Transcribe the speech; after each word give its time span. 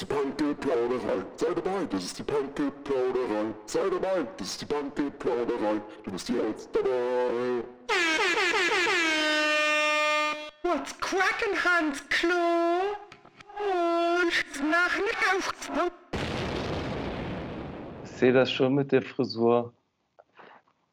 ist 0.00 0.08
die 0.08 0.14
Punky-Plauderei. 0.14 1.24
Sei 1.36 1.54
dabei, 1.54 1.84
das 1.90 2.04
ist 2.04 2.18
die 2.18 2.22
Punky-Plauderei. 2.22 3.54
Sei 3.66 3.90
dabei, 3.90 4.26
das 4.38 4.46
ist 4.48 4.60
die 4.62 4.66
Punky-Plauderei. 4.66 5.80
Du 6.04 6.10
bist 6.10 6.28
jetzt 6.28 6.70
dabei. 6.74 7.64
What's 10.62 10.98
crackin', 11.00 11.56
Hans 11.64 12.02
Klo? 12.08 12.96
Und 13.58 14.70
nach 14.70 14.96
sehe 18.04 18.32
das 18.32 18.50
schon 18.50 18.74
mit 18.74 18.92
der 18.92 19.02
Frisur. 19.02 19.74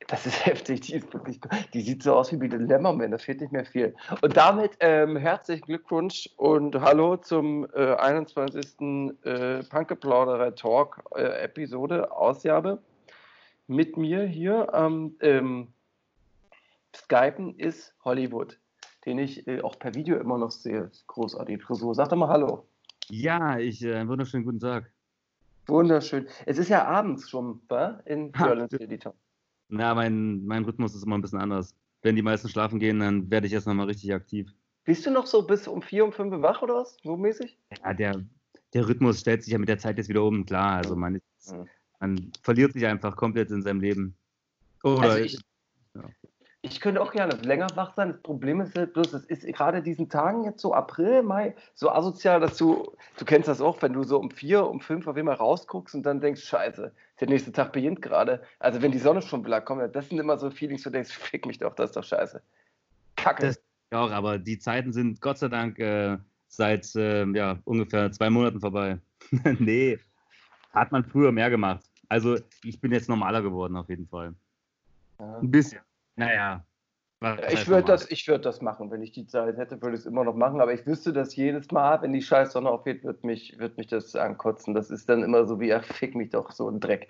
Das 0.07 0.25
ist 0.25 0.45
heftig, 0.45 0.81
die 0.81 0.95
ist 0.95 1.13
wirklich, 1.13 1.39
die 1.73 1.81
sieht 1.81 2.03
so 2.03 2.15
aus 2.15 2.31
wie 2.31 2.37
Bitte 2.37 2.57
Lemmerman, 2.57 3.11
da 3.11 3.17
fehlt 3.17 3.41
nicht 3.41 3.51
mehr 3.51 3.65
viel. 3.65 3.95
Und 4.21 4.35
damit 4.35 4.77
ähm, 4.79 5.17
herzlichen 5.17 5.65
Glückwunsch 5.65 6.29
und 6.37 6.79
hallo 6.79 7.17
zum 7.17 7.67
äh, 7.73 7.95
21. 7.95 8.79
Äh, 9.23 9.63
Punkeplauderei 9.63 10.51
Talk 10.51 11.03
äh, 11.15 11.43
Episode, 11.43 12.11
Ausgabe. 12.11 12.81
Mit 13.67 13.97
mir 13.97 14.23
hier 14.23 14.73
am 14.73 15.15
ähm, 15.19 15.67
Skypen 16.95 17.59
ist 17.59 17.93
Hollywood, 18.05 18.57
den 19.05 19.19
ich 19.19 19.45
äh, 19.45 19.61
auch 19.61 19.77
per 19.77 19.93
Video 19.93 20.17
immer 20.17 20.37
noch 20.37 20.51
sehe. 20.51 20.89
Großartige 21.07 21.59
Frisur. 21.59 21.93
Sag 21.93 22.09
doch 22.09 22.17
mal 22.17 22.29
Hallo. 22.29 22.65
Ja, 23.09 23.57
ich, 23.57 23.83
äh, 23.83 23.95
einen 23.95 24.09
wunderschönen 24.09 24.45
guten 24.45 24.59
Tag. 24.59 24.89
Wunderschön. 25.67 26.27
Es 26.45 26.57
ist 26.57 26.69
ja 26.69 26.85
abends 26.85 27.29
schon, 27.29 27.61
wa? 27.67 27.99
In 28.05 28.31
Berlin 28.31 28.67
stimmt. 28.67 28.83
Editor. 28.83 29.13
Na, 29.69 29.93
mein, 29.93 30.45
mein 30.45 30.63
Rhythmus 30.63 30.95
ist 30.95 31.03
immer 31.03 31.17
ein 31.17 31.21
bisschen 31.21 31.39
anders. 31.39 31.75
Wenn 32.01 32.15
die 32.15 32.21
meisten 32.21 32.47
schlafen 32.47 32.79
gehen, 32.79 32.99
dann 32.99 33.29
werde 33.29 33.47
ich 33.47 33.53
erst 33.53 33.67
nochmal 33.67 33.87
richtig 33.87 34.13
aktiv. 34.13 34.49
Bist 34.85 35.05
du 35.05 35.11
noch 35.11 35.25
so 35.25 35.41
bis 35.45 35.67
um 35.67 35.81
vier, 35.81 36.05
um 36.05 36.13
fünf 36.13 36.31
Uhr 36.31 36.41
wach 36.41 36.61
oder 36.61 36.75
was? 36.75 36.95
So 37.03 37.17
mäßig? 37.17 37.57
Ja, 37.83 37.93
der, 37.93 38.23
der 38.73 38.87
Rhythmus 38.87 39.19
stellt 39.19 39.43
sich 39.43 39.51
ja 39.51 39.59
mit 39.59 39.67
der 39.67 39.79
Zeit 39.79 39.97
jetzt 39.97 40.07
wieder 40.07 40.23
um, 40.23 40.45
klar. 40.45 40.77
Also 40.77 40.95
man, 40.95 41.15
ist, 41.15 41.51
Mhm. 41.51 41.67
man 41.99 42.31
verliert 42.41 42.73
sich 42.73 42.85
einfach 42.85 43.15
komplett 43.17 43.51
in 43.51 43.61
seinem 43.61 43.81
Leben. 43.81 44.15
Oder 44.83 45.01
Also 45.01 45.17
ich, 45.17 45.39
ich 46.61 46.79
könnte 46.79 47.01
auch 47.01 47.11
gerne 47.11 47.35
länger 47.35 47.75
wach 47.75 47.93
sein. 47.95 48.09
Das 48.09 48.21
Problem 48.21 48.61
ist 48.61 48.75
halt 48.75 48.93
bloß, 48.93 49.13
es 49.13 49.25
ist 49.25 49.45
gerade 49.47 49.81
diesen 49.81 50.09
Tagen 50.09 50.43
jetzt 50.43 50.61
so 50.61 50.73
April, 50.73 51.23
Mai, 51.23 51.55
so 51.73 51.89
asozial, 51.89 52.39
dass 52.39 52.57
du, 52.57 52.95
du 53.17 53.25
kennst 53.25 53.47
das 53.47 53.59
auch, 53.59 53.81
wenn 53.81 53.93
du 53.93 54.03
so 54.03 54.19
um 54.19 54.31
vier, 54.31 54.65
um 54.65 54.79
fünf 54.79 55.07
auf 55.07 55.17
einmal 55.17 55.35
rausguckst 55.35 55.95
und 55.95 56.03
dann 56.03 56.21
denkst, 56.21 56.43
scheiße, 56.43 56.93
der 57.19 57.29
nächste 57.29 57.51
Tag 57.51 57.73
beginnt 57.73 58.01
gerade. 58.01 58.43
Also 58.59 58.81
wenn 58.81 58.91
die 58.91 58.99
Sonne 58.99 59.21
schon 59.21 59.41
blank 59.41 59.65
kommt, 59.65 59.95
das 59.95 60.09
sind 60.09 60.19
immer 60.19 60.37
so 60.37 60.49
Feelings, 60.51 60.85
wo 60.85 60.89
du 60.89 60.93
denkst, 60.93 61.11
fick 61.17 61.45
mich 61.45 61.57
doch, 61.57 61.75
das 61.75 61.91
ist 61.91 61.95
doch 61.97 62.03
scheiße. 62.03 62.41
Kacke. 63.15 63.47
Das- 63.47 63.61
ja, 63.89 64.01
auch, 64.01 64.11
aber 64.11 64.37
die 64.37 64.59
Zeiten 64.59 64.91
sind 64.91 65.21
Gott 65.21 65.37
sei 65.37 65.47
Dank 65.47 65.79
äh, 65.79 66.17
seit 66.49 66.93
äh, 66.95 67.25
ja, 67.27 67.57
ungefähr 67.63 68.11
zwei 68.11 68.29
Monaten 68.29 68.59
vorbei. 68.59 68.99
nee, 69.59 69.97
hat 70.73 70.91
man 70.91 71.05
früher 71.05 71.31
mehr 71.31 71.49
gemacht. 71.49 71.85
Also 72.09 72.37
ich 72.63 72.81
bin 72.81 72.91
jetzt 72.91 73.07
normaler 73.07 73.41
geworden 73.41 73.77
auf 73.77 73.87
jeden 73.87 74.05
Fall. 74.07 74.33
Ja. 75.19 75.37
Ein 75.39 75.51
bisschen. 75.51 75.81
Naja. 76.17 76.65
Ich 77.49 77.67
würde 77.67 77.83
das, 77.87 78.09
ich 78.11 78.27
würd 78.27 78.45
das 78.45 78.61
machen, 78.61 78.91
wenn 78.91 79.01
ich 79.01 79.11
die 79.11 79.25
Zeit 79.25 79.57
hätte, 79.57 79.81
würde 79.81 79.95
ich 79.95 80.01
es 80.01 80.05
immer 80.05 80.23
noch 80.23 80.35
machen. 80.35 80.61
Aber 80.61 80.73
ich 80.73 80.85
wüsste, 80.85 81.13
dass 81.13 81.35
jedes 81.35 81.71
Mal, 81.71 82.01
wenn 82.01 82.13
die 82.13 82.21
scheiß 82.21 82.51
Sonne 82.51 82.69
aufgeht, 82.69 83.03
wird 83.03 83.23
mich, 83.23 83.57
wird 83.57 83.77
mich 83.77 83.87
das 83.87 84.15
ankotzen. 84.15 84.73
Das 84.75 84.91
ist 84.91 85.09
dann 85.09 85.23
immer 85.23 85.45
so 85.45 85.59
wie, 85.59 85.73
ach, 85.73 85.83
fick 85.83 86.15
mich 86.15 86.29
doch, 86.29 86.51
so 86.51 86.69
ein 86.69 86.79
Dreck. 86.79 87.07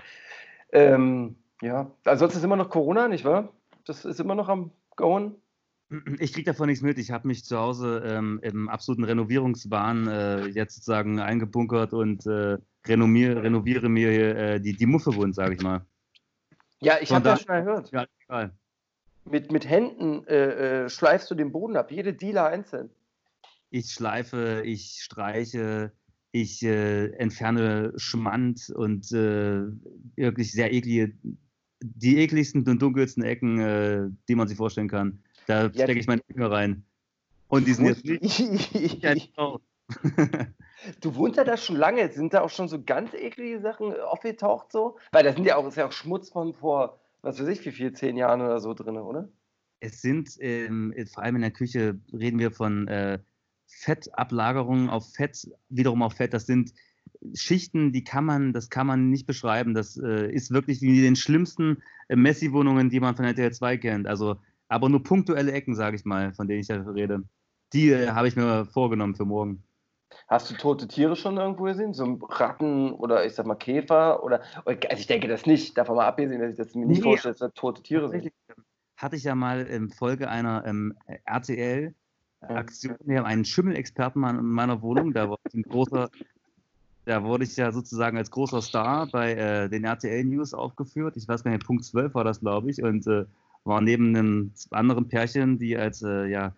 Ähm, 0.71 1.35
ja, 1.61 1.91
ansonsten 2.05 2.39
ist 2.39 2.43
immer 2.45 2.55
noch 2.55 2.69
Corona, 2.69 3.07
nicht 3.07 3.25
wahr? 3.25 3.53
Das 3.85 4.05
ist 4.05 4.19
immer 4.19 4.35
noch 4.35 4.47
am 4.49 4.71
Going. 4.95 5.35
Ich 6.19 6.33
kriege 6.33 6.51
davon 6.51 6.67
nichts 6.67 6.83
mit. 6.83 6.97
Ich 6.97 7.11
habe 7.11 7.27
mich 7.27 7.45
zu 7.45 7.57
Hause 7.57 8.03
ähm, 8.05 8.39
im 8.43 8.67
absoluten 8.67 9.05
Renovierungswahn 9.05 10.07
äh, 10.07 10.45
jetzt 10.47 10.75
sozusagen 10.75 11.19
eingebunkert 11.19 11.93
und 11.93 12.25
äh, 12.25 12.57
renoviere, 12.85 13.43
renoviere 13.43 13.87
mir 13.87 14.11
hier, 14.11 14.35
äh, 14.35 14.59
die, 14.59 14.73
die 14.73 14.85
Muffe 14.85 15.15
wund, 15.15 15.35
sage 15.35 15.55
ich 15.55 15.61
mal. 15.61 15.85
Ja, 16.81 16.95
ich 16.99 17.13
habe 17.13 17.29
ja 17.29 17.35
da- 17.35 17.39
schon 17.39 17.55
gehört. 17.65 17.91
Ja, 17.91 18.05
egal. 18.25 18.51
Mit, 19.29 19.51
mit 19.51 19.67
Händen 19.67 20.25
äh, 20.27 20.85
äh, 20.85 20.89
schleifst 20.89 21.29
du 21.29 21.35
den 21.35 21.51
Boden 21.51 21.75
ab, 21.75 21.91
jede 21.91 22.13
Dealer 22.13 22.47
einzeln. 22.47 22.89
Ich 23.69 23.91
schleife, 23.91 24.61
ich 24.65 24.99
streiche, 25.01 25.91
ich 26.31 26.63
äh, 26.63 27.07
entferne 27.13 27.93
Schmand 27.97 28.69
und 28.73 29.11
äh, 29.11 29.63
wirklich 30.15 30.51
sehr 30.51 30.71
eklige, 30.71 31.13
die 31.81 32.17
ekligsten 32.19 32.67
und 32.67 32.81
dunkelsten 32.81 33.23
Ecken, 33.23 33.59
äh, 33.59 34.07
die 34.27 34.35
man 34.35 34.47
sich 34.47 34.57
vorstellen 34.57 34.87
kann. 34.87 35.23
Da 35.47 35.63
Ja, 35.63 35.83
stecke 35.83 35.99
ich 35.99 36.07
meine 36.07 36.21
Finger 36.27 36.51
rein. 36.51 36.85
Und 37.49 37.67
die 37.67 37.73
sind 37.73 37.85
jetzt 37.85 38.05
nicht. 38.05 39.03
Ja. 39.03 39.15
Du 41.01 41.15
wohnst 41.15 41.37
ja 41.37 41.43
da 41.43 41.57
schon 41.57 41.75
lange. 41.75 42.11
Sind 42.11 42.33
da 42.33 42.41
auch 42.41 42.51
schon 42.51 42.67
so 42.67 42.81
ganz 42.81 43.13
eklige 43.13 43.59
Sachen 43.59 43.99
aufgetaucht 43.99 44.71
so? 44.71 44.97
Weil 45.11 45.23
da 45.23 45.33
sind 45.33 45.45
ja 45.45 45.55
auch, 45.55 45.67
ist 45.67 45.75
ja 45.75 45.87
auch 45.87 45.91
Schmutz 45.91 46.29
von 46.29 46.53
vor, 46.53 46.99
was 47.21 47.39
weiß 47.39 47.47
ich, 47.47 47.65
wie 47.65 47.71
viel, 47.71 47.93
zehn 47.93 48.17
Jahren 48.17 48.41
oder 48.41 48.59
so 48.59 48.73
drin, 48.73 48.97
oder? 48.97 49.29
Es 49.79 50.01
sind, 50.01 50.37
ähm, 50.39 50.93
vor 51.11 51.23
allem 51.23 51.35
in 51.35 51.41
der 51.41 51.51
Küche, 51.51 51.99
reden 52.11 52.39
wir 52.39 52.51
von 52.51 52.87
äh, 52.87 53.19
Fettablagerungen 53.67 54.89
auf 54.89 55.13
Fett, 55.13 55.47
wiederum 55.69 56.01
auf 56.01 56.13
Fett. 56.13 56.33
Das 56.33 56.45
sind 56.45 56.73
Schichten, 57.33 57.91
die 57.91 58.03
kann 58.03 58.25
man, 58.25 58.53
das 58.53 58.69
kann 58.69 58.87
man 58.87 59.09
nicht 59.09 59.27
beschreiben. 59.27 59.73
Das 59.73 59.97
äh, 59.97 60.31
ist 60.31 60.51
wirklich 60.51 60.81
wie 60.81 61.01
den 61.01 61.15
schlimmsten 61.15 61.81
äh, 62.07 62.15
Messi-Wohnungen, 62.15 62.89
die 62.89 62.99
man 62.99 63.15
von 63.15 63.25
RTL 63.25 63.51
2 63.51 63.77
kennt. 63.77 64.07
Also, 64.07 64.37
aber 64.67 64.89
nur 64.89 65.03
punktuelle 65.03 65.51
Ecken, 65.51 65.75
sage 65.75 65.95
ich 65.95 66.05
mal, 66.05 66.33
von 66.33 66.47
denen 66.47 66.61
ich 66.61 66.67
da 66.67 66.81
rede. 66.81 67.23
Die 67.73 67.89
äh, 67.89 68.09
habe 68.09 68.27
ich 68.27 68.35
mir 68.35 68.65
vorgenommen 68.65 69.15
für 69.15 69.25
morgen. 69.25 69.63
Hast 70.27 70.49
du 70.49 70.55
tote 70.55 70.87
Tiere 70.87 71.15
schon 71.15 71.37
irgendwo 71.37 71.63
gesehen? 71.63 71.93
So 71.93 72.19
Ratten 72.29 72.93
oder 72.93 73.25
ich 73.25 73.33
sag 73.33 73.45
mal 73.45 73.55
Käfer? 73.55 74.23
Oder, 74.23 74.41
also 74.65 74.81
ich 74.97 75.07
denke 75.07 75.27
das 75.27 75.45
nicht. 75.45 75.77
Davon 75.77 75.95
mal 75.95 76.07
abgesehen, 76.07 76.41
dass 76.41 76.51
ich 76.51 76.57
das 76.57 76.75
mir 76.75 76.85
nicht 76.85 76.99
Nee. 76.99 77.03
vorstelle, 77.03 77.33
dass 77.33 77.39
da 77.39 77.49
tote 77.49 77.81
Tiere 77.81 78.09
sind. 78.09 78.25
Ähm, 78.25 78.31
hatte 78.97 79.15
ich 79.15 79.23
ja 79.23 79.35
mal 79.35 79.61
in 79.61 79.89
Folge 79.89 80.29
einer 80.29 80.65
ähm, 80.65 80.93
RTL-Aktion 81.25 82.97
ja. 83.05 83.23
einen 83.23 83.45
Schimmelexperten 83.45 84.23
in 84.23 84.45
meiner 84.45 84.81
Wohnung. 84.81 85.13
Da 85.13 85.29
war 85.29 85.37
ein 85.53 85.61
großer, 85.63 86.09
da 87.05 87.23
wurde 87.23 87.43
ich 87.43 87.55
ja 87.55 87.71
sozusagen 87.71 88.17
als 88.17 88.31
großer 88.31 88.61
Star 88.61 89.07
bei 89.07 89.33
äh, 89.33 89.69
den 89.69 89.83
RTL-News 89.83 90.53
aufgeführt. 90.53 91.15
Ich 91.15 91.27
weiß 91.27 91.43
gar 91.43 91.51
nicht, 91.51 91.65
Punkt 91.65 91.85
12 91.85 92.15
war 92.15 92.23
das, 92.23 92.39
glaube 92.39 92.71
ich, 92.71 92.81
und 92.81 93.05
äh, 93.07 93.25
war 93.63 93.81
neben 93.81 94.15
einem 94.15 94.53
anderen 94.71 95.07
Pärchen, 95.07 95.59
die 95.59 95.77
als 95.77 96.01
äh, 96.01 96.25
ja, 96.25 96.53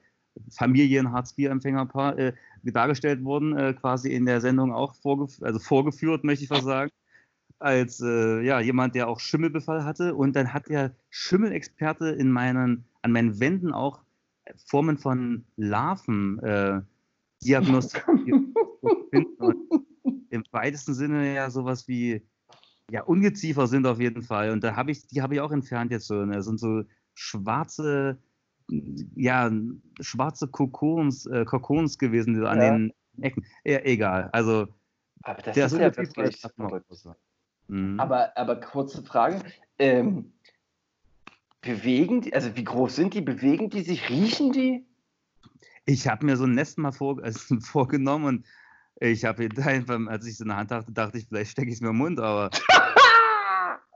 Familien-Hartz-IV-Empfängerpaar 0.51 2.17
äh, 2.17 2.33
dargestellt 2.63 3.23
wurden, 3.23 3.57
äh, 3.57 3.73
quasi 3.73 4.11
in 4.11 4.25
der 4.25 4.41
Sendung 4.41 4.73
auch 4.73 4.95
vorgef 4.95 5.41
also 5.41 5.59
vorgeführt, 5.59 6.23
möchte 6.23 6.43
ich 6.43 6.49
fast 6.49 6.65
sagen 6.65 6.91
als 7.59 7.99
äh, 7.99 8.41
ja, 8.41 8.59
jemand, 8.59 8.95
der 8.95 9.07
auch 9.07 9.19
Schimmelbefall 9.19 9.83
hatte. 9.83 10.15
Und 10.15 10.35
dann 10.35 10.53
hat 10.53 10.69
der 10.69 10.95
Schimmelexperte 11.09 12.09
in 12.09 12.31
meinen, 12.31 12.85
an 13.01 13.11
meinen 13.11 13.39
Wänden 13.39 13.73
auch 13.73 13.99
Formen 14.65 14.97
von 14.97 15.45
Larven 15.57 16.39
äh, 16.39 16.81
diagnostiziert. 17.43 18.07
Im 20.31 20.43
weitesten 20.51 20.93
Sinne 20.93 21.33
ja 21.35 21.49
sowas 21.49 21.87
wie 21.87 22.21
ja, 22.91 23.03
Ungeziefer 23.03 23.67
sind 23.67 23.85
auf 23.85 23.99
jeden 23.99 24.23
Fall. 24.23 24.51
Und 24.51 24.63
da 24.63 24.75
habe 24.75 24.91
ich, 24.91 25.05
die 25.07 25.21
habe 25.21 25.35
ich 25.35 25.41
auch 25.41 25.51
entfernt 25.51 25.91
jetzt 25.91 26.07
so. 26.07 26.25
Das 26.25 26.45
sind 26.45 26.59
so 26.59 26.83
schwarze, 27.13 28.17
ja, 29.15 29.51
schwarze 29.99 30.47
Kokons, 30.47 31.25
äh, 31.25 31.45
Kokons 31.45 31.97
gewesen 31.97 32.35
die 32.35 32.45
an 32.45 32.61
Ja. 32.61 32.71
den 32.71 32.93
Ecken. 33.21 33.45
Ja, 33.63 33.79
egal. 33.83 34.29
Also 34.31 34.67
Aber 35.23 35.41
das 35.41 35.55
der 35.55 35.65
ist 35.65 35.77
ja 35.77 35.97
wirklich. 35.97 36.43
Mhm. 37.67 37.99
Aber, 37.99 38.35
aber 38.37 38.59
kurze 38.59 39.03
Frage. 39.03 39.41
Ähm, 39.77 40.33
bewegen 41.61 42.21
die, 42.21 42.33
also 42.33 42.55
wie 42.55 42.63
groß 42.63 42.95
sind 42.95 43.13
die? 43.13 43.21
Bewegen 43.21 43.69
die 43.69 43.81
sich? 43.81 44.09
Riechen 44.09 44.51
die? 44.51 44.85
Ich 45.85 46.07
habe 46.07 46.25
mir 46.25 46.37
so 46.37 46.45
ein 46.45 46.53
Nest 46.53 46.77
mal 46.77 46.91
vor, 46.91 47.21
also 47.23 47.59
vorgenommen 47.61 48.25
und 48.25 48.45
ich 49.01 49.23
habe 49.23 49.47
einfach, 49.63 49.99
als 50.07 50.25
ich 50.25 50.33
es 50.33 50.39
in 50.41 50.49
der 50.49 50.57
Hand 50.57 50.71
hatte, 50.71 50.91
dachte 50.91 51.17
ich, 51.17 51.27
vielleicht 51.27 51.51
stecke 51.51 51.69
ich 51.69 51.75
es 51.75 51.81
mir 51.81 51.89
im 51.89 51.97
Mund, 51.97 52.19
aber, 52.19 52.49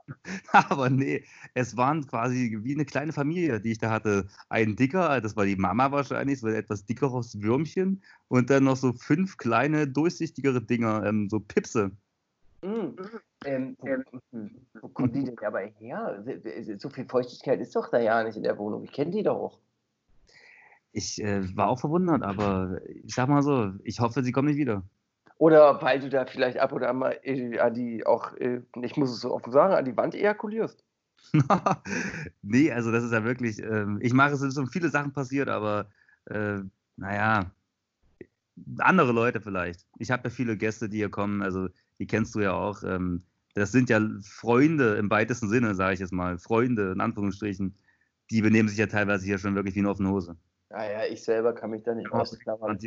aber 0.52 0.90
nee, 0.90 1.24
es 1.54 1.76
waren 1.76 2.06
quasi 2.06 2.58
wie 2.62 2.74
eine 2.74 2.84
kleine 2.84 3.12
Familie, 3.12 3.60
die 3.60 3.72
ich 3.72 3.78
da 3.78 3.90
hatte. 3.90 4.26
Ein 4.48 4.76
dicker, 4.76 5.20
das 5.20 5.36
war 5.36 5.46
die 5.46 5.56
Mama 5.56 5.90
wahrscheinlich, 5.92 6.40
so 6.40 6.46
ein 6.46 6.54
etwas 6.54 6.84
dickeres 6.84 7.40
Würmchen 7.40 8.02
und 8.28 8.50
dann 8.50 8.64
noch 8.64 8.76
so 8.76 8.92
fünf 8.92 9.36
kleine, 9.36 9.88
durchsichtigere 9.88 10.62
Dinger, 10.62 11.04
ähm, 11.04 11.28
so 11.30 11.40
Pipse. 11.40 11.90
Mm. 12.62 12.96
Ähm, 13.46 13.76
wo, 13.78 14.18
hm, 14.32 14.50
wo 14.80 14.88
kommen 14.88 15.12
die 15.12 15.24
denn 15.24 15.36
dabei 15.36 15.72
her? 15.78 16.24
So 16.78 16.88
viel 16.88 17.06
Feuchtigkeit 17.06 17.60
ist 17.60 17.76
doch 17.76 17.90
da 17.90 17.98
ja 17.98 18.24
nicht 18.24 18.36
in 18.36 18.42
der 18.42 18.56
Wohnung. 18.56 18.84
Ich 18.84 18.92
kenne 18.92 19.10
die 19.10 19.22
doch 19.22 19.36
auch. 19.36 19.58
Ich 20.92 21.22
äh, 21.22 21.56
war 21.56 21.68
auch 21.68 21.80
verwundert, 21.80 22.22
aber 22.22 22.80
ich 22.86 23.14
sag 23.14 23.28
mal 23.28 23.42
so, 23.42 23.72
ich 23.82 24.00
hoffe, 24.00 24.22
sie 24.22 24.32
kommen 24.32 24.48
nicht 24.48 24.56
wieder. 24.56 24.82
Oder 25.36 25.82
weil 25.82 26.00
du 26.00 26.08
da 26.08 26.26
vielleicht 26.26 26.58
ab 26.58 26.72
oder 26.72 26.88
an 26.90 26.98
mal 26.98 27.18
äh, 27.22 27.58
an 27.58 27.74
die 27.74 28.06
auch, 28.06 28.34
äh, 28.34 28.62
ich 28.82 28.96
muss 28.96 29.10
es 29.10 29.20
so 29.20 29.34
offen 29.34 29.52
sagen, 29.52 29.74
an 29.74 29.84
die 29.84 29.96
Wand 29.96 30.14
ejakulierst. 30.14 30.84
nee, 32.42 32.70
also 32.70 32.92
das 32.92 33.04
ist 33.04 33.12
ja 33.12 33.24
wirklich, 33.24 33.60
ähm, 33.60 33.98
ich 34.00 34.12
mache 34.12 34.34
es, 34.34 34.42
es 34.42 34.54
sind 34.54 34.72
viele 34.72 34.90
Sachen 34.90 35.12
passiert, 35.12 35.48
aber 35.48 35.88
äh, 36.26 36.58
naja, 36.96 37.50
andere 38.78 39.12
Leute 39.12 39.40
vielleicht. 39.40 39.86
Ich 39.98 40.10
habe 40.10 40.24
ja 40.24 40.30
viele 40.30 40.56
Gäste, 40.56 40.88
die 40.88 40.98
hier 40.98 41.10
kommen, 41.10 41.42
also 41.42 41.68
die 41.98 42.06
kennst 42.06 42.34
du 42.34 42.40
ja 42.40 42.52
auch. 42.52 42.82
Ähm, 42.84 43.24
das 43.54 43.72
sind 43.72 43.88
ja 43.90 44.00
Freunde 44.22 44.94
im 44.96 45.10
weitesten 45.10 45.48
Sinne, 45.48 45.74
sage 45.74 45.94
ich 45.94 46.00
jetzt 46.00 46.12
mal. 46.12 46.38
Freunde, 46.38 46.92
in 46.92 47.00
Anführungsstrichen. 47.00 47.76
Die 48.30 48.42
benehmen 48.42 48.68
sich 48.68 48.78
ja 48.78 48.86
teilweise 48.86 49.24
hier 49.24 49.38
schon 49.38 49.54
wirklich 49.54 49.74
wie 49.74 49.80
eine 49.80 49.90
offene 49.90 50.10
Hose. 50.10 50.36
Ja, 50.70 50.90
ja, 50.90 51.04
ich 51.04 51.22
selber 51.22 51.54
kann 51.54 51.70
mich 51.70 51.82
da 51.82 51.94
nicht 51.94 52.10
ausklammern. 52.10 52.78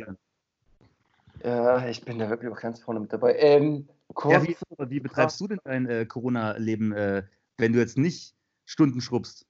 Ja, 1.44 1.86
ich 1.88 2.04
bin 2.04 2.18
da 2.18 2.28
wirklich 2.28 2.52
auch 2.52 2.60
ganz 2.60 2.80
vorne 2.80 3.00
mit 3.00 3.12
dabei. 3.12 3.36
Ähm, 3.38 3.88
ja, 4.24 4.42
wie, 4.42 4.56
wie, 4.78 5.00
betreibst 5.00 5.40
du 5.40 5.48
denn 5.48 5.60
dein 5.64 5.86
äh, 5.86 6.06
Corona-Leben, 6.06 6.92
äh, 6.92 7.22
wenn 7.58 7.72
du 7.72 7.78
jetzt 7.78 7.98
nicht 7.98 8.34
Stunden 8.64 9.00
schrubbst? 9.00 9.46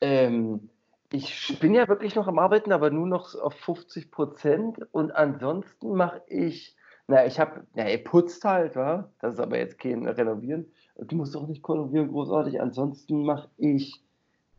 Ähm, 0.00 0.68
ich 1.12 1.58
bin 1.60 1.74
ja 1.74 1.88
wirklich 1.88 2.14
noch 2.14 2.28
am 2.28 2.38
Arbeiten, 2.38 2.72
aber 2.72 2.90
nur 2.90 3.06
noch 3.06 3.34
auf 3.34 3.54
50 3.54 4.10
Prozent. 4.10 4.78
Und 4.92 5.12
ansonsten 5.12 5.94
mache 5.94 6.22
ich, 6.26 6.76
na, 7.06 7.24
ich 7.26 7.40
habe, 7.40 7.66
na, 7.74 7.88
ihr 7.88 8.04
putzt 8.04 8.44
halt, 8.44 8.76
wa? 8.76 9.10
das 9.20 9.34
ist 9.34 9.40
aber 9.40 9.58
jetzt 9.58 9.78
kein 9.78 10.06
Renovieren. 10.06 10.66
Du 10.96 11.16
musst 11.16 11.36
auch 11.36 11.46
nicht 11.46 11.66
renovieren, 11.66 12.08
großartig. 12.08 12.60
Ansonsten 12.60 13.24
mache 13.24 13.48
ich, 13.56 14.02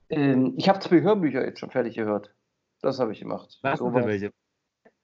ähm, 0.10 0.56
ich 0.58 0.68
habe 0.70 0.80
zwei 0.80 1.02
Hörbücher 1.02 1.46
jetzt 1.46 1.60
schon 1.60 1.70
fertig 1.70 1.96
gehört. 1.96 2.34
Das 2.82 3.00
habe 3.00 3.12
ich 3.12 3.20
gemacht. 3.20 3.60
Was 3.62 3.80
so 3.80 3.94
welche? 3.94 4.32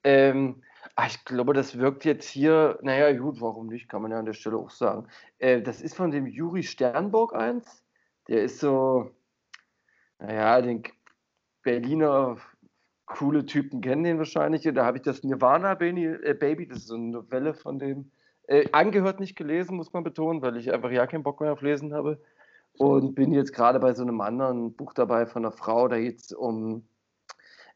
Ähm, 0.03 0.63
ach, 0.95 1.07
ich 1.07 1.25
glaube, 1.25 1.53
das 1.53 1.77
wirkt 1.77 2.05
jetzt 2.05 2.27
hier, 2.27 2.79
naja, 2.81 3.11
gut, 3.17 3.41
warum 3.41 3.67
nicht, 3.67 3.89
kann 3.89 4.01
man 4.01 4.11
ja 4.11 4.19
an 4.19 4.25
der 4.25 4.33
Stelle 4.33 4.57
auch 4.57 4.69
sagen. 4.69 5.07
Äh, 5.39 5.61
das 5.61 5.81
ist 5.81 5.95
von 5.95 6.11
dem 6.11 6.25
Juri 6.25 6.63
Sternburg 6.63 7.35
eins. 7.35 7.83
Der 8.27 8.43
ist 8.43 8.59
so, 8.59 9.11
naja, 10.19 10.61
den 10.61 10.83
Berliner 11.63 12.37
coole 13.05 13.45
Typen 13.45 13.81
kennen 13.81 14.03
den 14.03 14.17
wahrscheinlich. 14.17 14.63
Da 14.63 14.85
habe 14.85 14.97
ich 14.97 15.03
das 15.03 15.23
Nirvana 15.23 15.75
Baby, 15.75 16.05
äh, 16.05 16.33
Baby, 16.33 16.67
das 16.67 16.79
ist 16.79 16.87
so 16.87 16.95
eine 16.95 17.07
Novelle 17.07 17.53
von 17.53 17.77
dem. 17.77 18.11
Äh, 18.47 18.69
angehört 18.71 19.19
nicht 19.19 19.35
gelesen, 19.35 19.75
muss 19.75 19.93
man 19.93 20.03
betonen, 20.03 20.41
weil 20.41 20.57
ich 20.57 20.71
einfach 20.71 20.91
ja 20.91 21.07
keinen 21.07 21.23
Bock 21.23 21.41
mehr 21.41 21.53
auf 21.53 21.61
Lesen 21.61 21.93
habe. 21.93 22.21
Und 22.77 23.15
bin 23.15 23.31
jetzt 23.31 23.53
gerade 23.53 23.79
bei 23.79 23.93
so 23.93 24.03
einem 24.03 24.21
anderen 24.21 24.75
Buch 24.75 24.93
dabei 24.93 25.25
von 25.25 25.45
einer 25.45 25.53
Frau, 25.53 25.87
da 25.87 25.97
geht 25.97 26.19
es 26.19 26.31
um 26.33 26.85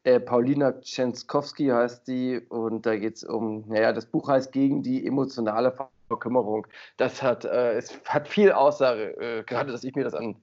äh, 0.04 0.20
Paulina 0.20 0.72
Tschenskowski 0.80 1.66
heißt 1.66 2.08
die 2.08 2.40
und 2.48 2.86
da 2.86 2.96
geht 2.96 3.16
es 3.16 3.24
um, 3.24 3.64
naja, 3.68 3.92
das 3.92 4.06
Buch 4.06 4.28
heißt 4.28 4.52
Gegen 4.52 4.82
die 4.82 5.06
emotionale 5.06 5.74
Verkümmerung. 6.08 6.66
Das 6.96 7.22
hat, 7.22 7.44
äh, 7.44 7.74
es 7.74 8.00
hat 8.06 8.28
viel 8.28 8.52
Aussage, 8.52 9.16
äh, 9.20 9.42
gerade 9.44 9.72
dass 9.72 9.84
ich 9.84 9.94
mir 9.94 10.04
das 10.04 10.14
an 10.14 10.36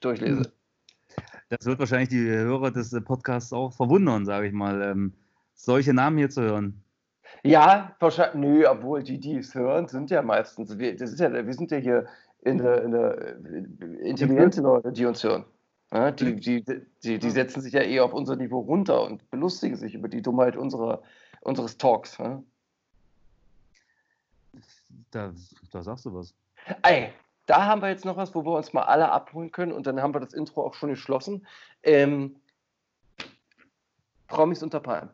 durchlese. 0.00 0.50
Das 1.48 1.64
wird 1.64 1.78
wahrscheinlich 1.78 2.08
die 2.08 2.26
Hörer 2.26 2.70
des 2.70 2.92
äh, 2.92 3.00
Podcasts 3.00 3.52
auch 3.52 3.72
verwundern, 3.72 4.24
sage 4.24 4.46
ich 4.46 4.52
mal, 4.52 4.82
ähm, 4.82 5.14
solche 5.54 5.94
Namen 5.94 6.18
hier 6.18 6.30
zu 6.30 6.42
hören. 6.42 6.82
Ja, 7.42 7.94
wahrscheinlich, 8.00 8.34
nö, 8.34 8.66
obwohl 8.68 9.02
die, 9.02 9.18
die 9.20 9.36
es 9.36 9.54
hören, 9.54 9.88
sind 9.88 10.10
ja 10.10 10.22
meistens, 10.22 10.78
wir, 10.78 10.96
das 10.96 11.12
ist 11.12 11.20
ja, 11.20 11.32
wir 11.32 11.54
sind 11.54 11.70
ja 11.70 11.78
hier 11.78 12.06
in 12.42 12.58
der, 12.58 12.82
in 12.82 12.90
der 12.92 13.18
äh, 13.18 14.08
intelligente 14.08 14.60
Leute, 14.60 14.92
die 14.92 15.04
uns 15.04 15.22
hören. 15.22 15.44
Ja, 15.92 16.10
die, 16.10 16.36
die, 16.36 16.64
die, 17.04 17.18
die 17.18 17.30
setzen 17.30 17.60
sich 17.60 17.72
ja 17.72 17.80
eher 17.80 18.04
auf 18.04 18.12
unser 18.12 18.36
Niveau 18.36 18.60
runter 18.60 19.02
und 19.04 19.30
belustigen 19.30 19.76
sich 19.76 19.94
über 19.94 20.08
die 20.08 20.20
Dummheit 20.20 20.56
unserer, 20.56 21.02
unseres 21.42 21.78
Talks. 21.78 22.18
Ja? 22.18 22.42
Da, 25.10 25.32
da 25.70 25.82
sagst 25.82 26.04
du 26.04 26.14
was. 26.14 26.34
Ey, 26.82 27.12
da 27.46 27.66
haben 27.66 27.80
wir 27.82 27.88
jetzt 27.88 28.04
noch 28.04 28.16
was, 28.16 28.34
wo 28.34 28.44
wir 28.44 28.56
uns 28.56 28.72
mal 28.72 28.82
alle 28.82 29.10
abholen 29.10 29.52
können 29.52 29.72
und 29.72 29.86
dann 29.86 30.00
haben 30.00 30.14
wir 30.14 30.20
das 30.20 30.32
Intro 30.32 30.66
auch 30.66 30.74
schon 30.74 30.90
geschlossen. 30.90 31.46
Ähm, 31.82 32.36
Promis 34.26 34.62
unter 34.62 34.80
Palmen. 34.80 35.10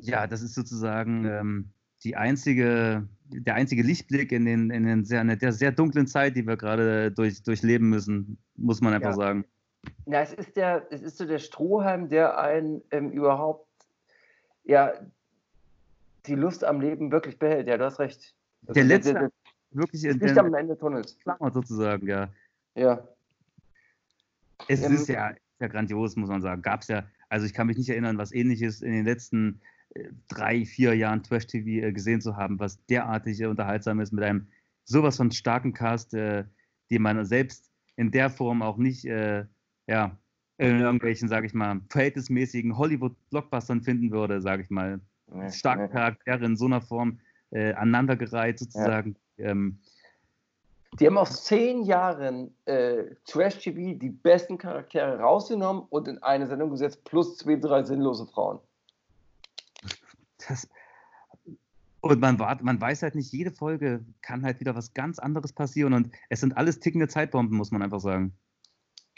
Ja, 0.00 0.26
das 0.26 0.42
ist 0.42 0.54
sozusagen 0.54 1.24
ähm, 1.26 1.70
die 2.04 2.16
einzige, 2.16 3.06
der 3.30 3.54
einzige 3.54 3.82
Lichtblick 3.82 4.32
in, 4.32 4.44
den, 4.44 4.70
in 4.70 4.84
den 4.84 5.04
sehr, 5.04 5.20
in 5.20 5.38
der 5.38 5.52
sehr 5.52 5.72
dunklen 5.72 6.06
Zeit, 6.06 6.36
die 6.36 6.46
wir 6.46 6.56
gerade 6.56 7.10
durch, 7.10 7.42
durchleben 7.42 7.88
müssen, 7.88 8.38
muss 8.56 8.80
man 8.80 8.94
einfach 8.94 9.10
ja. 9.10 9.16
sagen. 9.16 9.44
Ja, 10.06 10.22
es 10.22 10.32
ist, 10.32 10.56
der, 10.56 10.86
es 10.90 11.02
ist 11.02 11.18
so 11.18 11.26
der 11.26 11.38
Strohhalm, 11.38 12.08
der 12.08 12.38
einen 12.38 12.82
ähm, 12.90 13.10
überhaupt 13.10 13.66
ja, 14.64 14.92
die 16.26 16.34
Lust 16.34 16.64
am 16.64 16.80
Leben 16.80 17.10
wirklich 17.10 17.38
behält. 17.38 17.68
Ja, 17.68 17.78
du 17.78 17.84
hast 17.84 17.98
recht. 17.98 18.34
Der 18.62 18.84
letzte, 18.84 19.12
der, 19.12 19.22
der, 19.22 19.30
wirklich 19.70 20.04
in 20.04 20.18
Licht 20.18 20.36
am 20.38 20.52
Ende 20.54 20.76
Tunnels. 20.76 21.18
Klammer 21.20 21.50
sozusagen, 21.52 22.06
ja. 22.06 22.28
Ja. 22.74 23.06
Es 24.68 24.80
ja, 24.80 24.88
ist 24.88 25.08
ja, 25.08 25.34
ja 25.60 25.68
grandios, 25.68 26.16
muss 26.16 26.28
man 26.28 26.42
sagen. 26.42 26.62
Gab 26.62 26.82
es 26.82 26.88
ja, 26.88 27.04
also 27.28 27.46
ich 27.46 27.54
kann 27.54 27.68
mich 27.68 27.76
nicht 27.76 27.88
erinnern, 27.88 28.18
was 28.18 28.32
ähnliches 28.32 28.82
in 28.82 28.92
den 28.92 29.04
letzten 29.04 29.60
drei, 30.28 30.64
vier 30.64 30.94
Jahren 30.94 31.22
Trash 31.22 31.46
TV 31.46 31.86
äh, 31.86 31.92
gesehen 31.92 32.20
zu 32.20 32.36
haben, 32.36 32.58
was 32.58 32.84
derartig 32.86 33.44
unterhaltsam 33.44 34.00
ist 34.00 34.12
mit 34.12 34.24
einem 34.24 34.46
sowas 34.84 35.16
von 35.16 35.30
starken 35.30 35.72
Cast, 35.72 36.14
äh, 36.14 36.44
den 36.90 37.02
man 37.02 37.24
selbst 37.24 37.70
in 37.96 38.10
der 38.10 38.30
Form 38.30 38.62
auch 38.62 38.76
nicht, 38.76 39.04
äh, 39.04 39.44
ja, 39.86 40.16
in 40.58 40.80
irgendwelchen, 40.80 41.28
sage 41.28 41.46
ich 41.46 41.52
mal, 41.52 41.80
verhältnismäßigen 41.90 42.78
Hollywood-Blockbustern 42.78 43.82
finden 43.82 44.10
würde, 44.10 44.40
sage 44.40 44.62
ich 44.62 44.70
mal. 44.70 45.00
Starke 45.50 45.88
Charaktere 45.88 46.44
in 46.46 46.56
so 46.56 46.64
einer 46.66 46.80
Form 46.80 47.18
äh, 47.50 47.72
aneinandergereiht 47.74 48.58
sozusagen. 48.58 49.16
Ähm, 49.38 49.78
die 50.98 51.06
haben 51.06 51.18
aus 51.18 51.44
zehn 51.44 51.82
Jahren 51.82 52.54
äh, 52.64 53.04
Trash 53.26 53.58
TV 53.58 53.98
die 53.98 54.08
besten 54.08 54.56
Charaktere 54.56 55.18
rausgenommen 55.18 55.82
und 55.90 56.08
in 56.08 56.22
eine 56.22 56.46
Sendung 56.46 56.70
gesetzt, 56.70 57.04
plus 57.04 57.36
zwei, 57.36 57.56
drei 57.56 57.82
sinnlose 57.82 58.26
Frauen. 58.26 58.60
Das, 60.48 60.68
und 62.00 62.20
man, 62.20 62.38
wart, 62.38 62.62
man 62.62 62.80
weiß 62.80 63.02
halt 63.02 63.14
nicht, 63.14 63.32
jede 63.32 63.50
Folge 63.50 64.04
kann 64.22 64.44
halt 64.44 64.60
wieder 64.60 64.74
was 64.74 64.94
ganz 64.94 65.18
anderes 65.18 65.52
passieren 65.52 65.92
und 65.92 66.10
es 66.28 66.40
sind 66.40 66.56
alles 66.56 66.78
tickende 66.78 67.08
Zeitbomben, 67.08 67.56
muss 67.56 67.70
man 67.70 67.82
einfach 67.82 68.00
sagen. 68.00 68.32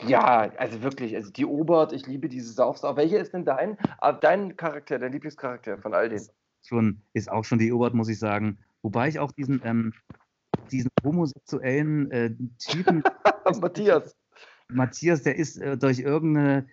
Ja, 0.00 0.50
also 0.56 0.82
wirklich, 0.82 1.14
also 1.16 1.30
die 1.30 1.44
Obert, 1.44 1.92
ich 1.92 2.06
liebe 2.06 2.28
diese 2.28 2.52
Saufsau. 2.52 2.96
Welcher 2.96 3.18
ist 3.18 3.34
denn 3.34 3.44
dein, 3.44 3.76
äh, 4.00 4.14
dein 4.20 4.56
Charakter, 4.56 4.98
dein 4.98 5.12
Lieblingscharakter 5.12 5.78
von 5.78 5.92
all 5.92 6.08
denen? 6.08 6.28
Schon, 6.62 7.02
ist 7.14 7.30
auch 7.30 7.44
schon 7.44 7.58
die 7.58 7.72
Obert, 7.72 7.94
muss 7.94 8.08
ich 8.08 8.18
sagen. 8.18 8.58
Wobei 8.82 9.08
ich 9.08 9.18
auch 9.18 9.32
diesen, 9.32 9.60
ähm, 9.64 9.92
diesen 10.70 10.90
homosexuellen 11.04 12.10
äh, 12.12 12.30
Typen. 12.58 13.02
Matthias. 13.60 14.16
Matthias, 14.68 15.22
der 15.24 15.36
ist 15.36 15.56
äh, 15.56 15.76
durch 15.76 15.98
irgendeine 15.98 16.68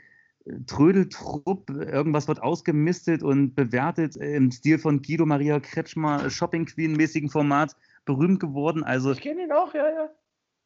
Trödeltrupp, 0.67 1.69
irgendwas 1.69 2.27
wird 2.27 2.41
ausgemistet 2.41 3.23
und 3.23 3.55
bewertet 3.55 4.15
äh, 4.17 4.35
im 4.35 4.51
Stil 4.51 4.77
von 4.77 5.01
Guido 5.01 5.25
Maria 5.25 5.59
Kretschmer, 5.59 6.29
Shopping 6.29 6.65
Queen-mäßigen 6.65 7.29
Format 7.29 7.75
berühmt 8.05 8.39
geworden. 8.39 8.83
Also, 8.83 9.11
ich 9.11 9.21
kenne 9.21 9.43
ihn 9.43 9.51
auch, 9.51 9.73
ja, 9.73 9.89
ja. 9.89 10.09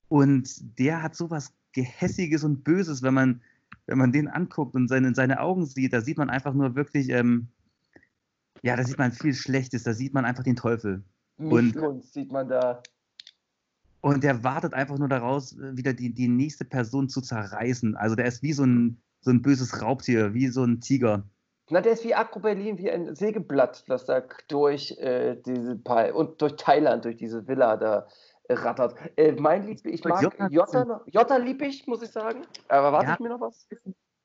Und 0.09 0.77
der 0.79 1.01
hat 1.01 1.15
sowas 1.15 1.53
Gehässiges 1.71 2.43
und 2.43 2.63
Böses, 2.63 3.03
wenn 3.03 3.13
man, 3.13 3.41
wenn 3.85 3.97
man 3.97 4.11
den 4.11 4.27
anguckt 4.27 4.75
und 4.75 4.87
seine, 4.89 5.15
seine 5.15 5.39
Augen 5.39 5.65
sieht, 5.65 5.93
da 5.93 6.01
sieht 6.01 6.17
man 6.17 6.29
einfach 6.29 6.53
nur 6.53 6.75
wirklich, 6.75 7.09
ähm, 7.09 7.47
ja, 8.61 8.75
da 8.75 8.83
sieht 8.83 8.97
man 8.97 9.13
viel 9.13 9.33
Schlechtes, 9.33 9.83
da 9.83 9.93
sieht 9.93 10.13
man 10.13 10.25
einfach 10.25 10.43
den 10.43 10.55
Teufel. 10.55 11.03
Und 11.37 12.03
sieht 12.03 12.31
man 12.31 12.49
da. 12.49 12.83
Und 14.01 14.23
der 14.23 14.43
wartet 14.43 14.73
einfach 14.73 14.97
nur 14.97 15.07
daraus, 15.07 15.57
wieder 15.57 15.93
die, 15.93 16.13
die 16.13 16.27
nächste 16.27 16.65
Person 16.65 17.07
zu 17.07 17.21
zerreißen. 17.21 17.95
Also 17.95 18.15
der 18.15 18.25
ist 18.25 18.43
wie 18.43 18.53
so 18.53 18.63
ein, 18.63 19.01
so 19.21 19.31
ein 19.31 19.41
böses 19.41 19.81
Raubtier, 19.81 20.33
wie 20.33 20.47
so 20.47 20.63
ein 20.63 20.79
Tiger. 20.81 21.23
Na, 21.69 21.81
der 21.81 21.93
ist 21.93 22.03
wie 22.03 22.15
Akro 22.15 22.39
Berlin, 22.39 22.77
wie 22.77 22.89
ein 22.89 23.15
Sägeblatt, 23.15 23.83
das 23.87 24.05
da 24.05 24.23
durch 24.47 24.97
äh, 24.99 25.35
diese 25.45 25.75
Pal 25.75 26.11
und 26.11 26.41
durch 26.41 26.55
Thailand, 26.55 27.05
durch 27.05 27.17
diese 27.17 27.47
Villa 27.47 27.77
da 27.77 28.07
rattert. 28.49 28.95
Äh, 29.15 29.33
mein 29.33 29.67
Lieb, 29.67 29.85
ich 29.85 30.03
mag 30.03 30.23
Jota, 30.23 30.47
Jota, 30.49 31.01
Jota 31.05 31.37
lieb 31.37 31.61
ich, 31.61 31.85
muss 31.85 32.01
ich 32.01 32.09
sagen. 32.09 32.41
Aber 32.69 32.91
warte 32.91 33.07
ja, 33.07 33.13
ich 33.13 33.19
mir 33.19 33.29
noch 33.29 33.41
was? 33.41 33.67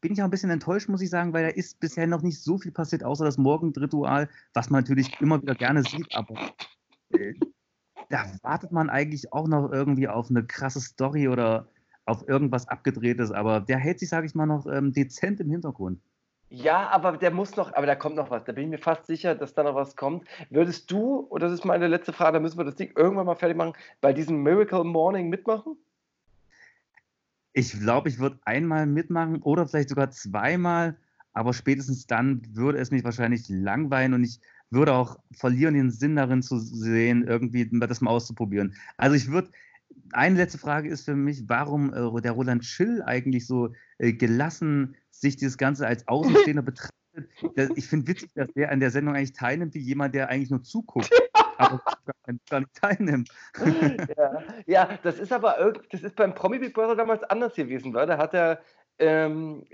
Bin 0.00 0.12
ich 0.12 0.20
auch 0.20 0.26
ein 0.26 0.30
bisschen 0.30 0.50
enttäuscht, 0.50 0.88
muss 0.88 1.02
ich 1.02 1.10
sagen, 1.10 1.32
weil 1.32 1.44
da 1.44 1.50
ist 1.50 1.80
bisher 1.80 2.06
noch 2.06 2.22
nicht 2.22 2.42
so 2.42 2.58
viel 2.58 2.72
passiert, 2.72 3.04
außer 3.04 3.24
das 3.24 3.38
Morgenritual, 3.38 4.28
was 4.54 4.70
man 4.70 4.82
natürlich 4.82 5.20
immer 5.20 5.40
wieder 5.40 5.54
gerne 5.54 5.82
sieht, 5.82 6.14
aber 6.14 6.34
da 8.10 8.24
wartet 8.42 8.72
man 8.72 8.90
eigentlich 8.90 9.32
auch 9.32 9.48
noch 9.48 9.72
irgendwie 9.72 10.08
auf 10.08 10.30
eine 10.30 10.44
krasse 10.44 10.80
Story 10.80 11.28
oder 11.28 11.68
auf 12.06 12.28
irgendwas 12.28 12.68
abgedrehtes, 12.68 13.32
aber 13.32 13.60
der 13.60 13.78
hält 13.78 13.98
sich, 13.98 14.08
sage 14.08 14.26
ich 14.26 14.34
mal, 14.34 14.46
noch 14.46 14.66
ähm, 14.66 14.92
dezent 14.92 15.40
im 15.40 15.50
Hintergrund. 15.50 16.00
Ja, 16.50 16.88
aber 16.90 17.16
der 17.16 17.32
muss 17.32 17.56
noch, 17.56 17.72
aber 17.74 17.86
da 17.86 17.96
kommt 17.96 18.16
noch 18.16 18.30
was. 18.30 18.44
Da 18.44 18.52
bin 18.52 18.64
ich 18.64 18.70
mir 18.70 18.78
fast 18.78 19.06
sicher, 19.06 19.34
dass 19.34 19.54
da 19.54 19.62
noch 19.62 19.74
was 19.74 19.96
kommt. 19.96 20.28
Würdest 20.50 20.90
du, 20.90 21.16
und 21.16 21.42
das 21.42 21.52
ist 21.52 21.64
meine 21.64 21.88
letzte 21.88 22.12
Frage, 22.12 22.34
da 22.34 22.40
müssen 22.40 22.58
wir 22.58 22.64
das 22.64 22.76
Ding 22.76 22.92
irgendwann 22.94 23.26
mal 23.26 23.34
fertig 23.34 23.56
machen, 23.56 23.72
bei 24.00 24.12
diesem 24.12 24.42
Miracle 24.42 24.84
Morning 24.84 25.28
mitmachen? 25.28 25.76
Ich 27.54 27.72
glaube, 27.72 28.08
ich 28.08 28.18
würde 28.18 28.38
einmal 28.44 28.86
mitmachen 28.86 29.42
oder 29.42 29.66
vielleicht 29.66 29.88
sogar 29.88 30.10
zweimal, 30.10 30.96
aber 31.32 31.52
spätestens 31.54 32.06
dann 32.06 32.42
würde 32.52 32.78
es 32.78 32.90
mich 32.90 33.04
wahrscheinlich 33.04 33.48
langweilen 33.48 34.14
und 34.14 34.22
ich 34.22 34.40
würde 34.70 34.92
auch 34.92 35.18
verlieren, 35.32 35.74
den 35.74 35.90
Sinn 35.90 36.16
darin 36.16 36.42
zu 36.42 36.58
sehen, 36.58 37.26
irgendwie 37.26 37.68
das 37.80 38.00
mal 38.00 38.10
auszuprobieren. 38.10 38.74
Also 38.96 39.16
ich 39.16 39.30
würde, 39.30 39.50
eine 40.12 40.36
letzte 40.36 40.58
Frage 40.58 40.88
ist 40.88 41.04
für 41.04 41.16
mich, 41.16 41.48
warum 41.48 41.92
äh, 41.92 42.20
der 42.20 42.32
Roland 42.32 42.64
Schill 42.64 43.02
eigentlich 43.02 43.46
so 43.46 43.72
äh, 43.98 44.12
gelassen 44.12 44.96
sich 45.10 45.36
dieses 45.36 45.58
Ganze 45.58 45.86
als 45.86 46.06
Außenstehender 46.08 46.62
betrachtet 46.62 46.94
ich 47.76 47.86
finde 47.86 48.08
witzig, 48.08 48.30
dass 48.34 48.48
der 48.54 48.70
an 48.70 48.80
der 48.80 48.90
Sendung 48.90 49.14
eigentlich 49.14 49.34
teilnimmt, 49.34 49.74
wie 49.74 49.80
jemand, 49.80 50.14
der 50.14 50.28
eigentlich 50.28 50.50
nur 50.50 50.62
zuguckt, 50.62 51.10
aber 51.58 51.80
gar 52.50 52.60
nicht 52.60 52.74
teilnimmt. 52.74 53.28
ja. 54.16 54.42
ja, 54.66 54.98
das 55.02 55.18
ist 55.18 55.32
aber 55.32 55.72
das 55.90 56.02
ist 56.02 56.16
beim 56.16 56.34
Promi 56.34 56.58
Big 56.58 56.74
Brother 56.74 56.96
damals 56.96 57.22
anders 57.24 57.54
gewesen, 57.54 57.94
weil 57.94 58.06
da 58.06 58.18
hat 58.18 58.34
er 58.34 58.60
ähm, 58.98 59.64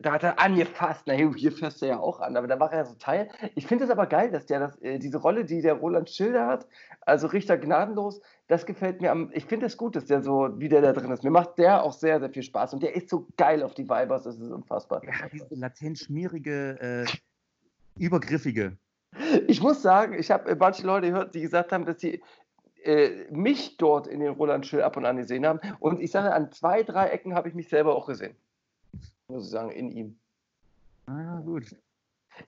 da 0.00 0.12
hat 0.12 0.22
er 0.22 0.38
angefasst, 0.38 1.06
naja, 1.06 1.30
hier 1.34 1.52
fährst 1.52 1.82
du 1.82 1.86
ja 1.86 1.98
auch 1.98 2.20
an, 2.20 2.36
aber 2.36 2.46
da 2.46 2.60
war 2.60 2.72
er 2.72 2.84
so 2.84 2.94
Teil. 2.94 3.28
Ich 3.54 3.66
finde 3.66 3.84
es 3.84 3.90
aber 3.90 4.06
geil, 4.06 4.30
dass 4.30 4.46
der 4.46 4.60
das, 4.60 4.80
äh, 4.82 4.98
diese 4.98 5.18
Rolle, 5.18 5.44
die 5.44 5.62
der 5.62 5.74
Roland 5.74 6.10
Schilder 6.10 6.46
hat, 6.46 6.66
also 7.00 7.26
Richter 7.28 7.56
gnadenlos, 7.56 8.20
das 8.48 8.66
gefällt 8.66 9.00
mir 9.00 9.10
am, 9.10 9.30
ich 9.32 9.46
finde 9.46 9.66
es 9.66 9.76
gut, 9.76 9.96
dass 9.96 10.06
der 10.06 10.22
so, 10.22 10.50
wie 10.58 10.68
der 10.68 10.82
da 10.82 10.92
drin 10.92 11.10
ist. 11.10 11.24
Mir 11.24 11.30
macht 11.30 11.58
der 11.58 11.82
auch 11.82 11.92
sehr, 11.92 12.20
sehr 12.20 12.30
viel 12.30 12.42
Spaß 12.42 12.74
und 12.74 12.82
der 12.82 12.94
ist 12.94 13.08
so 13.08 13.26
geil 13.36 13.62
auf 13.62 13.74
die 13.74 13.88
Vibers, 13.88 14.24
das 14.24 14.38
ist 14.38 14.50
unfassbar. 14.50 15.02
Ja, 15.04 15.28
diese 15.32 15.54
latent 15.54 15.98
schmierige, 15.98 16.78
äh, 16.80 17.06
übergriffige. 17.98 18.76
Ich 19.48 19.62
muss 19.62 19.80
sagen, 19.80 20.14
ich 20.18 20.30
habe 20.30 20.50
äh, 20.50 20.56
manche 20.56 20.86
Leute 20.86 21.08
gehört, 21.08 21.34
die 21.34 21.40
gesagt 21.40 21.72
haben, 21.72 21.86
dass 21.86 22.00
sie 22.00 22.22
äh, 22.84 23.24
mich 23.30 23.78
dort 23.78 24.06
in 24.06 24.20
den 24.20 24.32
Roland 24.34 24.66
Schill 24.66 24.82
ab 24.82 24.96
und 24.96 25.06
an 25.06 25.16
gesehen 25.16 25.46
haben 25.46 25.60
und 25.80 26.00
ich 26.00 26.10
sage, 26.10 26.32
an 26.32 26.52
zwei, 26.52 26.82
drei 26.82 27.08
Ecken 27.08 27.34
habe 27.34 27.48
ich 27.48 27.54
mich 27.54 27.68
selber 27.68 27.96
auch 27.96 28.06
gesehen 28.06 28.36
muss 29.28 29.44
ich 29.44 29.50
sagen, 29.50 29.70
in 29.70 29.90
ihm. 29.90 30.18
Ah, 31.06 31.40
gut. 31.40 31.74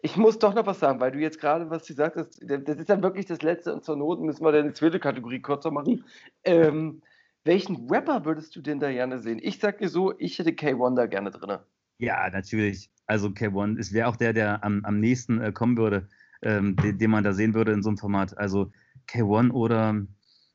Ich 0.03 0.17
muss 0.17 0.39
doch 0.39 0.55
noch 0.55 0.67
was 0.67 0.81
sagen, 0.81 1.01
weil 1.01 1.13
du 1.13 1.19
jetzt 1.19 1.41
gerade 1.41 1.71
was 1.71 1.87
gesagt 1.87 2.17
hast, 2.17 2.41
das 2.43 2.79
ist 2.79 2.91
dann 2.91 3.03
wirklich 3.03 3.25
das 3.27 3.41
Letzte 3.41 3.73
und 3.73 3.85
zur 3.85 3.97
Not 3.97 4.21
müssen 4.21 4.45
wir 4.45 4.53
dann 4.53 4.67
die 4.67 4.75
zweite 4.75 5.01
Kategorie 5.01 5.41
kürzer 5.41 5.71
machen. 5.71 6.05
Ähm, 6.45 7.01
welchen 7.45 7.89
Rapper 7.89 8.27
würdest 8.27 8.55
du 8.55 8.61
denn 8.61 8.81
da 8.81 8.93
gerne 8.93 9.19
sehen? 9.19 9.39
Ich 9.41 9.59
sag 9.59 9.79
dir 9.79 9.89
so, 9.89 10.13
ich 10.19 10.39
hätte 10.39 10.51
K1 10.51 10.97
da 10.97 11.07
gerne 11.07 11.31
drin. 11.31 11.59
Ja, 11.99 12.29
natürlich. 12.29 12.91
Also 13.07 13.29
K1, 13.29 13.79
es 13.79 13.95
wäre 13.95 14.09
auch 14.09 14.17
der, 14.17 14.35
der 14.35 14.63
am, 14.63 14.85
am 14.85 15.01
nächsten 15.01 15.41
äh, 15.41 15.53
kommen 15.53 15.79
würde, 15.79 16.09
ähm, 16.43 16.77
den, 16.77 16.99
den 16.99 17.11
man 17.11 17.25
da 17.25 17.33
sehen 17.33 17.55
würde 17.55 17.73
in 17.73 17.83
so 17.83 17.89
einem 17.89 17.97
Format. 17.97 18.37
Also 18.37 18.71
K1 19.09 19.53
oder, 19.53 19.95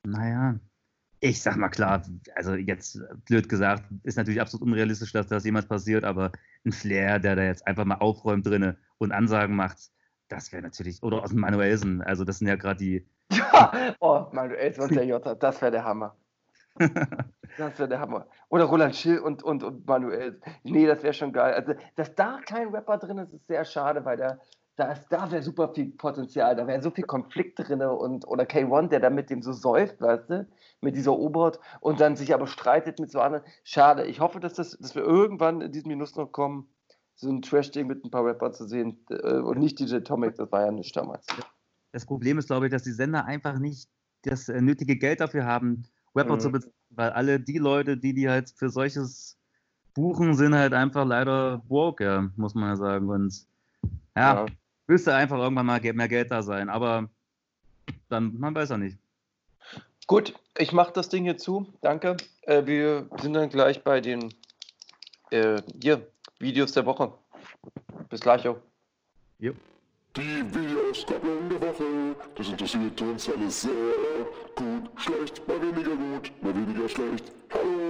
naja, 0.03 0.59
ich 1.23 1.41
sag 1.41 1.55
mal 1.55 1.69
klar, 1.69 2.03
also 2.35 2.53
jetzt 2.53 2.99
blöd 3.25 3.47
gesagt, 3.47 3.85
ist 4.03 4.17
natürlich 4.17 4.41
absolut 4.41 4.67
unrealistisch, 4.67 5.13
dass 5.13 5.27
das 5.27 5.45
jemals 5.45 5.65
passiert, 5.65 6.03
aber 6.03 6.33
ein 6.65 6.73
Flair, 6.73 7.17
der 7.19 7.37
da 7.37 7.43
jetzt 7.43 7.65
einfach 7.65 7.85
mal 7.85 7.95
aufräumt 7.95 8.45
drinne 8.45 8.77
und 8.97 9.13
Ansagen 9.13 9.55
macht, 9.55 9.77
das 10.27 10.51
wäre 10.51 10.61
natürlich, 10.61 11.01
oder 11.01 11.23
aus 11.23 11.29
dem 11.29 11.39
Manuelsen, 11.39 12.01
also 12.01 12.25
das 12.25 12.39
sind 12.39 12.49
ja 12.49 12.57
gerade 12.57 12.77
die. 12.77 13.07
Ja, 13.31 13.95
oh, 14.01 14.25
Manuelsen 14.33 14.83
und 14.83 14.95
der 14.95 15.05
Jota, 15.05 15.33
das 15.33 15.61
wäre 15.61 15.71
der 15.71 15.85
Hammer. 15.85 16.17
das 16.77 17.79
wäre 17.79 17.87
der 17.87 18.01
Hammer. 18.01 18.27
Oder 18.49 18.65
Roland 18.65 18.93
Schill 18.93 19.19
und, 19.19 19.43
und, 19.43 19.63
und 19.63 19.87
Manuel. 19.87 20.41
Nee, 20.63 20.87
das 20.87 21.03
wäre 21.03 21.13
schon 21.13 21.31
geil. 21.31 21.53
Also, 21.53 21.73
dass 21.95 22.13
da 22.15 22.41
kein 22.45 22.67
Rapper 22.67 22.97
drin 22.97 23.19
ist, 23.19 23.33
ist 23.33 23.47
sehr 23.47 23.63
schade, 23.63 24.03
weil 24.03 24.17
der, 24.17 24.41
da, 24.75 24.95
da 25.09 25.31
wäre 25.31 25.43
super 25.43 25.71
viel 25.73 25.91
Potenzial, 25.91 26.55
da 26.55 26.65
wäre 26.65 26.81
so 26.81 26.89
viel 26.89 27.03
Konflikt 27.03 27.59
drin 27.59 27.81
und 27.81 28.27
oder 28.27 28.43
K1, 28.43 28.87
der 28.87 28.99
da 28.99 29.09
mit 29.09 29.29
dem 29.29 29.41
so 29.41 29.53
säuft, 29.53 30.01
weißt 30.01 30.29
du, 30.29 30.47
mit 30.81 30.95
dieser 30.95 31.17
U-Boot 31.17 31.59
und 31.79 31.99
dann 31.99 32.15
sich 32.15 32.33
aber 32.33 32.47
streitet 32.47 32.99
mit 32.99 33.11
so 33.11 33.19
anderen. 33.19 33.43
Schade. 33.63 34.05
Ich 34.05 34.19
hoffe, 34.19 34.39
dass, 34.39 34.53
das, 34.55 34.77
dass 34.79 34.95
wir 34.95 35.03
irgendwann 35.03 35.61
in 35.61 35.71
diesem 35.71 35.89
Minus 35.89 36.15
noch 36.15 36.31
kommen, 36.31 36.67
so 37.15 37.29
ein 37.29 37.43
Trash-Ding 37.43 37.85
mit 37.85 38.03
ein 38.03 38.09
paar 38.09 38.25
Rappern 38.25 38.53
zu 38.53 38.67
sehen 38.67 39.05
äh, 39.09 39.35
und 39.35 39.59
nicht 39.59 39.79
DJ 39.79 39.99
Tomic, 39.99 40.35
das 40.35 40.51
war 40.51 40.65
ja 40.65 40.71
nicht 40.71 40.95
damals. 40.95 41.27
Das 41.91 42.07
Problem 42.07 42.39
ist, 42.39 42.47
glaube 42.47 42.65
ich, 42.65 42.71
dass 42.71 42.81
die 42.81 42.91
Sender 42.91 43.25
einfach 43.25 43.59
nicht 43.59 43.87
das 44.23 44.49
äh, 44.49 44.59
nötige 44.59 44.97
Geld 44.97 45.19
dafür 45.19 45.45
haben, 45.45 45.83
Rapper 46.15 46.35
mhm. 46.35 46.39
zu 46.39 46.51
bezahlen, 46.51 46.73
weil 46.89 47.11
alle 47.11 47.39
die 47.39 47.59
Leute, 47.59 47.97
die 47.97 48.15
die 48.15 48.27
halt 48.27 48.49
für 48.49 48.69
solches 48.69 49.37
buchen, 49.93 50.33
sind 50.33 50.55
halt 50.55 50.73
einfach 50.73 51.05
leider 51.05 51.61
woke, 51.67 52.03
ja, 52.03 52.29
muss 52.35 52.55
man 52.55 52.69
ja 52.69 52.75
sagen. 52.75 53.09
Und 53.09 53.45
ja, 54.15 54.45
ja 54.45 54.45
müsste 54.87 55.15
einfach 55.15 55.37
irgendwann 55.37 55.65
mal 55.65 55.79
mehr 55.81 56.07
Geld 56.07 56.31
da 56.31 56.43
sein. 56.43 56.69
Aber 56.69 57.09
dann, 58.09 58.37
man 58.39 58.55
weiß 58.55 58.69
ja 58.69 58.77
nicht. 58.77 58.97
Gut, 60.07 60.33
ich 60.57 60.73
mache 60.73 60.91
das 60.93 61.09
Ding 61.09 61.23
hier 61.23 61.37
zu. 61.37 61.73
Danke. 61.81 62.17
Äh, 62.41 62.65
wir 62.65 63.09
sind 63.21 63.33
dann 63.33 63.49
gleich 63.49 63.83
bei 63.83 64.01
den 64.01 64.33
äh, 65.31 65.61
hier, 65.81 66.05
Videos 66.39 66.73
der 66.73 66.85
Woche. 66.85 67.13
Bis 68.09 68.19
gleich. 68.19 68.47
Auch. 68.47 68.57
Jo. 69.39 69.53
Die 70.15 70.43
Videoskopplung 70.53 71.49
der 71.49 71.61
Woche, 71.61 72.15
das 72.35 72.47
interessiert 72.47 73.01
uns 73.01 73.27
alles 73.29 73.61
sehr. 73.63 73.71
Gut, 74.55 74.91
schlecht, 74.97 75.41
mal 75.47 75.59
weniger 75.59 75.95
gut, 75.95 76.31
mal 76.43 76.53
weniger 76.53 76.87
schlecht. 76.87 77.31
Hallo! 77.51 77.82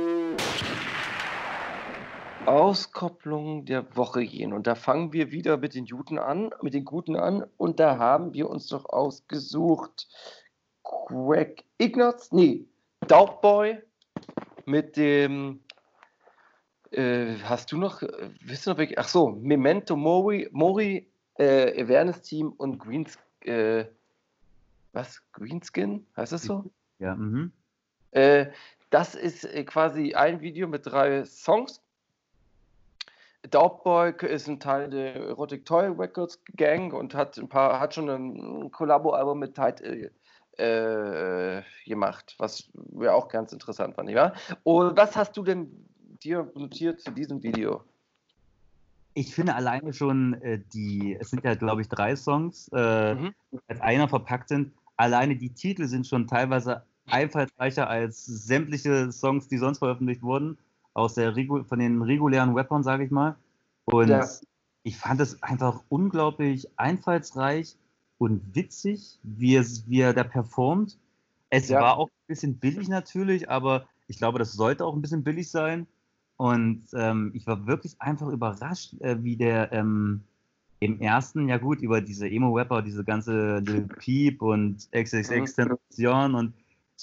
Auskopplung 2.48 3.66
der 3.66 3.96
Woche 3.96 4.26
gehen. 4.26 4.54
Und 4.54 4.68
da 4.68 4.76
fangen 4.76 5.14
wir 5.14 5.32
wieder 5.32 5.58
mit 5.58 5.76
den 5.76 5.86
Guten 5.86 6.20
an, 6.20 6.52
mit 6.62 6.74
den 6.74 6.86
Guten 6.86 7.16
an. 7.16 7.46
Und 7.58 7.80
da 7.80 7.98
haben 7.98 8.34
wir 8.34 8.50
uns 8.50 8.68
doch 8.68 8.86
ausgesucht 8.86 10.08
Greg 10.84 11.64
Ignatz, 11.78 12.32
nee, 12.32 12.66
Dogboy 13.08 13.82
mit 14.66 14.98
dem, 14.98 15.62
äh, 16.92 17.36
hast 17.44 17.72
du 17.72 17.78
noch, 17.78 18.02
wisst 18.42 18.68
ihr 18.68 18.74
noch, 18.74 18.84
ach 18.98 19.08
so, 19.08 19.30
Memento 19.30 19.96
Mori, 19.96 20.50
Mori 20.52 21.08
äh, 21.36 21.82
Awareness 21.82 22.22
Team 22.22 22.52
und 22.52 22.80
Greens, 22.80 23.18
äh, 23.42 23.86
was, 24.92 25.22
Greenskin, 25.32 26.06
heißt 26.16 26.34
das 26.34 26.44
so? 26.44 26.70
Ja, 27.00 27.16
mhm. 27.16 27.52
Äh, 28.12 28.52
das 28.90 29.16
ist 29.16 29.44
äh, 29.46 29.64
quasi 29.64 30.14
ein 30.14 30.42
Video 30.42 30.68
mit 30.68 30.86
drei 30.86 31.26
Songs 31.26 31.82
Dogboy 33.50 34.14
ist 34.22 34.48
ein 34.48 34.60
Teil 34.60 34.90
der 34.90 35.16
Erotic 35.16 35.66
Toy 35.66 35.88
Records 35.88 36.40
Gang 36.56 36.94
und 36.94 37.14
hat 37.14 37.38
ein 37.38 37.50
paar, 37.50 37.80
hat 37.80 37.94
schon 37.94 38.10
ein 38.10 38.72
Collabo-Album 38.72 39.40
mit 39.40 39.56
Tide 39.56 40.12
äh, 40.58 41.62
gemacht, 41.86 42.36
was 42.38 42.70
wir 42.74 43.14
auch 43.14 43.28
ganz 43.28 43.52
interessant 43.52 43.96
fand, 43.96 44.10
ja? 44.10 44.34
Und 44.64 44.96
was 44.96 45.16
hast 45.16 45.36
du 45.36 45.44
denn 45.44 45.68
dir 46.24 46.50
notiert 46.56 47.02
zu 47.02 47.12
diesem 47.12 47.44
Video? 47.44 47.84
Ich 49.16 49.36
finde 49.36 49.56
alleine 49.56 49.94
schon 49.94 50.42
äh, 50.42 50.60
die, 50.74 51.18
es 51.20 51.30
sind 51.30 51.44
ja 51.44 51.56
glaube 51.56 51.82
ich 51.82 51.90
drei 51.90 52.16
Songs, 52.16 52.70
äh, 52.74 53.16
mhm. 53.16 53.34
als 53.68 53.82
einer 53.82 54.08
verpackt 54.08 54.50
sind. 54.50 54.74
Alleine 54.96 55.36
die 55.36 55.50
Titel 55.50 55.86
sind 55.88 56.08
schon 56.08 56.28
teilweise 56.28 56.84
einfallsreicher 57.08 57.90
als 57.90 58.26
sämtliche 58.26 59.12
Songs, 59.12 59.48
die 59.48 59.58
sonst 59.58 59.80
veröffentlicht 59.80 60.22
wurden 60.22 60.58
aus 60.94 61.16
der 61.16 61.34
von 61.34 61.80
den 61.80 62.02
regulären 62.02 62.54
Rappern, 62.56 62.84
sage 62.84 63.04
ich 63.06 63.12
mal. 63.12 63.36
Und 63.86 64.10
ja. 64.10 64.28
ich 64.84 64.98
fand 64.98 65.20
es 65.22 65.42
einfach 65.44 65.82
unglaublich 65.90 66.68
einfallsreich 66.78 67.76
und 68.18 68.56
witzig, 68.56 69.20
wie, 69.24 69.56
es, 69.56 69.88
wie 69.90 70.02
er 70.02 70.14
da 70.14 70.24
performt. 70.24 70.98
Es 71.50 71.70
ja. 71.70 71.82
war 71.82 71.98
auch 71.98 72.08
ein 72.08 72.28
bisschen 72.28 72.58
billig 72.58 72.88
natürlich, 72.88 73.50
aber 73.50 73.86
ich 74.08 74.18
glaube, 74.18 74.40
das 74.40 74.54
sollte 74.54 74.86
auch 74.86 74.96
ein 74.96 75.02
bisschen 75.02 75.24
billig 75.24 75.50
sein. 75.50 75.88
Und 76.38 76.84
ähm, 76.94 77.32
ich 77.34 77.46
war 77.48 77.68
wirklich 77.68 77.96
einfach 78.00 78.28
überrascht, 78.28 78.94
äh, 79.02 79.22
wie 79.24 79.36
der 79.36 79.72
ähm, 79.72 80.22
im 80.80 81.00
ersten, 81.00 81.48
ja 81.48 81.58
gut, 81.58 81.82
über 81.82 82.02
diese 82.02 82.30
Emo-Rapper, 82.30 82.82
diese 82.82 83.04
ganze 83.04 83.60
Lil 83.60 83.88
Peep 83.88 84.42
und 84.42 84.90
XXX-Tension 84.92 86.32
mhm. 86.32 86.36
und 86.36 86.54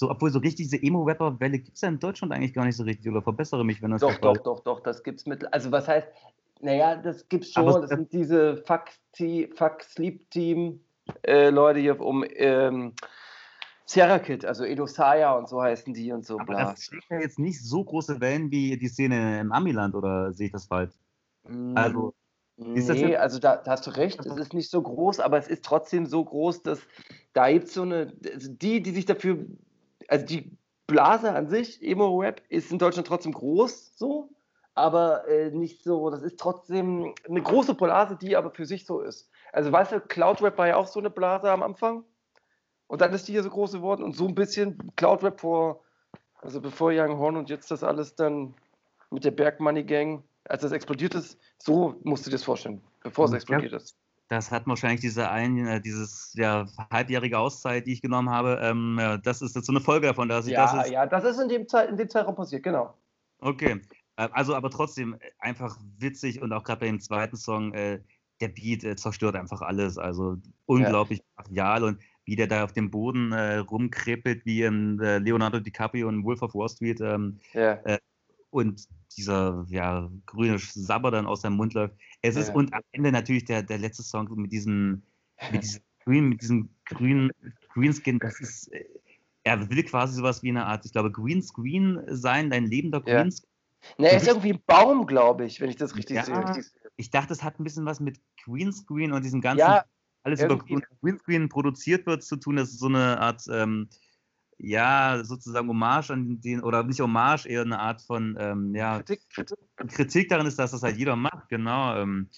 so, 0.01 0.09
obwohl 0.09 0.31
so 0.31 0.39
richtig 0.39 0.65
diese 0.65 0.81
Emo-Rapper-Welle 0.81 1.59
gibt 1.59 1.75
es 1.75 1.81
ja 1.81 1.89
in 1.89 1.99
Deutschland 1.99 2.33
eigentlich 2.33 2.55
gar 2.55 2.65
nicht 2.65 2.75
so 2.75 2.83
richtig, 2.83 3.09
oder 3.11 3.21
verbessere 3.21 3.63
mich, 3.63 3.83
wenn 3.83 3.91
das 3.91 4.01
Doch, 4.01 4.17
doch, 4.17 4.37
doch, 4.37 4.59
doch, 4.61 4.79
das 4.79 5.03
gibt 5.03 5.19
es 5.19 5.27
mit. 5.27 5.53
Also, 5.53 5.71
was 5.71 5.87
heißt, 5.87 6.07
naja, 6.59 6.95
das 6.95 7.29
gibt's 7.29 7.51
schon. 7.51 7.67
Aber 7.67 7.81
das 7.81 7.91
sind 7.91 8.11
diese 8.11 8.57
Fuck, 8.57 8.85
Fuck 9.55 9.83
Sleep 9.83 10.27
Team 10.31 10.79
äh, 11.21 11.51
hier 11.75 12.01
um 12.01 12.25
ähm, 12.35 12.93
Sierra 13.85 14.17
Kid, 14.17 14.43
also 14.43 14.63
Edo 14.63 14.87
Saya 14.87 15.37
und 15.37 15.47
so 15.47 15.61
heißen 15.61 15.93
die 15.93 16.11
und 16.11 16.25
so. 16.25 16.39
Aber 16.39 16.45
bla. 16.45 16.71
das 16.71 16.85
schlägt 16.85 17.05
ja 17.11 17.19
jetzt 17.19 17.37
nicht 17.37 17.63
so 17.63 17.83
große 17.83 18.19
Wellen 18.19 18.49
wie 18.49 18.77
die 18.77 18.87
Szene 18.87 19.39
im 19.39 19.51
Amiland, 19.51 19.93
oder 19.93 20.33
sehe 20.33 20.47
ich 20.47 20.51
das 20.51 20.65
falsch? 20.65 20.95
Mm, 21.47 21.77
also, 21.77 22.15
nee, 22.57 23.15
also 23.15 23.37
da, 23.37 23.57
da, 23.57 23.71
hast 23.71 23.85
du 23.85 23.91
recht, 23.91 24.25
es 24.25 24.35
ist 24.35 24.55
nicht 24.55 24.71
so 24.71 24.81
groß, 24.81 25.19
aber 25.19 25.37
es 25.37 25.47
ist 25.47 25.63
trotzdem 25.63 26.07
so 26.07 26.25
groß, 26.25 26.63
dass 26.63 26.79
da 27.33 27.51
gibt 27.51 27.67
so 27.67 27.83
eine, 27.83 28.13
also 28.33 28.51
die, 28.51 28.81
die 28.81 28.91
sich 28.91 29.05
dafür 29.05 29.45
also 30.11 30.25
die 30.25 30.57
Blase 30.87 31.31
an 31.31 31.47
sich, 31.47 31.81
Emo-Rap, 31.81 32.41
ist 32.49 32.69
in 32.69 32.79
Deutschland 32.79 33.07
trotzdem 33.07 33.31
groß, 33.31 33.93
so, 33.95 34.29
aber 34.75 35.25
äh, 35.29 35.49
nicht 35.51 35.83
so, 35.83 36.09
das 36.09 36.21
ist 36.21 36.37
trotzdem 36.37 37.15
eine 37.27 37.41
große 37.41 37.75
Blase, 37.75 38.17
die 38.17 38.35
aber 38.35 38.51
für 38.51 38.65
sich 38.65 38.85
so 38.85 38.99
ist. 38.99 39.29
Also 39.53 39.71
weißt 39.71 39.93
du, 39.93 40.01
Cloud-Rap 40.01 40.57
war 40.57 40.67
ja 40.67 40.75
auch 40.75 40.87
so 40.87 40.99
eine 40.99 41.09
Blase 41.09 41.49
am 41.49 41.63
Anfang. 41.63 42.03
Und 42.87 42.99
dann 42.99 43.13
ist 43.13 43.29
die 43.29 43.31
hier 43.31 43.43
so 43.43 43.49
groß 43.49 43.71
geworden 43.71 44.03
und 44.03 44.17
so 44.17 44.27
ein 44.27 44.35
bisschen 44.35 44.77
Cloud-Rap 44.97 45.39
vor, 45.39 45.81
also 46.41 46.59
bevor 46.59 46.91
Young 46.93 47.17
Horn 47.17 47.37
und 47.37 47.49
jetzt 47.49 47.71
das 47.71 47.81
alles 47.81 48.15
dann 48.15 48.53
mit 49.11 49.23
der 49.23 49.31
Bergmoney 49.31 49.83
Gang, 49.83 50.23
als 50.43 50.63
das 50.63 50.73
explodiert 50.73 51.15
ist, 51.15 51.39
so 51.57 51.95
musst 52.03 52.25
du 52.25 52.29
dir 52.29 52.35
das 52.35 52.43
vorstellen, 52.43 52.81
bevor 53.01 53.25
es 53.25 53.33
explodiert 53.33 53.71
ist 53.71 54.00
das 54.31 54.49
hat 54.49 54.65
wahrscheinlich 54.65 55.01
diese 55.01 55.29
ein, 55.29 55.67
äh, 55.67 55.81
dieses 55.81 56.33
ja, 56.35 56.65
halbjährige 56.89 57.37
Auszeit, 57.37 57.85
die 57.85 57.91
ich 57.91 58.01
genommen 58.01 58.29
habe. 58.29 58.59
Ähm, 58.61 58.97
ja, 58.97 59.17
das 59.17 59.41
ist 59.41 59.57
jetzt 59.57 59.65
so 59.65 59.73
eine 59.73 59.81
Folge 59.81 60.07
davon, 60.07 60.29
dass 60.29 60.47
ich 60.47 60.53
ja, 60.53 60.73
das 60.73 60.85
ist, 60.85 60.91
ja, 60.93 61.05
das 61.05 61.23
ist 61.25 61.37
in 61.37 61.49
dem, 61.49 61.67
Zeit, 61.67 61.89
in 61.89 61.97
dem 61.97 62.09
Zeitraum 62.09 62.35
passiert, 62.35 62.63
genau. 62.63 62.97
Okay, 63.39 63.81
äh, 64.15 64.29
also 64.31 64.55
aber 64.55 64.69
trotzdem 64.69 65.15
äh, 65.15 65.17
einfach 65.39 65.77
witzig 65.97 66.41
und 66.41 66.53
auch 66.53 66.63
gerade 66.63 66.79
bei 66.79 66.85
dem 66.85 67.01
zweiten 67.01 67.35
Song, 67.35 67.73
äh, 67.73 67.99
der 68.39 68.47
Beat 68.47 68.85
äh, 68.85 68.95
zerstört 68.95 69.35
einfach 69.35 69.61
alles. 69.61 69.97
Also 69.97 70.37
unglaublich 70.65 71.21
brachial 71.35 71.83
und 71.83 71.99
wie 72.23 72.37
der 72.37 72.47
da 72.47 72.63
auf 72.63 72.71
dem 72.71 72.89
Boden 72.89 73.33
äh, 73.33 73.57
rumkrepelt, 73.57 74.45
wie 74.45 74.63
in 74.63 74.97
äh, 75.01 75.17
Leonardo 75.17 75.59
DiCaprio 75.59 76.07
und 76.07 76.23
Wolf 76.23 76.41
of 76.41 76.55
Wall 76.55 76.69
Street. 76.69 77.01
Ähm, 77.01 77.37
Ja. 77.51 77.73
äh, 77.83 77.99
und 78.49 78.87
dieser 79.15 79.65
ja, 79.69 80.09
grüne 80.25 80.57
Sabber 80.59 81.11
dann 81.11 81.25
aus 81.25 81.41
seinem 81.41 81.57
Mund 81.57 81.73
läuft. 81.73 81.95
Es 82.21 82.35
ist 82.35 82.49
Ja. 82.49 82.53
und 82.55 82.73
am 82.73 82.81
Ende 82.91 83.11
natürlich 83.11 83.45
der, 83.45 83.63
der 83.63 83.77
letzte 83.77 84.03
Song 84.03 84.29
mit 84.35 84.51
diesem, 84.51 85.03
mit 85.51 85.63
diesem 85.63 85.81
grün, 86.05 86.29
mit 86.29 86.41
diesem 86.41 86.69
grünen 86.85 87.31
Greenskin, 87.73 88.19
das 88.19 88.39
ist, 88.39 88.71
äh, 88.73 88.85
er 89.43 89.69
will 89.69 89.83
quasi 89.83 90.15
sowas 90.15 90.43
wie 90.43 90.49
eine 90.49 90.65
Art, 90.65 90.85
ich 90.85 90.91
glaube, 90.91 91.11
Greenscreen 91.11 92.01
sein, 92.07 92.49
dein 92.49 92.65
lebender 92.65 93.01
Ja. 93.05 93.21
Greenscreen. 93.21 93.49
Ne, 93.97 94.09
er 94.09 94.17
ist 94.17 94.27
irgendwie 94.27 94.53
ein 94.53 94.61
Baum, 94.67 95.07
glaube 95.07 95.45
ich, 95.45 95.59
wenn 95.59 95.69
ich 95.69 95.75
das 95.75 95.95
richtig 95.95 96.17
Ja. 96.17 96.25
sehe. 96.25 96.37
Richtig. 96.37 96.65
Ich 96.97 97.09
dachte, 97.09 97.33
es 97.33 97.41
hat 97.43 97.59
ein 97.59 97.63
bisschen 97.63 97.85
was 97.85 97.99
mit 97.99 98.19
Greenscreen 98.43 99.11
und 99.11 99.23
diesem 99.25 99.41
ganzen, 99.41 99.59
Ja, 99.59 99.85
alles 100.23 100.43
über 100.43 100.55
irgendwie. 100.55 100.85
Greenscreen 101.01 101.49
produziert 101.49 102.05
wird, 102.05 102.23
zu 102.23 102.35
tun. 102.35 102.57
Das 102.57 102.69
ist 102.69 102.79
so 102.79 102.87
eine 102.87 103.19
Art, 103.19 103.43
ähm, 103.51 103.89
ja, 104.63 105.23
sozusagen 105.23 105.67
Hommage 105.67 106.11
an 106.11 106.39
den, 106.41 106.61
oder 106.61 106.83
nicht 106.83 106.99
Hommage, 106.99 107.45
eher 107.47 107.61
eine 107.61 107.79
Art 107.79 108.01
von, 108.01 108.37
ähm, 108.39 108.75
ja, 108.75 108.97
Kritik, 108.97 109.29
Kritik. 109.29 109.57
Kritik 109.87 110.29
daran 110.29 110.45
ist, 110.47 110.59
dass 110.59 110.71
das 110.71 110.83
halt 110.83 110.97
jeder 110.97 111.15
macht, 111.15 111.49
genau. 111.49 111.95
Ähm. 111.95 112.29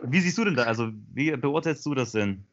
Wie 0.00 0.20
siehst 0.20 0.38
du 0.38 0.44
denn 0.44 0.54
da? 0.54 0.64
Also, 0.64 0.90
wie 1.12 1.36
beurteilst 1.36 1.84
du 1.84 1.94
das 1.94 2.12
denn? 2.12 2.46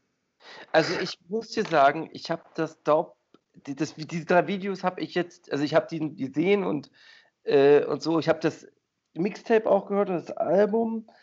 Also 0.71 0.99
ich 0.99 1.17
muss 1.27 1.49
dir 1.49 1.63
sagen, 1.63 2.09
ich 2.11 2.29
habe 2.29 2.43
das 2.55 2.81
Daub, 2.83 3.17
die, 3.65 3.75
das, 3.75 3.95
diese 3.95 4.25
drei 4.25 4.47
Videos 4.47 4.83
habe 4.83 5.01
ich 5.01 5.15
jetzt, 5.15 5.51
also 5.51 5.63
ich 5.63 5.73
habe 5.73 5.87
die 5.89 6.15
gesehen 6.15 6.63
und, 6.63 6.91
äh, 7.43 7.83
und 7.85 8.01
so, 8.01 8.19
ich 8.19 8.29
habe 8.29 8.39
das 8.39 8.67
Mixtape 9.13 9.69
auch 9.69 9.87
gehört 9.87 10.09
und 10.09 10.15
das 10.15 10.31
Album, 10.31 11.07
Al- 11.07 11.15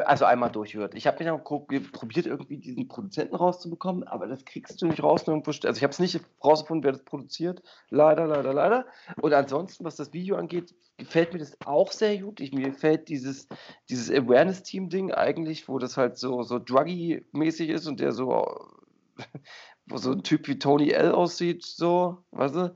also 0.00 0.24
einmal 0.24 0.50
durchgehört. 0.50 0.94
Ich 0.94 1.06
habe 1.06 1.22
mich 1.22 1.30
auch 1.30 1.44
pro- 1.44 1.66
probiert, 1.92 2.26
irgendwie 2.26 2.58
diesen 2.58 2.88
Produzenten 2.88 3.34
rauszubekommen, 3.34 4.04
aber 4.04 4.26
das 4.26 4.44
kriegst 4.44 4.80
du 4.80 4.86
nicht 4.86 5.02
raus. 5.02 5.28
Also 5.28 5.68
ich 5.70 5.82
habe 5.82 5.92
es 5.92 5.98
nicht 5.98 6.20
rausgefunden, 6.42 6.84
wer 6.84 6.92
das 6.92 7.04
produziert. 7.04 7.62
Leider, 7.90 8.26
leider, 8.26 8.52
leider. 8.54 8.86
Und 9.20 9.32
ansonsten, 9.34 9.84
was 9.84 9.96
das 9.96 10.12
Video 10.12 10.36
angeht, 10.36 10.74
gefällt 10.96 11.32
mir 11.32 11.38
das 11.38 11.56
auch 11.64 11.92
sehr 11.92 12.18
gut. 12.18 12.40
Ich, 12.40 12.52
mir 12.52 12.70
gefällt 12.70 13.08
dieses, 13.08 13.48
dieses 13.88 14.10
Awareness-Team-Ding 14.10 15.12
eigentlich, 15.12 15.68
wo 15.68 15.78
das 15.78 15.96
halt 15.96 16.16
so, 16.16 16.42
so 16.42 16.56
druggy-mäßig 16.56 17.68
ist 17.68 17.86
und 17.86 18.00
der 18.00 18.12
so, 18.12 18.68
wo 19.86 19.96
so 19.98 20.12
ein 20.12 20.22
Typ 20.22 20.48
wie 20.48 20.58
Tony 20.58 20.90
L 20.90 21.12
aussieht, 21.12 21.64
so, 21.64 22.24
weißt 22.30 22.54
du? 22.54 22.74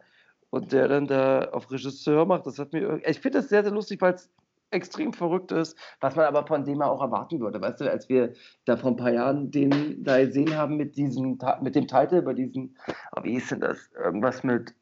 Und 0.50 0.72
der 0.72 0.88
dann 0.88 1.06
da 1.06 1.50
auf 1.50 1.70
Regisseur 1.70 2.24
macht, 2.24 2.46
das 2.46 2.58
hat 2.58 2.72
mir, 2.72 3.00
ich 3.06 3.20
finde 3.20 3.38
das 3.38 3.48
sehr, 3.48 3.62
sehr 3.62 3.72
lustig, 3.72 4.00
weil 4.00 4.14
es 4.14 4.30
extrem 4.70 5.12
verrückt 5.12 5.52
ist, 5.52 5.76
was 6.00 6.16
man 6.16 6.24
aber 6.26 6.46
von 6.46 6.64
dem 6.64 6.82
auch 6.82 7.00
erwarten 7.00 7.40
würde, 7.40 7.60
weißt 7.60 7.80
du, 7.80 7.90
als 7.90 8.08
wir 8.08 8.32
da 8.64 8.76
vor 8.76 8.90
ein 8.90 8.96
paar 8.96 9.12
Jahren 9.12 9.50
den 9.50 10.02
da 10.02 10.18
gesehen 10.24 10.56
haben 10.56 10.76
mit 10.76 10.96
diesem, 10.96 11.38
mit 11.62 11.74
dem 11.74 11.86
Titel, 11.86 12.22
bei 12.22 12.34
diesem, 12.34 12.76
oh, 13.16 13.22
wie 13.22 13.32
hieß 13.32 13.50
denn 13.50 13.60
das, 13.60 13.90
irgendwas 13.94 14.42
mit 14.44 14.74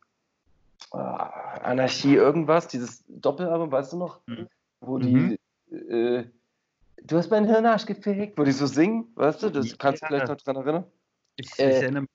äh, 0.92 0.96
Anarchie, 0.96 2.14
irgendwas, 2.14 2.68
dieses 2.68 3.04
Doppelalbum, 3.08 3.70
weißt 3.70 3.92
du 3.92 3.98
noch, 3.98 4.20
Mhm. 4.26 4.48
wo 4.80 4.98
die, 4.98 5.38
äh, 5.70 6.24
du 7.02 7.16
hast 7.16 7.30
meinen 7.30 7.46
Hirnarsch 7.46 7.86
gefegt, 7.86 8.38
wo 8.38 8.44
die 8.44 8.52
so 8.52 8.66
singen, 8.66 9.12
weißt 9.14 9.42
du, 9.42 9.50
das 9.50 9.70
Ja. 9.70 9.76
kannst 9.78 10.02
du 10.02 10.06
vielleicht 10.06 10.28
noch 10.28 10.36
dran 10.36 10.56
erinnern. 10.56 10.84
Ich, 11.36 11.58
Äh, 11.58 11.70
ich 11.70 11.82
erinnere 11.82 12.02
mich. 12.02 12.10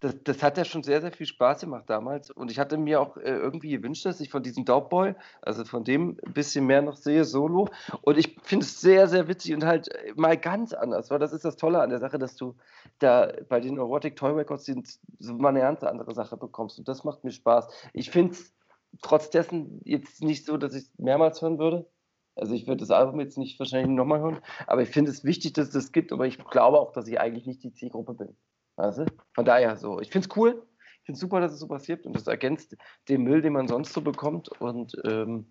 Das, 0.00 0.14
das 0.24 0.42
hat 0.42 0.58
ja 0.58 0.64
schon 0.64 0.82
sehr, 0.82 1.00
sehr 1.00 1.12
viel 1.12 1.26
Spaß 1.26 1.62
gemacht 1.62 1.84
damals. 1.88 2.30
Und 2.30 2.50
ich 2.50 2.58
hatte 2.58 2.76
mir 2.76 3.00
auch 3.00 3.16
äh, 3.16 3.30
irgendwie 3.30 3.70
gewünscht, 3.70 4.04
dass 4.04 4.20
ich 4.20 4.30
von 4.30 4.42
diesem 4.42 4.64
Dope 4.64 5.16
also 5.42 5.64
von 5.64 5.84
dem 5.84 6.18
ein 6.24 6.32
bisschen 6.32 6.66
mehr 6.66 6.82
noch 6.82 6.96
sehe, 6.96 7.24
solo. 7.24 7.68
Und 8.02 8.18
ich 8.18 8.36
finde 8.42 8.64
es 8.64 8.80
sehr, 8.80 9.08
sehr 9.08 9.28
witzig 9.28 9.54
und 9.54 9.64
halt 9.64 9.88
äh, 9.88 10.12
mal 10.16 10.36
ganz 10.36 10.72
anders, 10.72 11.10
weil 11.10 11.18
das 11.18 11.32
ist 11.32 11.44
das 11.44 11.56
Tolle 11.56 11.80
an 11.80 11.90
der 11.90 11.98
Sache, 11.98 12.18
dass 12.18 12.36
du 12.36 12.56
da 12.98 13.32
bei 13.48 13.60
den 13.60 13.78
Erotic 13.78 14.16
Toy 14.16 14.32
Records 14.32 14.64
sind, 14.64 14.88
so 15.18 15.34
mal 15.34 15.50
eine 15.50 15.60
ganz 15.60 15.82
andere 15.82 16.14
Sache 16.14 16.36
bekommst. 16.36 16.78
Und 16.78 16.88
das 16.88 17.04
macht 17.04 17.24
mir 17.24 17.30
Spaß. 17.30 17.68
Ich 17.92 18.10
finde 18.10 18.32
es 18.32 18.52
trotz 19.02 19.30
dessen 19.30 19.80
jetzt 19.84 20.22
nicht 20.22 20.46
so, 20.46 20.56
dass 20.56 20.74
ich 20.74 20.84
es 20.84 20.98
mehrmals 20.98 21.42
hören 21.42 21.58
würde. 21.58 21.88
Also 22.34 22.52
ich 22.54 22.66
würde 22.66 22.80
das 22.80 22.90
Album 22.90 23.18
jetzt 23.20 23.38
nicht 23.38 23.58
wahrscheinlich 23.58 23.94
nochmal 23.96 24.20
hören, 24.20 24.38
aber 24.66 24.82
ich 24.82 24.90
finde 24.90 25.10
es 25.10 25.24
wichtig, 25.24 25.54
dass 25.54 25.68
es 25.68 25.72
das 25.72 25.92
gibt, 25.92 26.12
aber 26.12 26.26
ich 26.26 26.36
glaube 26.36 26.78
auch, 26.78 26.92
dass 26.92 27.08
ich 27.08 27.18
eigentlich 27.18 27.46
nicht 27.46 27.62
die 27.62 27.72
Zielgruppe 27.72 28.12
bin. 28.12 28.36
Weißt 28.76 28.98
du? 28.98 29.06
Von 29.34 29.44
daher 29.44 29.76
so. 29.76 30.00
Ich 30.00 30.10
finde 30.10 30.28
es 30.28 30.36
cool. 30.36 30.66
Ich 31.00 31.06
finde 31.06 31.16
es 31.16 31.20
super, 31.20 31.40
dass 31.40 31.52
es 31.52 31.60
so 31.60 31.68
passiert 31.68 32.04
und 32.04 32.14
das 32.14 32.26
ergänzt 32.26 32.76
den 33.08 33.22
Müll, 33.22 33.40
den 33.40 33.52
man 33.52 33.68
sonst 33.68 33.92
so 33.92 34.00
bekommt 34.00 34.48
und 34.60 34.96
ähm, 35.04 35.46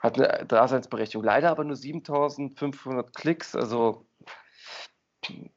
hat 0.00 0.20
eine 0.20 0.46
Daseinsberechtigung. 0.46 1.24
Leider 1.24 1.50
aber 1.50 1.64
nur 1.64 1.76
7500 1.76 3.14
Klicks, 3.14 3.56
also 3.56 4.06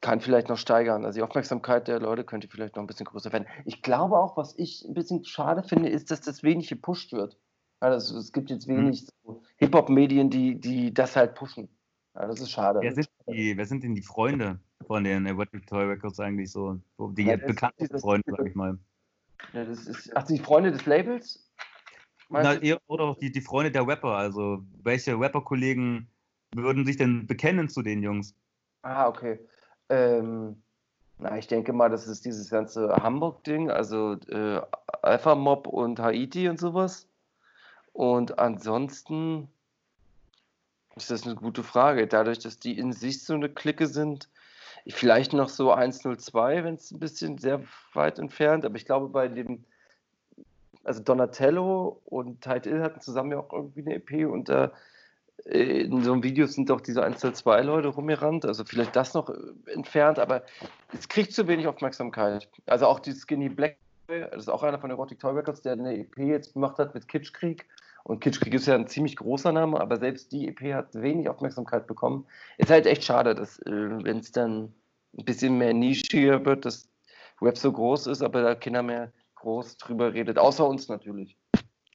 kann 0.01 0.21
vielleicht 0.21 0.49
noch 0.49 0.57
steigern. 0.57 1.05
Also 1.05 1.17
die 1.17 1.23
Aufmerksamkeit 1.23 1.87
der 1.87 1.99
Leute 1.99 2.23
könnte 2.23 2.47
vielleicht 2.47 2.75
noch 2.75 2.83
ein 2.83 2.87
bisschen 2.87 3.05
größer 3.05 3.33
werden. 3.33 3.47
Ich 3.65 3.81
glaube 3.81 4.17
auch, 4.19 4.37
was 4.37 4.57
ich 4.57 4.85
ein 4.85 4.93
bisschen 4.93 5.25
schade 5.25 5.63
finde, 5.63 5.89
ist, 5.89 6.11
dass 6.11 6.21
das 6.21 6.43
wenig 6.43 6.67
gepusht 6.67 7.13
wird. 7.13 7.37
Also 7.79 8.17
es 8.17 8.31
gibt 8.31 8.49
jetzt 8.49 8.67
wenig 8.67 9.07
so 9.23 9.43
Hip-Hop-Medien, 9.57 10.29
die, 10.29 10.59
die 10.59 10.93
das 10.93 11.15
halt 11.15 11.35
pushen. 11.35 11.69
Ja, 12.13 12.27
das 12.27 12.39
ist 12.39 12.51
schade. 12.51 12.79
Wer 12.81 12.93
sind, 12.93 13.09
die, 13.27 13.57
wer 13.57 13.65
sind 13.65 13.83
denn 13.83 13.95
die 13.95 14.01
Freunde 14.01 14.59
von 14.85 15.03
den 15.03 15.25
Erotic 15.25 15.65
Toy 15.67 15.85
Records 15.85 16.19
eigentlich 16.19 16.51
so? 16.51 16.79
Die 16.99 17.23
Ja, 17.23 17.37
bekannten 17.37 17.77
dieses- 17.79 18.01
Freunde, 18.01 18.31
sag 18.31 18.45
ich 18.47 18.55
mal. 18.55 18.77
Ja, 19.53 19.65
das 19.65 19.87
ist, 19.87 20.15
ach, 20.15 20.23
die 20.23 20.39
Freunde 20.39 20.71
des 20.71 20.85
Labels? 20.85 21.49
Na, 22.29 22.55
oder 22.87 23.05
auch 23.05 23.17
die, 23.17 23.31
die 23.31 23.41
Freunde 23.41 23.71
der 23.71 23.87
Rapper. 23.87 24.15
Also, 24.15 24.63
welche 24.83 25.17
Rapper-Kollegen 25.19 26.07
würden 26.55 26.85
sich 26.85 26.97
denn 26.97 27.27
bekennen 27.27 27.69
zu 27.69 27.81
den 27.81 28.01
Jungs? 28.01 28.33
Ah, 28.81 29.07
okay. 29.07 29.39
Ähm, 29.89 30.61
na, 31.19 31.37
ich 31.37 31.47
denke 31.47 31.71
mal, 31.71 31.89
das 31.89 32.07
ist 32.07 32.25
dieses 32.25 32.49
ganze 32.49 32.89
Hamburg-Ding, 32.95 33.69
also 33.69 34.13
äh, 34.27 34.61
Alpha 35.01 35.35
Mob 35.35 35.67
und 35.67 35.99
Haiti 35.99 36.49
und 36.49 36.59
sowas. 36.59 37.07
Und 37.93 38.39
ansonsten 38.39 39.47
ist 40.95 41.11
das 41.11 41.25
eine 41.25 41.35
gute 41.35 41.63
Frage. 41.63 42.07
Dadurch, 42.07 42.39
dass 42.39 42.59
die 42.59 42.77
in 42.77 42.91
sich 42.91 43.23
so 43.23 43.33
eine 43.33 43.49
Clique 43.49 43.87
sind, 43.87 44.29
vielleicht 44.87 45.33
noch 45.33 45.49
so 45.49 45.71
102, 45.71 46.63
wenn 46.63 46.75
es 46.75 46.91
ein 46.91 46.99
bisschen 46.99 47.37
sehr 47.37 47.61
weit 47.93 48.19
entfernt, 48.19 48.65
aber 48.65 48.75
ich 48.75 48.85
glaube 48.85 49.09
bei 49.09 49.27
dem, 49.27 49.63
also 50.83 51.01
Donatello 51.01 52.01
und 52.05 52.41
Tide 52.41 52.69
Ill 52.69 52.83
hatten 52.83 53.01
zusammen 53.01 53.31
ja 53.31 53.39
auch 53.39 53.51
irgendwie 53.51 53.81
eine 53.81 53.95
EP 53.95 54.27
und 54.29 54.49
da 54.49 54.71
äh, 55.45 55.81
in 55.81 56.03
so 56.03 56.13
einem 56.13 56.23
Video 56.23 56.45
sind 56.45 56.69
doch 56.69 56.81
diese 56.81 57.03
102 57.03 57.61
Leute 57.61 57.87
rumgerannt, 57.89 58.45
also 58.45 58.63
vielleicht 58.63 58.95
das 58.95 59.13
noch 59.13 59.29
äh, 59.29 59.71
entfernt, 59.71 60.19
aber 60.19 60.43
es 60.93 61.07
kriegt 61.07 61.33
zu 61.33 61.47
wenig 61.47 61.67
Aufmerksamkeit. 61.67 62.47
Also 62.67 62.85
auch 62.87 62.99
die 62.99 63.13
Skinny 63.13 63.49
Black, 63.49 63.77
das 64.07 64.43
ist 64.43 64.49
auch 64.49 64.63
einer 64.63 64.79
von 64.79 64.91
Erotic 64.91 65.19
Toy 65.19 65.33
Records, 65.33 65.61
der 65.61 65.73
eine 65.73 65.97
EP 65.97 66.17
jetzt 66.17 66.53
gemacht 66.53 66.77
hat 66.77 66.93
mit 66.93 67.07
Kitschkrieg. 67.07 67.65
Und 68.05 68.19
Kitschkrieg 68.19 68.53
ist 68.53 68.67
ja 68.67 68.75
ein 68.75 68.85
ziemlich 68.85 69.15
großer 69.15 69.51
Name, 69.51 69.81
aber 69.81 69.97
selbst 69.97 70.31
die 70.31 70.47
EP 70.47 70.75
hat 70.75 70.93
wenig 70.93 71.27
Aufmerksamkeit 71.27 71.87
bekommen. 71.87 72.27
Ist 72.59 72.69
halt 72.69 72.85
echt 72.85 73.03
schade, 73.03 73.33
dass, 73.33 73.57
äh, 73.63 73.71
wenn 73.71 74.19
es 74.19 74.31
dann 74.31 74.71
ein 75.17 75.25
bisschen 75.25 75.57
mehr 75.57 75.73
nischiger 75.73 76.45
wird, 76.45 76.65
dass 76.65 76.87
Web 77.39 77.57
so 77.57 77.71
groß 77.71 78.05
ist, 78.07 78.21
aber 78.21 78.43
da 78.43 78.53
keiner 78.53 78.83
mehr 78.83 79.11
groß 79.33 79.77
drüber 79.77 80.13
redet, 80.13 80.37
außer 80.37 80.67
uns 80.67 80.87
natürlich. 80.87 81.35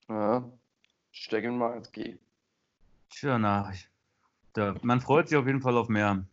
Ja, 0.09 0.43
stecken 1.11 1.57
mal 1.57 1.77
ins 1.77 1.93
G. 1.93 2.17
Tja, 3.09 3.37
na, 3.37 3.71
man 4.81 4.99
freut 4.99 5.29
sich 5.29 5.37
auf 5.37 5.47
jeden 5.47 5.61
Fall 5.61 5.77
auf 5.77 5.87
mehr. 5.87 6.25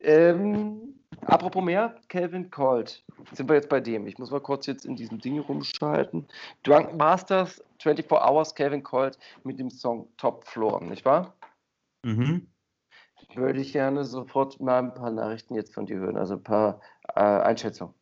Ähm, 0.00 0.97
apropos 1.26 1.62
mehr, 1.62 1.94
Calvin 2.08 2.50
Colt. 2.50 3.04
Sind 3.32 3.48
wir 3.48 3.56
jetzt 3.56 3.68
bei 3.68 3.80
dem? 3.80 4.06
Ich 4.06 4.18
muss 4.18 4.30
mal 4.30 4.40
kurz 4.40 4.66
jetzt 4.66 4.84
in 4.84 4.96
diesem 4.96 5.18
Ding 5.18 5.38
rumschalten. 5.38 6.26
Drunk 6.62 6.96
Masters, 6.96 7.62
24 7.80 8.10
Hours, 8.10 8.54
Calvin 8.54 8.82
Colt 8.82 9.18
mit 9.44 9.58
dem 9.58 9.70
Song 9.70 10.08
Top 10.16 10.44
Floor, 10.46 10.82
nicht 10.82 11.04
wahr? 11.04 11.34
Mhm. 12.04 12.46
Würde 13.34 13.60
ich 13.60 13.72
gerne 13.72 14.04
sofort 14.04 14.60
mal 14.60 14.78
ein 14.78 14.94
paar 14.94 15.10
Nachrichten 15.10 15.54
jetzt 15.54 15.74
von 15.74 15.86
dir 15.86 15.98
hören, 15.98 16.16
also 16.16 16.34
ein 16.34 16.42
paar 16.42 16.80
äh, 17.14 17.20
Einschätzungen. 17.20 17.94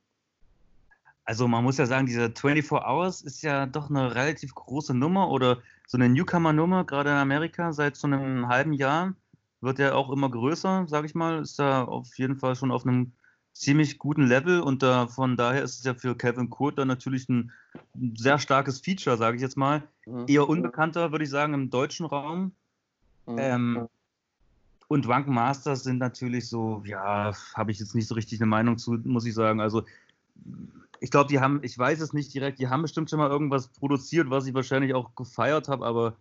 Also 1.24 1.48
man 1.48 1.64
muss 1.64 1.78
ja 1.78 1.86
sagen, 1.86 2.06
diese 2.06 2.30
24 2.30 2.70
Hours 2.86 3.20
ist 3.20 3.42
ja 3.42 3.66
doch 3.66 3.90
eine 3.90 4.14
relativ 4.14 4.54
große 4.54 4.94
Nummer 4.94 5.28
oder 5.30 5.58
so 5.88 5.98
eine 5.98 6.08
Newcomer-Nummer, 6.08 6.84
gerade 6.84 7.10
in 7.10 7.16
Amerika, 7.16 7.72
seit 7.72 7.96
so 7.96 8.06
einem 8.06 8.48
halben 8.48 8.72
Jahr. 8.72 9.14
Wird 9.60 9.78
ja 9.78 9.94
auch 9.94 10.10
immer 10.10 10.30
größer, 10.30 10.86
sage 10.88 11.06
ich 11.06 11.14
mal. 11.14 11.40
Ist 11.40 11.58
da 11.58 11.84
auf 11.84 12.18
jeden 12.18 12.36
Fall 12.36 12.56
schon 12.56 12.70
auf 12.70 12.86
einem 12.86 13.12
ziemlich 13.52 13.98
guten 13.98 14.26
Level 14.26 14.60
und 14.60 14.82
da, 14.82 15.06
von 15.06 15.36
daher 15.36 15.62
ist 15.62 15.78
es 15.78 15.84
ja 15.84 15.94
für 15.94 16.14
Calvin 16.14 16.50
Court 16.50 16.76
dann 16.78 16.88
natürlich 16.88 17.26
ein 17.28 17.52
sehr 18.14 18.38
starkes 18.38 18.80
Feature, 18.80 19.16
sage 19.16 19.36
ich 19.36 19.42
jetzt 19.42 19.56
mal. 19.56 19.82
Mhm. 20.04 20.24
Eher 20.28 20.48
unbekannter, 20.48 21.10
würde 21.10 21.24
ich 21.24 21.30
sagen, 21.30 21.54
im 21.54 21.70
deutschen 21.70 22.04
Raum. 22.04 22.52
Mhm. 23.26 23.38
Ähm, 23.38 23.88
und 24.88 25.06
Drunken 25.06 25.34
Masters 25.34 25.82
sind 25.84 25.98
natürlich 25.98 26.48
so, 26.48 26.82
ja, 26.84 27.32
habe 27.54 27.72
ich 27.72 27.80
jetzt 27.80 27.94
nicht 27.94 28.06
so 28.06 28.14
richtig 28.14 28.40
eine 28.40 28.46
Meinung 28.46 28.78
zu, 28.78 28.92
muss 29.04 29.26
ich 29.26 29.34
sagen. 29.34 29.60
Also, 29.60 29.84
ich 31.00 31.10
glaube, 31.10 31.28
die 31.28 31.40
haben, 31.40 31.60
ich 31.62 31.76
weiß 31.76 32.00
es 32.00 32.12
nicht 32.12 32.32
direkt, 32.34 32.58
die 32.58 32.68
haben 32.68 32.82
bestimmt 32.82 33.10
schon 33.10 33.18
mal 33.18 33.30
irgendwas 33.30 33.68
produziert, 33.68 34.30
was 34.30 34.46
ich 34.46 34.54
wahrscheinlich 34.54 34.94
auch 34.94 35.14
gefeiert 35.14 35.68
habe, 35.68 35.84
aber 35.84 36.16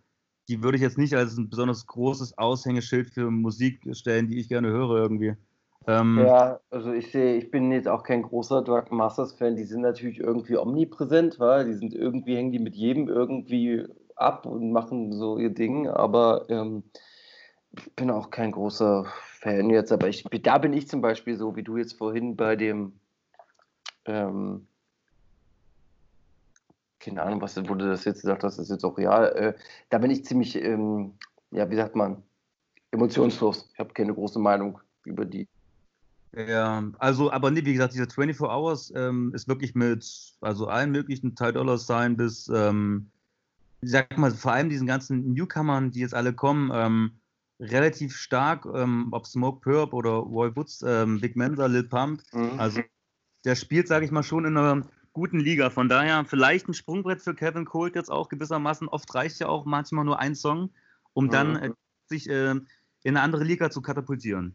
die 0.48 0.62
würde 0.62 0.76
ich 0.76 0.82
jetzt 0.82 0.98
nicht 0.98 1.14
als 1.14 1.36
ein 1.36 1.48
besonders 1.48 1.86
großes 1.86 2.38
Aushängeschild 2.38 3.10
für 3.10 3.30
Musik 3.30 3.80
stellen, 3.92 4.28
die 4.28 4.38
ich 4.38 4.48
gerne 4.48 4.68
höre 4.68 4.96
irgendwie. 4.96 5.34
Ähm, 5.88 6.18
ja, 6.26 6.60
also 6.70 6.92
ich 6.92 7.12
sehe, 7.12 7.36
ich 7.36 7.50
bin 7.50 7.70
jetzt 7.70 7.88
auch 7.88 8.02
kein 8.02 8.22
großer 8.22 8.62
Drug 8.62 8.90
Masters 8.90 9.34
Fan. 9.34 9.56
Die 9.56 9.64
sind 9.64 9.82
natürlich 9.82 10.18
irgendwie 10.18 10.56
omnipräsent, 10.56 11.38
weil 11.38 11.66
die 11.66 11.74
sind 11.74 11.94
irgendwie 11.94 12.36
hängen 12.36 12.52
die 12.52 12.58
mit 12.58 12.74
jedem 12.74 13.08
irgendwie 13.08 13.84
ab 14.16 14.46
und 14.46 14.72
machen 14.72 15.12
so 15.12 15.38
ihr 15.38 15.50
Ding. 15.50 15.88
Aber 15.88 16.46
ähm, 16.48 16.82
ich 17.70 17.94
bin 17.94 18.10
auch 18.10 18.30
kein 18.30 18.52
großer 18.52 19.06
Fan 19.40 19.70
jetzt. 19.70 19.92
Aber 19.92 20.08
ich, 20.08 20.24
da 20.24 20.58
bin 20.58 20.72
ich 20.72 20.88
zum 20.88 21.00
Beispiel 21.00 21.36
so 21.36 21.54
wie 21.54 21.62
du 21.62 21.76
jetzt 21.76 21.98
vorhin 21.98 22.36
bei 22.36 22.56
dem 22.56 22.98
ähm, 24.06 24.66
keine 27.06 27.22
Ahnung, 27.22 27.40
was 27.40 27.56
wo 27.56 27.74
du 27.74 27.88
das 27.88 28.04
jetzt 28.04 28.22
gesagt 28.22 28.42
hast, 28.42 28.58
ist 28.58 28.70
jetzt 28.70 28.84
auch 28.84 28.98
real. 28.98 29.32
Äh, 29.36 29.54
da 29.90 29.98
bin 29.98 30.10
ich 30.10 30.24
ziemlich, 30.24 30.56
ähm, 30.56 31.12
ja, 31.52 31.70
wie 31.70 31.76
sagt 31.76 31.94
man, 31.94 32.22
emotionslos. 32.90 33.70
Ich 33.72 33.78
habe 33.78 33.94
keine 33.94 34.12
große 34.12 34.38
Meinung 34.38 34.80
über 35.04 35.24
die 35.24 35.48
ja, 36.36 36.84
also, 36.98 37.32
aber 37.32 37.50
nee, 37.50 37.64
wie 37.64 37.72
gesagt, 37.72 37.94
diese 37.94 38.10
24 38.10 38.42
Hours 38.42 38.92
ähm, 38.94 39.32
ist 39.34 39.48
wirklich 39.48 39.74
mit, 39.74 40.06
also 40.42 40.66
allen 40.66 40.90
möglichen 40.90 41.34
Teil 41.34 41.54
Dollar 41.54 41.78
Sign 41.78 42.14
bis, 42.18 42.48
ähm, 42.54 43.10
ich 43.80 43.90
sag 43.90 44.18
mal, 44.18 44.30
vor 44.32 44.52
allem 44.52 44.68
diesen 44.68 44.86
ganzen 44.86 45.32
Newcomern, 45.32 45.92
die 45.92 46.00
jetzt 46.00 46.12
alle 46.12 46.34
kommen, 46.34 46.70
ähm, 46.74 47.12
relativ 47.58 48.14
stark, 48.14 48.66
ähm, 48.74 49.08
ob 49.12 49.26
Smoke 49.26 49.60
Purp 49.62 49.94
oder 49.94 50.10
Roy 50.10 50.54
Woods, 50.54 50.84
ähm, 50.86 51.20
Big 51.20 51.36
Mensa, 51.36 51.64
Lil 51.66 51.84
Pump. 51.84 52.20
Mhm. 52.34 52.60
Also, 52.60 52.82
der 53.46 53.54
spielt, 53.54 53.88
sage 53.88 54.04
ich 54.04 54.10
mal, 54.10 54.22
schon 54.22 54.44
in 54.44 54.58
einer 54.58 54.86
guten 55.16 55.40
Liga. 55.40 55.70
Von 55.70 55.88
daher 55.88 56.26
vielleicht 56.26 56.68
ein 56.68 56.74
Sprungbrett 56.74 57.22
für 57.22 57.34
Kevin 57.34 57.64
Colt 57.64 57.94
jetzt 57.96 58.10
auch 58.10 58.28
gewissermaßen. 58.28 58.86
Oft 58.86 59.14
reicht 59.14 59.40
ja 59.40 59.48
auch 59.48 59.64
manchmal 59.64 60.04
nur 60.04 60.20
ein 60.20 60.34
Song, 60.34 60.68
um 61.14 61.24
mhm. 61.24 61.30
dann 61.30 61.56
äh, 61.56 61.70
sich 62.04 62.28
äh, 62.28 62.50
in 62.50 62.64
eine 63.04 63.22
andere 63.22 63.42
Liga 63.42 63.70
zu 63.70 63.80
katapultieren. 63.80 64.54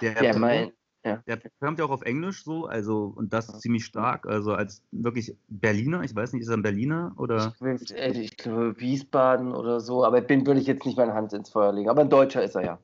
Der, 0.00 0.22
ja, 0.22 0.38
mein, 0.38 0.70
ja. 1.04 1.16
Der 1.26 1.34
performt 1.34 1.80
ja 1.80 1.84
auch 1.84 1.90
auf 1.90 2.02
Englisch 2.02 2.44
so, 2.44 2.66
also 2.66 3.12
und 3.16 3.32
das 3.32 3.58
ziemlich 3.58 3.84
stark, 3.84 4.24
also 4.24 4.54
als 4.54 4.84
wirklich 4.92 5.36
Berliner, 5.48 6.04
ich 6.04 6.14
weiß 6.14 6.32
nicht, 6.32 6.42
ist 6.42 6.48
er 6.48 6.58
ein 6.58 6.62
Berliner 6.62 7.12
oder? 7.16 7.52
Ich, 7.80 7.92
äh, 7.92 8.12
ich 8.12 8.36
glaube 8.36 8.78
Wiesbaden 8.78 9.52
oder 9.52 9.80
so, 9.80 10.04
aber 10.04 10.20
bin 10.20 10.46
würde 10.46 10.60
ich 10.60 10.68
jetzt 10.68 10.86
nicht 10.86 10.96
meine 10.96 11.14
Hand 11.14 11.32
ins 11.32 11.50
Feuer 11.50 11.72
legen, 11.72 11.90
aber 11.90 12.02
ein 12.02 12.10
Deutscher 12.10 12.44
ist 12.44 12.54
er 12.54 12.64
ja. 12.64 12.78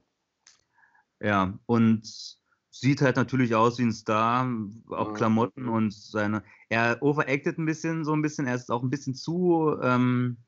Ja, 1.21 1.55
und 1.67 2.39
sieht 2.81 3.01
halt 3.01 3.17
natürlich 3.17 3.55
aus 3.55 3.79
wie 3.79 3.85
ein 3.85 3.93
Star, 3.93 4.49
auch. 4.91 5.15
Klamotten 5.15 5.69
und 5.69 5.93
seine, 5.93 6.43
er 6.69 7.03
overacted 7.03 7.59
ein 7.59 7.67
bisschen, 7.67 8.05
so 8.05 8.13
ein 8.13 8.23
bisschen, 8.23 8.47
er 8.47 8.55
ist 8.55 8.71
auch 8.71 8.83
ein 8.83 8.91
bisschen 8.91 9.15
zu, 9.15 9.77
ähm, 9.83 10.39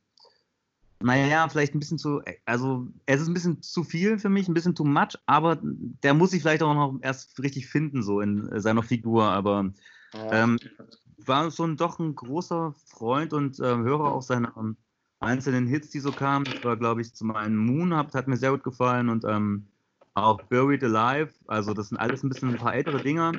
naja, 1.03 1.49
vielleicht 1.49 1.75
ein 1.75 1.79
bisschen 1.79 1.99
zu, 1.99 2.21
also 2.45 2.87
es 3.07 3.23
ist 3.23 3.29
ein 3.29 3.35
bisschen 3.35 3.63
zu 3.63 3.85
viel 3.85 4.19
für 4.19 4.29
mich, 4.29 4.49
ein 4.49 4.55
bisschen 4.55 4.75
too 4.75 4.85
much, 4.85 5.17
aber 5.27 5.59
der 5.63 6.13
muss 6.13 6.31
sich 6.33 6.43
vielleicht 6.43 6.63
auch 6.63 6.75
noch 6.75 6.99
erst 7.01 7.43
richtig 7.43 7.69
finden, 7.69 8.03
so 8.03 8.21
in 8.21 8.61
seiner 8.61 8.83
Figur, 8.83 9.25
aber 9.25 9.73
ähm, 10.31 10.59
war 11.27 11.51
schon 11.51 11.77
doch 11.77 11.99
ein 11.99 12.15
großer 12.15 12.75
Freund 12.87 13.33
und 13.33 13.59
äh, 13.61 13.63
Hörer 13.65 14.13
auch 14.13 14.23
seiner 14.23 14.55
ähm, 14.57 14.77
einzelnen 15.21 15.67
Hits, 15.67 15.91
die 15.91 16.01
so 16.01 16.13
kamen. 16.13 16.45
Das 16.45 16.63
war, 16.65 16.77
glaube 16.77 17.01
ich, 17.01 17.15
zum 17.15 17.31
einen 17.31 17.57
Moon, 17.57 17.95
hat, 17.95 18.15
hat 18.15 18.29
mir 18.29 18.37
sehr 18.37 18.51
gut 18.51 18.65
gefallen 18.65 19.09
und 19.09 19.25
ähm, 19.25 19.69
auch 20.15 20.43
Buried 20.43 20.83
Alive, 20.85 21.33
also 21.47 21.75
das 21.75 21.89
sind 21.89 21.99
alles 21.99 22.23
ein 22.23 22.29
bisschen 22.29 22.51
ein 22.51 22.57
paar 22.57 22.75
ältere 22.75 23.03
Dinger, 23.03 23.33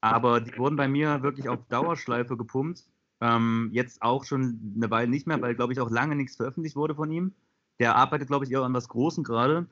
aber 0.00 0.40
die 0.40 0.56
wurden 0.56 0.76
bei 0.76 0.88
mir 0.88 1.22
wirklich 1.22 1.48
auf 1.48 1.58
Dauerschleife 1.68 2.36
gepumpt 2.36 2.84
ähm, 3.20 3.70
jetzt 3.72 4.02
auch 4.02 4.24
schon 4.24 4.74
eine 4.76 4.90
Weile 4.90 5.10
nicht 5.10 5.26
mehr, 5.26 5.40
weil, 5.40 5.54
glaube 5.54 5.72
ich, 5.72 5.80
auch 5.80 5.90
lange 5.90 6.14
nichts 6.14 6.36
veröffentlicht 6.36 6.76
wurde 6.76 6.94
von 6.94 7.10
ihm. 7.10 7.32
Der 7.80 7.96
arbeitet, 7.96 8.28
glaube 8.28 8.44
ich, 8.44 8.50
eher 8.50 8.62
an 8.62 8.74
was 8.74 8.88
Großen 8.88 9.24
gerade. 9.24 9.66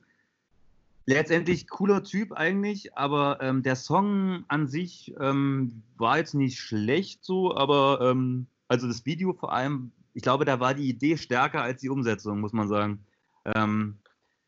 Letztendlich 1.05 1.69
cooler 1.69 2.03
Typ 2.03 2.33
eigentlich, 2.33 2.97
aber 2.97 3.39
ähm, 3.41 3.63
der 3.63 3.77
Song 3.77 4.43
an 4.49 4.67
sich 4.67 5.15
ähm, 5.19 5.81
war 5.97 6.17
jetzt 6.17 6.33
nicht 6.33 6.59
schlecht 6.59 7.23
so, 7.23 7.55
aber 7.55 7.99
ähm, 8.01 8.47
also 8.67 8.87
das 8.87 9.05
Video 9.05 9.31
vor 9.31 9.53
allem, 9.53 9.91
ich 10.13 10.21
glaube, 10.21 10.43
da 10.43 10.59
war 10.59 10.73
die 10.73 10.89
Idee 10.89 11.15
stärker 11.15 11.61
als 11.61 11.79
die 11.79 11.89
Umsetzung, 11.89 12.41
muss 12.41 12.51
man 12.51 12.67
sagen. 12.67 13.05
Ähm, 13.45 13.95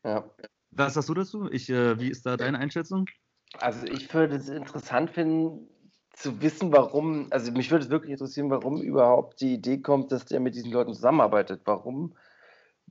ja. 0.04 0.22
Was 0.72 0.94
sagst 0.94 1.08
du 1.08 1.14
dazu? 1.14 1.50
Ich, 1.50 1.68
äh, 1.68 1.98
wie 1.98 2.10
ist 2.10 2.26
da 2.26 2.36
deine 2.36 2.58
Einschätzung? 2.58 3.06
Also 3.58 3.86
ich 3.86 4.12
würde 4.14 4.36
es 4.36 4.48
interessant 4.48 5.10
finden, 5.10 5.68
zu 6.12 6.40
wissen, 6.42 6.72
warum, 6.72 7.28
also 7.30 7.50
mich 7.52 7.70
würde 7.70 7.84
es 7.84 7.90
wirklich 7.90 8.12
interessieren, 8.12 8.50
warum 8.50 8.82
überhaupt 8.82 9.40
die 9.40 9.54
Idee 9.54 9.78
kommt, 9.78 10.12
dass 10.12 10.24
der 10.26 10.40
mit 10.40 10.54
diesen 10.54 10.70
Leuten 10.70 10.92
zusammenarbeitet. 10.92 11.62
Warum, 11.64 12.14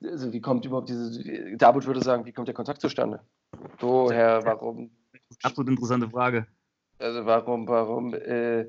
also 0.03 0.33
wie 0.33 0.41
kommt 0.41 0.65
überhaupt 0.65 0.89
diese, 0.89 1.55
David 1.57 1.85
würde 1.85 2.03
sagen, 2.03 2.25
wie 2.25 2.31
kommt 2.31 2.47
der 2.47 2.55
Kontakt 2.55 2.81
zustande? 2.81 3.21
Woher, 3.79 4.43
warum? 4.45 4.91
Absolut 5.43 5.69
interessante 5.69 6.09
Frage. 6.09 6.47
Also 6.97 7.25
warum, 7.25 7.67
warum 7.67 8.13
äh, 8.13 8.65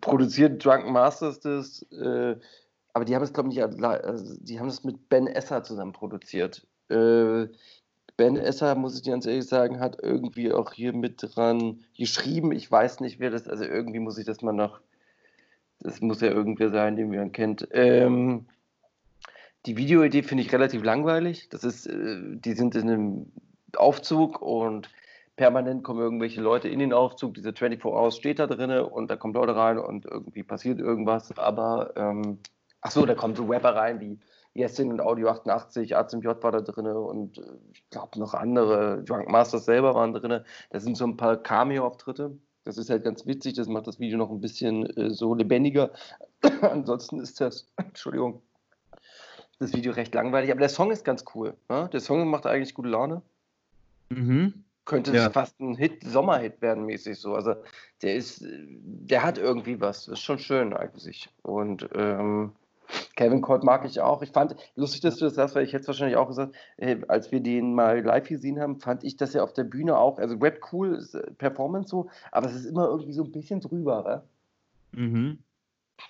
produziert 0.00 0.64
Drunken 0.64 0.92
Masters 0.92 1.40
das? 1.40 1.82
Äh, 1.92 2.36
aber 2.92 3.04
die 3.04 3.14
haben 3.14 3.22
es, 3.22 3.32
glaube 3.32 3.50
ich, 3.50 3.56
nicht, 3.56 3.62
also 3.62 4.36
die 4.40 4.58
haben 4.58 4.68
es 4.68 4.84
mit 4.84 5.08
Ben 5.08 5.26
Esser 5.26 5.62
zusammen 5.62 5.92
produziert. 5.92 6.66
Äh, 6.88 7.48
Ben 8.16 8.36
Esser, 8.36 8.74
muss 8.74 8.96
ich 8.96 9.02
dir 9.02 9.10
ganz 9.10 9.26
ehrlich 9.26 9.46
sagen, 9.46 9.78
hat 9.78 9.98
irgendwie 10.02 10.52
auch 10.52 10.72
hier 10.72 10.94
mit 10.94 11.18
dran 11.20 11.84
geschrieben. 11.96 12.52
Ich 12.52 12.70
weiß 12.70 13.00
nicht, 13.00 13.20
wer 13.20 13.30
das, 13.30 13.46
also 13.46 13.64
irgendwie 13.64 13.98
muss 13.98 14.16
ich 14.16 14.24
das 14.24 14.40
mal 14.40 14.52
noch, 14.52 14.80
das 15.80 16.00
muss 16.00 16.22
ja 16.22 16.28
irgendwer 16.28 16.70
sein, 16.70 16.96
den 16.96 17.10
man 17.10 17.32
kennt. 17.32 17.68
Ähm, 17.72 18.46
die 19.66 19.76
Videoidee 19.76 20.22
finde 20.22 20.44
ich 20.44 20.52
relativ 20.52 20.82
langweilig. 20.82 21.48
Das 21.50 21.62
ist, 21.62 21.86
äh, 21.86 22.20
die 22.22 22.54
sind 22.54 22.74
in 22.74 22.88
einem 22.88 23.32
Aufzug 23.76 24.40
und 24.40 24.88
permanent 25.36 25.84
kommen 25.84 26.00
irgendwelche 26.00 26.40
Leute 26.40 26.68
in 26.68 26.78
den 26.78 26.94
Aufzug. 26.94 27.34
Diese 27.34 27.52
24 27.52 27.84
Hours 27.84 28.16
steht 28.16 28.38
da 28.38 28.46
drin 28.46 28.70
und 28.70 29.10
da 29.10 29.16
kommen 29.16 29.34
Leute 29.34 29.54
rein 29.54 29.78
und 29.78 30.06
irgendwie 30.06 30.42
passiert 30.42 30.78
irgendwas. 30.78 31.36
Aber, 31.36 31.92
ähm, 31.96 32.38
ach 32.80 32.90
so, 32.90 33.04
da 33.04 33.14
kommen 33.14 33.34
so 33.34 33.44
Rapper 33.44 33.74
rein 33.74 34.00
wie 34.00 34.18
Jessin 34.56 34.90
und 34.90 35.00
Audio 35.00 35.28
88, 35.28 35.96
A 35.96 36.08
zum 36.08 36.22
J 36.22 36.42
war 36.42 36.52
da 36.52 36.60
drin 36.60 36.86
und 36.86 37.38
äh, 37.38 37.42
ich 37.72 37.88
glaube 37.90 38.18
noch 38.18 38.34
andere, 38.34 39.02
Drunk 39.04 39.28
Masters 39.28 39.64
selber 39.64 39.94
waren 39.94 40.12
drin. 40.12 40.40
Da 40.70 40.80
sind 40.80 40.96
so 40.96 41.06
ein 41.06 41.16
paar 41.16 41.36
Cameo-Auftritte. 41.36 42.36
Das 42.64 42.78
ist 42.78 42.90
halt 42.90 43.04
ganz 43.04 43.26
witzig, 43.26 43.54
das 43.54 43.68
macht 43.68 43.86
das 43.86 44.00
Video 44.00 44.18
noch 44.18 44.30
ein 44.30 44.40
bisschen 44.40 44.86
äh, 44.96 45.10
so 45.10 45.34
lebendiger. 45.34 45.92
Ansonsten 46.62 47.20
ist 47.20 47.40
das, 47.40 47.68
Entschuldigung, 47.76 48.42
das 49.58 49.72
Video 49.72 49.92
recht 49.92 50.14
langweilig, 50.14 50.50
aber 50.50 50.60
der 50.60 50.68
Song 50.68 50.90
ist 50.90 51.04
ganz 51.04 51.24
cool. 51.34 51.54
Ne? 51.68 51.88
Der 51.92 52.00
Song 52.00 52.28
macht 52.28 52.46
eigentlich 52.46 52.74
gute 52.74 52.88
Laune. 52.88 53.22
Mhm. 54.08 54.64
Könnte 54.84 55.14
ja. 55.14 55.30
fast 55.30 55.58
ein 55.60 55.74
Hit, 55.74 56.04
Sommerhit 56.04 56.62
werden, 56.62 56.86
mäßig 56.86 57.18
so. 57.18 57.34
Also 57.34 57.54
der 58.02 58.14
ist, 58.14 58.44
der 58.44 59.24
hat 59.24 59.36
irgendwie 59.36 59.80
was. 59.80 60.04
Das 60.04 60.14
ist 60.14 60.24
schon 60.24 60.38
schön 60.38 60.72
eigentlich. 60.72 61.28
Und 61.42 61.88
ähm, 61.94 62.52
Kevin 63.16 63.40
Colt 63.40 63.64
mag 63.64 63.84
ich 63.84 64.00
auch. 64.00 64.22
Ich 64.22 64.30
fand, 64.30 64.54
lustig, 64.76 65.00
dass 65.00 65.16
du 65.16 65.24
das 65.24 65.34
sagst, 65.34 65.54
weil 65.54 65.64
ich 65.64 65.72
hätte 65.72 65.86
wahrscheinlich 65.88 66.16
auch 66.16 66.28
gesagt, 66.28 66.54
äh, 66.76 66.98
als 67.08 67.32
wir 67.32 67.40
den 67.40 67.74
mal 67.74 68.00
live 68.00 68.28
gesehen 68.28 68.60
haben, 68.60 68.78
fand 68.78 69.04
ich 69.04 69.16
das 69.16 69.32
ja 69.32 69.42
auf 69.42 69.52
der 69.52 69.64
Bühne 69.64 69.98
auch, 69.98 70.18
also 70.18 70.36
Rap 70.36 70.60
cool, 70.72 71.02
Performance 71.38 71.88
so, 71.88 72.08
aber 72.30 72.46
es 72.46 72.54
ist 72.54 72.66
immer 72.66 72.86
irgendwie 72.86 73.12
so 73.12 73.24
ein 73.24 73.32
bisschen 73.32 73.60
drüber, 73.60 74.24
Mhm. 74.92 75.38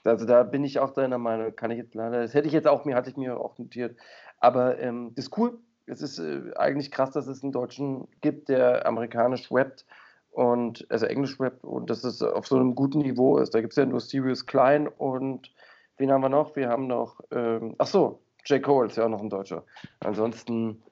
Also 0.05 0.27
da 0.27 0.43
bin 0.43 0.65
ich 0.65 0.79
auch 0.79 0.93
deiner 0.93 1.19
Meinung, 1.19 1.55
kann 1.55 1.71
ich 1.71 1.79
jetzt 1.79 1.95
leider, 1.95 2.23
das 2.23 2.35
hätte 2.35 2.49
ich 2.49 2.53
jetzt 2.53 2.67
auch 2.67 2.85
mir, 2.85 2.97
hatte 2.97 3.11
ich 3.11 3.17
mir 3.17 3.39
auch 3.39 3.59
notiert. 3.59 3.97
Aber 4.39 4.79
ähm, 4.79 5.13
das 5.15 5.27
ist 5.27 5.39
cool. 5.39 5.59
Es 5.87 6.03
ist 6.03 6.19
äh, 6.19 6.53
eigentlich 6.57 6.91
krass, 6.91 7.13
dass 7.13 7.29
es 7.29 7.43
einen 7.43 7.53
Deutschen 7.53 8.09
gibt, 8.21 8.49
der 8.49 8.87
amerikanisch 8.87 9.51
rappt 9.53 9.87
und 10.33 10.87
also 10.91 11.07
Englisch 11.07 11.39
rappt 11.41 11.65
und 11.65 11.89
dass 11.89 12.05
es 12.05 12.23
auf 12.23 12.47
so 12.47 12.57
einem 12.57 12.75
guten 12.75 12.99
Niveau 12.99 13.39
ist. 13.39 13.55
Da 13.55 13.61
gibt 13.61 13.73
es 13.73 13.77
ja 13.77 13.87
nur 13.87 14.01
Sirius 14.01 14.47
Klein 14.47 14.89
und 14.89 15.53
Wen 15.99 16.11
haben 16.11 16.21
wir 16.21 16.29
noch? 16.29 16.57
Wir 16.57 16.69
haben 16.69 16.87
noch, 16.87 17.21
ähm, 17.31 17.75
ach 17.79 17.87
so, 17.87 18.21
J. 18.45 18.63
Cole 18.63 18.89
ist 18.89 18.97
ja 18.97 19.05
auch 19.05 19.09
noch 19.09 19.21
ein 19.21 19.31
Deutscher. 19.31 19.65
Ansonsten 20.01 20.83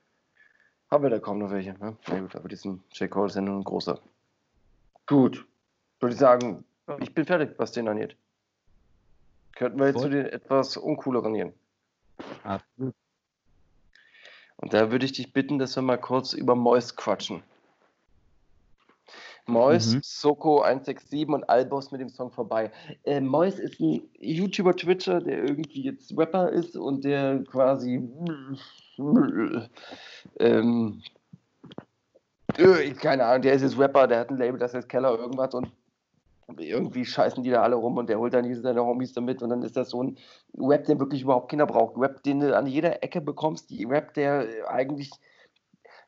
haben 0.91 1.03
wir 1.03 1.11
da 1.11 1.19
kaum 1.19 1.39
noch 1.39 1.51
welche. 1.51 1.75
Ne? 1.75 1.97
Na 2.09 2.21
gut, 2.21 2.35
aber 2.35 2.49
diesen 2.49 2.83
J. 2.93 3.11
Cole 3.11 3.27
ist 3.27 3.37
ja 3.37 3.43
nur 3.43 3.57
ein 3.57 3.65
großer. 3.65 4.01
Gut, 5.07 5.47
würde 6.01 6.15
ich 6.15 6.19
sagen, 6.19 6.65
ich 7.01 7.15
bin 7.15 7.27
fertig, 7.27 7.55
was 7.59 7.73
den 7.73 7.89
angeht. 7.89 8.17
Könnten 9.55 9.79
wir 9.79 9.89
jetzt 9.89 10.01
zu 10.01 10.09
den 10.09 10.27
etwas 10.27 10.77
uncooleren 10.77 11.35
gehen. 11.35 11.53
Absolut. 12.43 12.95
Und 14.57 14.73
da 14.73 14.91
würde 14.91 15.05
ich 15.05 15.13
dich 15.13 15.33
bitten, 15.33 15.59
dass 15.59 15.77
wir 15.77 15.83
mal 15.83 15.99
kurz 15.99 16.33
über 16.33 16.55
Moist 16.55 16.97
quatschen. 16.97 17.43
Mois, 19.47 19.95
mhm. 19.95 20.01
Soko 20.03 20.63
167 20.63 21.29
und 21.29 21.49
Albos 21.49 21.91
mit 21.91 22.01
dem 22.01 22.09
Song 22.09 22.31
vorbei. 22.31 22.71
Äh, 23.05 23.21
Mois 23.21 23.59
ist 23.59 23.79
ein 23.81 24.03
YouTuber, 24.19 24.75
Twitcher, 24.75 25.21
der 25.21 25.45
irgendwie 25.45 25.83
jetzt 25.83 26.17
Rapper 26.17 26.51
ist 26.51 26.77
und 26.77 27.05
der 27.05 27.45
quasi 27.45 28.09
ähm, 30.39 31.03
äh, 32.57 32.91
keine 32.93 33.27
Ahnung, 33.27 33.43
der 33.43 33.55
ist 33.55 33.63
jetzt 33.63 33.79
Rapper, 33.79 34.07
der 34.07 34.21
hat 34.21 34.31
ein 34.31 34.39
Label, 34.39 34.59
das 34.59 34.75
heißt 34.75 34.89
Keller 34.89 35.19
irgendwas 35.19 35.55
und 35.55 35.71
irgendwie 36.59 37.05
scheißen 37.05 37.43
die 37.43 37.51
da 37.51 37.63
alle 37.63 37.77
rum 37.77 37.97
und 37.97 38.09
der 38.09 38.19
holt 38.19 38.35
dann 38.35 38.45
diese 38.45 38.61
seine 38.61 38.85
Homies 38.85 39.13
damit 39.13 39.43
und 39.43 39.51
dann 39.51 39.63
ist 39.63 39.77
das 39.77 39.91
so 39.91 40.03
ein 40.03 40.19
Rap, 40.59 40.85
der 40.85 40.99
wirklich 40.99 41.23
überhaupt 41.23 41.49
Kinder 41.49 41.67
braucht. 41.67 41.97
Rap, 41.97 42.23
den 42.23 42.41
du 42.41 42.57
an 42.57 42.67
jeder 42.67 43.03
Ecke 43.03 43.21
bekommst, 43.21 43.71
die 43.71 43.85
Rap, 43.85 44.15
der 44.15 44.47
eigentlich 44.69 45.11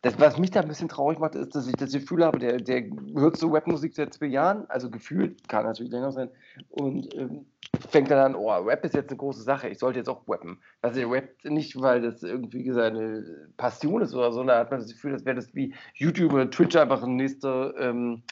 das, 0.06 0.20
was 0.20 0.38
mich 0.38 0.52
da 0.52 0.60
ein 0.60 0.68
bisschen 0.68 0.88
traurig 0.88 1.18
macht, 1.18 1.34
ist, 1.34 1.56
dass 1.56 1.66
ich 1.66 1.74
das 1.74 1.92
Gefühl 1.92 2.24
habe, 2.24 2.38
der, 2.38 2.58
der 2.58 2.84
hört 3.14 3.36
so 3.36 3.48
Rapmusik 3.48 3.92
seit 3.92 4.14
zwei 4.14 4.26
Jahren, 4.26 4.64
also 4.70 4.88
gefühlt, 4.88 5.48
kann 5.48 5.64
natürlich 5.64 5.90
länger 5.90 6.12
sein, 6.12 6.30
und 6.70 7.12
ähm, 7.16 7.46
fängt 7.90 8.08
dann 8.10 8.18
an, 8.18 8.34
oh, 8.36 8.52
Rap 8.52 8.84
ist 8.84 8.94
jetzt 8.94 9.10
eine 9.10 9.16
große 9.16 9.42
Sache, 9.42 9.68
ich 9.68 9.80
sollte 9.80 9.98
jetzt 9.98 10.08
auch 10.08 10.22
rappen. 10.28 10.58
Also 10.80 11.00
er 11.00 11.10
rappt 11.10 11.44
nicht, 11.46 11.80
weil 11.80 12.02
das 12.02 12.22
irgendwie 12.22 12.70
seine 12.70 13.48
Passion 13.56 14.00
ist 14.00 14.14
oder 14.14 14.30
so, 14.30 14.44
da 14.44 14.60
hat 14.60 14.70
man 14.70 14.78
das 14.78 14.92
Gefühl, 14.92 15.10
das 15.10 15.24
wäre 15.24 15.34
das 15.34 15.52
wie 15.56 15.74
YouTube 15.94 16.32
oder 16.32 16.48
Twitch 16.48 16.76
einfach 16.76 17.02
ein 17.02 17.16
nächster 17.16 17.76
ähm, 17.76 18.22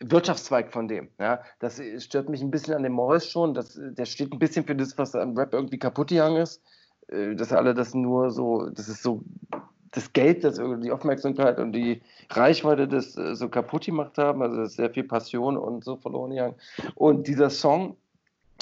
Wirtschaftszweig 0.00 0.72
von 0.72 0.88
dem. 0.88 1.10
Ja? 1.18 1.42
Das 1.58 1.78
stört 1.98 2.30
mich 2.30 2.40
ein 2.40 2.50
bisschen 2.50 2.72
an 2.72 2.84
dem 2.84 2.94
Morris 2.94 3.26
schon, 3.26 3.52
das, 3.52 3.78
der 3.78 4.06
steht 4.06 4.32
ein 4.32 4.38
bisschen 4.38 4.64
für 4.64 4.74
das, 4.74 4.96
was 4.96 5.14
an 5.14 5.36
Rap 5.36 5.52
irgendwie 5.52 5.78
kaputt 5.78 6.08
gegangen 6.08 6.38
ist 6.38 6.62
äh, 7.08 7.34
dass 7.34 7.52
alle 7.52 7.74
das 7.74 7.92
nur 7.92 8.30
so, 8.30 8.70
das 8.70 8.88
ist 8.88 9.02
so 9.02 9.22
das 9.92 10.12
Geld, 10.12 10.44
das 10.44 10.56
die 10.56 10.92
Aufmerksamkeit 10.92 11.58
und 11.58 11.72
die 11.72 12.00
Reichweite 12.30 12.86
das 12.86 13.16
äh, 13.16 13.34
so 13.34 13.48
kaputt 13.48 13.86
gemacht 13.86 14.18
haben. 14.18 14.42
Also 14.42 14.64
sehr 14.66 14.90
viel 14.90 15.04
Passion 15.04 15.56
und 15.56 15.84
so 15.84 15.96
verloren 15.96 16.30
gegangen. 16.30 16.54
Und 16.94 17.26
dieser 17.26 17.50
Song, 17.50 17.96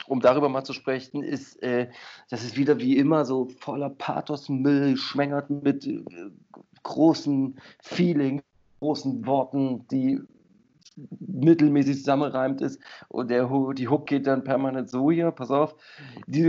um 0.06 0.20
darüber 0.20 0.48
mal 0.48 0.64
zu 0.64 0.72
sprechen, 0.72 1.22
ist, 1.22 1.62
äh, 1.62 1.88
das 2.30 2.44
ist 2.44 2.56
wieder 2.56 2.78
wie 2.78 2.96
immer 2.96 3.24
so 3.24 3.48
voller 3.60 3.90
Pathosmüll, 3.90 4.96
schwängert 4.96 5.50
mit 5.50 5.86
äh, 5.86 6.02
großen 6.82 7.58
Feeling, 7.82 8.42
großen 8.80 9.26
Worten, 9.26 9.86
die 9.88 10.20
mittelmäßig 11.20 11.98
zusammenreimt 11.98 12.60
ist 12.60 12.80
und 13.08 13.30
der, 13.30 13.48
die 13.74 13.88
Hook 13.88 14.06
geht 14.06 14.26
dann 14.26 14.44
permanent 14.44 14.90
so 14.90 15.10
hier, 15.10 15.30
pass 15.30 15.50
auf, 15.50 15.76
die, 16.26 16.44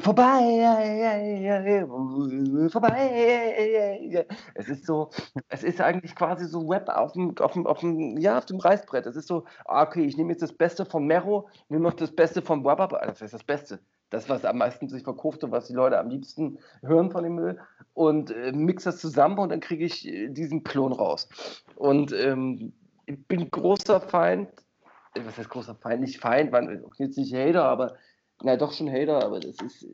vorbei, 0.00 1.86
vorbei. 2.70 4.26
Es 4.54 4.68
ist 4.68 4.86
so, 4.86 5.10
es 5.48 5.62
ist 5.62 5.80
eigentlich 5.80 6.14
quasi 6.14 6.46
so 6.46 6.68
Web 6.68 6.88
auf 6.88 7.12
dem, 7.12 7.36
auf 7.38 7.52
dem, 7.52 7.66
auf 7.66 7.80
dem, 7.80 8.18
ja, 8.18 8.38
auf 8.38 8.46
dem 8.46 8.58
Reißbrett. 8.58 9.06
Es 9.06 9.16
ist 9.16 9.28
so, 9.28 9.44
ah, 9.64 9.82
okay, 9.82 10.04
ich 10.04 10.16
nehme 10.16 10.30
jetzt 10.30 10.42
das 10.42 10.52
Beste 10.52 10.84
von 10.84 11.06
Mero, 11.06 11.48
nehme 11.68 11.84
noch 11.84 11.94
das 11.94 12.12
Beste 12.12 12.42
von 12.42 12.64
Wabab, 12.64 12.90
das 13.06 13.22
ist 13.22 13.34
das 13.34 13.44
Beste. 13.44 13.80
Das, 14.10 14.28
was 14.30 14.44
am 14.46 14.56
meisten 14.56 14.88
sich 14.88 15.02
verkauft 15.02 15.44
und 15.44 15.52
was 15.52 15.66
die 15.66 15.74
Leute 15.74 15.98
am 15.98 16.08
liebsten 16.08 16.58
hören 16.82 17.10
von 17.10 17.24
dem 17.24 17.34
Müll 17.34 17.58
und 17.92 18.30
äh, 18.30 18.52
mix 18.52 18.84
das 18.84 18.98
zusammen 18.98 19.38
und 19.38 19.50
dann 19.50 19.60
kriege 19.60 19.84
ich 19.84 20.08
äh, 20.08 20.28
diesen 20.28 20.64
Klon 20.64 20.92
raus. 20.92 21.28
Und 21.76 22.12
ähm, 22.12 22.72
ich 23.08 23.26
bin 23.26 23.50
großer 23.50 24.00
Feind, 24.00 24.48
äh, 25.14 25.20
was 25.24 25.38
heißt 25.38 25.48
großer 25.48 25.74
Feind? 25.74 26.02
Nicht 26.02 26.20
Feind, 26.20 26.52
man 26.52 26.84
jetzt 26.98 27.16
nicht 27.16 27.34
Hater, 27.34 27.64
aber, 27.64 27.96
na 28.42 28.56
doch 28.56 28.72
schon 28.72 28.90
Hater, 28.90 29.24
aber 29.24 29.40
das 29.40 29.56
ist, 29.60 29.86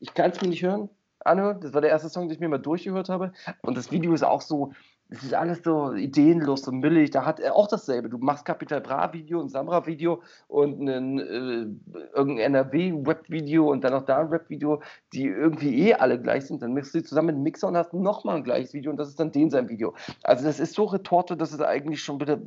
ich 0.00 0.12
kann 0.14 0.30
es 0.30 0.40
mir 0.40 0.48
nicht 0.48 0.62
hören, 0.62 0.88
anhören. 1.20 1.60
Das 1.60 1.72
war 1.72 1.80
der 1.80 1.90
erste 1.90 2.08
Song, 2.08 2.28
den 2.28 2.34
ich 2.34 2.40
mir 2.40 2.48
mal 2.48 2.58
durchgehört 2.58 3.08
habe. 3.08 3.32
Und 3.62 3.76
das 3.76 3.92
Video 3.92 4.12
ist 4.12 4.24
auch 4.24 4.40
so, 4.40 4.72
es 5.12 5.24
ist 5.24 5.34
alles 5.34 5.60
so 5.64 5.92
ideenlos 5.92 6.68
und 6.68 6.78
millig. 6.78 7.10
Da 7.10 7.24
hat 7.24 7.40
er 7.40 7.56
auch 7.56 7.66
dasselbe. 7.66 8.08
Du 8.08 8.18
machst 8.18 8.44
Capital 8.44 8.80
Bra 8.80 9.12
Video, 9.12 9.40
ein 9.40 9.48
Samra 9.48 9.84
Video 9.84 10.22
und 10.46 10.88
ein 10.88 11.18
äh, 11.18 11.66
irgendein 12.14 12.54
NRW 12.54 12.92
Web 13.04 13.28
Video 13.28 13.70
und 13.72 13.82
dann 13.82 13.92
noch 13.92 14.04
da 14.04 14.20
ein 14.20 14.28
Rap 14.28 14.48
Video, 14.48 14.80
die 15.12 15.26
irgendwie 15.26 15.88
eh 15.88 15.94
alle 15.94 16.20
gleich 16.20 16.46
sind. 16.46 16.62
Dann 16.62 16.74
mischst 16.74 16.94
du 16.94 16.98
die 16.98 17.04
zusammen 17.04 17.26
mit 17.26 17.36
dem 17.36 17.42
Mixer 17.42 17.68
und 17.68 17.76
hast 17.76 17.92
nochmal 17.92 18.36
ein 18.36 18.44
gleiches 18.44 18.72
Video 18.72 18.92
und 18.92 18.98
das 18.98 19.08
ist 19.08 19.18
dann 19.18 19.32
den 19.32 19.50
sein 19.50 19.68
Video. 19.68 19.94
Also 20.22 20.44
das 20.44 20.60
ist 20.60 20.74
so 20.74 20.84
Retorte, 20.84 21.36
dass 21.36 21.52
es 21.52 21.60
eigentlich 21.60 22.02
schon 22.02 22.20
wieder 22.20 22.38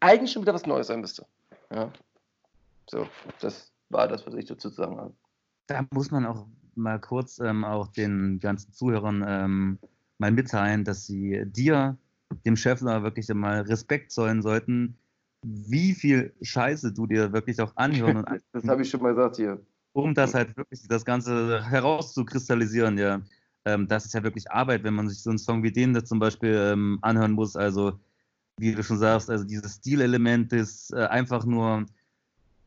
eigentlich 0.00 0.32
schon 0.32 0.42
wieder 0.42 0.54
was 0.54 0.66
Neues 0.66 0.88
sein 0.88 1.00
müsste. 1.00 1.24
Ja. 1.72 1.92
So, 2.90 3.06
das 3.40 3.70
war 3.90 4.08
das, 4.08 4.26
was 4.26 4.34
ich 4.34 4.46
dazu 4.46 4.70
zu 4.70 4.74
sagen 4.74 4.96
habe. 4.98 5.14
Da 5.68 5.86
muss 5.92 6.10
man 6.10 6.26
auch 6.26 6.46
mal 6.74 6.98
kurz 6.98 7.38
ähm, 7.38 7.64
auch 7.64 7.86
den 7.88 8.40
ganzen 8.40 8.72
Zuhörern 8.72 9.24
ähm, 9.26 9.78
mal 10.22 10.30
mitteilen, 10.30 10.84
dass 10.84 11.06
sie 11.06 11.42
dir, 11.46 11.98
dem 12.46 12.56
Chefler, 12.56 13.02
wirklich 13.02 13.28
mal 13.34 13.62
Respekt 13.62 14.12
zollen 14.12 14.40
sollten, 14.40 14.96
wie 15.44 15.92
viel 15.92 16.32
Scheiße 16.40 16.92
du 16.92 17.06
dir 17.06 17.32
wirklich 17.32 17.60
auch 17.60 17.76
anhören 17.76 18.18
und 18.18 18.28
Das 18.52 18.68
habe 18.68 18.82
ich 18.82 18.88
schon 18.88 19.02
mal 19.02 19.14
gesagt 19.14 19.36
hier. 19.36 19.60
Um 19.92 20.14
das 20.14 20.32
halt 20.32 20.56
wirklich 20.56 20.86
das 20.88 21.04
Ganze 21.04 21.62
herauszukristallisieren, 21.68 22.96
ja. 22.96 23.20
Ähm, 23.64 23.86
das 23.88 24.06
ist 24.06 24.14
ja 24.14 24.22
wirklich 24.22 24.50
Arbeit, 24.50 24.84
wenn 24.84 24.94
man 24.94 25.08
sich 25.08 25.22
so 25.22 25.30
einen 25.30 25.38
Song 25.38 25.62
wie 25.62 25.72
den 25.72 25.92
da 25.92 26.04
zum 26.04 26.18
Beispiel 26.18 26.54
ähm, 26.72 26.98
anhören 27.02 27.32
muss. 27.32 27.56
Also, 27.56 27.98
wie 28.58 28.74
du 28.74 28.82
schon 28.82 28.98
sagst, 28.98 29.28
also 29.28 29.44
dieses 29.44 29.76
Stilelement 29.76 30.52
ist 30.52 30.92
äh, 30.92 31.06
einfach 31.06 31.44
nur, 31.44 31.84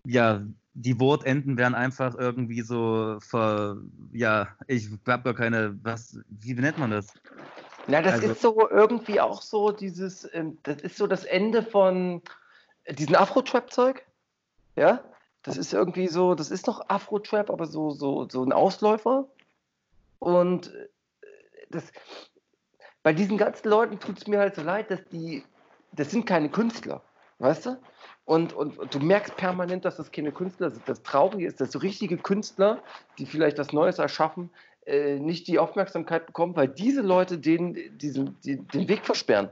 ja, 0.05 0.45
die 0.75 0.99
Wortenden 0.99 1.57
werden 1.57 1.73
einfach 1.73 2.15
irgendwie 2.15 2.61
so 2.61 3.17
ver, 3.21 3.77
ja, 4.11 4.49
ich 4.67 4.89
habe 5.07 5.23
gar 5.23 5.33
keine, 5.33 5.79
was, 5.83 6.19
wie 6.27 6.53
nennt 6.53 6.77
man 6.77 6.91
das? 6.91 7.13
Na, 7.87 8.01
das 8.01 8.15
also, 8.15 8.31
ist 8.31 8.41
so 8.41 8.69
irgendwie 8.69 9.21
auch 9.21 9.41
so 9.41 9.71
dieses, 9.71 10.29
ähm, 10.33 10.57
das 10.63 10.81
ist 10.81 10.97
so 10.97 11.07
das 11.07 11.23
Ende 11.23 11.63
von 11.63 12.21
diesem 12.89 13.15
Afro-Trap-Zeug. 13.15 14.05
Ja, 14.75 15.01
das 15.43 15.55
ist 15.55 15.73
irgendwie 15.73 16.07
so, 16.07 16.35
das 16.35 16.51
ist 16.51 16.67
noch 16.67 16.89
Afro-Trap, 16.89 17.49
aber 17.49 17.67
so, 17.67 17.91
so, 17.91 18.27
so 18.27 18.43
ein 18.43 18.51
Ausläufer. 18.51 19.29
Und 20.19 20.73
äh, 20.73 20.87
das, 21.69 21.85
bei 23.01 23.13
diesen 23.13 23.37
ganzen 23.37 23.69
Leuten 23.69 23.97
tut 23.99 24.17
es 24.17 24.27
mir 24.27 24.39
halt 24.39 24.55
so 24.55 24.61
leid, 24.61 24.91
dass 24.91 25.05
die, 25.05 25.45
das 25.93 26.11
sind 26.11 26.25
keine 26.25 26.49
Künstler, 26.49 27.01
weißt 27.39 27.67
du? 27.67 27.81
Und, 28.25 28.53
und, 28.53 28.77
und, 28.79 28.93
du 28.93 28.99
merkst 28.99 29.35
permanent, 29.37 29.85
dass 29.85 29.97
das 29.97 30.11
keine 30.11 30.31
Künstler 30.31 30.71
sind. 30.71 30.87
Das 30.87 31.03
Traurige 31.03 31.45
ist, 31.45 31.61
dass 31.61 31.71
so 31.71 31.79
richtige 31.79 32.17
Künstler, 32.17 32.81
die 33.17 33.25
vielleicht 33.25 33.57
was 33.59 33.71
Neues 33.71 33.99
erschaffen, 33.99 34.49
äh, 34.85 35.19
nicht 35.19 35.47
die 35.47 35.59
Aufmerksamkeit 35.59 36.25
bekommen, 36.25 36.55
weil 36.55 36.67
diese 36.67 37.01
Leute 37.01 37.37
denen 37.37 37.97
diesen, 37.97 38.39
die, 38.41 38.57
den 38.57 38.87
Weg 38.87 39.05
versperren. 39.05 39.49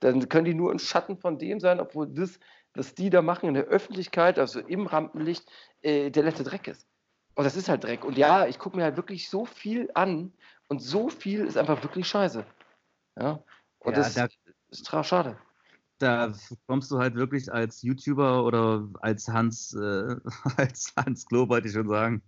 Dann 0.00 0.28
können 0.28 0.44
die 0.44 0.54
nur 0.54 0.70
ein 0.70 0.78
Schatten 0.78 1.16
von 1.18 1.38
dem 1.38 1.60
sein, 1.60 1.80
obwohl 1.80 2.08
das, 2.08 2.38
was 2.74 2.94
die 2.94 3.10
da 3.10 3.22
machen 3.22 3.48
in 3.48 3.54
der 3.54 3.64
Öffentlichkeit, 3.64 4.38
also 4.38 4.60
im 4.60 4.86
Rampenlicht, 4.86 5.50
äh, 5.82 6.10
der 6.10 6.24
letzte 6.24 6.44
Dreck 6.44 6.68
ist. 6.68 6.86
Und 7.34 7.44
das 7.44 7.56
ist 7.56 7.68
halt 7.68 7.84
Dreck. 7.84 8.04
Und 8.04 8.18
ja, 8.18 8.46
ich 8.46 8.58
gucke 8.58 8.76
mir 8.76 8.84
halt 8.84 8.96
wirklich 8.96 9.30
so 9.30 9.44
viel 9.46 9.90
an 9.94 10.32
und 10.68 10.80
so 10.80 11.08
viel 11.08 11.46
ist 11.46 11.56
einfach 11.56 11.82
wirklich 11.82 12.06
scheiße. 12.06 12.44
Ja. 13.18 13.42
Und 13.78 13.92
ja, 13.92 13.98
das 13.98 14.14
da, 14.14 14.28
ist 14.70 14.88
schade 15.04 15.38
da 16.00 16.32
kommst 16.66 16.90
du 16.90 16.98
halt 16.98 17.14
wirklich 17.14 17.52
als 17.52 17.82
YouTuber 17.82 18.44
oder 18.44 18.88
als 19.00 19.28
Hans, 19.28 19.74
äh, 19.74 20.16
als 20.56 20.92
Hans 20.96 21.26
Klo, 21.26 21.48
wollte 21.48 21.68
ich 21.68 21.74
schon 21.74 21.88
sagen, 21.88 22.22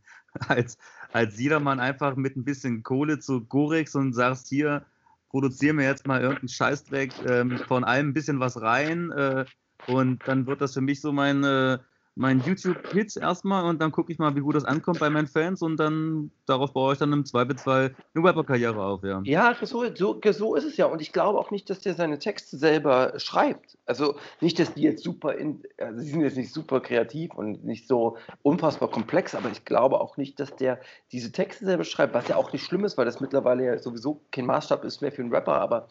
als, 0.49 0.79
als 1.13 1.39
Jedermann 1.39 1.81
einfach 1.81 2.17
mit 2.17 2.37
ein 2.37 2.45
bisschen 2.45 2.83
Kohle 2.83 3.19
zu 3.19 3.45
Gorex 3.45 3.95
und 3.95 4.13
sagst 4.13 4.49
hier, 4.49 4.85
produziere 5.31 5.75
mir 5.75 5.87
jetzt 5.87 6.07
mal 6.07 6.21
irgendeinen 6.21 6.49
Scheißdreck 6.49 7.13
ähm, 7.27 7.59
von 7.67 7.85
allem 7.85 8.09
ein 8.09 8.15
bisschen 8.15 8.41
was 8.41 8.61
rein 8.61 9.11
äh, 9.13 9.45
und 9.87 10.27
dann 10.29 10.47
wird 10.47 10.61
das 10.61 10.75
für 10.75 10.83
mich 10.83 11.01
so 11.01 11.13
mein, 11.13 11.43
äh, 11.43 11.79
mein 12.15 12.41
YouTube-Hits 12.41 13.17
erstmal 13.17 13.65
und 13.65 13.81
dann 13.81 13.91
gucke 13.91 14.13
ich 14.13 14.19
mal, 14.19 14.37
wie 14.37 14.41
gut 14.41 14.55
das 14.55 14.65
ankommt 14.65 15.01
bei 15.01 15.09
meinen 15.09 15.27
Fans 15.27 15.63
und 15.63 15.79
dann 15.79 16.31
darauf 16.47 16.73
baue 16.73 16.93
ich 16.93 16.99
dann 16.99 17.13
im 17.13 17.25
Zweifelsfall 17.25 17.95
eine 18.15 18.25
Rapper-Karriere 18.25 18.83
auf, 18.83 19.03
ja. 19.03 19.23
Ja, 19.25 19.57
so, 19.63 19.85
so, 19.95 20.21
so 20.33 20.55
ist 20.55 20.65
es 20.65 20.77
ja. 20.77 20.87
Und 20.87 21.01
ich 21.01 21.13
glaube 21.13 21.39
auch 21.39 21.51
nicht, 21.51 21.71
dass 21.71 21.81
der 21.81 21.95
seine 21.95 22.19
Texte 22.19 22.59
selber 22.59 23.15
schreibt. 23.17 23.79
Also 23.87 24.17
nicht, 24.41 24.59
dass 24.59 24.75
die 24.75 24.83
jetzt 24.83 25.03
super, 25.03 25.35
in, 25.35 25.63
also 25.79 26.01
sie 26.01 26.11
sind 26.11 26.21
jetzt 26.21 26.37
nicht 26.37 26.53
super 26.53 26.81
kreativ 26.81 27.35
und 27.35 27.65
nicht 27.65 27.89
so 27.89 28.19
unfassbar 28.43 28.91
komplex, 28.91 29.35
aber 29.35 29.51
ich 29.51 29.65
glaube 29.65 29.99
auch 30.01 30.19
nicht, 30.19 30.39
dass 30.39 30.55
der 30.57 30.81
diese 31.13 31.33
Texte 31.33 31.65
selber 31.65 31.85
schreibt, 31.85 32.13
was 32.13 32.29
ja 32.29 32.37
auch 32.37 32.53
nicht 32.53 32.65
schlimm 32.65 32.85
ist, 32.85 32.99
weil 32.99 33.07
das 33.07 33.21
mittlerweile 33.21 33.65
ja 33.65 33.79
sowieso 33.79 34.21
kein 34.31 34.45
Maßstab 34.45 34.85
ist 34.85 35.01
mehr 35.01 35.13
für 35.13 35.23
einen 35.23 35.35
Rapper, 35.35 35.61
aber 35.61 35.89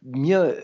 mir 0.00 0.56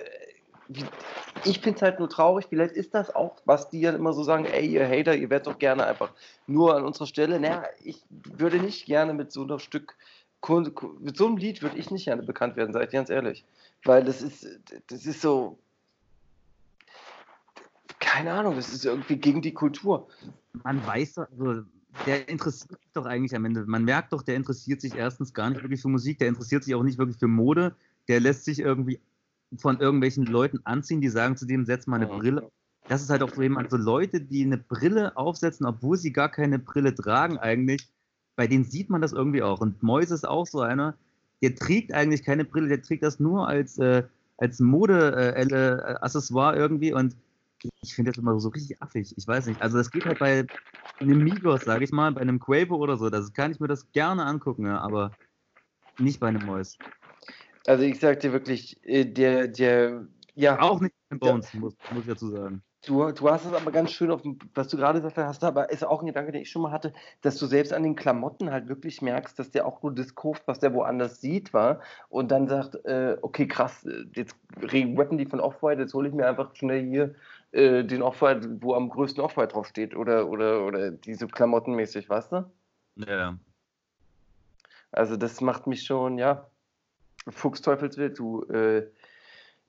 ich 1.45 1.61
finde 1.61 1.77
es 1.77 1.83
halt 1.83 1.99
nur 1.99 2.09
traurig, 2.09 2.47
vielleicht 2.49 2.75
ist 2.75 2.95
das 2.95 3.15
auch, 3.15 3.37
was 3.45 3.69
die 3.71 3.81
ja 3.81 3.93
immer 3.93 4.13
so 4.13 4.23
sagen, 4.23 4.45
ey, 4.45 4.67
ihr 4.67 4.89
Hater, 4.89 5.15
ihr 5.15 5.31
werdet 5.31 5.47
doch 5.47 5.59
gerne 5.59 5.87
einfach 5.87 6.13
nur 6.47 6.77
an 6.77 6.85
unserer 6.85 7.07
Stelle. 7.07 7.41
Naja, 7.41 7.65
ich 7.83 8.03
würde 8.11 8.59
nicht 8.59 8.87
gerne 8.87 9.15
mit 9.15 9.33
so 9.33 9.43
einem 9.43 9.59
Stück, 9.59 9.97
mit 11.01 11.17
so 11.17 11.27
einem 11.27 11.37
Lied 11.37 11.63
würde 11.63 11.79
ich 11.79 11.91
nicht 11.91 12.05
gerne 12.05 12.23
bekannt 12.23 12.57
werden, 12.57 12.73
seid 12.73 12.93
ihr 12.93 12.99
ganz 12.99 13.11
ehrlich. 13.11 13.45
Weil 13.85 14.05
das 14.05 14.23
ist, 14.23 14.47
das 14.89 15.07
ist 15.07 15.21
so, 15.21 15.59
keine 17.99 18.33
Ahnung, 18.33 18.57
das 18.57 18.73
ist 18.73 18.85
irgendwie 18.85 19.17
gegen 19.17 19.43
die 19.43 19.55
Kultur. 19.55 20.09
Man 20.65 20.85
weiß 20.87 21.15
doch, 21.15 21.27
also 21.39 21.63
der 22.07 22.29
interessiert 22.29 22.81
sich 22.81 22.93
doch 22.93 23.07
eigentlich 23.07 23.35
am 23.35 23.45
Ende. 23.45 23.65
Man 23.67 23.85
merkt 23.85 24.13
doch, 24.13 24.23
der 24.23 24.37
interessiert 24.37 24.81
sich 24.81 24.95
erstens 24.95 25.35
gar 25.35 25.51
nicht 25.51 25.63
wirklich 25.63 25.83
für 25.83 25.89
Musik, 25.89 26.19
der 26.19 26.29
interessiert 26.29 26.65
sich 26.65 26.75
auch 26.75 26.83
nicht 26.83 26.99
wirklich 26.99 27.19
für 27.19 27.29
Mode, 27.29 27.75
der 28.09 28.21
lässt 28.21 28.45
sich 28.45 28.61
irgendwie 28.61 29.01
von 29.59 29.81
irgendwelchen 29.81 30.27
Leuten 30.27 30.61
anziehen, 30.65 31.01
die 31.01 31.09
sagen 31.09 31.37
zu 31.37 31.47
dem, 31.47 31.65
setz 31.65 31.87
mal 31.87 31.97
eine 31.97 32.07
Brille. 32.07 32.51
Das 32.89 33.03
ist 33.03 33.11
halt 33.11 33.23
auch 33.23 33.33
so 33.33 33.43
jemand, 33.43 33.71
so 33.71 33.77
Leute, 33.77 34.21
die 34.21 34.45
eine 34.45 34.59
Brille 34.59 35.17
aufsetzen, 35.17 35.67
obwohl 35.67 35.97
sie 35.97 36.13
gar 36.13 36.29
keine 36.29 36.59
Brille 36.59 36.95
tragen 36.95 37.39
eigentlich, 37.39 37.89
bei 38.37 38.47
denen 38.47 38.65
sieht 38.65 38.91
man 38.91 39.01
das 39.01 39.13
irgendwie 39.13 39.43
auch. 39.43 39.61
Und 39.61 39.83
Moise 39.83 40.15
ist 40.15 40.27
auch 40.27 40.47
so 40.47 40.61
einer, 40.61 40.97
der 41.43 41.55
trägt 41.55 41.93
eigentlich 41.93 42.25
keine 42.25 42.45
Brille, 42.45 42.69
der 42.69 42.83
trägt 42.83 43.03
das 43.03 43.21
nur 43.21 43.47
als, 43.47 43.79
äh, 43.79 44.05
als 44.39 44.59
Mode-Accessoire 44.59 46.57
äh, 46.57 46.59
irgendwie 46.59 46.93
und 46.93 47.17
ich 47.81 47.95
finde 47.95 48.11
das 48.11 48.19
immer 48.19 48.39
so 48.41 48.49
richtig 48.49 48.83
affig. 48.83 49.15
Ich 49.17 49.27
weiß 49.27 49.47
nicht. 49.47 49.61
Also 49.63 49.79
das 49.79 49.91
geht 49.91 50.05
halt 50.05 50.19
bei 50.19 50.47
einem 50.99 51.23
Migos, 51.23 51.63
sage 51.63 51.85
ich 51.85 51.93
mal, 51.93 52.11
bei 52.13 52.21
einem 52.21 52.41
Quavo 52.41 52.77
oder 52.77 52.97
so. 52.97 53.11
Das 53.11 53.33
kann 53.33 53.53
ich 53.53 53.61
mir 53.61 53.69
das 53.69 53.91
gerne 53.93 54.25
angucken, 54.25 54.67
ja, 54.67 54.81
aber 54.81 55.13
nicht 55.99 56.19
bei 56.19 56.29
einem 56.29 56.45
Mois. 56.45 56.77
Also 57.67 57.85
ich 57.85 58.01
sag 58.01 58.21
dir 58.21 58.33
wirklich, 58.33 58.79
äh, 58.85 59.05
der, 59.05 59.49
der, 59.49 60.07
ja. 60.35 60.59
Auch 60.61 60.81
nicht 60.81 60.95
bei 61.09 61.17
Bones, 61.17 61.53
muss, 61.55 61.75
muss 61.91 62.03
ich 62.03 62.09
dazu 62.09 62.29
sagen. 62.29 62.63
Du, 62.85 63.13
du 63.13 63.31
hast 63.31 63.45
es 63.45 63.53
aber 63.53 63.71
ganz 63.71 63.93
schön 63.93 64.11
auf 64.11 64.23
dem, 64.23 64.41
was 64.55 64.67
du 64.67 64.77
gerade 64.77 65.01
gesagt 65.01 65.17
hast, 65.17 65.45
aber 65.45 65.71
ist 65.71 65.85
auch 65.85 66.01
ein 66.01 66.07
Gedanke, 66.07 66.33
den 66.33 66.43
ich 66.43 66.51
schon 66.51 66.63
mal 66.63 66.73
hatte, 66.73 66.93
dass 67.21 67.39
du 67.39 67.47
selbst 67.47 67.73
an 67.73 67.85
den 67.85 67.95
Klamotten 67.95 68.51
halt 68.51 68.69
wirklich 68.69 69.01
merkst, 69.01 69.39
dass 69.39 69.53
der 69.53 69.67
auch 69.67 69.83
nur 69.85 69.95
das 69.95 70.17
kauft, 70.17 70.43
was 70.47 70.59
der 70.59 70.75
woanders 70.75 71.21
sieht, 71.21 71.55
war 71.55 71.81
und 72.09 72.33
dann 72.33 72.49
sagt, 72.49 72.85
äh, 72.85 73.17
okay, 73.23 73.47
krass, 73.47 73.85
äh, 73.85 74.05
jetzt 74.17 74.35
rappen 74.61 75.17
die 75.17 75.27
von 75.27 75.39
Off-White, 75.39 75.81
jetzt 75.81 75.95
hole 75.95 76.09
ich 76.09 76.15
mir 76.15 76.27
einfach 76.27 76.57
schnell 76.57 76.85
hier 76.85 77.15
äh, 77.53 77.85
den 77.85 78.03
Off-White, 78.03 78.59
wo 78.61 78.75
am 78.75 78.89
größten 78.89 79.23
Off-White 79.23 79.53
draufsteht 79.53 79.95
oder, 79.95 80.29
oder, 80.29 80.67
oder 80.67 80.91
diese 80.91 81.29
Klamottenmäßig, 81.29 82.11
weißt 82.11 82.33
du? 82.33 82.51
Ja. 82.97 83.39
Also 84.91 85.17
das 85.17 85.41
macht 85.41 85.69
mich 85.69 85.85
schon, 85.85 86.19
ja, 86.19 86.49
Fuchsteufelswild, 87.29 88.19
du 88.19 88.43
äh, 88.45 88.91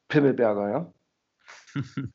Pimmelberger, 0.08 0.70
ja? 0.70 0.94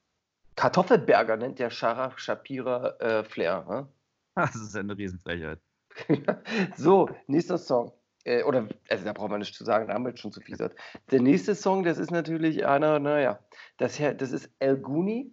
Kartoffelberger 0.56 1.36
nennt 1.36 1.58
der 1.60 1.70
Scharach 1.70 2.18
Shapira 2.18 2.96
äh, 2.98 3.24
Flair. 3.24 3.64
Ne? 3.68 3.88
Das 4.34 4.56
ist 4.56 4.76
eine 4.76 4.96
Riesenfrechheit. 4.96 5.60
so, 6.76 7.10
nächster 7.26 7.58
Song. 7.58 7.92
Äh, 8.24 8.42
oder, 8.42 8.68
also 8.88 9.04
da 9.04 9.12
braucht 9.12 9.30
man 9.30 9.40
nicht 9.40 9.54
zu 9.54 9.64
sagen, 9.64 9.86
da 9.86 9.94
haben 9.94 10.04
wir 10.04 10.10
jetzt 10.10 10.20
schon 10.20 10.32
zu 10.32 10.40
viel 10.40 10.56
gesagt. 10.56 10.78
Der 11.10 11.20
nächste 11.20 11.54
Song, 11.54 11.84
das 11.84 11.98
ist 11.98 12.10
natürlich 12.10 12.66
einer, 12.66 12.98
naja, 12.98 13.38
das, 13.78 13.98
das 13.98 14.32
ist 14.32 14.50
El 14.58 14.76
Guni. 14.76 15.32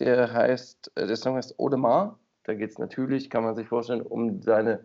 Der 0.00 0.32
heißt, 0.32 0.92
äh, 0.96 1.06
der 1.06 1.16
Song 1.16 1.36
heißt 1.36 1.58
Odemar. 1.58 2.18
Da 2.44 2.54
geht 2.54 2.70
es 2.70 2.78
natürlich, 2.78 3.30
kann 3.30 3.44
man 3.44 3.54
sich 3.54 3.68
vorstellen, 3.68 4.02
um 4.02 4.42
seine, 4.42 4.84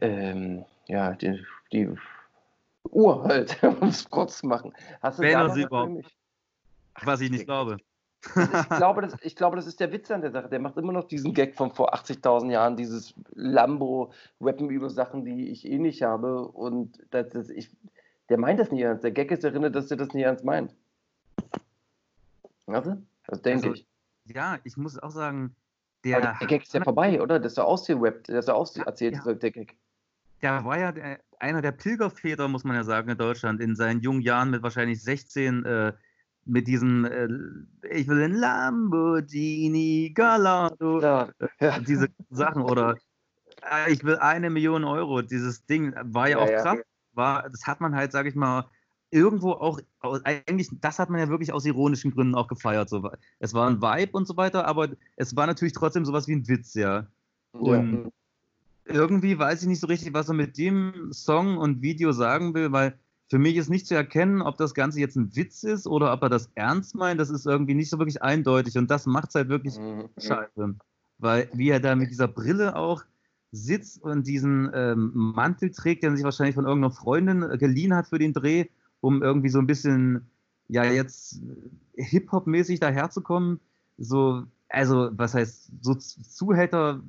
ähm, 0.00 0.64
ja, 0.86 1.12
die, 1.14 1.44
die 1.72 1.88
Uhr 2.90 3.24
halt, 3.24 3.62
um 3.80 3.88
es 3.88 4.08
kurz 4.08 4.38
zu 4.38 4.46
machen. 4.46 4.72
Hast 5.02 5.18
du 5.18 5.30
da 5.30 5.48
sie 5.50 5.62
überhaupt? 5.62 6.06
Was 7.02 7.20
ich 7.20 7.30
nicht 7.30 7.46
glaube. 7.46 7.78
ich, 8.22 8.68
glaube, 8.68 9.02
das, 9.02 9.14
ich 9.22 9.36
glaube, 9.36 9.56
das 9.56 9.66
ist 9.66 9.80
der 9.80 9.92
Witz 9.92 10.10
an 10.10 10.20
der 10.20 10.30
Sache. 10.30 10.48
Der 10.48 10.58
macht 10.58 10.76
immer 10.76 10.92
noch 10.92 11.04
diesen 11.04 11.32
Gag 11.32 11.54
von 11.54 11.72
vor 11.72 11.94
80.000 11.94 12.50
Jahren, 12.50 12.76
dieses 12.76 13.14
Lambo-Rappen 13.34 14.68
über 14.68 14.90
Sachen, 14.90 15.24
die 15.24 15.50
ich 15.50 15.64
eh 15.66 15.78
nicht 15.78 16.02
habe. 16.02 16.46
Und 16.48 16.98
das, 17.10 17.30
das, 17.30 17.48
ich, 17.48 17.70
der 18.28 18.38
meint 18.38 18.60
das 18.60 18.70
nicht 18.70 18.82
ernst. 18.82 19.04
Der 19.04 19.12
Gag 19.12 19.30
ist 19.30 19.44
erinnert, 19.44 19.74
dass 19.74 19.90
er 19.90 19.96
das 19.96 20.12
nicht 20.12 20.24
ernst 20.24 20.44
meint. 20.44 20.74
Weißt 22.66 22.86
du? 22.86 23.02
Das 23.26 23.42
denke 23.42 23.68
also, 23.68 23.74
ich. 23.74 23.86
Ja, 24.26 24.58
ich 24.64 24.76
muss 24.76 24.98
auch 24.98 25.10
sagen, 25.10 25.54
der, 26.04 26.20
der 26.20 26.46
Gag 26.46 26.62
ist 26.62 26.74
ja 26.74 26.82
vorbei, 26.82 27.20
oder? 27.20 27.38
Das 27.38 27.52
ist 27.52 27.58
ja 27.58 27.64
ausgerappt, 27.64 28.28
das 28.28 28.40
ist 28.40 28.48
ja 28.48 28.54
auserzählt, 28.54 29.20
ja. 29.24 29.34
der 29.34 29.50
Gag. 29.50 29.76
Der 30.42 30.64
war 30.64 30.78
ja 30.78 30.92
der, 30.92 31.20
einer 31.40 31.62
der 31.62 31.72
Pilgerväter, 31.72 32.48
muss 32.48 32.64
man 32.64 32.76
ja 32.76 32.84
sagen, 32.84 33.10
in 33.10 33.18
Deutschland, 33.18 33.60
in 33.60 33.76
seinen 33.76 34.00
jungen 34.00 34.22
Jahren 34.22 34.50
mit 34.50 34.62
wahrscheinlich 34.62 35.02
16 35.02 35.64
äh, 35.64 35.92
mit 36.44 36.66
diesem 36.66 37.04
äh, 37.04 37.28
ich 37.90 38.08
will 38.08 38.22
ein 38.22 38.34
Lamborghini 38.34 40.12
Gallardo, 40.14 41.00
ja. 41.00 41.28
Äh, 41.58 41.80
diese 41.82 42.08
Sachen 42.30 42.62
oder 42.62 42.96
äh, 43.62 43.92
ich 43.92 44.04
will 44.04 44.16
eine 44.16 44.50
Million 44.50 44.84
Euro, 44.84 45.22
dieses 45.22 45.64
Ding 45.66 45.94
war 46.02 46.28
ja, 46.28 46.38
ja 46.38 46.44
auch 46.44 46.62
krass, 46.62 46.78
war, 47.12 47.48
das 47.48 47.66
hat 47.66 47.80
man 47.80 47.94
halt, 47.94 48.12
sage 48.12 48.28
ich 48.28 48.34
mal, 48.34 48.66
irgendwo 49.10 49.52
auch, 49.52 49.80
eigentlich, 50.24 50.68
das 50.80 50.98
hat 50.98 51.10
man 51.10 51.20
ja 51.20 51.28
wirklich 51.28 51.52
aus 51.52 51.64
ironischen 51.64 52.12
Gründen 52.12 52.34
auch 52.34 52.48
gefeiert. 52.48 52.88
So. 52.88 53.10
Es 53.38 53.54
war 53.54 53.68
ein 53.68 53.82
Vibe 53.82 54.12
und 54.12 54.26
so 54.26 54.36
weiter, 54.36 54.66
aber 54.66 54.88
es 55.16 55.34
war 55.36 55.46
natürlich 55.46 55.74
trotzdem 55.74 56.04
sowas 56.04 56.28
wie 56.28 56.36
ein 56.36 56.48
Witz, 56.48 56.74
ja. 56.74 57.06
Und 57.52 58.04
ja. 58.04 58.10
Irgendwie 58.92 59.38
weiß 59.38 59.62
ich 59.62 59.68
nicht 59.68 59.80
so 59.80 59.86
richtig, 59.86 60.12
was 60.14 60.28
er 60.28 60.34
mit 60.34 60.58
dem 60.58 61.12
Song 61.12 61.56
und 61.56 61.82
Video 61.82 62.12
sagen 62.12 62.54
will, 62.54 62.72
weil 62.72 62.98
für 63.28 63.38
mich 63.38 63.56
ist 63.56 63.70
nicht 63.70 63.86
zu 63.86 63.94
erkennen, 63.94 64.42
ob 64.42 64.56
das 64.56 64.74
Ganze 64.74 65.00
jetzt 65.00 65.16
ein 65.16 65.34
Witz 65.36 65.62
ist 65.62 65.86
oder 65.86 66.12
ob 66.12 66.22
er 66.22 66.28
das 66.28 66.50
ernst 66.56 66.96
meint. 66.96 67.20
Das 67.20 67.30
ist 67.30 67.46
irgendwie 67.46 67.74
nicht 67.74 67.88
so 67.88 67.98
wirklich 67.98 68.22
eindeutig 68.22 68.76
und 68.76 68.90
das 68.90 69.06
macht 69.06 69.28
es 69.28 69.36
halt 69.36 69.48
wirklich 69.48 69.78
mhm. 69.78 70.08
scheiße. 70.18 70.74
Weil 71.18 71.48
wie 71.52 71.70
er 71.70 71.80
da 71.80 71.94
mit 71.94 72.10
dieser 72.10 72.28
Brille 72.28 72.74
auch 72.74 73.04
sitzt 73.52 74.02
und 74.02 74.26
diesen 74.26 74.70
ähm, 74.74 75.12
Mantel 75.14 75.70
trägt, 75.70 76.02
den 76.02 76.12
er 76.12 76.16
sich 76.16 76.24
wahrscheinlich 76.24 76.54
von 76.54 76.66
irgendeiner 76.66 76.94
Freundin 76.94 77.42
äh, 77.42 77.58
geliehen 77.58 77.94
hat 77.94 78.08
für 78.08 78.18
den 78.18 78.32
Dreh, 78.32 78.66
um 79.00 79.22
irgendwie 79.22 79.48
so 79.48 79.58
ein 79.58 79.66
bisschen, 79.66 80.28
ja, 80.68 80.84
jetzt 80.84 81.40
Hip-Hop-mäßig 81.96 82.80
daherzukommen. 82.80 83.60
So, 83.98 84.44
also, 84.68 85.10
was 85.12 85.34
heißt, 85.34 85.72
so 85.80 85.94
Zuhälter 85.94 87.02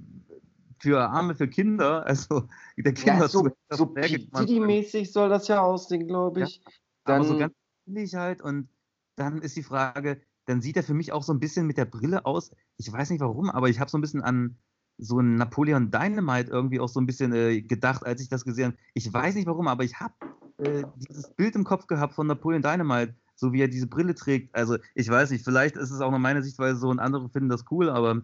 für 0.81 0.99
Arme, 1.09 1.35
für 1.35 1.47
Kinder. 1.47 2.05
Also 2.11 2.47
der 2.77 2.93
Kinder 2.93 3.21
ja, 3.21 3.27
so, 3.27 3.47
so 3.69 3.85
Diddy-mäßig 3.85 5.11
soll 5.11 5.29
das 5.29 5.47
ja 5.47 5.61
aussehen, 5.61 6.07
glaube 6.07 6.43
ich. 6.43 6.57
Ja, 6.57 6.71
dann, 7.05 7.15
aber 7.21 7.25
so 7.25 7.37
ganz 7.37 7.53
ähnlich 7.87 8.15
halt. 8.15 8.41
Und 8.41 8.67
dann 9.15 9.41
ist 9.41 9.55
die 9.55 9.63
Frage, 9.63 10.21
dann 10.45 10.61
sieht 10.61 10.77
er 10.77 10.83
für 10.83 10.93
mich 10.93 11.11
auch 11.11 11.23
so 11.23 11.33
ein 11.33 11.39
bisschen 11.39 11.67
mit 11.67 11.77
der 11.77 11.85
Brille 11.85 12.25
aus. 12.25 12.51
Ich 12.77 12.91
weiß 12.91 13.11
nicht 13.11 13.21
warum, 13.21 13.49
aber 13.49 13.69
ich 13.69 13.79
habe 13.79 13.89
so 13.89 13.97
ein 13.97 14.01
bisschen 14.01 14.21
an 14.21 14.57
so 14.97 15.19
ein 15.19 15.35
Napoleon 15.35 15.91
Dynamite 15.91 16.51
irgendwie 16.51 16.79
auch 16.79 16.89
so 16.89 16.99
ein 16.99 17.05
bisschen 17.05 17.33
äh, 17.33 17.61
gedacht, 17.61 18.05
als 18.05 18.21
ich 18.21 18.29
das 18.29 18.43
gesehen 18.43 18.67
habe. 18.67 18.77
Ich 18.93 19.11
weiß 19.11 19.35
nicht 19.35 19.47
warum, 19.47 19.67
aber 19.67 19.83
ich 19.83 19.99
habe 19.99 20.13
äh, 20.57 20.83
dieses 20.97 21.33
Bild 21.33 21.55
im 21.55 21.63
Kopf 21.63 21.87
gehabt 21.87 22.13
von 22.13 22.27
Napoleon 22.27 22.61
Dynamite, 22.61 23.15
so 23.35 23.53
wie 23.53 23.61
er 23.61 23.67
diese 23.67 23.87
Brille 23.87 24.13
trägt. 24.13 24.53
Also 24.55 24.77
ich 24.93 25.09
weiß 25.09 25.31
nicht, 25.31 25.43
vielleicht 25.43 25.75
ist 25.75 25.91
es 25.91 26.01
auch 26.01 26.11
noch 26.11 26.19
meine 26.19 26.43
Sichtweise 26.43 26.79
so 26.79 26.89
und 26.89 26.99
andere 26.99 27.29
finden 27.29 27.49
das 27.49 27.65
cool, 27.71 27.89
aber 27.89 28.21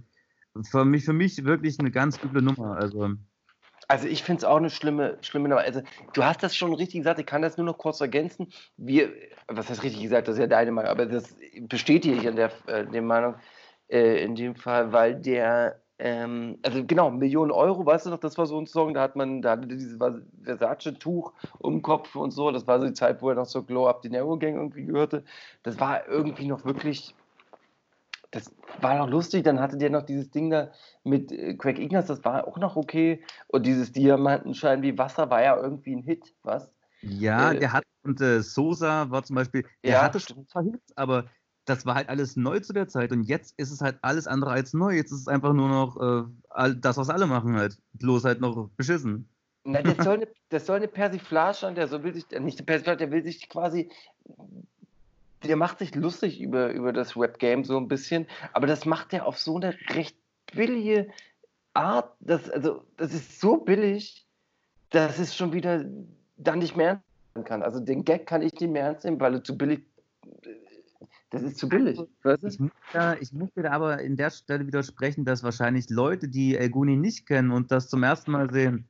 für 0.63 0.86
mich, 0.86 1.06
für 1.06 1.13
mich 1.13 1.43
wirklich 1.46 1.80
eine 1.80 1.91
ganz 1.91 2.22
üble 2.24 2.41
Nummer. 2.41 2.78
Also, 2.78 3.15
also 3.88 4.08
ich 4.08 4.24
finde 4.24 4.39
es 4.39 4.43
auch 4.43 4.58
eine 4.58 4.70
schlimme, 4.70 5.17
schlimme 5.22 5.50
Nummer. 5.50 5.62
Also 5.62 5.82
du 6.13 6.24
hast 6.24 6.43
das 6.43 6.56
schon 6.56 6.74
richtig 6.74 7.00
gesagt, 7.00 7.20
ich 7.20 7.26
kann 7.26 7.41
das 7.41 7.58
nur 7.58 7.65
noch 7.65 7.78
kurz 7.78 8.02
ergänzen. 8.02 8.48
Wir, 8.76 9.12
was 9.48 9.70
heißt 9.70 9.84
richtig 9.84 10.02
gesagt, 10.02 10.28
das 10.28 10.36
ist 10.36 10.41
ja 10.41 10.48
deine 10.48 10.72
Meinung, 10.72 10.91
aber 10.91 11.06
das 11.06 11.36
bestätige 11.62 12.15
ich 12.15 12.28
an 12.28 12.36
der, 12.36 12.52
äh, 12.67 12.86
der 12.86 13.02
Meinung 13.02 13.36
äh, 13.88 14.24
in 14.24 14.36
dem 14.36 14.56
Fall, 14.56 14.91
weil 14.91 15.15
der, 15.15 15.80
ähm, 16.00 16.58
also 16.63 16.84
genau, 16.86 17.10
Millionen 17.10 17.52
Euro, 17.52 17.86
weißt 17.86 18.06
du 18.06 18.10
noch, 18.10 18.20
das 18.20 18.38
war 18.38 18.46
so 18.46 18.60
ein 18.60 18.67
Song, 18.67 18.93
da 18.93 19.02
hat 19.02 19.15
man, 19.15 19.41
da 19.41 19.52
hatte 19.52 19.67
dieses 19.67 19.98
Versace-Tuch 20.43 21.32
um 21.60 21.76
den 21.76 21.82
Kopf 21.82 22.15
und 22.15 22.32
so, 22.32 22.52
das 22.52 22.67
war 22.67 22.80
so 22.80 22.88
die 22.88 22.93
Zeit, 22.93 23.22
wo 23.22 23.30
er 23.30 23.36
noch 23.36 23.46
so 23.46 23.63
Glow 23.63 23.88
Up 23.88 24.02
the 24.04 24.10
Narrow 24.10 24.38
Gang 24.38 24.56
irgendwie 24.56 24.86
gehörte. 24.86 25.24
Das 25.63 25.80
war 25.80 26.08
irgendwie 26.08 26.46
noch 26.46 26.65
wirklich 26.65 27.15
das 28.38 28.54
war 28.82 28.97
noch 28.97 29.10
lustig. 29.10 29.43
Dann 29.43 29.60
hatte 29.60 29.78
der 29.78 29.89
noch 29.89 30.04
dieses 30.04 30.30
Ding 30.30 30.50
da 30.50 30.71
mit 31.04 31.32
äh, 31.32 31.56
Craig 31.56 31.80
Ignaz, 31.80 32.08
das 32.08 32.23
war 32.23 32.47
auch 32.47 32.58
noch 32.58 32.76
okay. 32.76 33.23
Und 33.47 33.65
dieses 33.65 33.91
Diamantenschein 33.91 34.82
wie 34.82 34.97
Wasser 34.97 35.30
war 35.30 35.43
ja 35.43 35.58
irgendwie 35.58 35.95
ein 35.95 36.04
Hit, 36.04 36.36
was? 36.43 36.71
Ja, 37.02 37.52
äh, 37.52 37.60
der 37.60 37.73
hat, 37.73 37.84
und 38.04 38.21
äh, 38.21 38.41
Sosa 38.41 39.10
war 39.10 39.23
zum 39.23 39.36
Beispiel, 39.36 39.65
der 39.84 39.93
ja, 39.93 40.02
hatte 40.04 40.19
schon 40.19 40.47
zwar 40.47 40.63
Hits, 40.63 40.95
aber 40.95 41.26
das 41.65 41.86
war 41.86 41.95
halt 41.95 42.10
alles 42.10 42.36
neu 42.36 42.60
zu 42.60 42.73
der 42.73 42.88
Zeit. 42.88 43.12
Und 43.12 43.23
jetzt 43.23 43.54
ist 43.58 43.71
es 43.71 43.82
halt 43.82 43.97
alles 44.02 44.26
andere 44.26 44.52
als 44.52 44.73
neu. 44.73 44.95
Jetzt 44.95 45.12
ist 45.12 45.21
es 45.21 45.28
einfach 45.28 45.54
nur 45.54 45.67
noch 45.67 46.30
äh, 46.58 46.76
das, 46.78 46.97
was 46.97 47.10
alle 47.10 47.28
machen 47.28 47.58
halt. 47.58 47.78
Bloß 47.93 48.23
halt 48.23 48.39
noch 48.39 48.69
beschissen. 48.78 49.30
Na, 49.65 49.82
das 49.82 49.97
soll 50.06 50.15
eine, 50.15 50.28
das 50.50 50.65
soll 50.65 50.78
eine 50.78 50.88
Persiflage 50.88 51.58
sein, 51.58 51.76
der 51.76 51.88
so 51.88 52.04
will 52.04 52.13
sich, 52.13 52.26
nicht 52.39 52.60
eine 52.60 52.65
Persiflage, 52.65 52.97
der 53.00 53.12
will 53.12 53.23
sich 53.23 53.50
quasi 53.50 53.91
der 55.43 55.56
macht 55.56 55.80
sich 55.80 55.95
lustig 55.95 56.41
über, 56.41 56.71
über 56.71 56.93
das 56.93 57.15
Rap-Game 57.15 57.63
so 57.63 57.78
ein 57.78 57.88
bisschen, 57.88 58.28
aber 58.54 58.67
das 58.67 58.86
macht 58.86 59.13
er 59.13 59.26
auf 59.26 59.38
so 59.38 59.58
eine 59.58 59.76
recht 59.89 60.17
billige 60.54 61.10
Art. 61.73 62.15
Das, 62.19 62.50
also, 62.50 62.84
das 62.97 63.13
ist 63.13 63.39
so 63.39 63.58
billig, 63.58 64.26
dass 64.89 65.19
es 65.19 65.36
schon 65.36 65.54
wieder 65.54 65.86
dann 66.38 66.60
nicht 66.60 66.76
mehr 66.76 67.02
ernst 67.36 67.47
kann. 67.47 67.63
Also 67.63 67.80
den 67.80 68.04
Gag 68.04 68.26
kann 68.26 68.41
ich 68.41 68.54
nicht 68.54 68.71
mehr 68.71 68.84
ernst 68.84 69.06
nehmen, 69.06 69.19
weil 69.19 69.36
er 69.36 69.43
zu 69.43 69.58
billig 69.58 69.82
das 71.30 71.43
ist 71.43 71.58
zu 71.58 71.67
billig. 71.67 72.00
Weißt 72.23 72.43
du? 72.43 72.47
ich, 72.47 72.60
muss 72.60 72.71
ich 73.19 73.34
muss 73.34 73.50
dir 73.54 73.71
aber 73.71 74.00
in 74.02 74.15
der 74.15 74.30
Stelle 74.30 74.65
widersprechen, 74.65 75.26
dass 75.26 75.43
wahrscheinlich 75.43 75.89
Leute, 75.89 76.30
die 76.30 76.56
El 76.56 76.69
Guni 76.69 76.95
nicht 76.95 77.26
kennen 77.26 77.52
und 77.52 77.69
das 77.69 77.89
zum 77.89 78.04
ersten 78.04 78.32
Mal 78.32 78.50
sehen, 78.50 78.88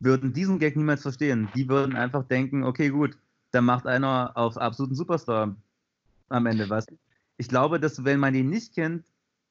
würden 0.00 0.32
diesen 0.32 0.58
Gag 0.58 0.76
niemals 0.76 1.02
verstehen. 1.02 1.48
Die 1.54 1.68
würden 1.68 1.94
einfach 1.94 2.24
denken, 2.24 2.64
okay, 2.64 2.88
gut, 2.88 3.16
da 3.52 3.60
macht 3.60 3.86
einer 3.86 4.32
auf 4.36 4.56
absoluten 4.56 4.96
Superstar 4.96 5.54
am 6.28 6.46
Ende, 6.46 6.68
was? 6.70 6.86
Ich 7.36 7.48
glaube, 7.48 7.80
dass 7.80 8.04
wenn 8.04 8.20
man 8.20 8.34
ihn 8.34 8.48
nicht 8.48 8.74
kennt, 8.74 9.04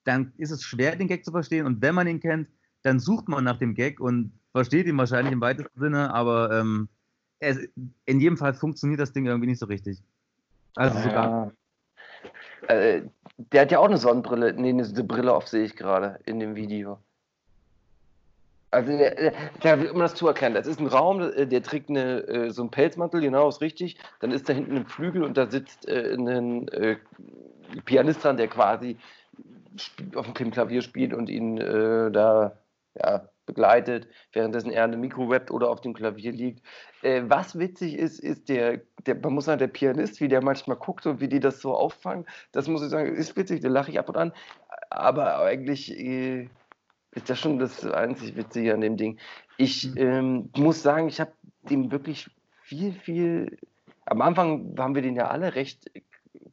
dann 0.04 0.34
ist 0.38 0.52
es 0.52 0.64
schwer, 0.64 0.96
den 0.96 1.08
Gag 1.08 1.26
zu 1.26 1.32
verstehen. 1.32 1.66
Und 1.66 1.82
wenn 1.82 1.96
man 1.96 2.08
ihn 2.08 2.20
kennt, 2.20 2.48
dann 2.84 3.00
sucht 3.00 3.28
man 3.28 3.44
nach 3.44 3.58
dem 3.58 3.74
Gag 3.74 4.00
und 4.00 4.32
versteht 4.52 4.88
ihn 4.88 4.98
wahrscheinlich 4.98 5.34
im 5.34 5.42
weitesten 5.42 5.80
Sinne, 5.80 6.14
aber 6.14 6.52
ähm, 6.52 6.88
es, 7.40 7.60
in 8.06 8.20
jedem 8.20 8.38
Fall 8.38 8.54
funktioniert 8.54 9.00
das 9.00 9.12
Ding 9.12 9.26
irgendwie 9.26 9.48
nicht 9.48 9.60
so 9.60 9.66
richtig. 9.66 10.02
Also 10.76 11.00
sogar. 11.00 11.52
Äh, 12.68 13.04
der 13.38 13.62
hat 13.62 13.72
ja 13.72 13.80
auch 13.80 13.86
eine 13.86 13.98
Sonnenbrille, 13.98 14.54
nee, 14.54 14.70
eine 14.70 15.04
Brille 15.04 15.34
auf, 15.34 15.48
sehe 15.48 15.66
ich 15.66 15.76
gerade 15.76 16.20
in 16.26 16.40
dem 16.40 16.56
Video. 16.56 17.00
Also, 18.72 18.98
der, 18.98 19.34
der, 19.64 19.94
um 19.94 20.00
das 20.00 20.16
zu 20.16 20.28
erklären, 20.28 20.54
das 20.54 20.68
ist 20.68 20.80
ein 20.80 20.88
Raum, 20.88 21.20
der, 21.20 21.46
der 21.46 21.64
trägt 21.64 21.90
eine, 21.90 22.28
äh, 22.28 22.50
so 22.52 22.62
einen 22.62 22.72
Pelzmantel, 22.72 23.22
genau, 23.22 23.48
ist 23.48 23.62
richtig. 23.62 23.98
Dann 24.20 24.32
ist 24.32 24.50
da 24.50 24.54
hinten 24.54 24.76
ein 24.76 24.86
Flügel 24.86 25.24
und 25.24 25.38
da 25.38 25.50
sitzt 25.50 25.88
äh, 25.88 26.14
ein 26.14 26.68
äh, 26.70 26.98
Pianist 27.86 28.24
dran, 28.24 28.38
der 28.38 28.48
quasi 28.48 28.98
auf 30.16 30.32
dem 30.34 30.52
Klavier 30.52 30.82
spielt 30.82 31.14
und 31.14 31.30
ihn 31.30 31.58
äh, 31.58 32.12
da 32.12 32.58
ja, 32.96 33.30
begleitet, 33.46 34.08
währenddessen 34.34 34.72
er 34.72 34.86
eine 34.86 34.98
Mikro 34.98 35.26
rappt 35.26 35.52
oder 35.52 35.70
auf 35.70 35.82
dem 35.82 35.94
Klavier 35.94 36.32
liegt. 36.32 36.66
Äh, 37.02 37.24
was 37.28 37.60
witzig 37.60 37.98
ist, 37.98 38.20
ist 38.20 38.50
der, 38.50 38.82
der, 39.06 39.16
man 39.16 39.34
muss 39.34 39.46
sagen, 39.46 39.60
der 39.60 39.68
Pianist, 39.68 40.22
wie 40.22 40.28
der 40.28 40.42
manchmal 40.42 40.78
guckt 40.78 41.06
und 41.06 41.20
wie 41.20 41.28
die 41.28 41.40
das 41.40 41.62
so 41.62 41.76
auffangen, 41.76 42.26
das 42.52 42.68
muss 42.68 42.84
ich 42.84 42.90
sagen, 42.90 43.16
ist 43.16 43.36
witzig, 43.38 43.62
da 43.62 43.70
lache 43.70 43.92
ich 43.92 44.00
ab 44.00 44.10
und 44.10 44.18
an. 44.18 44.34
Aber 44.90 45.40
eigentlich 45.40 45.92
äh, 45.98 46.50
ist 47.16 47.30
das 47.30 47.40
schon 47.40 47.60
das 47.60 47.86
einzig 47.86 48.36
Witzige 48.36 48.74
an 48.74 48.82
dem 48.82 48.98
Ding. 48.98 49.18
Ich 49.58 49.88
mhm. 49.88 49.98
ähm, 49.98 50.50
muss 50.58 50.84
sagen, 50.84 51.08
ich 51.08 51.20
habe 51.20 51.32
dem 51.70 51.92
wirklich 51.92 52.30
viel, 52.62 52.94
viel. 52.94 53.58
Am 54.06 54.22
Anfang 54.22 54.76
haben 54.78 54.94
wir 54.94 55.02
den 55.02 55.16
ja 55.16 55.28
alle 55.28 55.56
recht 55.56 55.90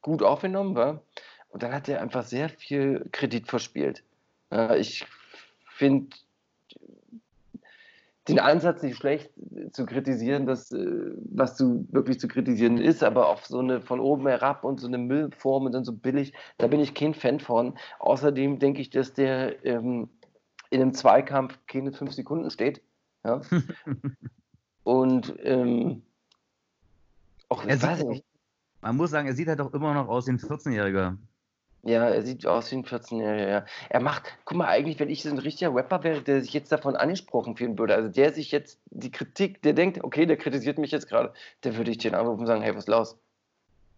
gut 0.00 0.22
aufgenommen, 0.22 0.74
wa? 0.74 1.02
und 1.50 1.62
dann 1.62 1.72
hat 1.72 1.88
er 1.88 2.00
einfach 2.00 2.24
sehr 2.24 2.48
viel 2.48 3.06
Kredit 3.12 3.48
verspielt. 3.48 4.02
Äh, 4.50 4.78
ich 4.78 5.04
finde 5.66 6.16
den 8.28 8.38
Ansatz 8.38 8.82
nicht 8.82 8.96
schlecht 8.96 9.30
zu 9.72 9.84
kritisieren, 9.84 10.46
dass, 10.46 10.70
äh, 10.70 11.10
was 11.16 11.56
zu, 11.56 11.86
wirklich 11.90 12.20
zu 12.20 12.28
kritisieren 12.28 12.78
ist, 12.78 13.02
aber 13.02 13.28
auf 13.28 13.44
so 13.46 13.58
eine 13.58 13.80
von 13.80 14.00
oben 14.00 14.28
herab 14.28 14.64
und 14.64 14.80
so 14.80 14.86
eine 14.86 14.98
Müllform 14.98 15.66
und 15.66 15.72
dann 15.72 15.84
so 15.84 15.92
billig, 15.92 16.32
da 16.58 16.68
bin 16.68 16.80
ich 16.80 16.94
kein 16.94 17.14
Fan 17.14 17.40
von. 17.40 17.76
Außerdem 17.98 18.60
denke 18.60 18.80
ich, 18.80 18.90
dass 18.90 19.12
der 19.12 19.64
ähm, 19.64 20.08
in 20.72 20.80
einem 20.80 20.94
Zweikampf 20.94 21.58
keine 21.66 21.92
fünf 21.92 22.12
Sekunden 22.12 22.50
steht. 22.50 22.82
Ja? 23.24 23.42
und 24.84 25.34
ähm, 25.42 26.02
auch, 27.48 27.64
ich 27.66 27.82
weiß 27.82 28.04
nicht. 28.04 28.24
Man 28.80 28.96
muss 28.96 29.10
sagen, 29.10 29.28
er 29.28 29.34
sieht 29.34 29.48
halt 29.48 29.60
doch 29.60 29.72
immer 29.74 29.92
noch 29.94 30.08
aus 30.08 30.26
wie 30.26 30.32
ein 30.32 30.38
14-Jähriger. 30.38 31.18
Ja, 31.84 32.08
er 32.08 32.22
sieht 32.22 32.46
aus 32.46 32.70
wie 32.70 32.76
ein 32.76 32.84
14-Jähriger, 32.84 33.48
ja. 33.48 33.64
Er 33.90 34.00
macht, 34.00 34.38
guck 34.44 34.56
mal, 34.56 34.68
eigentlich, 34.68 34.98
wenn 34.98 35.10
ich 35.10 35.22
so 35.22 35.28
ein 35.28 35.38
richtiger 35.38 35.74
Rapper 35.74 36.02
wäre, 36.04 36.22
der 36.22 36.40
sich 36.40 36.54
jetzt 36.54 36.72
davon 36.72 36.96
angesprochen 36.96 37.56
fühlen 37.56 37.78
würde, 37.78 37.94
also 37.94 38.08
der 38.08 38.32
sich 38.32 38.50
jetzt 38.50 38.80
die 38.86 39.10
Kritik, 39.10 39.60
der 39.62 39.74
denkt, 39.74 40.02
okay, 40.02 40.24
der 40.24 40.38
kritisiert 40.38 40.78
mich 40.78 40.90
jetzt 40.90 41.08
gerade, 41.08 41.34
der 41.64 41.76
würde 41.76 41.90
ich 41.90 41.98
den 41.98 42.14
anrufen 42.14 42.40
und 42.40 42.46
sagen, 42.46 42.62
hey, 42.62 42.74
was 42.74 42.84
ist 42.84 42.88
los? 42.88 43.18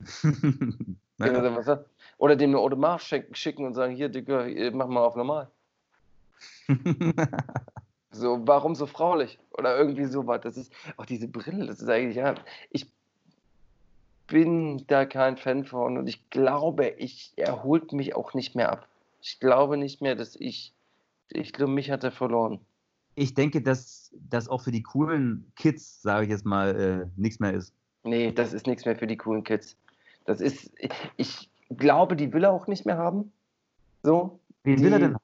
naja. 1.19 1.85
Oder 2.19 2.37
dem 2.37 2.51
eine 2.51 2.59
Audemars 2.59 3.03
schicken 3.33 3.65
und 3.65 3.75
sagen, 3.75 3.95
hier, 3.95 4.09
Digga, 4.09 4.47
mach 4.73 4.89
mal 4.89 5.05
auf 5.05 5.15
normal. 5.17 5.51
so, 8.11 8.41
warum 8.47 8.75
so 8.75 8.87
fraulich? 8.87 9.39
Oder 9.53 9.77
irgendwie 9.77 10.07
sowas. 10.07 10.41
Das 10.43 10.57
ist 10.57 10.73
auch 10.97 11.07
diese 11.07 11.29
Brille, 11.29 11.67
das 11.67 11.81
ist 11.81 11.89
eigentlich, 11.89 12.17
ja, 12.17 12.35
ich 12.71 12.91
bin 14.27 14.85
da 14.87 15.05
kein 15.05 15.37
Fan 15.37 15.65
von 15.65 15.99
und 15.99 16.07
ich 16.07 16.31
glaube, 16.31 16.89
ich, 16.99 17.33
er 17.37 17.63
holt 17.63 17.93
mich 17.93 18.15
auch 18.15 18.35
nicht 18.35 18.55
mehr 18.55 18.73
ab. 18.73 18.89
Ich 19.21 19.41
glaube 19.41 19.77
nicht 19.77 20.01
mehr, 20.01 20.15
dass 20.15 20.37
ich, 20.37 20.73
ich 21.31 21.53
glaube, 21.53 21.73
mich 21.73 21.91
hat 21.91 22.05
er 22.05 22.13
verloren. 22.13 22.61
Ich 23.17 23.35
denke, 23.35 23.63
dass 23.63 24.13
das 24.29 24.49
auch 24.49 24.63
für 24.63 24.73
die 24.73 24.83
coolen 24.83 25.51
Kids, 25.57 26.03
sage 26.03 26.25
ich 26.25 26.31
jetzt 26.31 26.45
mal, 26.45 26.75
äh, 26.75 27.21
nichts 27.21 27.39
mehr 27.39 27.53
ist. 27.53 27.73
Nee, 28.03 28.33
das 28.33 28.53
ist 28.53 28.67
nichts 28.67 28.85
mehr 28.85 28.97
für 28.97 29.07
die 29.07 29.17
coolen 29.17 29.45
Kids. 29.45 29.77
Das 30.25 30.41
ist, 30.41 30.73
ich 31.17 31.51
glaube, 31.71 32.17
die 32.17 32.33
will 32.33 32.45
er 32.45 32.53
auch 32.53 32.67
nicht 32.67 32.87
mehr 32.87 32.99
haben. 32.99 33.33
So. 34.03 34.41
Wen 34.65 34.77
die, 34.77 34.85
will 34.85 34.93
er 34.93 34.99
denn? 34.99 35.17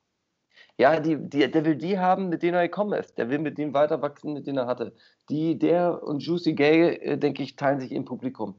Ja, 0.80 0.98
die, 0.98 1.18
die, 1.18 1.50
der 1.50 1.66
will 1.66 1.76
die 1.76 1.98
haben, 1.98 2.30
mit 2.30 2.42
denen 2.42 2.54
er 2.54 2.62
gekommen 2.62 2.98
ist. 2.98 3.18
Der 3.18 3.28
will 3.28 3.38
mit 3.38 3.58
denen 3.58 3.74
weiter 3.74 4.00
wachsen, 4.00 4.32
mit 4.32 4.46
denen 4.46 4.56
er 4.56 4.66
hatte. 4.66 4.94
Die, 5.28 5.58
der 5.58 6.02
und 6.02 6.22
Juicy 6.22 6.54
Gay, 6.54 6.94
äh, 6.94 7.18
denke 7.18 7.42
ich, 7.42 7.54
teilen 7.54 7.80
sich 7.80 7.92
im 7.92 8.06
Publikum. 8.06 8.54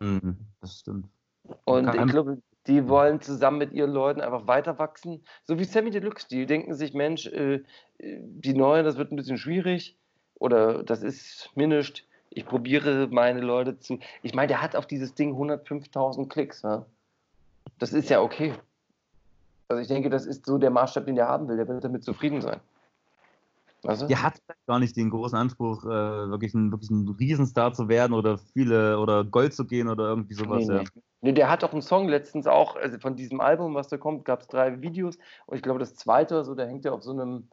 Mhm, 0.00 0.36
das 0.60 0.80
stimmt. 0.80 1.06
Und 1.62 1.94
ich 1.94 2.06
glaube, 2.06 2.42
die 2.66 2.88
wollen 2.88 3.20
zusammen 3.20 3.58
mit 3.58 3.72
ihren 3.72 3.92
Leuten 3.92 4.20
einfach 4.20 4.48
weiter 4.48 4.76
wachsen. 4.80 5.22
So 5.44 5.60
wie 5.60 5.64
Sammy 5.64 5.92
Deluxe, 5.92 6.26
die 6.28 6.44
denken 6.44 6.74
sich, 6.74 6.92
Mensch, 6.92 7.28
äh, 7.28 7.62
die 8.00 8.54
Neuen, 8.54 8.84
das 8.84 8.96
wird 8.96 9.12
ein 9.12 9.16
bisschen 9.16 9.38
schwierig 9.38 9.96
oder 10.40 10.82
das 10.82 11.04
ist 11.04 11.52
minischt. 11.54 12.04
Ich 12.30 12.46
probiere 12.46 13.06
meine 13.12 13.42
Leute 13.42 13.78
zu. 13.78 14.00
Ich 14.22 14.34
meine, 14.34 14.48
der 14.48 14.60
hat 14.60 14.74
auf 14.74 14.88
dieses 14.88 15.14
Ding 15.14 15.36
105.000 15.36 16.28
Klicks. 16.28 16.62
Ja? 16.62 16.84
Das 17.78 17.92
ist 17.92 18.10
ja 18.10 18.20
okay. 18.20 18.54
Also 19.68 19.82
ich 19.82 19.88
denke, 19.88 20.10
das 20.10 20.26
ist 20.26 20.46
so 20.46 20.58
der 20.58 20.70
Maßstab, 20.70 21.06
den 21.06 21.16
der 21.16 21.28
haben 21.28 21.48
will. 21.48 21.56
Der 21.56 21.66
wird 21.68 21.84
damit 21.84 22.04
zufrieden 22.04 22.40
sein. 22.40 22.60
Also? 23.86 24.06
Der 24.06 24.22
hat 24.22 24.40
gar 24.66 24.78
nicht 24.78 24.96
den 24.96 25.10
großen 25.10 25.36
Anspruch, 25.36 25.84
äh, 25.84 25.88
wirklich, 25.88 26.54
ein, 26.54 26.70
wirklich 26.72 26.90
ein 26.90 27.08
Riesenstar 27.08 27.74
zu 27.74 27.88
werden 27.88 28.14
oder 28.14 28.38
viele 28.38 28.98
oder 28.98 29.24
Gold 29.24 29.52
zu 29.52 29.66
gehen 29.66 29.88
oder 29.88 30.08
irgendwie 30.08 30.34
sowas. 30.34 30.66
Nee, 30.66 30.78
nee. 30.78 30.84
nee 31.20 31.32
der 31.32 31.50
hat 31.50 31.64
auch 31.64 31.72
einen 31.72 31.82
Song 31.82 32.08
letztens 32.08 32.46
auch, 32.46 32.76
also 32.76 32.98
von 32.98 33.14
diesem 33.14 33.40
Album, 33.40 33.74
was 33.74 33.88
da 33.88 33.98
kommt, 33.98 34.24
gab 34.24 34.40
es 34.40 34.48
drei 34.48 34.80
Videos 34.80 35.18
und 35.46 35.56
ich 35.56 35.62
glaube, 35.62 35.80
das 35.80 35.96
zweite, 35.96 36.44
so, 36.44 36.54
da 36.54 36.64
hängt 36.64 36.86
er 36.86 36.94
auf 36.94 37.02
so 37.02 37.12
einem 37.12 37.48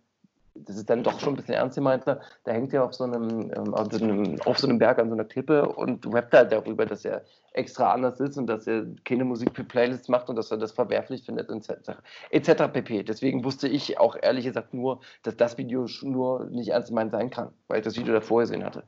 das 0.56 0.78
ist 0.78 0.90
dann 0.90 1.04
doch 1.04 1.20
schon 1.20 1.34
ein 1.34 1.36
bisschen 1.36 1.54
ernst 1.54 1.76
gemeint, 1.76 2.06
da 2.06 2.20
hängt 2.46 2.74
er 2.74 2.84
auf 2.84 2.94
so, 2.94 3.06
einem, 3.06 3.52
ähm, 3.56 3.74
auf, 3.74 3.88
so 3.92 4.04
einem, 4.04 4.40
auf 4.42 4.60
so 4.60 4.68
einem 4.68 4.80
Berg 4.80 5.00
an 5.00 5.10
so 5.10 5.16
einer 5.16 5.26
Klippe 5.26 5.68
und 5.68 6.06
rappt 6.14 6.34
halt 6.34 6.52
darüber, 6.52 6.86
dass 6.86 7.06
er 7.06 7.24
extra 7.54 7.92
anders 7.94 8.20
ist 8.20 8.38
und 8.38 8.48
dass 8.48 8.68
er 8.68 8.86
keine 9.06 9.26
Musik 9.26 9.56
für 9.56 9.64
Playlists 9.64 10.10
macht 10.10 10.30
und 10.30 10.36
dass 10.36 10.52
er 10.52 10.58
das 10.58 10.72
verwerflich 10.72 11.26
findet 11.26 11.50
etc. 11.50 11.92
etc. 12.30 12.64
pp. 12.72 13.04
Deswegen 13.04 13.44
wusste 13.44 13.68
ich 13.68 14.00
auch 14.00 14.16
ehrlich 14.22 14.46
gesagt 14.46 14.74
nur, 14.74 15.02
dass 15.24 15.38
das 15.38 15.58
Video 15.58 15.88
nur 16.02 16.46
nicht 16.46 16.70
ernst 16.70 16.90
gemeint 16.90 17.12
sein 17.12 17.30
kann, 17.30 17.50
weil 17.68 17.80
ich 17.80 17.86
das 17.86 17.98
Video 17.98 18.14
davor 18.14 18.42
gesehen 18.42 18.64
hatte. 18.64 18.84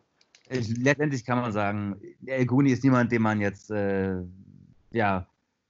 Letztendlich 0.49 1.25
kann 1.25 1.39
man 1.39 1.51
sagen, 1.51 1.99
El 2.25 2.45
Guni 2.45 2.71
ist 2.71 2.83
niemand, 2.83 3.11
den 3.11 3.21
man 3.21 3.39
jetzt 3.39 3.71
äh, 3.71 4.17
ja, 4.91 5.25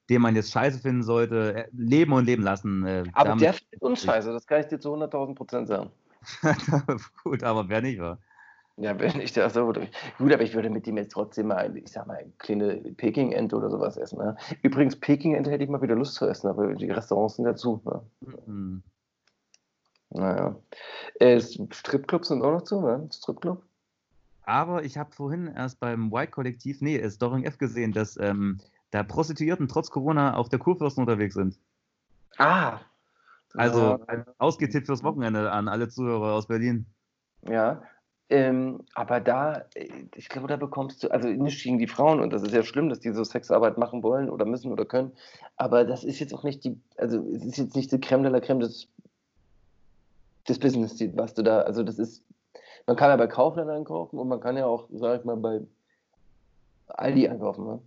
den 0.10 0.22
man 0.22 0.36
jetzt 0.36 0.52
scheiße 0.52 0.80
finden 0.80 1.04
sollte, 1.04 1.56
äh, 1.56 1.68
leben 1.72 2.14
und 2.14 2.26
leben 2.26 2.44
lassen. 2.44 2.86
Äh, 2.86 3.04
aber 3.14 3.36
der 3.36 3.54
findet 3.54 3.82
uns 3.82 4.04
scheiße, 4.04 4.32
das 4.32 4.46
kann 4.46 4.62
ich 4.62 4.68
dir 4.68 4.80
zu 4.80 4.94
100.000 4.94 5.36
Prozent 5.36 5.68
sagen. 5.68 5.90
Gut, 7.24 7.44
aber 7.44 7.68
wer 7.70 7.82
nicht 7.82 8.00
war. 8.00 8.20
Ja, 8.78 8.98
wenn 9.00 9.22
ich 9.22 9.34
das 9.34 9.54
so. 9.54 9.68
Gut, 9.68 10.34
aber 10.34 10.42
ich 10.42 10.56
würde 10.56 10.70
mit 10.70 10.88
dem 10.88 10.98
jetzt 10.98 11.12
trotzdem 11.12 11.48
mal, 11.48 11.78
ich 11.78 11.92
sag 11.92 12.08
mal, 12.08 12.18
eine 12.18 12.32
kleine 12.40 12.78
Peking-Ente 12.78 13.56
oder 13.56 13.70
sowas 13.70 13.98
essen. 13.98 14.18
Ne? 14.18 14.36
Übrigens, 14.64 14.96
Peking-Ente 14.96 15.52
hätte 15.52 15.64
ich 15.64 15.70
mal 15.70 15.82
wieder 15.82 15.96
Lust 15.96 16.16
zu 16.16 16.28
essen, 16.28 16.48
aber 16.48 16.74
die 16.74 16.90
Restaurants 16.90 17.36
sind 17.36 17.46
dazu. 17.46 17.82
Ne? 17.86 18.02
Mhm. 18.48 18.84
Naja. 20.10 20.56
Äh, 21.20 21.40
Stripclubs 21.40 22.30
sind 22.30 22.42
auch 22.42 22.52
noch 22.52 22.64
zu, 22.64 22.82
ne? 22.82 23.08
Stripclub? 23.12 23.64
Aber 24.44 24.84
ich 24.84 24.98
habe 24.98 25.12
vorhin 25.12 25.48
erst 25.48 25.80
beim 25.80 26.12
White-Kollektiv, 26.12 26.82
nee, 26.82 27.08
Storing 27.10 27.46
F 27.46 27.58
gesehen, 27.58 27.94
dass 27.94 28.18
ähm, 28.18 28.60
da 28.94 29.02
Prostituierten 29.04 29.68
trotz 29.68 29.90
Corona 29.90 30.36
auf 30.36 30.50
der 30.50 30.60
Kurfürsten 30.60 31.02
unterwegs 31.02 31.34
sind. 31.34 31.58
Ah. 32.38 32.80
Also 33.56 34.00
ja. 34.08 34.26
ausgetippt 34.38 34.86
fürs 34.86 35.04
Wochenende 35.04 35.52
an 35.52 35.68
alle 35.68 35.90
Zuhörer 35.90 36.34
aus 36.34 36.48
Berlin. 36.48 36.86
Ja, 37.48 37.82
ähm, 38.30 38.82
aber 38.94 39.20
da, 39.20 39.66
ich 40.16 40.30
glaube, 40.30 40.48
da 40.48 40.56
bekommst 40.56 41.04
du, 41.04 41.10
also 41.10 41.28
nicht 41.28 41.62
gegen 41.62 41.78
die 41.78 41.88
Frauen, 41.88 42.20
und 42.20 42.32
das 42.32 42.42
ist 42.44 42.54
ja 42.54 42.64
schlimm, 42.64 42.90
dass 42.90 43.00
die 43.00 43.12
so 43.12 43.24
Sexarbeit 43.24 43.78
machen 43.78 44.02
wollen 44.02 44.30
oder 44.30 44.46
müssen 44.46 44.72
oder 44.72 44.86
können, 44.86 45.12
aber 45.58 45.86
das 45.86 46.04
ist 46.04 46.20
jetzt 46.20 46.34
auch 46.34 46.44
nicht 46.44 46.64
die, 46.64 46.80
also 46.98 47.20
es 47.32 47.44
ist 47.46 47.58
jetzt 47.58 47.76
nicht 47.76 47.92
die 47.92 48.00
Creme 48.00 48.24
de 48.24 48.32
la 48.32 48.40
Creme 48.40 48.62
des, 48.62 48.88
des 50.48 50.58
Business, 50.58 51.00
was 51.16 51.34
du 51.34 51.44
da, 51.44 51.62
also 51.62 51.84
das 51.84 52.00
ist, 52.00 52.24
man 52.88 52.96
kann 52.96 53.10
ja 53.10 53.18
bei 53.18 53.28
Kaufland 53.28 53.70
einkaufen 53.70 54.18
und 54.18 54.28
man 54.28 54.40
kann 54.40 54.58
ja 54.58 54.66
auch, 54.66 54.88
sag 54.94 55.20
ich 55.20 55.26
mal, 55.26 55.38
bei 55.38 55.62
Aldi 56.88 57.28
einkaufen, 57.28 57.66
ne? 57.66 57.82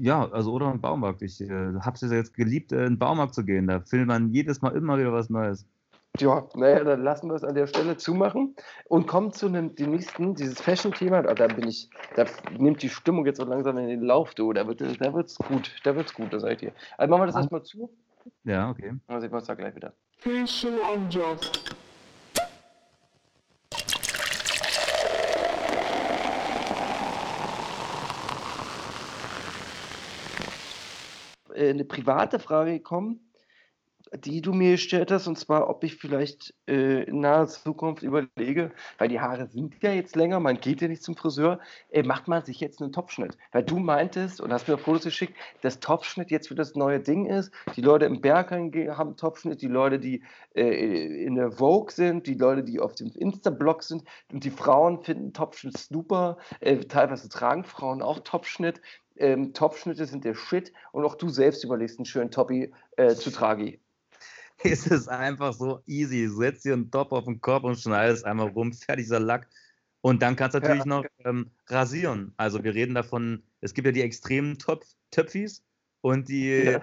Ja, 0.00 0.28
also 0.30 0.52
oder 0.52 0.70
im 0.70 0.80
Baumarkt. 0.80 1.22
Ich 1.22 1.40
äh, 1.40 1.48
habe 1.48 1.94
es 1.94 2.02
jetzt 2.02 2.34
geliebt, 2.34 2.72
äh, 2.72 2.86
in 2.86 2.94
den 2.94 2.98
Baumarkt 2.98 3.34
zu 3.34 3.44
gehen. 3.44 3.66
Da 3.66 3.80
findet 3.80 4.08
man 4.08 4.30
jedes 4.32 4.62
Mal 4.62 4.74
immer 4.76 4.98
wieder 4.98 5.12
was 5.12 5.30
Neues. 5.30 5.66
Ja, 6.18 6.46
naja, 6.54 6.84
dann 6.84 7.02
lassen 7.02 7.28
wir 7.28 7.34
es 7.34 7.42
an 7.42 7.56
der 7.56 7.66
Stelle 7.66 7.96
zumachen 7.96 8.54
und 8.88 9.08
kommen 9.08 9.32
zu 9.32 9.46
einem, 9.46 9.74
dem 9.74 9.90
nächsten, 9.90 10.36
dieses 10.36 10.60
Fashion-Thema. 10.60 11.22
Da 11.22 11.46
bin 11.48 11.66
ich, 11.66 11.90
da 12.14 12.24
nimmt 12.56 12.82
die 12.82 12.88
Stimmung 12.88 13.26
jetzt 13.26 13.38
so 13.38 13.44
langsam 13.44 13.78
in 13.78 13.88
den 13.88 14.02
Lauf, 14.02 14.32
du. 14.34 14.52
Da 14.52 14.66
wird 14.66 14.80
es 14.80 14.96
da 14.98 15.12
wird's 15.12 15.36
gut, 15.36 15.74
da 15.82 15.96
wird's 15.96 16.14
gut, 16.14 16.32
das 16.32 16.42
sag 16.42 16.52
ich 16.52 16.58
dir. 16.58 16.72
Also 16.98 17.10
machen 17.10 17.22
wir 17.22 17.26
das 17.26 17.36
erstmal 17.36 17.64
zu. 17.64 17.90
Ja, 18.44 18.70
okay. 18.70 18.92
Dann 19.08 19.20
sehen 19.20 19.32
wir 19.32 19.38
uns 19.38 19.46
da 19.46 19.54
gleich 19.54 19.74
wieder. 19.74 19.92
Fashion 20.18 20.74
Unjust. 20.94 21.74
Äh, 31.66 31.70
eine 31.70 31.84
private 31.84 32.38
Frage 32.38 32.72
gekommen. 32.72 33.20
die 34.16 34.40
du 34.40 34.52
mir 34.52 34.72
gestellt 34.72 35.10
hast, 35.10 35.26
und 35.26 35.38
zwar, 35.38 35.68
ob 35.68 35.82
ich 35.82 35.96
vielleicht 35.96 36.54
äh, 36.68 37.02
in 37.04 37.20
naher 37.20 37.48
Zukunft 37.48 38.02
überlege, 38.02 38.70
weil 38.98 39.08
die 39.08 39.20
Haare 39.20 39.46
sind 39.48 39.82
ja 39.82 39.92
jetzt 39.92 40.14
länger, 40.14 40.40
man 40.40 40.60
geht 40.60 40.80
ja 40.82 40.88
nicht 40.88 41.02
zum 41.02 41.16
Friseur, 41.16 41.58
äh, 41.90 42.02
macht 42.02 42.28
man 42.28 42.44
sich 42.44 42.60
jetzt 42.60 42.80
einen 42.80 42.92
Topfschnitt. 42.92 43.36
Weil 43.52 43.64
du 43.64 43.78
meintest 43.78 44.40
und 44.40 44.52
hast 44.52 44.68
mir 44.68 44.78
Fotos 44.78 45.04
geschickt, 45.04 45.34
dass 45.62 45.80
Topfschnitt 45.80 46.30
jetzt 46.30 46.48
für 46.48 46.54
das 46.54 46.74
neue 46.74 47.00
Ding 47.00 47.26
ist. 47.26 47.52
Die 47.76 47.80
Leute 47.80 48.04
im 48.04 48.20
Berg 48.20 48.50
haben 48.52 49.16
Topfschnitt, 49.16 49.62
die 49.62 49.68
Leute, 49.68 49.98
die 49.98 50.22
äh, 50.54 51.24
in 51.24 51.34
der 51.34 51.50
Vogue 51.52 51.90
sind, 51.90 52.26
die 52.26 52.34
Leute, 52.34 52.62
die 52.62 52.80
auf 52.80 52.94
dem 52.94 53.10
Insta-Blog 53.10 53.82
sind 53.82 54.04
und 54.32 54.44
die 54.44 54.50
Frauen 54.50 55.02
finden 55.02 55.32
Topfschnitt 55.32 55.78
super. 55.78 56.36
Äh, 56.60 56.76
teilweise 56.80 57.28
tragen 57.28 57.64
Frauen 57.64 58.02
auch 58.02 58.20
Topfschnitt 58.20 58.80
ähm, 59.16 59.52
Topfschnitte 59.54 60.06
sind 60.06 60.24
der 60.24 60.34
Shit 60.34 60.72
und 60.92 61.04
auch 61.04 61.14
du 61.14 61.28
selbst 61.28 61.64
überlegst 61.64 61.98
einen 61.98 62.06
schönen 62.06 62.30
Toppi 62.30 62.72
äh, 62.96 63.14
zu 63.14 63.30
Tragi. 63.30 63.80
Es 64.62 64.86
ist 64.86 65.08
einfach 65.08 65.52
so 65.52 65.82
easy. 65.86 66.28
Setz 66.28 66.62
dir 66.62 66.74
einen 66.74 66.90
Top 66.90 67.12
auf 67.12 67.24
den 67.24 67.40
Kopf 67.40 67.64
und 67.64 67.76
schneidest 67.76 68.24
einmal 68.24 68.48
rum, 68.48 68.72
fertig 68.72 69.06
ist 69.06 69.18
Lack. 69.18 69.48
Und 70.00 70.22
dann 70.22 70.36
kannst 70.36 70.54
du 70.54 70.60
natürlich 70.60 70.84
ja. 70.84 70.88
noch 70.88 71.04
ähm, 71.24 71.50
rasieren. 71.66 72.32
Also 72.36 72.62
wir 72.62 72.72
reden 72.74 72.94
davon, 72.94 73.42
es 73.60 73.74
gibt 73.74 73.86
ja 73.86 73.92
die 73.92 74.02
extremen 74.02 74.58
Topf, 74.58 74.86
Töpfis 75.10 75.64
und 76.02 76.28
die, 76.28 76.50
ja. 76.50 76.82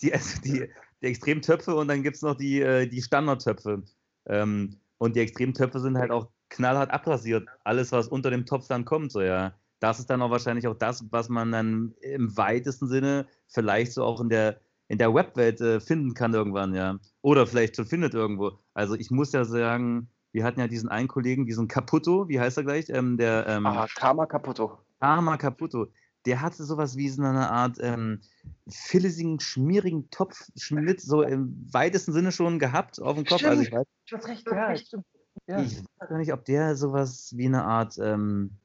die, 0.00 0.12
also 0.12 0.40
die, 0.42 0.68
die 1.02 1.06
extremen 1.06 1.42
Töpfe 1.42 1.74
und 1.74 1.88
dann 1.88 2.02
gibt 2.02 2.16
es 2.16 2.22
noch 2.22 2.36
die, 2.36 2.60
äh, 2.60 2.86
die 2.86 3.02
Standardtöpfe. 3.02 3.82
Ähm, 4.26 4.78
und 4.98 5.16
die 5.16 5.20
extremen 5.20 5.54
Töpfe 5.54 5.80
sind 5.80 5.98
halt 5.98 6.10
auch 6.10 6.30
knallhart 6.50 6.90
abrasiert. 6.90 7.48
Alles, 7.64 7.90
was 7.92 8.08
unter 8.08 8.30
dem 8.30 8.46
Topf 8.46 8.68
dann 8.68 8.84
kommt, 8.84 9.10
so 9.10 9.20
ja 9.20 9.54
das 9.80 9.98
ist 9.98 10.10
dann 10.10 10.22
auch 10.22 10.30
wahrscheinlich 10.30 10.68
auch 10.68 10.76
das, 10.76 11.04
was 11.10 11.28
man 11.28 11.50
dann 11.50 11.94
im 12.02 12.36
weitesten 12.36 12.86
Sinne 12.86 13.26
vielleicht 13.48 13.92
so 13.92 14.04
auch 14.04 14.20
in 14.20 14.28
der, 14.28 14.60
in 14.88 14.98
der 14.98 15.12
Webwelt 15.14 15.60
äh, 15.60 15.80
finden 15.80 16.14
kann 16.14 16.34
irgendwann, 16.34 16.74
ja. 16.74 16.98
Oder 17.22 17.46
vielleicht 17.46 17.76
schon 17.76 17.86
findet 17.86 18.14
irgendwo. 18.14 18.58
Also 18.74 18.94
ich 18.94 19.10
muss 19.10 19.32
ja 19.32 19.44
sagen, 19.44 20.08
wir 20.32 20.44
hatten 20.44 20.60
ja 20.60 20.68
diesen 20.68 20.88
einen 20.88 21.08
Kollegen, 21.08 21.46
diesen 21.46 21.66
Caputo, 21.66 22.28
wie 22.28 22.38
heißt 22.38 22.58
er 22.58 22.64
gleich? 22.64 22.90
Ähm, 22.90 23.16
der, 23.16 23.46
ähm, 23.48 23.66
ah, 23.66 23.86
Karma 23.96 24.26
Caputo. 24.26 24.78
Karma 25.00 25.36
Caputo. 25.38 25.88
Der 26.26 26.42
hatte 26.42 26.62
sowas 26.64 26.96
wie 26.96 27.08
so 27.08 27.22
eine 27.22 27.50
Art 27.50 27.78
ähm, 27.80 28.20
fillesigen, 28.68 29.40
schmierigen 29.40 30.10
Topfschnitt, 30.10 31.00
so 31.00 31.22
im 31.22 31.66
weitesten 31.72 32.12
Sinne 32.12 32.30
schon 32.30 32.58
gehabt 32.58 33.00
auf 33.00 33.16
dem 33.16 33.24
Kopf. 33.24 33.38
Stimmt. 33.38 33.52
Also 33.52 33.62
ich 33.62 33.72
weiß, 33.72 33.86
du 34.10 34.16
hast 34.16 34.28
recht, 34.28 34.46
ja, 34.46 34.76
stimmt. 34.76 35.06
Ja. 35.46 35.62
Ich 35.62 35.78
weiß 35.78 36.08
gar 36.10 36.18
nicht, 36.18 36.32
ob 36.34 36.44
der 36.44 36.76
sowas 36.76 37.32
wie 37.34 37.46
eine 37.46 37.64
Art 37.64 37.96
ähm, 37.98 38.59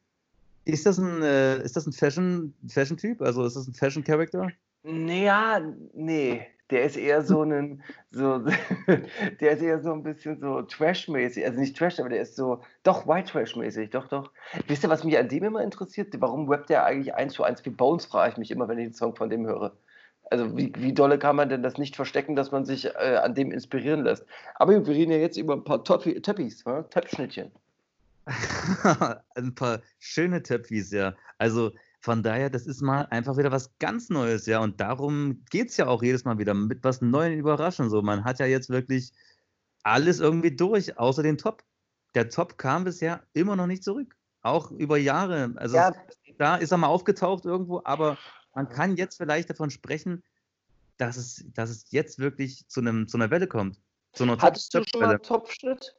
ist 0.65 0.85
das 0.85 0.97
ein, 0.97 1.21
äh, 1.21 1.63
ist 1.63 1.75
das 1.75 1.85
ein 1.85 1.93
Fashion, 1.93 2.53
Fashion-Typ? 2.67 3.21
Also 3.21 3.45
ist 3.45 3.55
das 3.55 3.67
ein 3.67 3.73
Fashion-Character? 3.73 4.51
Naja, 4.83 5.61
nee. 5.93 6.47
Der 6.71 6.83
ist 6.83 6.97
eher 6.97 7.21
so 7.21 7.43
ein, 7.43 7.83
so, 8.09 8.39
der 9.39 9.51
ist 9.51 9.61
eher 9.61 9.81
so 9.81 9.93
ein 9.93 10.01
bisschen 10.01 10.39
so 10.39 10.63
Trash-mäßig. 10.63 11.45
Also 11.45 11.59
nicht 11.59 11.77
Trash, 11.77 11.99
aber 11.99 12.09
der 12.09 12.21
ist 12.21 12.35
so, 12.35 12.63
doch, 12.81 13.07
White 13.07 13.31
Trash-mäßig, 13.31 13.91
doch, 13.91 14.07
doch. 14.07 14.31
Wisst 14.67 14.83
ihr, 14.83 14.89
was 14.89 15.03
mich 15.03 15.17
an 15.19 15.29
dem 15.29 15.43
immer 15.43 15.61
interessiert? 15.61 16.15
Warum 16.19 16.49
rappt 16.49 16.69
der 16.71 16.83
eigentlich 16.85 17.13
eins 17.13 17.33
zu 17.33 17.43
eins 17.43 17.63
wie 17.65 17.69
Bones, 17.69 18.07
frage 18.07 18.31
ich 18.31 18.37
mich 18.37 18.49
immer, 18.49 18.67
wenn 18.67 18.79
ich 18.79 18.87
den 18.87 18.93
Song 18.95 19.15
von 19.15 19.29
dem 19.29 19.45
höre. 19.45 19.77
Also 20.31 20.57
wie, 20.57 20.73
wie 20.77 20.93
dolle 20.93 21.19
kann 21.19 21.35
man 21.35 21.49
denn 21.49 21.61
das 21.61 21.77
nicht 21.77 21.95
verstecken, 21.95 22.35
dass 22.35 22.51
man 22.51 22.65
sich 22.65 22.85
äh, 22.85 23.19
an 23.21 23.35
dem 23.35 23.51
inspirieren 23.51 24.03
lässt? 24.03 24.25
Aber 24.55 24.71
wir 24.71 24.87
reden 24.87 25.11
ja 25.11 25.19
jetzt 25.19 25.37
über 25.37 25.53
ein 25.53 25.63
paar 25.63 25.83
Töppis, 25.83 26.65
ne? 26.65 26.85
ein 29.35 29.55
paar 29.55 29.81
schöne 29.99 30.41
Töpfis, 30.41 30.91
ja. 30.91 31.15
Also 31.37 31.71
von 31.99 32.21
daher, 32.21 32.49
das 32.49 32.67
ist 32.67 32.81
mal 32.81 33.07
einfach 33.09 33.37
wieder 33.37 33.51
was 33.51 33.77
ganz 33.79 34.09
Neues, 34.09 34.45
ja. 34.45 34.59
Und 34.59 34.79
darum 34.79 35.43
geht 35.49 35.69
es 35.69 35.77
ja 35.77 35.87
auch 35.87 36.03
jedes 36.03 36.25
Mal 36.25 36.37
wieder 36.37 36.53
mit 36.53 36.83
was 36.83 37.01
Neuem 37.01 37.39
überraschen. 37.39 37.89
So, 37.89 38.01
man 38.01 38.23
hat 38.23 38.39
ja 38.39 38.45
jetzt 38.45 38.69
wirklich 38.69 39.11
alles 39.83 40.19
irgendwie 40.19 40.55
durch, 40.55 40.97
außer 40.97 41.23
den 41.23 41.37
Top. 41.37 41.63
Der 42.15 42.29
Top 42.29 42.57
kam 42.57 42.83
bisher 42.83 43.23
immer 43.33 43.55
noch 43.55 43.67
nicht 43.67 43.83
zurück. 43.83 44.15
Auch 44.41 44.71
über 44.71 44.97
Jahre. 44.97 45.53
Also 45.55 45.75
ja. 45.77 45.93
da 46.37 46.55
ist 46.55 46.71
er 46.71 46.77
mal 46.77 46.87
aufgetaucht 46.87 47.45
irgendwo, 47.45 47.81
aber 47.83 48.17
man 48.53 48.69
kann 48.69 48.95
jetzt 48.95 49.17
vielleicht 49.17 49.49
davon 49.49 49.69
sprechen, 49.69 50.23
dass 50.97 51.17
es, 51.17 51.43
dass 51.53 51.69
es 51.69 51.85
jetzt 51.89 52.19
wirklich 52.19 52.67
zu, 52.67 52.79
einem, 52.79 53.07
zu 53.07 53.17
einer 53.17 53.31
Welle 53.31 53.47
kommt. 53.47 53.81
Zu 54.13 54.23
einer 54.23 54.37
Hattest 54.37 54.73
du 54.73 54.83
schon 54.87 55.01
mal 55.01 55.19
Topfschnitt? 55.19 55.95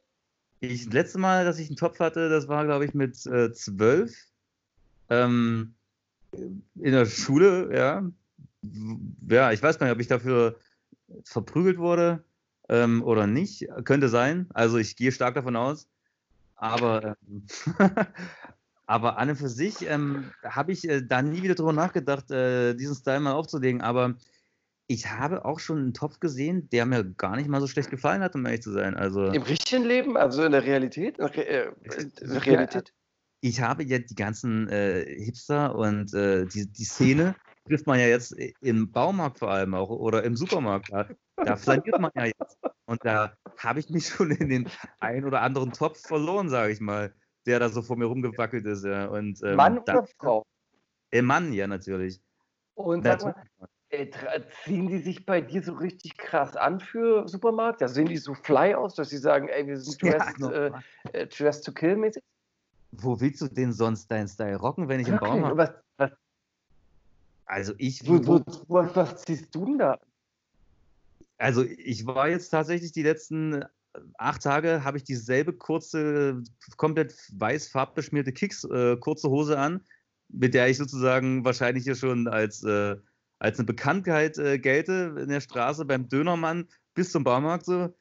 Ich, 0.59 0.85
das 0.85 0.93
letzte 0.93 1.19
Mal, 1.19 1.45
dass 1.45 1.59
ich 1.59 1.67
einen 1.67 1.77
Topf 1.77 1.99
hatte, 1.99 2.29
das 2.29 2.47
war, 2.47 2.65
glaube 2.65 2.85
ich, 2.85 2.93
mit 2.93 3.25
äh, 3.27 3.51
zwölf. 3.53 4.15
Ähm, 5.09 5.75
in 6.31 6.91
der 6.91 7.05
Schule, 7.05 7.75
ja. 7.75 8.03
Ja, 9.27 9.51
ich 9.51 9.61
weiß 9.61 9.77
gar 9.77 9.85
nicht, 9.85 9.95
ob 9.95 10.01
ich 10.01 10.07
dafür 10.07 10.59
verprügelt 11.23 11.77
wurde 11.77 12.23
ähm, 12.69 13.03
oder 13.03 13.27
nicht. 13.27 13.67
Könnte 13.85 14.09
sein. 14.09 14.47
Also 14.53 14.77
ich 14.77 14.95
gehe 14.95 15.11
stark 15.11 15.35
davon 15.35 15.55
aus. 15.55 15.87
Aber, 16.55 17.17
ähm, 17.27 17.45
aber 18.87 19.17
an 19.17 19.29
und 19.29 19.35
für 19.35 19.49
sich 19.49 19.87
ähm, 19.87 20.31
habe 20.43 20.71
ich 20.71 20.89
äh, 20.89 21.01
da 21.05 21.21
nie 21.21 21.43
wieder 21.43 21.55
drüber 21.55 21.73
nachgedacht, 21.73 22.31
äh, 22.31 22.73
diesen 22.73 22.95
Style 22.95 23.19
mal 23.19 23.33
aufzulegen. 23.33 23.81
Aber 23.81 24.15
ich 24.87 25.09
habe 25.09 25.45
auch 25.45 25.59
schon 25.59 25.77
einen 25.79 25.93
Topf 25.93 26.19
gesehen, 26.19 26.69
der 26.69 26.85
mir 26.85 27.03
gar 27.03 27.35
nicht 27.35 27.49
mal 27.49 27.61
so 27.61 27.67
schlecht 27.67 27.89
gefallen 27.89 28.21
hat, 28.21 28.35
um 28.35 28.45
ehrlich 28.45 28.61
zu 28.61 28.71
sein. 28.71 28.95
Also, 28.95 29.25
Im 29.25 29.43
richtigen 29.43 29.83
Leben, 29.83 30.17
also 30.17 30.43
in 30.43 30.53
der 30.53 30.63
Realität? 30.63 31.19
In 31.19 31.27
der 31.27 31.47
äh, 31.47 32.37
Realität? 32.37 32.93
ich 33.41 33.61
habe 33.61 33.83
ja 33.83 33.99
die 33.99 34.15
ganzen 34.15 34.67
äh, 34.69 35.05
Hipster 35.23 35.75
und 35.75 36.13
äh, 36.13 36.45
die, 36.45 36.71
die 36.71 36.83
Szene 36.83 37.35
trifft 37.67 37.85
man 37.85 37.99
ja 37.99 38.07
jetzt 38.07 38.35
im 38.61 38.91
Baumarkt 38.91 39.39
vor 39.39 39.51
allem 39.51 39.73
auch 39.73 39.89
oder 39.89 40.23
im 40.23 40.35
Supermarkt. 40.35 40.89
Da, 40.91 41.07
da 41.35 41.55
flaniert 41.55 41.99
man 41.99 42.11
ja 42.15 42.25
jetzt. 42.25 42.57
Und 42.85 43.03
da 43.03 43.33
habe 43.57 43.79
ich 43.79 43.89
mich 43.89 44.07
schon 44.07 44.31
in 44.31 44.49
den 44.49 44.69
ein 44.99 45.25
oder 45.25 45.41
anderen 45.41 45.71
Topf 45.71 46.01
verloren, 46.01 46.49
sage 46.49 46.71
ich 46.71 46.79
mal, 46.79 47.13
der 47.45 47.59
da 47.59 47.69
so 47.69 47.81
vor 47.81 47.97
mir 47.97 48.05
rumgewackelt 48.05 48.65
ist. 48.65 48.85
Ja. 48.85 49.07
Und, 49.07 49.41
ähm, 49.43 49.55
Mann 49.55 49.79
oder 49.79 49.93
da, 49.93 50.05
Frau? 50.19 50.45
Äh, 51.11 51.21
Mann, 51.21 51.53
ja, 51.53 51.67
natürlich. 51.67 52.21
Und 52.75 53.03
sag 53.03 53.23
mal, 53.23 53.35
äh, 53.89 54.07
ziehen 54.63 54.87
die 54.87 54.99
sich 54.99 55.25
bei 55.25 55.41
dir 55.41 55.63
so 55.63 55.73
richtig 55.73 56.17
krass 56.17 56.55
an 56.55 56.79
für 56.79 57.27
Supermarkt? 57.27 57.81
Ja, 57.81 57.87
sehen 57.87 58.07
die 58.07 58.17
so 58.17 58.33
fly 58.33 58.75
aus, 58.75 58.95
dass 58.95 59.09
sie 59.09 59.17
sagen, 59.17 59.47
ey, 59.49 59.65
wir 59.67 59.79
sind 59.79 60.01
dressed, 60.01 60.39
ja, 60.39 60.51
äh, 60.51 60.71
äh, 61.13 61.27
dressed 61.27 61.65
to 61.65 61.71
kill 61.71 61.95
mäßig? 61.95 62.23
Wo 62.91 63.19
willst 63.19 63.41
du 63.41 63.47
denn 63.47 63.73
sonst 63.73 64.09
deinen 64.09 64.27
Style 64.27 64.57
rocken, 64.57 64.87
wenn 64.87 64.99
ich 64.99 65.07
im 65.07 65.19
Baum 65.19 65.45
habe? 65.45 65.75
Also 67.45 67.73
ich. 67.77 68.05
Wo, 68.07 68.25
wo, 68.25 68.43
was, 68.67 68.95
was 68.95 69.23
ziehst 69.23 69.53
du 69.55 69.65
denn 69.65 69.77
da? 69.77 69.99
Also 71.37 71.63
ich 71.63 72.05
war 72.05 72.27
jetzt 72.27 72.49
tatsächlich 72.49 72.91
die 72.91 73.03
letzten 73.03 73.63
acht 74.17 74.41
Tage 74.43 74.83
habe 74.83 74.97
ich 74.97 75.03
dieselbe 75.03 75.53
kurze, 75.53 76.43
komplett 76.77 77.15
weiß 77.33 77.69
farbbeschmierte 77.69 78.31
Kicks, 78.31 78.63
äh, 78.65 78.97
kurze 78.97 79.29
Hose 79.29 79.57
an, 79.57 79.81
mit 80.29 80.53
der 80.53 80.69
ich 80.69 80.77
sozusagen 80.77 81.45
wahrscheinlich 81.45 81.83
hier 81.83 81.95
schon 81.95 82.27
als 82.27 82.63
äh, 82.63 82.97
als 83.39 83.59
eine 83.59 83.65
Bekanntheit 83.65 84.37
äh, 84.37 84.59
gelte 84.59 85.15
in 85.19 85.29
der 85.29 85.41
Straße 85.41 85.85
beim 85.85 86.09
Dönermann 86.09 86.67
bis 86.93 87.11
zum 87.11 87.23
Baumarkt 87.23 87.65
so. 87.65 87.93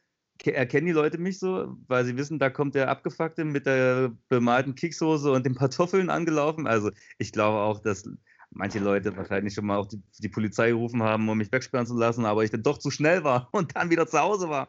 Erkennen 0.44 0.86
die 0.86 0.92
Leute 0.92 1.16
mich 1.16 1.38
so, 1.38 1.76
weil 1.88 2.04
sie 2.04 2.16
wissen, 2.18 2.38
da 2.38 2.50
kommt 2.50 2.74
der 2.74 2.90
Abgefuckte 2.90 3.44
mit 3.44 3.64
der 3.64 4.12
bemalten 4.28 4.74
Kickshose 4.74 5.32
und 5.32 5.46
den 5.46 5.54
Kartoffeln 5.54 6.10
angelaufen. 6.10 6.66
Also 6.66 6.90
ich 7.16 7.32
glaube 7.32 7.58
auch, 7.58 7.80
dass 7.80 8.04
manche 8.50 8.78
Leute 8.78 9.16
wahrscheinlich 9.16 9.54
schon 9.54 9.66
mal 9.66 9.76
auch 9.76 9.86
die, 9.86 10.02
die, 10.18 10.28
Polizei 10.28 10.68
gerufen 10.68 11.02
haben, 11.02 11.28
um 11.28 11.38
mich 11.38 11.50
wegsperren 11.52 11.86
zu 11.86 11.96
lassen, 11.96 12.24
aber 12.24 12.44
ich 12.44 12.50
dann 12.50 12.62
doch 12.62 12.78
zu 12.78 12.90
schnell 12.90 13.24
war 13.24 13.48
und 13.52 13.76
dann 13.76 13.90
wieder 13.90 14.06
zu 14.06 14.18
Hause 14.18 14.48
war. 14.48 14.68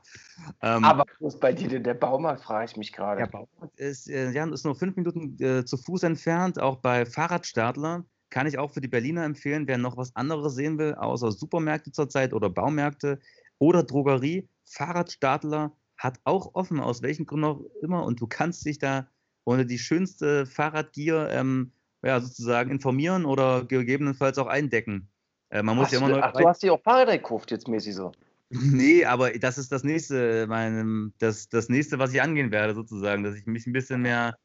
Ähm, 0.62 0.84
aber 0.84 1.06
wo 1.20 1.28
ist 1.28 1.40
bei 1.40 1.54
dir 1.54 1.68
denn 1.68 1.84
der 1.84 1.94
Baumarkt, 1.94 2.42
frage 2.42 2.66
ich 2.66 2.78
mich 2.78 2.94
gerade. 2.94 3.22
Der 3.22 3.28
Baumarkt 3.28 3.78
ist, 3.80 4.10
äh, 4.10 4.32
ja, 4.32 4.46
ist 4.46 4.66
nur 4.66 4.76
fünf 4.76 4.96
Minuten 4.96 5.42
äh, 5.42 5.66
zu 5.66 5.78
Fuß 5.78 6.04
entfernt, 6.04 6.60
auch 6.60 6.78
bei 6.78 7.06
Fahrradstartler. 7.06 8.06
Kann 8.30 8.48
ich 8.48 8.58
auch 8.58 8.72
für 8.72 8.82
die 8.82 8.88
Berliner 8.88 9.24
empfehlen, 9.24 9.68
wer 9.68 9.78
noch 9.78 9.98
was 9.98 10.16
anderes 10.16 10.56
sehen 10.56 10.78
will, 10.78 10.96
außer 10.96 11.32
Supermärkte 11.32 11.92
zurzeit 11.92 12.34
oder 12.34 12.50
Baumärkte 12.50 13.20
oder 13.58 13.84
Drogerie. 13.84 14.48
Fahrradstadler 14.66 15.72
hat 15.98 16.20
auch 16.26 16.54
offen, 16.54 16.80
aus 16.80 17.02
welchen 17.02 17.26
Gründen 17.26 17.46
auch 17.46 17.62
immer. 17.82 18.04
Und 18.04 18.22
du 18.22 18.28
kannst 18.28 18.66
dich 18.66 18.80
da 18.80 19.08
ohne 19.46 19.66
die 19.66 19.80
schönste 19.80 20.46
Fahrradgier 20.46 21.30
ähm, 21.32 21.72
ja, 22.04 22.20
sozusagen 22.20 22.70
informieren 22.72 23.26
oder 23.26 23.66
gegebenenfalls 23.66 24.38
auch 24.38 24.48
eindecken. 24.48 25.10
Äh, 25.50 25.64
man 25.64 25.78
muss 25.78 25.92
ja 25.92 26.00
immer 26.00 26.10
noch. 26.10 26.22
Ach, 26.22 26.34
du 26.34 26.48
hast 26.48 26.62
dir 26.62 26.74
auch 26.74 26.82
Fahrräder 26.82 27.18
gekauft 27.18 27.52
jetzt 27.52 27.68
mäßig 27.68 27.96
so. 27.96 28.12
Nee, 28.50 29.04
aber 29.04 29.32
das 29.32 29.58
ist 29.58 29.74
das 29.74 29.84
nächste, 29.84 30.48
mein, 30.48 31.14
das, 31.20 31.50
das 31.50 31.68
nächste, 31.68 32.00
was 32.00 32.14
ich 32.14 32.22
angehen 32.22 32.50
werde, 32.50 32.74
sozusagen, 32.76 33.24
dass 33.24 33.36
ich 33.36 33.46
mich 33.46 33.68
ein 33.68 33.74
bisschen 33.74 34.02
mehr 34.02 34.38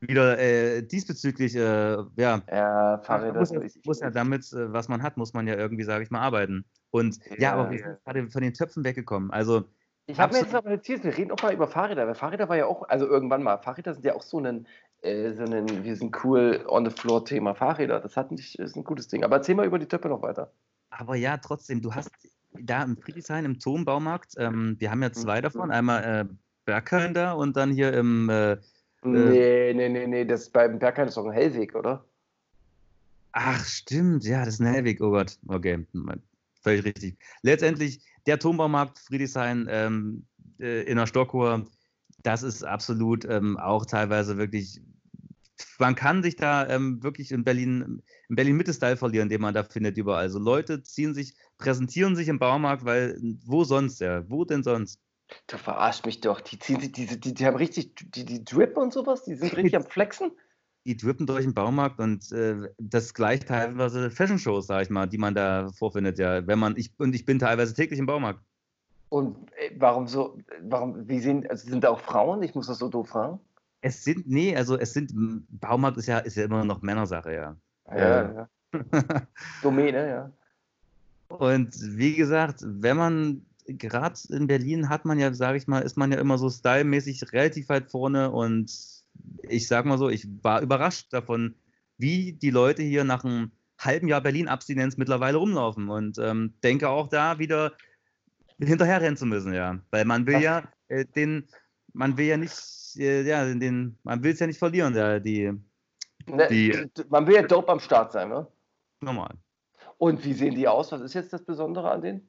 wieder 0.00 0.38
äh, 0.38 0.82
diesbezüglich, 0.82 1.54
äh, 1.54 1.96
ja, 2.16 2.42
ja 2.48 2.98
Fahrräder. 3.02 3.40
Muss, 3.40 3.50
ja, 3.50 3.60
muss 3.84 4.00
ja 4.00 4.10
damit, 4.10 4.52
äh, 4.52 4.72
was 4.72 4.88
man 4.88 5.02
hat, 5.02 5.16
muss 5.16 5.34
man 5.34 5.46
ja 5.46 5.56
irgendwie, 5.56 5.84
sage 5.84 6.04
ich 6.04 6.10
mal, 6.10 6.20
arbeiten. 6.20 6.64
Und 6.90 7.18
ja, 7.30 7.36
ja 7.38 7.52
aber 7.52 7.70
wir 7.70 7.78
sind 7.78 8.04
gerade 8.04 8.30
von 8.30 8.42
den 8.42 8.54
Töpfen 8.54 8.84
weggekommen. 8.84 9.30
Also 9.30 9.64
ich 10.06 10.18
habe 10.18 10.34
mir 10.34 10.40
jetzt 10.40 10.54
aber 10.54 10.70
notiert, 10.70 11.04
wir 11.04 11.16
reden 11.16 11.30
auch 11.30 11.42
mal 11.42 11.52
über 11.52 11.68
Fahrräder, 11.68 12.06
weil 12.06 12.14
Fahrräder 12.14 12.48
war 12.48 12.56
ja 12.56 12.66
auch, 12.66 12.88
also 12.88 13.06
irgendwann 13.06 13.42
mal, 13.42 13.58
Fahrräder 13.58 13.94
sind 13.94 14.04
ja 14.04 14.14
auch 14.14 14.22
so 14.22 14.40
ein, 14.40 14.66
äh, 15.02 15.32
so 15.32 15.44
ein 15.44 15.84
wir 15.84 15.96
sind 15.96 16.24
cool 16.24 16.64
on 16.66 16.84
the 16.84 16.90
floor 16.90 17.24
Thema 17.24 17.54
Fahrräder. 17.54 18.00
Das 18.00 18.16
hat 18.16 18.32
nicht, 18.32 18.58
ist 18.58 18.76
ein 18.76 18.84
gutes 18.84 19.08
Ding. 19.08 19.22
Aber 19.22 19.36
erzähl 19.36 19.54
mal 19.54 19.66
über 19.66 19.78
die 19.78 19.86
Töpfe 19.86 20.08
noch 20.08 20.22
weiter. 20.22 20.52
Aber 20.90 21.14
ja, 21.14 21.36
trotzdem, 21.36 21.80
du 21.80 21.94
hast 21.94 22.10
da 22.52 22.82
im 22.82 22.96
Friedrichshain 22.96 23.44
im 23.44 23.60
Turmbaumarkt, 23.60 24.34
ähm, 24.38 24.76
wir 24.80 24.90
haben 24.90 25.02
ja 25.02 25.12
zwei 25.12 25.40
davon, 25.40 25.70
einmal 25.70 26.02
äh, 26.02 26.34
Berghain 26.64 27.14
da 27.14 27.32
und 27.32 27.56
dann 27.56 27.70
hier 27.70 27.92
im. 27.92 28.28
Äh, 28.28 28.58
nee, 29.02 29.72
nee, 29.74 29.88
nee, 29.88 30.06
nee, 30.06 30.24
das 30.24 30.50
beim 30.50 30.78
Berghain 30.78 31.08
ist 31.08 31.16
doch 31.16 31.26
ein 31.26 31.32
Hellweg, 31.32 31.74
oder? 31.74 32.04
Ach, 33.32 33.64
stimmt, 33.64 34.24
ja, 34.24 34.44
das 34.44 34.54
ist 34.54 34.60
ein 34.60 34.72
Hellweg, 34.72 35.00
oh 35.00 35.10
Gott, 35.10 35.38
okay, 35.46 35.86
völlig 36.62 36.84
richtig. 36.84 37.16
Letztendlich, 37.42 38.00
der 38.26 38.38
Turmbaumarkt 38.38 38.98
Friedrichshain 38.98 39.68
ähm, 39.70 40.26
äh, 40.58 40.82
in 40.82 40.96
der 40.96 41.06
Stockhor, 41.06 41.66
das 42.22 42.42
ist 42.42 42.64
absolut 42.64 43.24
ähm, 43.24 43.56
auch 43.56 43.86
teilweise 43.86 44.36
wirklich 44.36 44.80
man 45.78 45.94
kann 45.94 46.22
sich 46.22 46.36
da 46.36 46.68
ähm, 46.68 47.02
wirklich 47.02 47.32
in 47.32 47.44
Berlin, 47.44 48.02
in 48.28 48.36
Berlin 48.36 48.56
Mitte-Style 48.56 48.96
verlieren, 48.96 49.28
den 49.28 49.40
man 49.40 49.54
da 49.54 49.64
findet 49.64 49.96
überall. 49.96 50.22
Also 50.22 50.38
Leute 50.38 50.82
ziehen 50.82 51.14
sich, 51.14 51.34
präsentieren 51.58 52.16
sich 52.16 52.28
im 52.28 52.38
Baumarkt, 52.38 52.84
weil 52.84 53.18
wo 53.44 53.64
sonst, 53.64 54.00
ja? 54.00 54.28
Wo 54.28 54.44
denn 54.44 54.62
sonst? 54.62 55.00
Du 55.46 55.58
verarschst 55.58 56.06
mich 56.06 56.20
doch. 56.20 56.40
Die 56.40 56.58
ziehen 56.58 56.80
sich, 56.80 56.92
die, 56.92 57.06
die, 57.06 57.34
die 57.34 57.46
haben 57.46 57.56
richtig, 57.56 57.94
die, 57.96 58.24
die 58.24 58.44
drippen 58.44 58.82
und 58.82 58.92
sowas, 58.92 59.24
die 59.24 59.34
sind 59.34 59.56
richtig 59.56 59.76
am 59.76 59.84
Flexen. 59.84 60.32
Die 60.86 60.96
drippen 60.96 61.26
durch 61.26 61.44
den 61.44 61.52
Baumarkt 61.52 62.00
und 62.00 62.32
äh, 62.32 62.56
das 62.78 63.12
gleich 63.12 63.40
teilweise 63.40 64.10
Fashion-Shows, 64.10 64.66
sag 64.66 64.80
ich 64.80 64.88
mal, 64.88 65.06
die 65.06 65.18
man 65.18 65.34
da 65.34 65.68
vorfindet, 65.68 66.18
ja. 66.18 66.46
Wenn 66.46 66.58
man, 66.58 66.74
ich, 66.78 66.90
und 66.96 67.14
ich 67.14 67.26
bin 67.26 67.38
teilweise 67.38 67.74
täglich 67.74 67.98
im 68.00 68.06
Baumarkt. 68.06 68.40
Und 69.10 69.52
äh, 69.58 69.72
warum 69.76 70.06
so, 70.06 70.38
warum, 70.62 71.06
wie 71.06 71.18
sind, 71.18 71.50
also 71.50 71.68
sind 71.68 71.84
da 71.84 71.90
auch 71.90 72.00
Frauen? 72.00 72.42
Ich 72.42 72.54
muss 72.54 72.66
das 72.66 72.78
so 72.78 72.88
doof 72.88 73.10
fragen. 73.10 73.38
Es 73.82 74.04
sind, 74.04 74.26
nee, 74.26 74.56
also 74.56 74.78
es 74.78 74.94
sind, 74.94 75.12
Baumarkt 75.50 75.98
ist 75.98 76.06
ja, 76.06 76.20
ist 76.20 76.36
ja 76.36 76.44
immer 76.44 76.64
noch 76.64 76.80
Männersache, 76.80 77.34
ja. 77.34 77.56
Ja, 77.94 78.32
ja. 78.32 78.48
Domäne, 79.62 80.08
ja. 80.08 80.32
Und 81.28 81.74
wie 81.80 82.14
gesagt, 82.14 82.60
wenn 82.64 82.96
man 82.96 83.46
gerade 83.78 84.18
in 84.30 84.46
Berlin 84.46 84.88
hat 84.88 85.04
man 85.04 85.18
ja, 85.18 85.32
sage 85.32 85.58
ich 85.58 85.66
mal, 85.66 85.80
ist 85.80 85.96
man 85.96 86.12
ja 86.12 86.18
immer 86.18 86.38
so 86.38 86.48
stylmäßig 86.50 87.32
relativ 87.32 87.68
weit 87.68 87.90
vorne 87.90 88.30
und 88.30 88.72
ich 89.42 89.68
sag 89.68 89.84
mal 89.84 89.98
so, 89.98 90.08
ich 90.08 90.26
war 90.42 90.62
überrascht 90.62 91.12
davon, 91.12 91.54
wie 91.98 92.32
die 92.32 92.50
Leute 92.50 92.82
hier 92.82 93.04
nach 93.04 93.24
einem 93.24 93.52
halben 93.78 94.08
Jahr 94.08 94.20
Berlin-Abstinenz 94.20 94.96
mittlerweile 94.96 95.38
rumlaufen 95.38 95.88
und 95.88 96.18
ähm, 96.18 96.54
denke 96.62 96.88
auch 96.88 97.08
da 97.08 97.38
wieder 97.38 97.72
hinterherrennen 98.58 99.16
zu 99.16 99.26
müssen, 99.26 99.52
ja. 99.52 99.80
Weil 99.90 100.04
man 100.04 100.26
will 100.26 100.40
ja 100.40 100.62
äh, 100.88 101.04
den, 101.04 101.48
man 101.92 102.16
will 102.16 102.26
ja 102.26 102.36
nicht 102.36 102.96
äh, 102.96 103.22
ja, 103.22 103.44
den, 103.52 103.98
man 104.02 104.22
will 104.22 104.32
es 104.32 104.40
ja 104.40 104.46
nicht 104.46 104.58
verlieren, 104.58 104.94
ja, 104.94 105.18
die, 105.18 105.52
ne, 106.26 106.48
die. 106.48 106.86
Man 107.08 107.26
will 107.26 107.34
ja 107.34 107.42
dope 107.42 107.70
am 107.70 107.80
Start 107.80 108.12
sein, 108.12 108.28
ne? 108.28 108.46
Normal. 109.00 109.34
Und 109.98 110.24
wie 110.24 110.32
sehen 110.32 110.54
die 110.54 110.68
aus? 110.68 110.92
Was 110.92 111.00
ist 111.00 111.14
jetzt 111.14 111.32
das 111.32 111.44
Besondere 111.44 111.90
an 111.90 112.02
denen? 112.02 112.28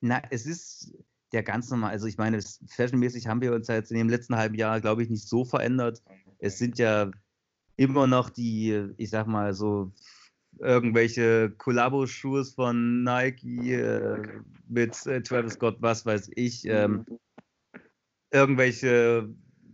Na, 0.00 0.22
es 0.30 0.46
ist 0.46 0.94
ja 1.32 1.42
ganz 1.42 1.70
normal. 1.70 1.90
Also 1.90 2.06
ich 2.06 2.18
meine, 2.18 2.40
fashionmäßig 2.68 3.26
haben 3.26 3.40
wir 3.40 3.52
uns 3.52 3.68
ja 3.68 3.74
jetzt 3.74 3.90
in 3.90 3.98
dem 3.98 4.08
letzten 4.08 4.36
halben 4.36 4.54
Jahr, 4.54 4.80
glaube 4.80 5.02
ich, 5.02 5.10
nicht 5.10 5.28
so 5.28 5.44
verändert. 5.44 6.02
Es 6.38 6.58
sind 6.58 6.78
ja 6.78 7.10
immer 7.76 8.06
noch 8.06 8.30
die, 8.30 8.88
ich 8.96 9.10
sag 9.10 9.26
mal 9.26 9.54
so, 9.54 9.92
irgendwelche 10.58 11.50
Kollabo-Schuhe 11.50 12.44
von 12.44 13.02
Nike 13.04 13.72
äh, 13.72 14.42
mit 14.68 15.06
äh, 15.06 15.22
Travis 15.22 15.54
Scott, 15.54 15.76
was 15.80 16.04
weiß 16.04 16.30
ich. 16.34 16.66
Ähm, 16.66 17.06
mhm. 17.08 17.18
irgendwelche 18.30 19.28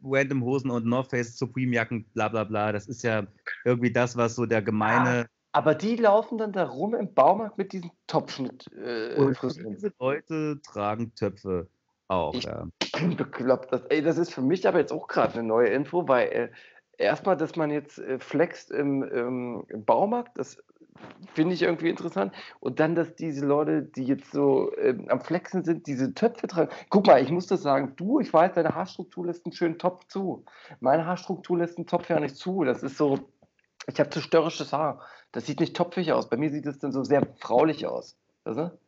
random 0.05 0.45
Hosen 0.45 0.70
und 0.70 0.87
North 0.87 1.11
Face 1.11 1.37
Supreme 1.37 1.74
Jacken, 1.74 2.05
bla 2.14 2.29
bla 2.29 2.45
bla. 2.45 2.72
Das 2.72 2.87
ist 2.87 3.03
ja 3.03 3.27
irgendwie 3.64 3.93
das, 3.93 4.16
was 4.16 4.37
so 4.37 4.47
der 4.47 4.62
gemeine. 4.62 5.27
Aber 5.57 5.74
die 5.74 5.96
laufen 5.96 6.36
dann 6.36 6.52
da 6.52 6.64
rum 6.64 6.94
im 6.94 7.14
Baumarkt 7.14 7.57
mit 7.57 7.72
diesem 7.72 7.90
Topfschnitt. 8.09 8.70
Äh, 8.76 9.14
und 9.14 9.38
diese 9.42 9.90
Leute 9.98 10.61
tragen 10.61 11.14
Töpfe 11.14 11.66
auch. 12.09 12.34
Ich 12.34 12.44
ja. 12.44 12.66
bin 12.98 13.16
bekloppt. 13.16 13.72
Das, 13.72 13.80
ey, 13.86 14.02
das 14.02 14.18
ist 14.18 14.34
für 14.34 14.42
mich 14.42 14.68
aber 14.68 14.80
jetzt 14.80 14.92
auch 14.92 15.09
gerade 15.09 15.32
eine 15.32 15.44
neue 15.44 15.68
Info, 15.68 16.07
weil 16.09 16.28
äh, 16.28 16.50
erstmal, 16.98 17.38
dass 17.38 17.57
man 17.57 17.70
jetzt 17.70 17.98
äh, 17.98 18.18
flext 18.18 18.70
im, 18.70 19.02
im, 19.02 19.64
im 19.68 19.82
Baumarkt, 19.86 20.36
das 20.36 20.59
finde 21.32 21.54
ich 21.54 21.62
irgendwie 21.62 21.88
interessant. 21.88 22.34
Und 22.61 22.78
dann, 22.78 22.94
dass 22.94 23.14
diese 23.14 23.46
Leute, 23.46 23.80
die 23.80 24.04
jetzt 24.04 24.32
so 24.32 24.70
äh, 24.74 24.94
am 25.09 25.22
Flexen 25.22 25.64
sind, 25.64 25.86
diese 25.86 26.12
Töpfe 26.12 26.48
tragen. 26.48 26.70
Guck 26.90 27.07
mal, 27.07 27.22
ich 27.22 27.30
muss 27.30 27.46
das 27.46 27.62
sagen, 27.62 27.94
du, 27.96 28.20
ich 28.20 28.30
weiß, 28.30 28.52
deine 28.52 28.74
Haarstruktur 28.74 29.24
lässt 29.24 29.46
einen 29.46 29.54
schönen 29.54 29.78
Topf 29.78 30.04
zu. 30.09 30.44
Meine 30.80 31.07
Haarstruktur 31.07 31.57
lässt 31.57 31.78
einen 31.78 31.86
Topf 31.86 32.11
ja 32.11 32.20
nicht 32.20 32.36
zu. 32.36 32.62
Das 32.62 32.82
ist 32.82 32.98
so, 32.98 33.30
ich 33.86 33.98
habe 33.98 34.11
zu 34.11 34.20
störrisches 34.20 34.74
Haar. 34.74 35.00
Das 35.37 35.45
sieht 35.45 35.61
nicht 35.61 35.76
topfig 35.76 36.12
aus. 36.12 36.30
Bei 36.30 36.39
mir 36.39 36.49
sieht 36.49 36.64
es 36.64 36.78
dann 36.78 36.93
so 36.93 37.05
sehr 37.05 37.26
fraulich 37.41 37.87
aus. 37.87 38.16
Weißt 38.45 38.59
du? 38.59 38.78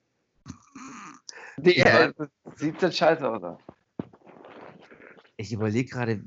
Die, 1.58 1.76
äh, 1.76 2.10
sieht 2.56 2.82
dann 2.82 2.90
scheiße 2.90 3.30
aus. 3.30 3.58
Ich 5.36 5.52
überlege 5.52 5.90
gerade, 5.90 6.24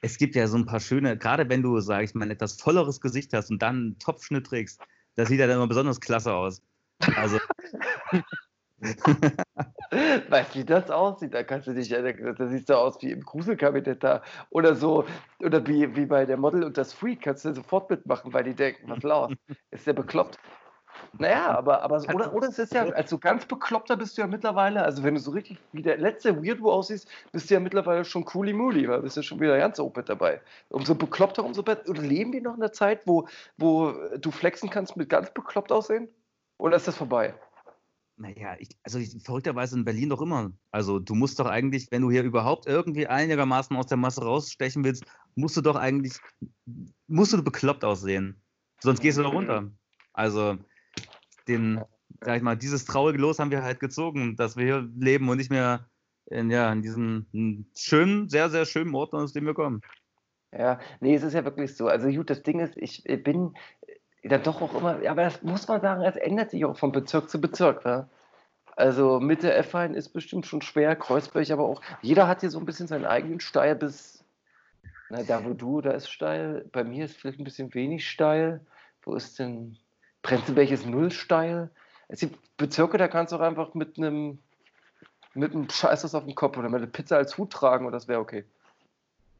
es 0.00 0.16
gibt 0.18 0.36
ja 0.36 0.46
so 0.46 0.56
ein 0.56 0.64
paar 0.64 0.78
schöne, 0.78 1.18
gerade 1.18 1.48
wenn 1.48 1.60
du, 1.60 1.80
sag 1.80 2.04
ich 2.04 2.14
mal, 2.14 2.26
ein 2.26 2.30
etwas 2.30 2.60
volleres 2.60 3.00
Gesicht 3.00 3.32
hast 3.32 3.50
und 3.50 3.60
dann 3.60 3.76
einen 3.76 3.98
Topfschnitt 3.98 4.46
trägst, 4.46 4.80
das 5.16 5.28
sieht 5.28 5.40
ja 5.40 5.48
dann 5.48 5.56
immer 5.56 5.66
besonders 5.66 5.98
klasse 5.98 6.32
aus. 6.32 6.62
Also. 7.16 7.40
weißt 10.30 10.54
du, 10.54 10.58
wie 10.58 10.64
das 10.64 10.90
aussieht? 10.90 11.34
Da 11.34 11.42
kannst 11.42 11.66
du 11.66 11.74
dich, 11.74 11.88
da 11.88 12.46
siehst 12.46 12.68
du 12.68 12.74
aus 12.74 13.00
wie 13.02 13.10
im 13.10 13.22
Gruselkabinett 13.22 14.02
da. 14.02 14.22
Oder 14.50 14.74
so, 14.74 15.04
oder 15.40 15.66
wie, 15.66 15.94
wie 15.96 16.06
bei 16.06 16.26
der 16.26 16.36
Model 16.36 16.64
und 16.64 16.76
das 16.76 16.92
Freak, 16.92 17.22
kannst 17.22 17.44
du 17.44 17.54
sofort 17.54 17.90
mitmachen, 17.90 18.32
weil 18.32 18.44
die 18.44 18.54
denken, 18.54 18.88
was 18.88 19.02
los? 19.02 19.32
Ist 19.70 19.86
der 19.86 19.92
bekloppt? 19.92 20.38
Naja, 21.18 21.56
aber, 21.56 21.82
aber 21.82 22.02
oder, 22.14 22.32
oder 22.34 22.48
es 22.48 22.58
ist 22.58 22.72
ja, 22.72 22.84
also 22.84 23.18
ganz 23.18 23.44
bekloppter 23.46 23.96
bist 23.96 24.16
du 24.16 24.22
ja 24.22 24.26
mittlerweile, 24.26 24.82
also 24.82 25.02
wenn 25.02 25.14
du 25.14 25.20
so 25.20 25.30
richtig 25.30 25.58
wie 25.72 25.82
der 25.82 25.98
letzte 25.98 26.42
Weirdo 26.42 26.72
aussiehst, 26.72 27.08
bist 27.32 27.50
du 27.50 27.54
ja 27.54 27.60
mittlerweile 27.60 28.04
schon 28.04 28.24
cooli 28.24 28.52
mooli, 28.52 28.88
weil 28.88 29.02
bist 29.02 29.16
ja 29.16 29.22
schon 29.22 29.40
wieder 29.40 29.58
ganz 29.58 29.78
open 29.78 30.04
dabei. 30.04 30.40
Umso 30.70 30.94
bekloppter, 30.94 31.44
umso 31.44 31.62
besser. 31.62 31.88
Oder 31.88 32.02
leben 32.02 32.32
wir 32.32 32.42
noch 32.42 32.54
in 32.54 32.60
der 32.60 32.72
Zeit, 32.72 33.06
wo, 33.06 33.28
wo 33.56 33.92
du 34.18 34.30
flexen 34.30 34.70
kannst 34.70 34.96
mit 34.96 35.08
ganz 35.08 35.32
bekloppt 35.32 35.72
aussehen? 35.72 36.08
Oder 36.58 36.76
ist 36.76 36.88
das 36.88 36.96
vorbei? 36.96 37.34
Naja, 38.18 38.56
ich, 38.58 38.70
also 38.82 38.98
ich, 38.98 39.14
verrückterweise 39.22 39.76
in 39.76 39.84
Berlin 39.84 40.08
doch 40.08 40.22
immer. 40.22 40.50
Also 40.70 40.98
du 40.98 41.14
musst 41.14 41.38
doch 41.38 41.46
eigentlich, 41.46 41.88
wenn 41.90 42.02
du 42.02 42.10
hier 42.10 42.22
überhaupt 42.22 42.66
irgendwie 42.66 43.06
einigermaßen 43.06 43.76
aus 43.76 43.86
der 43.86 43.98
Masse 43.98 44.22
rausstechen 44.22 44.84
willst, 44.84 45.04
musst 45.34 45.56
du 45.56 45.60
doch 45.60 45.76
eigentlich, 45.76 46.14
musst 47.08 47.34
du 47.34 47.42
bekloppt 47.42 47.84
aussehen. 47.84 48.40
Sonst 48.80 49.00
gehst 49.00 49.18
du 49.18 49.22
doch 49.22 49.34
runter. 49.34 49.70
Also 50.14 50.56
den, 51.46 51.82
sag 52.22 52.38
ich 52.38 52.42
mal, 52.42 52.56
dieses 52.56 52.86
traurige 52.86 53.18
Los 53.18 53.38
haben 53.38 53.50
wir 53.50 53.62
halt 53.62 53.80
gezogen, 53.80 54.34
dass 54.36 54.56
wir 54.56 54.64
hier 54.64 54.90
leben 54.96 55.28
und 55.28 55.36
nicht 55.36 55.50
mehr 55.50 55.86
in, 56.26 56.50
ja, 56.50 56.72
in 56.72 56.80
diesem 56.80 57.66
schönen, 57.76 58.30
sehr, 58.30 58.48
sehr 58.48 58.64
schönen 58.64 58.94
Ort, 58.94 59.12
aus 59.12 59.34
dem 59.34 59.44
wir 59.44 59.54
kommen. 59.54 59.82
Ja, 60.52 60.80
nee, 61.00 61.14
es 61.14 61.22
ist 61.22 61.34
ja 61.34 61.44
wirklich 61.44 61.76
so. 61.76 61.86
Also 61.88 62.08
gut, 62.08 62.30
das 62.30 62.42
Ding 62.42 62.60
ist, 62.60 62.76
ich 62.76 63.04
bin 63.22 63.54
dann 64.28 64.42
doch 64.42 64.60
auch 64.62 64.74
immer, 64.74 64.98
aber 65.08 65.22
das 65.22 65.42
muss 65.42 65.68
man 65.68 65.80
sagen, 65.80 66.02
es 66.02 66.16
ändert 66.16 66.50
sich 66.50 66.64
auch 66.64 66.76
von 66.76 66.92
Bezirk 66.92 67.28
zu 67.30 67.40
Bezirk. 67.40 67.84
Ja? 67.84 68.08
Also 68.76 69.20
Mitte 69.20 69.52
F-Hain 69.52 69.94
ist 69.94 70.10
bestimmt 70.10 70.46
schon 70.46 70.62
schwer, 70.62 70.96
Kreuzberg 70.96 71.50
aber 71.50 71.64
auch. 71.64 71.82
Jeder 72.02 72.28
hat 72.28 72.40
hier 72.40 72.50
so 72.50 72.58
ein 72.58 72.66
bisschen 72.66 72.86
seinen 72.86 73.06
eigenen 73.06 73.40
Steil 73.40 73.76
bis, 73.76 74.24
na, 75.10 75.22
da 75.22 75.44
wo 75.44 75.54
du, 75.54 75.80
da 75.80 75.92
ist 75.92 76.10
steil. 76.10 76.66
Bei 76.72 76.84
mir 76.84 77.04
ist 77.04 77.16
vielleicht 77.16 77.38
ein 77.38 77.44
bisschen 77.44 77.72
wenig 77.74 78.08
steil. 78.08 78.60
Wo 79.02 79.14
ist 79.14 79.38
denn 79.38 79.78
Prenzlberg 80.22 80.70
ist 80.70 80.86
null 80.86 81.12
steil. 81.12 81.70
Es 82.08 82.20
gibt 82.20 82.38
Bezirke, 82.56 82.98
da 82.98 83.08
kannst 83.08 83.32
du 83.32 83.36
auch 83.36 83.40
einfach 83.40 83.74
mit 83.74 83.96
einem 83.96 84.38
mit 85.34 85.52
einem 85.52 85.68
Scheißes 85.68 86.14
auf 86.14 86.24
dem 86.24 86.34
Kopf 86.34 86.56
oder 86.56 86.68
mit 86.68 86.82
einer 86.82 86.90
Pizza 86.90 87.16
als 87.16 87.36
Hut 87.38 87.52
tragen 87.52 87.86
und 87.86 87.92
das 87.92 88.08
wäre 88.08 88.20
okay. 88.20 88.44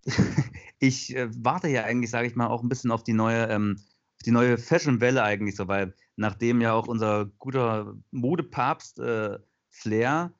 ich 0.79 1.17
äh, 1.17 1.29
warte 1.43 1.69
ja 1.69 1.85
eigentlich, 1.85 2.11
sage 2.11 2.29
ich 2.29 2.37
mal, 2.37 2.49
auch 2.49 2.63
ein 2.63 2.69
bisschen 2.69 2.91
auf 2.91 3.03
die 3.03 3.15
neue, 3.15 3.49
ähm, 3.49 3.81
die 4.25 4.31
neue 4.31 4.59
Fashion-Welle 4.59 5.23
eigentlich 5.23 5.57
so, 5.57 5.69
weil 5.69 5.95
nachdem 6.17 6.61
ja 6.61 6.73
auch 6.73 6.89
unser 6.89 7.27
guter 7.39 7.95
Modepapst 8.11 8.99
äh, 8.99 9.39
Flair 9.71 10.33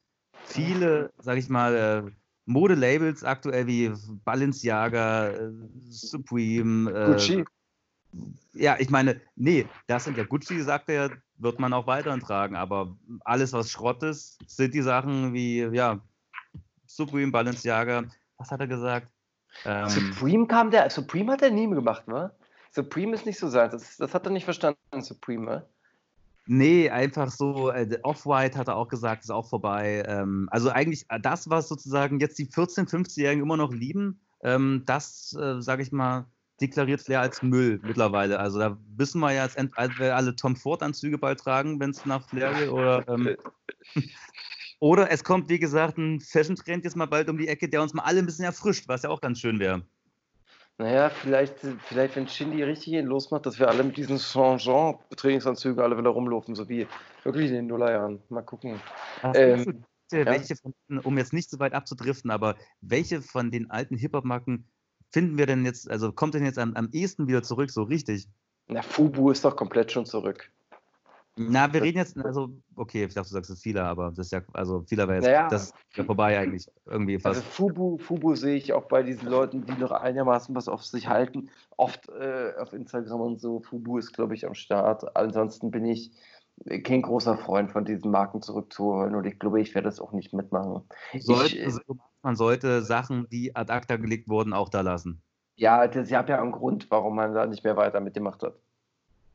viele, 0.45 1.13
sage 1.19 1.41
ich 1.41 1.49
mal, 1.49 1.75
äh, 1.75 2.11
Modelabels 2.47 3.25
aktuell 3.25 3.67
wie 3.67 3.93
Balenciaga, 4.25 5.29
äh, 5.29 5.51
Supreme, 5.89 6.91
äh, 6.91 7.07
Gucci 7.07 7.45
ja, 8.55 8.77
ich 8.79 8.91
meine, 8.91 9.21
nee, 9.35 9.67
das 9.87 10.05
sind 10.05 10.17
ja 10.17 10.25
Gucci, 10.25 10.61
sagt 10.63 10.89
er, 10.89 11.11
wird 11.39 11.61
man 11.61 11.73
auch 11.73 11.87
weiterhin 11.87 12.21
tragen, 12.21 12.57
aber 12.57 12.97
alles, 13.25 13.53
was 13.53 13.71
Schrott 13.71 14.03
ist, 14.03 14.39
sind 14.47 14.75
die 14.75 14.83
Sachen 14.83 15.33
wie, 15.35 15.61
ja, 15.61 16.01
Supreme, 16.87 17.33
Balenciaga, 17.33 18.05
was 18.39 18.51
hat 18.51 18.61
er 18.61 18.67
gesagt? 18.67 19.09
Ähm, 19.65 19.89
Supreme 19.89 20.47
kam 20.47 20.71
der, 20.71 20.89
Supreme 20.91 21.33
hat 21.33 21.43
er 21.43 21.51
nie 21.51 21.69
gemacht, 21.69 22.07
ne? 22.09 22.31
Supreme 22.77 23.15
ist 23.15 23.25
nicht 23.25 23.39
so 23.39 23.49
sein, 23.49 23.71
das, 23.71 23.97
das 23.97 24.13
hat 24.13 24.27
er 24.27 24.33
nicht 24.33 24.45
verstanden, 24.45 25.01
Supreme, 25.01 25.45
ne? 25.45 25.67
Nee, 26.47 26.91
einfach 26.91 27.31
so, 27.31 27.71
äh, 27.71 27.99
Off-White 28.03 28.59
hat 28.59 28.69
er 28.69 28.77
auch 28.77 28.89
gesagt, 28.89 29.25
ist 29.25 29.31
auch 29.31 29.49
vorbei. 29.49 30.05
Ähm, 30.07 30.47
also 30.53 30.69
eigentlich 30.69 31.07
äh, 31.09 31.19
das, 31.19 31.49
was 31.49 31.69
sozusagen 31.69 32.21
jetzt 32.21 32.39
die 32.39 32.47
14-, 32.47 32.89
15-Jährigen 32.89 33.43
immer 33.43 33.57
noch 33.57 33.73
lieben, 33.73 34.21
ähm, 34.43 34.83
das, 34.85 35.35
äh, 35.41 35.61
sage 35.63 35.83
ich 35.83 35.91
mal, 35.91 36.27
deklariert 36.61 37.01
Flair 37.01 37.23
als 37.23 37.43
Müll 37.43 37.81
mittlerweile. 37.83 38.39
Also 38.39 38.59
da 38.59 38.79
wissen 38.95 39.21
wir 39.21 39.33
ja 39.33 39.45
jetzt, 39.45 39.59
als 39.77 39.99
wir 39.99 40.15
alle 40.15 40.37
Tom 40.37 40.55
Ford-Anzüge 40.55 41.17
bald 41.17 41.41
tragen, 41.41 41.81
wenn 41.81 41.91
es 41.91 42.05
nach 42.05 42.29
Flair 42.29 42.53
geht. 42.55 42.69
Oder, 42.69 43.09
ähm, 43.09 43.37
oder 44.81 45.11
es 45.11 45.25
kommt, 45.25 45.49
wie 45.49 45.59
gesagt, 45.59 45.97
ein 45.97 46.21
Fashion-Trend 46.21 46.85
jetzt 46.85 46.97
mal 46.97 47.07
bald 47.07 47.31
um 47.31 47.39
die 47.39 47.49
Ecke, 47.49 47.71
der 47.71 47.81
uns 47.81 47.95
mal 47.95 48.05
alle 48.05 48.19
ein 48.19 48.27
bisschen 48.27 48.45
erfrischt, 48.45 48.87
was 48.87 49.03
ja 49.03 49.09
auch 49.09 49.23
ganz 49.23 49.41
schön 49.41 49.59
wäre. 49.59 49.83
Naja, 50.79 51.09
vielleicht, 51.09 51.61
vielleicht 51.85 52.17
wenn 52.17 52.29
Shindy 52.29 52.63
richtig 52.63 53.03
losmacht, 53.03 53.47
dass 53.47 53.59
wir 53.59 53.69
alle 53.69 53.83
mit 53.83 53.97
diesen 53.97 54.19
Changeant-Trainingsanzügen 54.19 55.83
alle 55.83 55.97
wieder 55.97 56.11
rumlaufen, 56.11 56.55
so 56.55 56.69
wie 56.69 56.87
wirklich 57.25 57.49
in 57.49 57.55
den 57.55 57.67
Nullerjahren. 57.69 58.23
Mal 58.29 58.43
gucken. 58.43 58.79
Ähm, 59.35 59.85
welche 60.11 60.55
ja. 60.55 60.61
von, 60.61 60.99
um 60.99 61.17
jetzt 61.17 61.33
nicht 61.33 61.49
so 61.49 61.59
weit 61.59 61.73
abzudriften, 61.73 62.31
aber 62.31 62.57
welche 62.83 63.23
von 63.23 63.51
den 63.51 63.71
alten 63.71 63.97
Hip-Hop-Marken 63.97 64.69
finden 65.11 65.39
wir 65.39 65.47
denn 65.47 65.65
jetzt, 65.65 65.91
also 65.91 66.13
kommt 66.13 66.35
denn 66.35 66.45
jetzt 66.45 66.59
am, 66.59 66.75
am 66.75 66.91
ehesten 66.93 67.27
wieder 67.27 67.43
zurück, 67.43 67.71
so 67.71 67.83
richtig? 67.83 68.29
Na, 68.69 68.83
Fubu 68.83 69.31
ist 69.31 69.45
doch 69.45 69.57
komplett 69.57 69.93
schon 69.93 70.05
zurück. 70.05 70.51
Na, 71.39 71.71
wir 71.71 71.83
reden 71.83 71.99
jetzt, 71.99 72.17
also, 72.17 72.49
okay, 72.77 73.05
ich 73.05 73.13
dachte, 73.13 73.29
du 73.29 73.35
sagst 73.35 73.51
es 73.51 73.61
Fila, 73.61 73.91
aber 73.91 74.09
das 74.09 74.27
ist 74.27 74.33
ja, 74.33 74.41
also 74.55 74.83
Fila 74.87 75.07
wäre 75.07 75.17
jetzt, 75.17 75.27
naja, 75.27 75.49
das 75.49 75.65
ist 75.65 75.75
ja 75.95 76.05
vorbei 76.05 76.39
eigentlich, 76.39 76.67
irgendwie 76.87 77.19
fast. 77.19 77.37
Also 77.37 77.49
Fubu, 77.51 77.99
Fubu 77.99 78.35
sehe 78.35 78.57
ich 78.57 78.73
auch 78.73 78.87
bei 78.87 79.03
diesen 79.03 79.29
Leuten, 79.29 79.67
die 79.67 79.75
noch 79.75 79.91
einigermaßen 79.91 80.55
was 80.55 80.67
auf 80.67 80.83
sich 80.83 81.09
halten, 81.09 81.51
oft 81.77 82.09
äh, 82.09 82.55
auf 82.59 82.73
Instagram 82.73 83.21
und 83.21 83.41
so. 83.41 83.61
Fubu 83.61 83.99
ist, 83.99 84.15
glaube 84.15 84.35
ich, 84.35 84.47
am 84.47 84.55
Start. 84.55 85.15
Ansonsten 85.15 85.71
bin 85.71 85.85
ich 85.85 86.11
kein 86.85 87.03
großer 87.03 87.37
Freund 87.37 87.71
von 87.71 87.85
diesen 87.85 88.11
Marken 88.11 88.41
zurückzuholen 88.41 89.15
und 89.15 89.27
ich 89.27 89.39
glaube, 89.39 89.61
ich 89.61 89.75
werde 89.75 89.89
das 89.89 90.01
auch 90.01 90.13
nicht 90.13 90.33
mitmachen. 90.33 90.85
Sollte, 91.19 91.57
ich, 91.57 91.65
also, 91.65 91.81
man 92.23 92.37
sollte 92.37 92.81
Sachen, 92.83 93.29
die 93.29 93.55
ad 93.55 93.71
acta 93.71 93.97
gelegt 93.97 94.29
wurden, 94.29 94.55
auch 94.55 94.71
da 94.71 94.81
lassen. 94.81 95.21
Ja, 95.57 95.87
das 95.87 96.11
hat 96.13 96.31
ja 96.31 96.41
einen 96.41 96.53
Grund, 96.53 96.91
warum 96.91 97.17
man 97.17 97.35
da 97.35 97.47
nicht 97.47 97.63
mehr 97.63 97.77
weiter 97.77 98.01
mitgemacht 98.01 98.43
hat. 98.43 98.55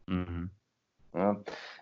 Mhm. 0.08 0.50
Ja. 1.14 1.42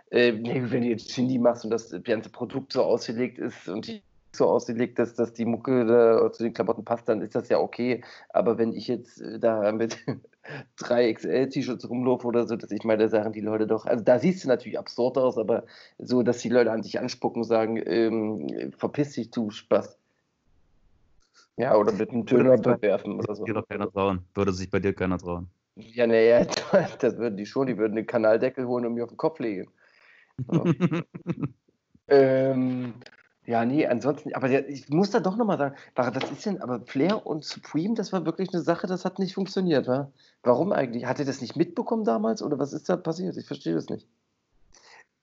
Äh, 0.10 0.34
wenn 0.42 0.82
du 0.82 0.88
jetzt 0.88 1.12
Shindy 1.12 1.38
machst 1.38 1.64
und 1.64 1.72
das 1.72 1.94
ganze 2.04 2.30
Produkt 2.30 2.74
so 2.74 2.84
ausgelegt 2.84 3.38
ist 3.38 3.68
und 3.70 3.88
die 3.88 4.02
so 4.32 4.48
ausgelegt 4.48 5.00
ist, 5.00 5.18
dass 5.20 5.34
die 5.34 5.46
Mucke 5.46 5.86
da 5.86 6.32
zu 6.32 6.44
den 6.44 6.54
Klamotten 6.54 6.86
passt, 6.86 7.10
dann 7.10 7.22
ist 7.22 7.36
das 7.36 7.50
ja 7.50 7.60
okay. 7.60 8.04
Aber 8.30 8.58
wenn 8.58 8.74
ich 8.74 8.88
jetzt 8.88 9.22
äh, 9.22 9.40
da 9.40 9.72
mit 9.72 9.98
3XL-T-Shirts 10.80 11.90
rumlaufe 11.90 12.28
oder 12.28 12.48
so, 12.48 12.56
dass 12.56 12.72
ich 12.72 12.84
meine 12.84 13.10
Sachen 13.10 13.34
die 13.34 13.42
Leute 13.42 13.68
doch, 13.68 13.86
also 13.86 14.04
da 14.04 14.20
siehst 14.20 14.44
du 14.44 14.48
natürlich 14.48 14.80
absurd 14.80 15.18
aus, 15.18 15.38
aber 15.38 15.66
so, 15.98 16.24
dass 16.24 16.40
die 16.40 16.50
Leute 16.50 16.72
an 16.72 16.82
dich 16.82 17.00
anspucken 17.00 17.42
und 17.42 17.48
sagen, 17.48 17.82
ähm, 17.86 18.72
verpiss 18.78 19.14
dich, 19.14 19.32
du 19.32 19.50
Spaß. 19.50 19.98
Ja, 21.58 21.76
oder 21.76 21.92
mit 21.92 22.10
einem 22.12 22.26
Töner 22.26 22.58
bewerfen 22.58 23.20
oder 23.20 23.36
so. 23.36 23.46
Würde 23.46 23.64
keiner 23.64 23.92
trauen. 23.92 24.20
Würde 24.34 24.54
sich 24.54 24.70
bei 24.70 24.80
dir 24.80 24.94
keiner 24.94 25.18
trauen. 25.18 25.50
Ja, 25.76 26.08
naja, 26.08 26.46
das 27.00 27.18
würden 27.18 27.36
die 27.36 27.46
schon. 27.46 27.68
Die 27.68 27.78
würden 27.78 27.96
den 27.96 28.06
Kanaldeckel 28.06 28.66
holen 28.66 28.86
und 28.86 28.94
mir 28.94 29.04
auf 29.04 29.10
den 29.10 29.18
Kopf 29.18 29.40
legen. 29.40 29.70
Ähm, 32.08 32.94
ja, 33.46 33.66
nee, 33.66 33.88
ansonsten, 33.88 34.34
aber 34.36 34.48
der, 34.48 34.70
ich 34.70 34.90
muss 34.90 35.12
da 35.12 35.20
doch 35.20 35.36
nochmal 35.36 35.58
sagen, 35.58 35.76
was 35.96 36.32
ist 36.32 36.46
denn, 36.46 36.62
aber 36.62 36.82
Flair 36.86 37.26
und 37.26 37.44
Supreme, 37.44 37.96
das 37.96 38.14
war 38.14 38.26
wirklich 38.26 38.54
eine 38.54 38.62
Sache, 38.62 38.88
das 38.88 39.06
hat 39.06 39.20
nicht 39.20 39.34
funktioniert, 39.34 39.88
wa? 39.88 40.12
Warum 40.44 40.72
eigentlich? 40.72 41.06
Hat 41.06 41.20
er 41.20 41.26
das 41.26 41.42
nicht 41.42 41.56
mitbekommen 41.56 42.04
damals 42.04 42.42
oder 42.44 42.60
was 42.60 42.74
ist 42.74 42.90
da 42.90 42.96
passiert? 42.96 43.38
Ich 43.38 43.48
verstehe 43.48 43.74
das 43.74 43.90
nicht. 43.90 44.08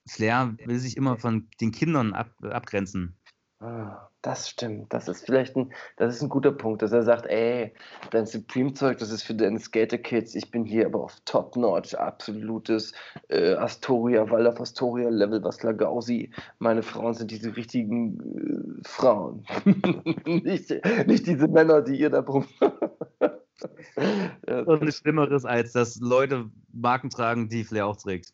Flair 0.07 0.55
will 0.65 0.79
sich 0.79 0.97
immer 0.97 1.17
von 1.17 1.47
den 1.59 1.71
Kindern 1.71 2.13
ab, 2.13 2.31
abgrenzen. 2.43 3.16
Ah, 3.59 4.07
das 4.21 4.49
stimmt. 4.49 4.93
Das 4.93 5.07
ist 5.07 5.25
vielleicht 5.25 5.55
ein, 5.55 5.73
das 5.95 6.15
ist 6.15 6.21
ein 6.21 6.29
guter 6.29 6.51
Punkt, 6.51 6.83
dass 6.83 6.91
er 6.91 7.01
sagt, 7.01 7.25
ey, 7.25 7.73
dein 8.11 8.27
Supreme-Zeug, 8.27 8.99
das 8.99 9.09
ist 9.09 9.23
für 9.23 9.33
deine 9.33 9.59
Skater-Kids. 9.59 10.35
Ich 10.35 10.51
bin 10.51 10.63
hier 10.63 10.85
aber 10.85 11.03
auf 11.03 11.19
Top-Notch, 11.25 11.95
absolutes 11.95 12.93
äh, 13.29 13.55
Astoria, 13.55 14.29
Waldorf 14.29 14.61
Astoria-Level, 14.61 15.43
was 15.43 15.63
Lagausi. 15.63 16.31
Meine 16.59 16.83
Frauen 16.83 17.15
sind 17.15 17.31
diese 17.31 17.55
richtigen 17.55 18.81
äh, 18.83 18.87
Frauen. 18.87 19.43
nicht, 20.25 20.69
nicht 21.07 21.25
diese 21.25 21.47
Männer, 21.47 21.81
die 21.81 21.99
ihr 21.99 22.11
da 22.11 22.19
rum. 22.19 22.45
ja. 24.47 24.59
Und 24.65 24.83
nichts 24.83 24.99
Schlimmeres, 24.99 25.45
als 25.45 25.71
dass 25.71 25.95
Leute 25.99 26.51
Marken 26.71 27.09
tragen, 27.09 27.49
die 27.49 27.63
Flair 27.63 27.87
auch 27.87 27.97
trägt. 27.97 28.33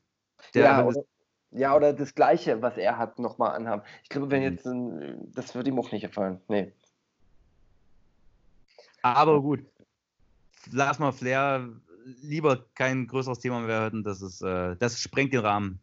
Der, 0.53 0.63
ja, 0.63 0.85
oder, 0.85 1.05
ja, 1.53 1.75
oder 1.75 1.93
das 1.93 2.15
Gleiche, 2.15 2.61
was 2.61 2.77
er 2.77 2.97
hat, 2.97 3.19
nochmal 3.19 3.55
anhaben. 3.55 3.83
Ich 4.03 4.09
glaube, 4.09 4.31
wenn 4.31 4.41
mhm. 4.41 4.51
jetzt, 4.51 4.65
ein, 4.65 5.31
das 5.33 5.55
würde 5.55 5.69
ihm 5.69 5.79
auch 5.79 5.91
nicht 5.91 6.01
gefallen. 6.03 6.41
Nee. 6.47 6.71
Aber 9.01 9.41
gut, 9.41 9.59
lass 10.71 10.99
mal 10.99 11.11
Flair 11.11 11.69
lieber 12.21 12.65
kein 12.75 13.07
größeres 13.07 13.39
Thema 13.39 13.59
mehr 13.59 13.67
werden. 13.67 14.03
Das, 14.03 14.21
ist, 14.21 14.41
äh, 14.41 14.75
das 14.77 14.99
sprengt 14.99 15.33
den 15.33 15.41
Rahmen. 15.41 15.79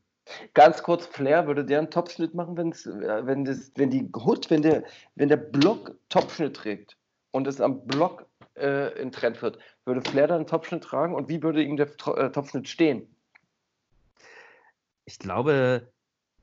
Ganz 0.54 0.82
kurz, 0.82 1.06
Flair, 1.06 1.46
würde 1.46 1.64
der 1.64 1.78
einen 1.78 1.90
Topschnitt 1.90 2.34
machen, 2.34 2.56
wenn's, 2.56 2.86
äh, 2.86 3.26
wenn, 3.26 3.44
das, 3.44 3.72
wenn 3.76 3.90
die 3.90 4.08
Hood, 4.14 4.50
wenn 4.50 4.62
der, 4.62 4.84
wenn 5.16 5.28
der 5.28 5.36
Block 5.36 5.96
Topschnitt 6.08 6.56
trägt 6.56 6.96
und 7.32 7.46
es 7.46 7.60
am 7.60 7.86
Block 7.86 8.26
äh, 8.54 9.00
in 9.00 9.12
Trend 9.12 9.40
wird, 9.42 9.58
würde 9.84 10.02
Flair 10.02 10.28
dann 10.28 10.38
einen 10.38 10.46
Topschnitt 10.46 10.84
tragen 10.84 11.14
und 11.14 11.28
wie 11.28 11.42
würde 11.42 11.62
ihm 11.62 11.76
der 11.76 11.88
äh, 11.88 12.30
Topschnitt 12.30 12.68
stehen? 12.68 13.08
Ich 15.10 15.18
glaube, 15.18 15.92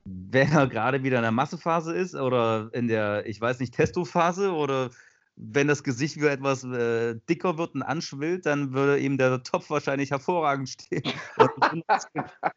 wenn 0.04 0.52
er 0.52 0.66
gerade 0.66 1.02
wieder 1.02 1.16
in 1.16 1.22
der 1.22 1.32
Massephase 1.32 1.94
ist 1.94 2.14
oder 2.14 2.70
in 2.72 2.86
der, 2.88 3.26
ich 3.26 3.40
weiß 3.40 3.60
nicht, 3.60 3.74
Testophase 3.74 4.52
oder 4.52 4.90
wenn 5.36 5.68
das 5.68 5.84
Gesicht 5.84 6.16
wieder 6.16 6.32
etwas 6.32 6.64
äh, 6.64 7.16
dicker 7.28 7.58
wird 7.58 7.74
und 7.74 7.82
anschwillt, 7.82 8.44
dann 8.44 8.72
würde 8.72 8.98
ihm 8.98 9.16
der 9.16 9.42
Topf 9.42 9.70
wahrscheinlich 9.70 10.10
hervorragend 10.10 10.68
stehen 10.68 11.02
und 11.38 11.84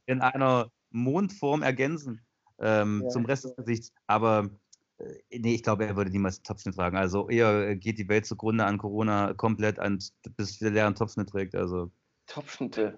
in 0.06 0.22
einer 0.22 0.72
Mondform 0.90 1.62
ergänzen 1.62 2.22
ähm, 2.60 3.02
ja, 3.04 3.10
zum 3.10 3.26
Rest 3.26 3.46
des 3.46 3.56
Gesichts. 3.56 3.94
Aber 4.08 4.50
äh, 4.98 5.40
nee, 5.40 5.56
ich 5.56 5.64
glaube, 5.64 5.86
er 5.86 5.96
würde 5.96 6.12
niemals 6.12 6.42
Topfschnitt 6.42 6.76
tragen. 6.76 6.98
Also 6.98 7.30
eher 7.30 7.76
geht 7.76 8.00
die 8.00 8.10
Welt 8.10 8.26
zugrunde 8.26 8.66
an 8.66 8.78
Corona 8.78 9.34
komplett, 9.36 9.80
an, 9.80 10.00
bis 10.36 10.58
der 10.60 10.72
leeren 10.72 10.96
Topfschnitt 10.96 11.30
trägt. 11.30 11.56
Also. 11.56 11.92
Topfschnitte. 12.26 12.98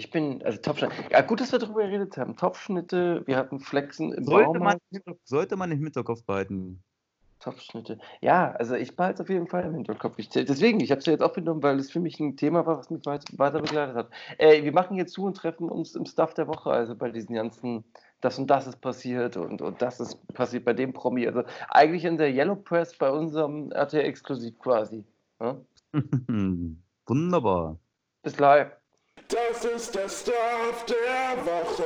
Ich 0.00 0.10
bin, 0.10 0.42
also 0.42 0.58
Topfschnitte. 0.58 0.94
Ja, 1.10 1.20
gut, 1.20 1.42
dass 1.42 1.52
wir 1.52 1.58
darüber 1.58 1.82
geredet 1.82 2.16
haben. 2.16 2.34
Topfschnitte, 2.34 3.22
wir 3.26 3.36
hatten 3.36 3.60
Flexen 3.60 4.14
im 4.14 4.24
sollte 4.24 4.58
Man, 4.58 4.78
sollte 5.24 5.56
man 5.56 5.70
im 5.70 5.78
Hinterkopf 5.78 6.24
behalten. 6.24 6.82
Topfschnitte. 7.38 7.98
Ja, 8.22 8.52
also 8.52 8.76
ich 8.76 8.96
behalte 8.96 9.16
es 9.16 9.20
auf 9.20 9.28
jeden 9.28 9.46
Fall 9.46 9.64
im 9.64 9.74
Hinterkopf. 9.74 10.14
Ich, 10.16 10.30
deswegen, 10.30 10.80
ich 10.80 10.90
habe 10.90 11.00
es 11.00 11.06
ja 11.06 11.12
jetzt 11.12 11.22
aufgenommen, 11.22 11.62
weil 11.62 11.78
es 11.78 11.90
für 11.90 12.00
mich 12.00 12.18
ein 12.18 12.38
Thema 12.38 12.64
war, 12.64 12.78
was 12.78 12.88
mich 12.88 13.02
weiter 13.04 13.60
begleitet 13.60 13.94
hat. 13.94 14.08
Äh, 14.38 14.64
wir 14.64 14.72
machen 14.72 14.96
jetzt 14.96 15.12
zu 15.12 15.24
und 15.24 15.36
treffen 15.36 15.68
uns 15.68 15.94
im 15.94 16.06
Stuff 16.06 16.32
der 16.32 16.48
Woche, 16.48 16.70
also 16.70 16.94
bei 16.96 17.10
diesen 17.10 17.34
ganzen, 17.34 17.84
das 18.22 18.38
und 18.38 18.46
das 18.46 18.66
ist 18.66 18.80
passiert 18.80 19.36
und, 19.36 19.60
und 19.60 19.82
das 19.82 20.00
ist 20.00 20.16
passiert 20.32 20.64
bei 20.64 20.72
dem 20.72 20.94
Promi. 20.94 21.26
Also 21.26 21.42
eigentlich 21.68 22.06
in 22.06 22.16
der 22.16 22.32
Yellow 22.32 22.56
Press 22.56 22.96
bei 22.96 23.10
unserem 23.10 23.70
RTL-Exklusiv 23.70 24.58
quasi. 24.58 25.04
Ja? 25.42 25.60
Wunderbar. 27.06 27.78
Bis 28.22 28.38
live. 28.38 28.79
Das 29.28 29.64
ist 29.64 29.94
der 29.94 30.08
Stuff 30.08 30.86
der 30.86 31.44
Woche. 31.44 31.84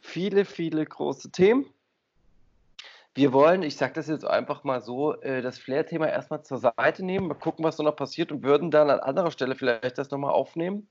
Viele, 0.00 0.44
viele 0.44 0.84
große 0.84 1.30
Themen. 1.30 1.66
Wir 3.14 3.32
wollen, 3.32 3.62
ich 3.62 3.76
sage 3.76 3.94
das 3.94 4.08
jetzt 4.08 4.26
einfach 4.26 4.64
mal 4.64 4.82
so, 4.82 5.14
äh, 5.22 5.40
das 5.40 5.58
Flair-Thema 5.58 6.08
erstmal 6.08 6.42
zur 6.42 6.58
Seite 6.58 7.04
nehmen, 7.04 7.28
mal 7.28 7.34
gucken, 7.34 7.64
was 7.64 7.76
da 7.76 7.82
noch 7.82 7.96
passiert 7.96 8.30
und 8.30 8.42
würden 8.42 8.70
dann 8.70 8.90
an 8.90 9.00
anderer 9.00 9.30
Stelle 9.30 9.54
vielleicht 9.54 9.96
das 9.96 10.10
nochmal 10.10 10.32
aufnehmen. 10.32 10.88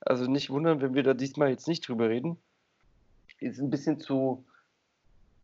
Also 0.00 0.26
nicht 0.26 0.50
wundern, 0.50 0.80
wenn 0.80 0.94
wir 0.94 1.02
da 1.02 1.14
diesmal 1.14 1.50
jetzt 1.50 1.68
nicht 1.68 1.86
drüber 1.86 2.08
reden. 2.08 2.38
Ist 3.38 3.60
ein 3.60 3.70
bisschen 3.70 4.00
zu 4.00 4.44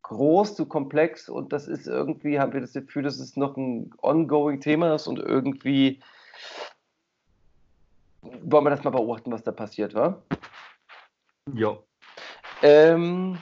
groß, 0.02 0.54
zu 0.54 0.66
komplex 0.66 1.28
und 1.28 1.52
das 1.52 1.66
ist 1.66 1.86
irgendwie, 1.86 2.38
haben 2.38 2.52
wir 2.52 2.60
das 2.60 2.72
Gefühl, 2.72 3.02
dass 3.02 3.18
es 3.18 3.36
noch 3.36 3.56
ein 3.56 3.92
ongoing 4.02 4.60
Thema 4.60 4.94
ist 4.94 5.06
und 5.06 5.18
irgendwie 5.18 6.00
wollen 8.42 8.64
wir 8.64 8.70
das 8.70 8.84
mal 8.84 8.90
beobachten, 8.90 9.32
was 9.32 9.42
da 9.42 9.52
passiert, 9.52 9.94
wa? 9.94 10.22
Ja. 11.54 11.78
Ähm, 12.62 13.38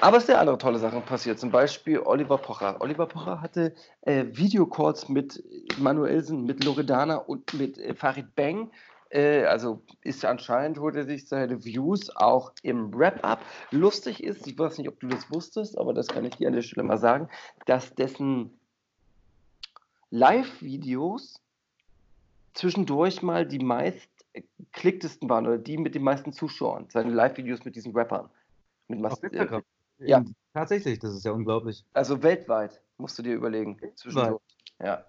aber 0.00 0.16
es 0.16 0.26
sind 0.26 0.34
andere 0.36 0.58
tolle 0.58 0.78
Sachen 0.78 1.02
passiert. 1.02 1.38
Zum 1.38 1.50
Beispiel 1.50 2.00
Oliver 2.00 2.38
Pocher. 2.38 2.80
Oliver 2.80 3.06
Pocher 3.06 3.40
hatte 3.40 3.74
äh, 4.00 4.24
Videocalls 4.32 5.08
mit 5.08 5.42
Manuelsen, 5.78 6.44
mit 6.44 6.64
Loredana 6.64 7.16
und 7.16 7.54
mit 7.54 7.78
äh, 7.78 7.94
Farid 7.94 8.34
Bang. 8.34 8.70
Äh, 9.10 9.44
also 9.44 9.82
ist 10.02 10.24
anscheinend, 10.24 10.78
holt 10.80 10.96
er 10.96 11.04
sich 11.04 11.28
seine 11.28 11.64
Views 11.64 12.14
auch 12.16 12.52
im 12.62 12.92
Wrap-Up. 12.92 13.40
Lustig 13.70 14.24
ist, 14.24 14.46
ich 14.46 14.58
weiß 14.58 14.78
nicht, 14.78 14.88
ob 14.88 14.98
du 14.98 15.06
das 15.06 15.30
wusstest, 15.30 15.78
aber 15.78 15.92
das 15.94 16.08
kann 16.08 16.24
ich 16.24 16.36
dir 16.36 16.48
an 16.48 16.54
der 16.54 16.62
Stelle 16.62 16.86
mal 16.86 16.98
sagen, 16.98 17.28
dass 17.66 17.94
dessen 17.94 18.58
Live-Videos 20.10 21.41
zwischendurch 22.54 23.22
mal 23.22 23.46
die 23.46 23.58
meist 23.58 24.08
klicktesten 24.72 25.28
waren 25.28 25.46
oder 25.46 25.58
die 25.58 25.76
mit 25.76 25.94
den 25.94 26.02
meisten 26.02 26.32
Zuschauern, 26.32 26.86
seine 26.88 27.12
Live-Videos 27.12 27.64
mit 27.64 27.76
diesen 27.76 27.92
Rappern. 27.92 28.30
Mit 28.88 29.00
Instagram. 29.00 29.62
Äh, 29.98 30.08
ja. 30.08 30.24
Tatsächlich, 30.54 30.98
das 30.98 31.14
ist 31.14 31.24
ja 31.24 31.32
unglaublich. 31.32 31.84
Also 31.92 32.22
weltweit, 32.22 32.80
musst 32.98 33.18
du 33.18 33.22
dir 33.22 33.34
überlegen. 33.34 33.78
Zwischendurch. 33.94 34.40
Ja. 34.80 35.04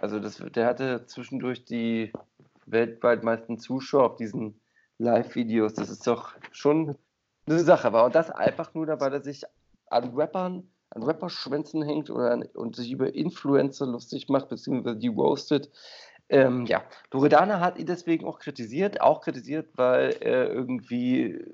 Also 0.00 0.18
das, 0.18 0.36
der 0.36 0.66
hatte 0.66 1.06
zwischendurch 1.06 1.64
die 1.64 2.12
weltweit 2.66 3.22
meisten 3.22 3.58
Zuschauer 3.58 4.12
auf 4.12 4.16
diesen 4.16 4.60
Live-Videos. 4.98 5.74
Das 5.74 5.90
ist 5.90 6.06
doch 6.06 6.34
schon 6.52 6.96
eine 7.46 7.58
Sache. 7.60 7.92
War. 7.92 8.04
Und 8.04 8.14
das 8.14 8.30
einfach 8.30 8.74
nur, 8.74 8.86
weil 8.88 9.12
er 9.12 9.22
sich 9.22 9.42
an 9.90 10.14
Rappern, 10.14 10.70
an 10.90 11.02
Rapperschwänzen 11.02 11.82
hängt 11.82 12.10
oder 12.10 12.30
an, 12.30 12.42
und 12.54 12.76
sich 12.76 12.90
über 12.90 13.14
Influencer 13.14 13.86
lustig 13.86 14.28
macht, 14.28 14.48
beziehungsweise 14.48 14.96
die 14.96 15.08
roastet. 15.08 15.70
Ähm, 16.32 16.64
ja, 16.64 16.82
Loredana 17.12 17.60
hat 17.60 17.78
ihn 17.78 17.84
deswegen 17.84 18.26
auch 18.26 18.38
kritisiert, 18.38 19.02
auch 19.02 19.20
kritisiert, 19.20 19.68
weil 19.76 20.16
er 20.20 20.50
irgendwie 20.50 21.44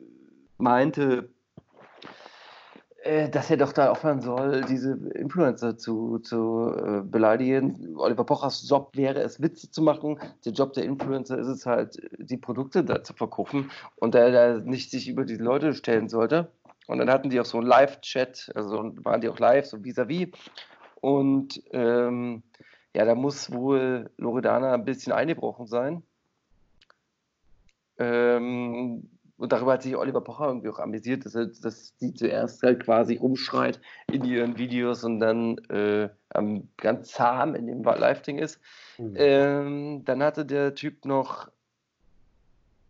meinte, 0.57 1.31
äh, 3.03 3.29
dass 3.29 3.51
er 3.51 3.57
doch 3.57 3.73
da 3.73 3.91
aufhören 3.91 4.21
soll, 4.21 4.63
diese 4.69 4.93
Influencer 5.17 5.77
zu, 5.77 6.21
zu 6.21 6.73
äh, 6.77 7.01
beleidigen. 7.03 7.97
Oliver 7.97 8.23
Pochers 8.23 8.69
Job 8.69 8.93
wäre 8.95 9.21
es, 9.21 9.43
Witze 9.43 9.69
zu 9.69 9.83
machen. 9.83 10.21
Der 10.45 10.53
Job 10.53 10.75
der 10.75 10.85
Influencer 10.85 11.39
ist 11.39 11.49
es 11.49 11.67
halt, 11.67 12.01
die 12.17 12.37
Produkte 12.37 12.85
da 12.85 13.03
zu 13.03 13.15
verkaufen 13.15 13.73
und 13.97 14.15
er 14.15 14.31
da 14.31 14.59
nicht 14.59 14.93
sich 14.93 15.09
über 15.09 15.25
diese 15.25 15.43
Leute 15.43 15.75
stellen 15.75 16.09
sollte. 16.09 16.53
Und 16.87 16.99
dann 16.99 17.11
hatten 17.11 17.31
die 17.31 17.41
auch 17.41 17.47
so 17.47 17.59
einen 17.59 17.67
Live-Chat, 17.67 18.53
also 18.55 18.93
waren 19.03 19.21
die 19.21 19.29
auch 19.29 19.41
live, 19.41 19.67
so 19.67 19.79
vis-à-vis. 19.79 20.29
-vis. 20.29 20.35
Und 21.01 21.63
ähm, 21.73 22.45
ja, 22.95 23.05
da 23.05 23.15
muss 23.15 23.53
wohl 23.53 24.11
Loredana 24.17 24.75
ein 24.75 24.85
bisschen 24.85 25.13
eingebrochen 25.13 25.67
sein. 25.67 26.03
Ähm, 27.99 29.09
und 29.37 29.53
darüber 29.53 29.75
hat 29.75 29.83
sich 29.83 29.97
Oliver 29.97 30.21
Pocher 30.21 30.49
irgendwie 30.49 30.69
auch 30.69 30.81
amüsiert, 30.81 31.25
dass, 31.25 31.35
er, 31.37 31.47
dass 31.47 31.95
sie 31.99 32.13
zuerst 32.13 32.63
halt 32.63 32.83
quasi 32.83 33.17
rumschreit 33.17 33.81
in 34.11 34.25
ihren 34.25 34.59
Videos 34.59 35.05
und 35.05 35.21
dann 35.21 35.59
äh, 35.69 36.09
ganz 36.77 37.13
zahm 37.13 37.55
in 37.55 37.67
dem 37.67 37.85
Live-Ding 37.85 38.39
ist. 38.39 38.61
Mhm. 38.99 39.15
Ähm, 39.17 40.05
dann 40.05 40.23
hatte 40.23 40.45
der 40.45 40.75
Typ 40.75 41.05
noch 41.05 41.49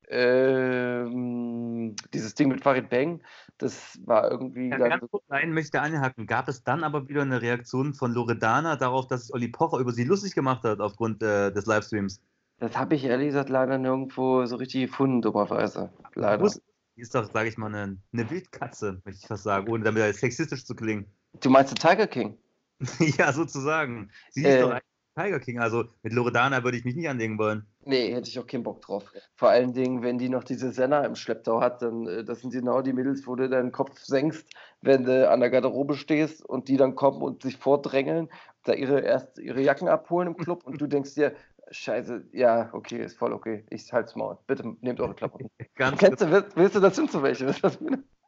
ähm, 0.09 1.97
dieses 2.15 2.35
Ding 2.35 2.49
mit 2.49 2.63
Farid 2.63 2.89
Bang, 2.89 3.21
das 3.59 3.99
war 4.05 4.31
irgendwie. 4.31 4.71
Ja, 4.71 4.79
ganz 4.79 5.05
kurz 5.11 5.25
rein 5.29 5.53
möchte 5.53 5.81
anhaken. 5.81 6.27
Gab 6.27 6.49
es 6.49 6.63
dann 6.63 6.85
aber 6.85 7.09
wieder 7.09 7.23
eine 7.23 7.43
Reaktion 7.43 7.93
von 7.93 8.13
Loredana 8.13 8.77
darauf, 8.77 9.07
dass 9.09 9.33
Olli 9.33 9.49
Pocher 9.49 9.79
über 9.79 9.93
sie 9.93 10.05
lustig 10.05 10.35
gemacht 10.35 10.65
hat 10.65 10.81
aufgrund 10.81 11.23
äh, 11.23 11.53
des 11.53 11.67
Livestreams? 11.67 12.21
Das 12.61 12.77
habe 12.77 12.95
ich 12.95 13.05
ehrlich 13.05 13.29
gesagt 13.29 13.51
leider 13.51 13.79
nirgendwo 13.79 14.47
so 14.47 14.57
richtig 14.57 14.83
gefunden, 14.83 15.23
dummerweise. 15.23 15.91
Leider. 16.15 16.49
Die 16.97 17.03
ist 17.03 17.15
doch, 17.15 17.31
sage 17.33 17.49
ich 17.49 17.57
mal, 17.57 17.73
eine, 17.73 17.99
eine 18.13 18.31
Wildkatze, 18.31 19.01
möchte 19.05 19.21
ich 19.23 19.29
fast 19.29 19.45
sagen, 19.45 19.71
ohne 19.71 19.85
damit 19.85 20.17
sexistisch 20.17 20.65
zu 20.65 20.75
klingen. 20.75 21.07
Du 21.41 21.51
meinst 21.51 21.71
den 21.71 21.79
Tiger 21.79 22.09
King? 22.09 22.37
ja, 22.99 23.33
sozusagen. 23.33 24.11
Sie 24.31 24.45
äh, 24.45 24.57
ist 24.57 24.63
doch 24.63 24.71
ein 24.71 24.81
Tiger 25.17 25.39
King, 25.39 25.61
also 25.61 25.85
mit 26.03 26.13
Loredana 26.13 26.65
würde 26.65 26.77
ich 26.77 26.85
mich 26.85 26.97
nicht 26.97 27.09
anlegen 27.09 27.39
wollen. 27.39 27.67
Nee, 27.89 28.13
hätte 28.13 28.29
ich 28.29 28.39
auch 28.39 28.47
keinen 28.47 28.65
Bock 28.65 28.83
drauf. 28.83 29.11
Vor 29.35 29.49
allen 29.49 29.73
Dingen, 29.73 30.03
wenn 30.03 30.19
die 30.19 30.29
noch 30.29 30.45
diese 30.45 30.73
Senna 30.73 31.07
im 31.07 31.15
Schlepptau 31.15 31.63
hat, 31.63 31.81
dann 31.81 32.07
äh, 32.07 32.23
das 32.23 32.41
sind 32.41 32.53
genau 32.53 32.83
die 32.83 32.93
Mädels, 32.93 33.27
wo 33.27 33.35
du 33.35 33.49
deinen 33.49 33.73
Kopf 33.73 33.99
senkst, 34.01 34.47
wenn 34.83 35.05
du 35.05 35.31
an 35.31 35.41
der 35.41 35.49
Garderobe 35.49 35.95
stehst 35.95 36.45
und 36.45 36.69
die 36.69 36.77
dann 36.77 36.97
kommen 36.97 37.23
und 37.23 37.43
sich 37.43 37.57
vordrängeln, 37.57 38.29
da 38.65 38.75
ihre 38.75 39.01
erst 39.01 39.39
ihre 39.39 39.63
Jacken 39.63 39.89
abholen 39.89 40.29
im 40.29 40.37
Club 40.37 40.65
und 40.67 40.79
du 40.79 40.87
denkst 40.87 41.15
dir, 41.15 41.35
Scheiße, 41.71 42.29
ja, 42.33 42.69
okay, 42.75 43.03
ist 43.03 43.17
voll 43.17 43.33
okay. 43.33 43.65
Ich 43.71 43.91
halt's 43.91 44.15
Maul. 44.15 44.37
Bitte 44.47 44.77
nehmt 44.83 45.01
eure. 45.01 45.15
Ganz 45.75 45.99
Kennst 45.99 46.21
du, 46.21 46.31
willst, 46.31 46.57
willst, 46.57 46.77
du, 46.77 46.81
das 46.81 46.95
sind 46.95 47.11
so 47.11 47.23
welche? 47.23 47.47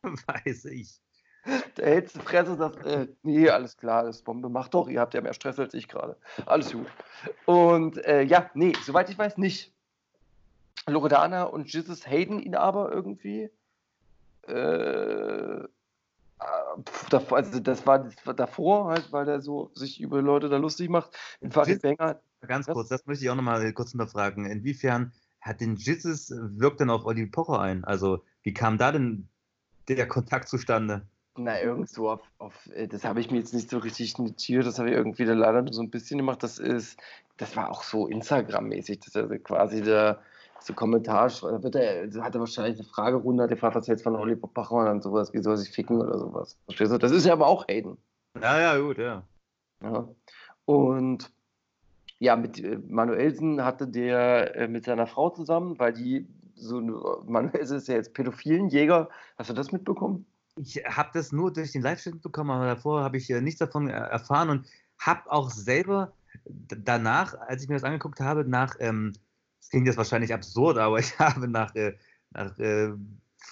Weiß 0.02 0.64
ich. 0.64 1.02
Der 1.76 1.86
hältst 1.86 2.16
du 2.16 2.20
Fresse 2.20 2.52
und 2.52 2.58
sagt, 2.58 2.84
äh, 2.86 3.08
nee, 3.22 3.48
alles 3.48 3.76
klar, 3.76 4.04
das 4.04 4.16
ist 4.16 4.24
Bombe, 4.24 4.48
macht 4.48 4.74
doch, 4.74 4.88
ihr 4.88 5.00
habt 5.00 5.14
ja 5.14 5.20
mehr 5.20 5.32
Stress 5.32 5.58
als 5.58 5.74
ich 5.74 5.88
gerade. 5.88 6.16
Alles 6.46 6.72
gut. 6.72 6.86
Und 7.46 7.98
äh, 8.04 8.22
ja, 8.22 8.50
nee, 8.54 8.72
soweit 8.84 9.08
ich 9.10 9.18
weiß, 9.18 9.38
nicht. 9.38 9.72
Loredana 10.86 11.44
und 11.44 11.72
Jesus 11.72 12.06
haten 12.06 12.40
ihn 12.40 12.54
aber 12.54 12.92
irgendwie. 12.92 13.50
Äh, 14.46 15.66
also 16.38 17.60
das 17.60 17.86
war, 17.86 17.98
das 17.98 18.26
war 18.26 18.34
davor 18.34 18.86
halt, 18.86 19.12
weil 19.12 19.28
er 19.28 19.40
so 19.40 19.70
sich 19.74 20.00
über 20.00 20.22
Leute 20.22 20.48
da 20.48 20.56
lustig 20.56 20.88
macht. 20.88 21.16
Farid 21.50 21.82
Wenger. 21.82 22.20
Ganz 22.46 22.66
kurz, 22.66 22.88
das 22.88 23.04
möchte 23.06 23.24
ich 23.24 23.30
auch 23.30 23.34
nochmal 23.34 23.70
kurz 23.74 23.92
unterfragen. 23.92 24.46
Inwiefern 24.46 25.12
hat 25.40 25.60
den 25.60 25.76
Jizzes 25.76 26.30
wirkt 26.30 26.80
denn 26.80 26.90
auf 26.90 27.04
Olli 27.04 27.26
Pocher 27.26 27.60
ein? 27.60 27.84
Also, 27.84 28.24
wie 28.42 28.54
kam 28.54 28.78
da 28.78 28.92
denn 28.92 29.28
der 29.88 30.08
Kontakt 30.08 30.48
zustande? 30.48 31.06
Na, 31.36 31.60
irgendwo 31.60 32.10
auf, 32.10 32.22
auf 32.38 32.66
äh, 32.74 32.88
das 32.88 33.04
habe 33.04 33.20
ich 33.20 33.30
mir 33.30 33.38
jetzt 33.38 33.54
nicht 33.54 33.70
so 33.70 33.78
richtig 33.78 34.18
notiert, 34.18 34.66
das 34.66 34.78
habe 34.78 34.90
ich 34.90 34.96
irgendwie 34.96 35.24
dann 35.24 35.38
leider 35.38 35.62
nur 35.62 35.72
so 35.72 35.82
ein 35.82 35.90
bisschen 35.90 36.18
gemacht. 36.18 36.42
Das 36.42 36.58
ist, 36.58 36.98
das 37.36 37.56
war 37.56 37.70
auch 37.70 37.82
so 37.82 38.06
Instagram-mäßig, 38.08 39.00
dass 39.00 39.14
er 39.14 39.38
quasi 39.38 39.82
der 39.82 40.20
so 40.62 40.74
Kommentar, 40.74 41.28
da 41.28 41.62
wird 41.62 41.74
er, 41.74 42.22
hat 42.22 42.34
er 42.34 42.40
wahrscheinlich 42.40 42.78
eine 42.78 42.88
Fragerunde, 42.88 43.44
hat 43.44 43.50
gefragt, 43.50 43.76
was 43.76 43.86
jetzt 43.86 44.02
von 44.02 44.16
Oliver 44.16 44.46
Pocher 44.46 44.90
und 44.90 45.02
sowas, 45.02 45.32
wie 45.32 45.42
soll 45.42 45.56
sich 45.56 45.70
ficken 45.70 46.00
oder 46.00 46.18
sowas. 46.18 46.58
Verstehst 46.66 46.92
du? 46.92 46.98
Das 46.98 47.12
ist 47.12 47.24
ja 47.24 47.32
aber 47.32 47.46
auch 47.46 47.66
Hayden. 47.68 47.96
Ja, 48.40 48.60
ja, 48.60 48.78
gut, 48.78 48.98
ja. 48.98 49.22
ja. 49.82 50.08
Und 50.66 51.32
ja, 52.18 52.36
mit 52.36 52.62
äh, 52.62 52.78
Manuelsen 52.86 53.64
hatte 53.64 53.88
der 53.88 54.54
äh, 54.56 54.68
mit 54.68 54.84
seiner 54.84 55.06
Frau 55.06 55.30
zusammen, 55.30 55.78
weil 55.78 55.94
die 55.94 56.28
so 56.54 56.80
Manuelsen 57.26 57.78
ist 57.78 57.88
ja 57.88 57.94
jetzt 57.94 58.12
Pädophilenjäger. 58.12 59.08
Hast 59.38 59.48
du 59.48 59.54
das 59.54 59.72
mitbekommen? 59.72 60.26
Ich 60.60 60.76
habe 60.84 61.10
das 61.14 61.32
nur 61.32 61.52
durch 61.52 61.72
den 61.72 61.82
Live-Chat 61.82 62.14
mitbekommen, 62.14 62.50
aber 62.50 62.66
davor 62.66 63.02
habe 63.02 63.16
ich 63.16 63.30
äh, 63.30 63.40
nichts 63.40 63.60
davon 63.60 63.88
erfahren 63.88 64.50
und 64.50 64.66
habe 64.98 65.30
auch 65.32 65.50
selber 65.50 66.12
danach, 66.44 67.34
als 67.34 67.62
ich 67.62 67.68
mir 67.68 67.76
das 67.76 67.84
angeguckt 67.84 68.20
habe, 68.20 68.44
nach 68.44 68.76
ähm, 68.78 69.14
das 69.60 69.70
klingt 69.70 69.86
jetzt 69.86 69.96
wahrscheinlich 69.96 70.34
absurd, 70.34 70.78
aber 70.78 70.98
ich 70.98 71.18
habe 71.18 71.48
nach, 71.48 71.74
äh, 71.74 71.96
nach 72.30 72.58
äh, 72.58 72.92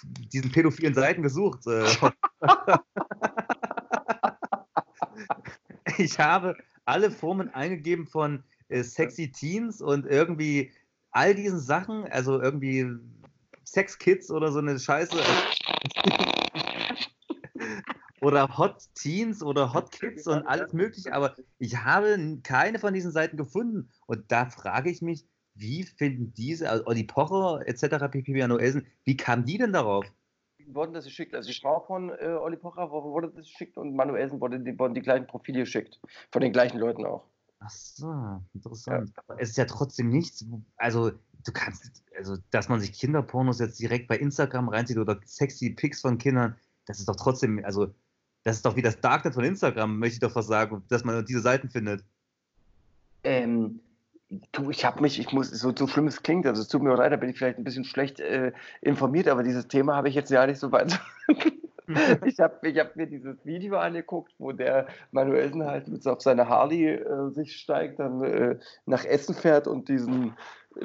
diesen 0.04 0.52
pädophilen 0.52 0.94
Seiten 0.94 1.22
gesucht. 1.22 1.66
Äh. 1.66 1.86
ich 5.98 6.18
habe 6.18 6.56
alle 6.84 7.10
Formen 7.10 7.48
eingegeben 7.54 8.06
von 8.06 8.44
äh, 8.68 8.82
sexy 8.82 9.32
Teens 9.32 9.80
und 9.80 10.06
irgendwie 10.06 10.72
all 11.10 11.34
diesen 11.34 11.60
Sachen, 11.60 12.04
also 12.04 12.40
irgendwie 12.40 12.86
Sex 13.64 13.98
Kids 13.98 14.30
oder 14.30 14.52
so 14.52 14.58
eine 14.58 14.78
Scheiße. 14.78 15.16
oder 18.20 18.58
Hot 18.58 18.82
Teens 18.94 19.42
oder 19.42 19.72
Hot 19.72 19.90
Kids 19.92 20.26
und 20.26 20.46
alles 20.46 20.72
Mögliche, 20.72 21.12
aber 21.12 21.34
ich 21.58 21.76
habe 21.76 22.38
keine 22.42 22.78
von 22.78 22.94
diesen 22.94 23.12
Seiten 23.12 23.36
gefunden. 23.36 23.90
Und 24.06 24.30
da 24.30 24.46
frage 24.46 24.90
ich 24.90 25.02
mich, 25.02 25.26
wie 25.54 25.82
finden 25.82 26.32
diese, 26.34 26.70
also 26.70 26.86
Olli 26.86 27.04
Pocher 27.04 27.66
etc., 27.66 28.10
pp. 28.10 28.46
Noelsen, 28.46 28.86
wie 29.04 29.16
kamen 29.16 29.44
die 29.44 29.58
denn 29.58 29.72
darauf? 29.72 30.06
Wurden 30.66 30.92
das 30.92 31.04
geschickt? 31.04 31.34
Also 31.34 31.50
die 31.50 31.58
Frau 31.58 31.80
von 31.80 32.10
äh, 32.10 32.28
Olli 32.28 32.56
Pocher 32.56 32.90
wurde 32.90 33.28
das 33.28 33.46
geschickt 33.46 33.76
und 33.78 33.96
Manuelsen 33.96 34.40
wurden 34.40 34.64
die, 34.64 34.78
wurden 34.78 34.94
die 34.94 35.00
gleichen 35.00 35.26
Profile 35.26 35.60
geschickt. 35.60 35.98
Von 36.30 36.42
den 36.42 36.52
gleichen 36.52 36.78
Leuten 36.78 37.06
auch. 37.06 37.24
Ach 37.60 37.70
so, 37.70 38.40
interessant. 38.54 39.10
Ja. 39.16 39.22
Aber 39.26 39.40
es 39.40 39.50
ist 39.50 39.56
ja 39.56 39.64
trotzdem 39.64 40.10
nichts, 40.10 40.44
also 40.76 41.10
du 41.10 41.52
kannst, 41.52 42.04
also 42.16 42.36
dass 42.50 42.68
man 42.68 42.80
sich 42.80 42.92
Kinderpornos 42.92 43.58
jetzt 43.58 43.80
direkt 43.80 44.08
bei 44.08 44.16
Instagram 44.16 44.68
reinzieht 44.68 44.98
oder 44.98 45.18
sexy 45.24 45.70
Pics 45.70 46.02
von 46.02 46.18
Kindern, 46.18 46.56
das 46.86 47.00
ist 47.00 47.08
doch 47.08 47.16
trotzdem, 47.16 47.64
also 47.64 47.92
das 48.48 48.56
ist 48.56 48.66
doch 48.66 48.76
wie 48.76 48.82
das 48.82 49.00
Darknet 49.00 49.34
von 49.34 49.44
Instagram, 49.44 49.98
möchte 49.98 50.14
ich 50.14 50.20
doch 50.20 50.32
fast 50.32 50.48
sagen, 50.48 50.82
dass 50.88 51.04
man 51.04 51.24
diese 51.24 51.40
Seiten 51.40 51.68
findet. 51.68 52.02
Ähm, 53.22 53.80
Du, 54.52 54.68
ich 54.68 54.84
habe 54.84 55.00
mich, 55.00 55.18
ich 55.18 55.32
muss, 55.32 55.48
so, 55.50 55.72
so 55.74 55.86
schlimm 55.86 56.06
es 56.06 56.22
klingt, 56.22 56.46
also 56.46 56.60
es 56.60 56.68
tut 56.68 56.82
mir 56.82 56.94
leid, 56.94 57.12
da 57.12 57.16
bin 57.16 57.30
ich 57.30 57.38
vielleicht 57.38 57.56
ein 57.56 57.64
bisschen 57.64 57.84
schlecht 57.84 58.20
äh, 58.20 58.52
informiert, 58.82 59.26
aber 59.26 59.42
dieses 59.42 59.68
Thema 59.68 59.96
habe 59.96 60.10
ich 60.10 60.14
jetzt 60.14 60.30
ja 60.30 60.46
nicht 60.46 60.60
so 60.60 60.70
weit. 60.70 61.00
ich 62.26 62.38
habe 62.38 62.68
ich 62.68 62.78
hab 62.78 62.94
mir 62.94 63.06
dieses 63.06 63.42
Video 63.46 63.78
angeguckt, 63.78 64.34
wo 64.36 64.52
der 64.52 64.86
Manuelsen 65.12 65.64
halt 65.64 65.88
mit 65.88 66.02
so 66.02 66.12
auf 66.12 66.20
seine 66.20 66.46
Harley 66.46 66.90
äh, 66.90 67.30
sich 67.30 67.56
steigt, 67.56 68.00
dann 68.00 68.22
äh, 68.22 68.58
nach 68.84 69.06
Essen 69.06 69.34
fährt 69.34 69.66
und 69.66 69.88
diesen 69.88 70.34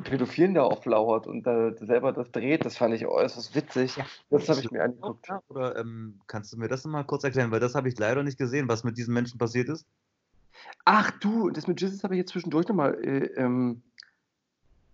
Pädophilen 0.03 0.53
da 0.53 0.63
auflauert 0.63 1.27
und 1.27 1.43
da 1.43 1.73
selber 1.77 2.11
das 2.11 2.31
dreht. 2.31 2.65
Das 2.65 2.77
fand 2.77 2.93
ich 2.93 3.05
äußerst 3.05 3.55
witzig. 3.55 3.95
Ja, 3.97 4.05
das 4.29 4.49
habe 4.49 4.59
ich 4.59 4.71
mir 4.71 4.83
angeguckt. 4.83 5.27
Oder 5.49 5.77
ähm, 5.77 6.19
kannst 6.27 6.53
du 6.53 6.57
mir 6.57 6.67
das 6.67 6.85
mal 6.85 7.03
kurz 7.03 7.23
erklären, 7.23 7.51
weil 7.51 7.59
das 7.59 7.75
habe 7.75 7.87
ich 7.89 7.97
leider 7.97 8.23
nicht 8.23 8.37
gesehen, 8.37 8.67
was 8.67 8.83
mit 8.83 8.97
diesen 8.97 9.13
Menschen 9.13 9.37
passiert 9.37 9.69
ist? 9.69 9.85
Ach 10.85 11.11
du, 11.19 11.49
das 11.49 11.67
mit 11.67 11.81
Jesus 11.81 12.03
habe 12.03 12.15
ich 12.15 12.19
jetzt 12.19 12.31
zwischendurch 12.31 12.67
nochmal 12.67 12.95
äh, 13.03 13.25
ähm, 13.35 13.81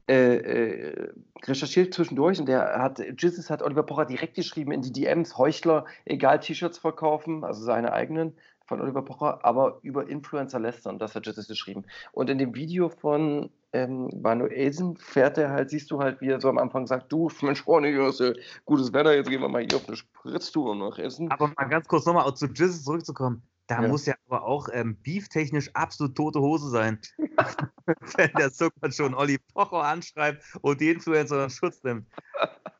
äh, 0.10 0.38
äh, 0.38 1.14
recherchiert 1.44 1.94
zwischendurch 1.94 2.40
und 2.40 2.48
der 2.48 2.82
hat, 2.82 3.00
Jesus 3.22 3.50
hat 3.52 3.62
Oliver 3.62 3.84
Pocher 3.84 4.06
direkt 4.06 4.34
geschrieben 4.34 4.72
in 4.72 4.82
die 4.82 4.92
DMs, 4.92 5.38
Heuchler, 5.38 5.86
egal 6.06 6.40
T-Shirts 6.40 6.80
verkaufen, 6.80 7.44
also 7.44 7.62
seine 7.64 7.94
eigenen 7.94 8.36
von 8.66 8.82
Oliver 8.82 9.04
Pocher, 9.04 9.46
aber 9.46 9.80
über 9.84 10.10
Influencer 10.10 10.60
lästern, 10.60 10.98
das 10.98 11.14
hat 11.14 11.28
Jesus 11.28 11.48
geschrieben. 11.48 11.86
Und 12.12 12.30
in 12.30 12.40
dem 12.40 12.56
Video 12.56 12.90
von 12.90 13.52
ähm, 13.74 14.10
Manuelsen 14.22 14.98
fährt 14.98 15.38
er 15.38 15.52
halt, 15.52 15.70
siehst 15.70 15.92
du 15.92 16.00
halt, 16.00 16.22
wie 16.22 16.30
er 16.30 16.42
so 16.42 16.50
am 16.50 16.58
Anfang 16.58 16.88
sagt, 16.88 17.12
du, 17.12 17.30
Mensch, 17.42 17.62
Freunde, 17.62 17.90
hier 17.90 18.08
ist 18.08 18.20
ja 18.20 18.34
gutes 18.66 18.94
Wetter, 18.94 19.16
jetzt 19.16 19.30
gehen 19.30 19.42
wir 19.42 19.50
mal 19.50 19.62
hier 19.62 19.76
auf 19.76 19.88
eine 19.88 19.98
Spritztour 19.98 20.76
nach 20.76 20.98
Essen. 20.98 21.32
Aber 21.32 21.52
mal 21.56 21.66
ganz 21.66 21.88
kurz 21.88 22.06
nochmal 22.06 22.34
zu 22.34 22.48
Jesus 22.48 22.84
zurückzukommen. 22.84 23.44
Da 23.68 23.84
ja. 23.84 23.88
muss 23.88 24.08
ja 24.08 24.16
aber 24.28 24.46
auch 24.46 24.68
ähm, 24.74 24.98
beeftechnisch 25.04 25.70
absolut 25.76 26.16
tote 26.16 26.40
Hose 26.40 26.70
sein. 26.70 27.00
wenn 28.18 28.32
der 28.34 28.52
Zucker 28.52 28.92
schon 28.92 29.14
Olli 29.14 29.38
Pocher 29.54 29.84
anschreibt 29.84 30.44
und 30.62 30.82
die 30.82 30.90
Influencer 30.90 31.44
in 31.44 31.50
Schutz 31.52 31.84
nimmt. 31.84 32.08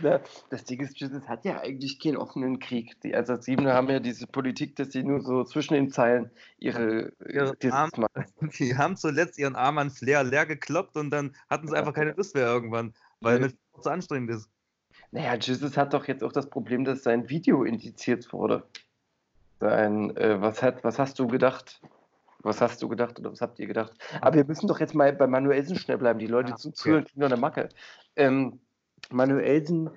Das 0.00 0.64
Ding 0.64 0.80
ist, 0.80 0.98
Jesus 0.98 1.28
hat 1.28 1.44
ja 1.44 1.60
eigentlich 1.60 2.00
keinen 2.00 2.16
offenen 2.16 2.58
Krieg. 2.58 3.00
Die 3.02 3.14
Assassinen 3.14 3.68
haben 3.68 3.88
ja 3.88 4.00
diese 4.00 4.26
Politik, 4.26 4.74
dass 4.74 4.90
sie 4.90 5.04
nur 5.04 5.20
so 5.22 5.44
zwischen 5.44 5.74
den 5.74 5.90
Zeilen 5.90 6.32
ihre 6.58 7.12
Ihre 7.24 7.56
Disses 7.56 7.72
Arm- 7.72 7.90
machen. 7.96 8.26
Die 8.58 8.76
haben 8.76 8.96
zuletzt 8.96 9.38
ihren 9.38 9.54
Arm 9.54 9.78
an 9.78 9.90
Flair 9.90 10.24
leer 10.24 10.46
gekloppt 10.46 10.96
und 10.96 11.10
dann 11.10 11.36
hatten 11.48 11.68
sie 11.68 11.76
einfach 11.76 11.94
keine 11.94 12.10
Lust 12.12 12.34
mehr 12.34 12.46
irgendwann, 12.46 12.92
weil 13.20 13.44
es 13.44 13.54
zu 13.80 13.88
anstrengend 13.88 14.30
ist. 14.30 14.48
Naja, 15.12 15.34
Jesus 15.36 15.76
hat 15.76 15.94
doch 15.94 16.08
jetzt 16.08 16.24
auch 16.24 16.32
das 16.32 16.50
Problem, 16.50 16.84
dass 16.84 17.04
sein 17.04 17.28
Video 17.28 17.62
indiziert 17.62 18.32
wurde. 18.32 18.64
Sein, 19.60 20.16
äh, 20.16 20.40
was, 20.40 20.60
hat, 20.60 20.82
was 20.82 20.98
hast 20.98 21.20
du 21.20 21.28
gedacht? 21.28 21.80
Was 22.40 22.60
hast 22.60 22.82
du 22.82 22.88
gedacht 22.88 23.20
oder 23.20 23.30
was 23.30 23.40
habt 23.40 23.60
ihr 23.60 23.68
gedacht? 23.68 23.92
Aber 24.20 24.34
wir 24.34 24.44
müssen 24.44 24.66
doch 24.66 24.80
jetzt 24.80 24.94
mal 24.96 25.12
bei 25.12 25.28
Manuelsen 25.28 25.76
schnell 25.76 25.98
bleiben. 25.98 26.18
Die 26.18 26.26
Leute 26.26 26.54
Ah, 26.54 26.56
zu 26.56 26.68
okay. 26.70 26.76
zuhören, 26.76 27.04
kriegen 27.04 27.20
noch 27.20 27.30
eine 27.30 27.36
Macke. 27.40 27.68
Ähm, 28.16 28.58
Manuelsen, 29.12 29.90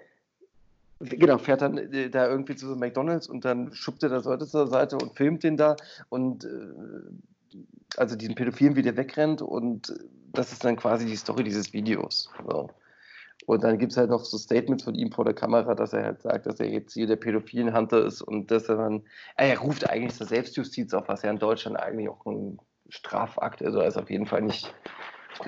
genau, 0.99 1.37
fährt 1.37 1.61
dann 1.61 1.77
äh, 1.77 2.09
da 2.09 2.27
irgendwie 2.27 2.55
zu 2.55 2.67
so 2.67 2.75
McDonalds 2.75 3.27
und 3.27 3.45
dann 3.45 3.73
schubst 3.73 4.03
er 4.03 4.09
das 4.09 4.25
Leute 4.25 4.47
zur 4.47 4.67
Seite 4.67 4.97
und 4.97 5.15
filmt 5.15 5.43
den 5.43 5.57
da 5.57 5.75
und 6.09 6.45
äh, 6.45 7.57
also 7.97 8.15
diesen 8.15 8.35
Pädophilen, 8.35 8.75
wie 8.75 8.81
der 8.81 8.97
wegrennt 8.97 9.41
und 9.41 9.93
das 10.33 10.51
ist 10.51 10.63
dann 10.63 10.75
quasi 10.75 11.05
die 11.05 11.15
Story 11.15 11.43
dieses 11.43 11.73
Videos. 11.73 12.29
So. 12.45 12.69
Und 13.45 13.63
dann 13.63 13.77
gibt 13.77 13.91
es 13.91 13.97
halt 13.97 14.09
noch 14.09 14.25
so 14.25 14.37
Statements 14.37 14.83
von 14.83 14.95
ihm 14.95 15.11
vor 15.11 15.25
der 15.25 15.33
Kamera, 15.33 15.75
dass 15.75 15.93
er 15.93 16.03
halt 16.03 16.21
sagt, 16.21 16.45
dass 16.45 16.59
er 16.59 16.69
jetzt 16.69 16.93
hier 16.93 17.05
der 17.07 17.17
pädophilen 17.17 17.75
Hunter 17.75 18.03
ist 18.05 18.21
und 18.21 18.49
dass 18.49 18.69
er 18.69 18.77
dann, 18.77 19.03
äh, 19.37 19.49
er 19.49 19.59
ruft 19.59 19.89
eigentlich 19.89 20.15
zur 20.15 20.27
Selbstjustiz 20.27 20.93
auf, 20.93 21.07
was 21.07 21.21
ja 21.21 21.29
in 21.29 21.39
Deutschland 21.39 21.77
eigentlich 21.77 22.09
auch 22.09 22.25
ein 22.25 22.59
Strafakt 22.89 23.61
ist, 23.61 23.67
also 23.67 23.81
ist 23.81 23.97
auf 23.97 24.09
jeden 24.09 24.25
Fall 24.25 24.41
nicht, 24.41 24.73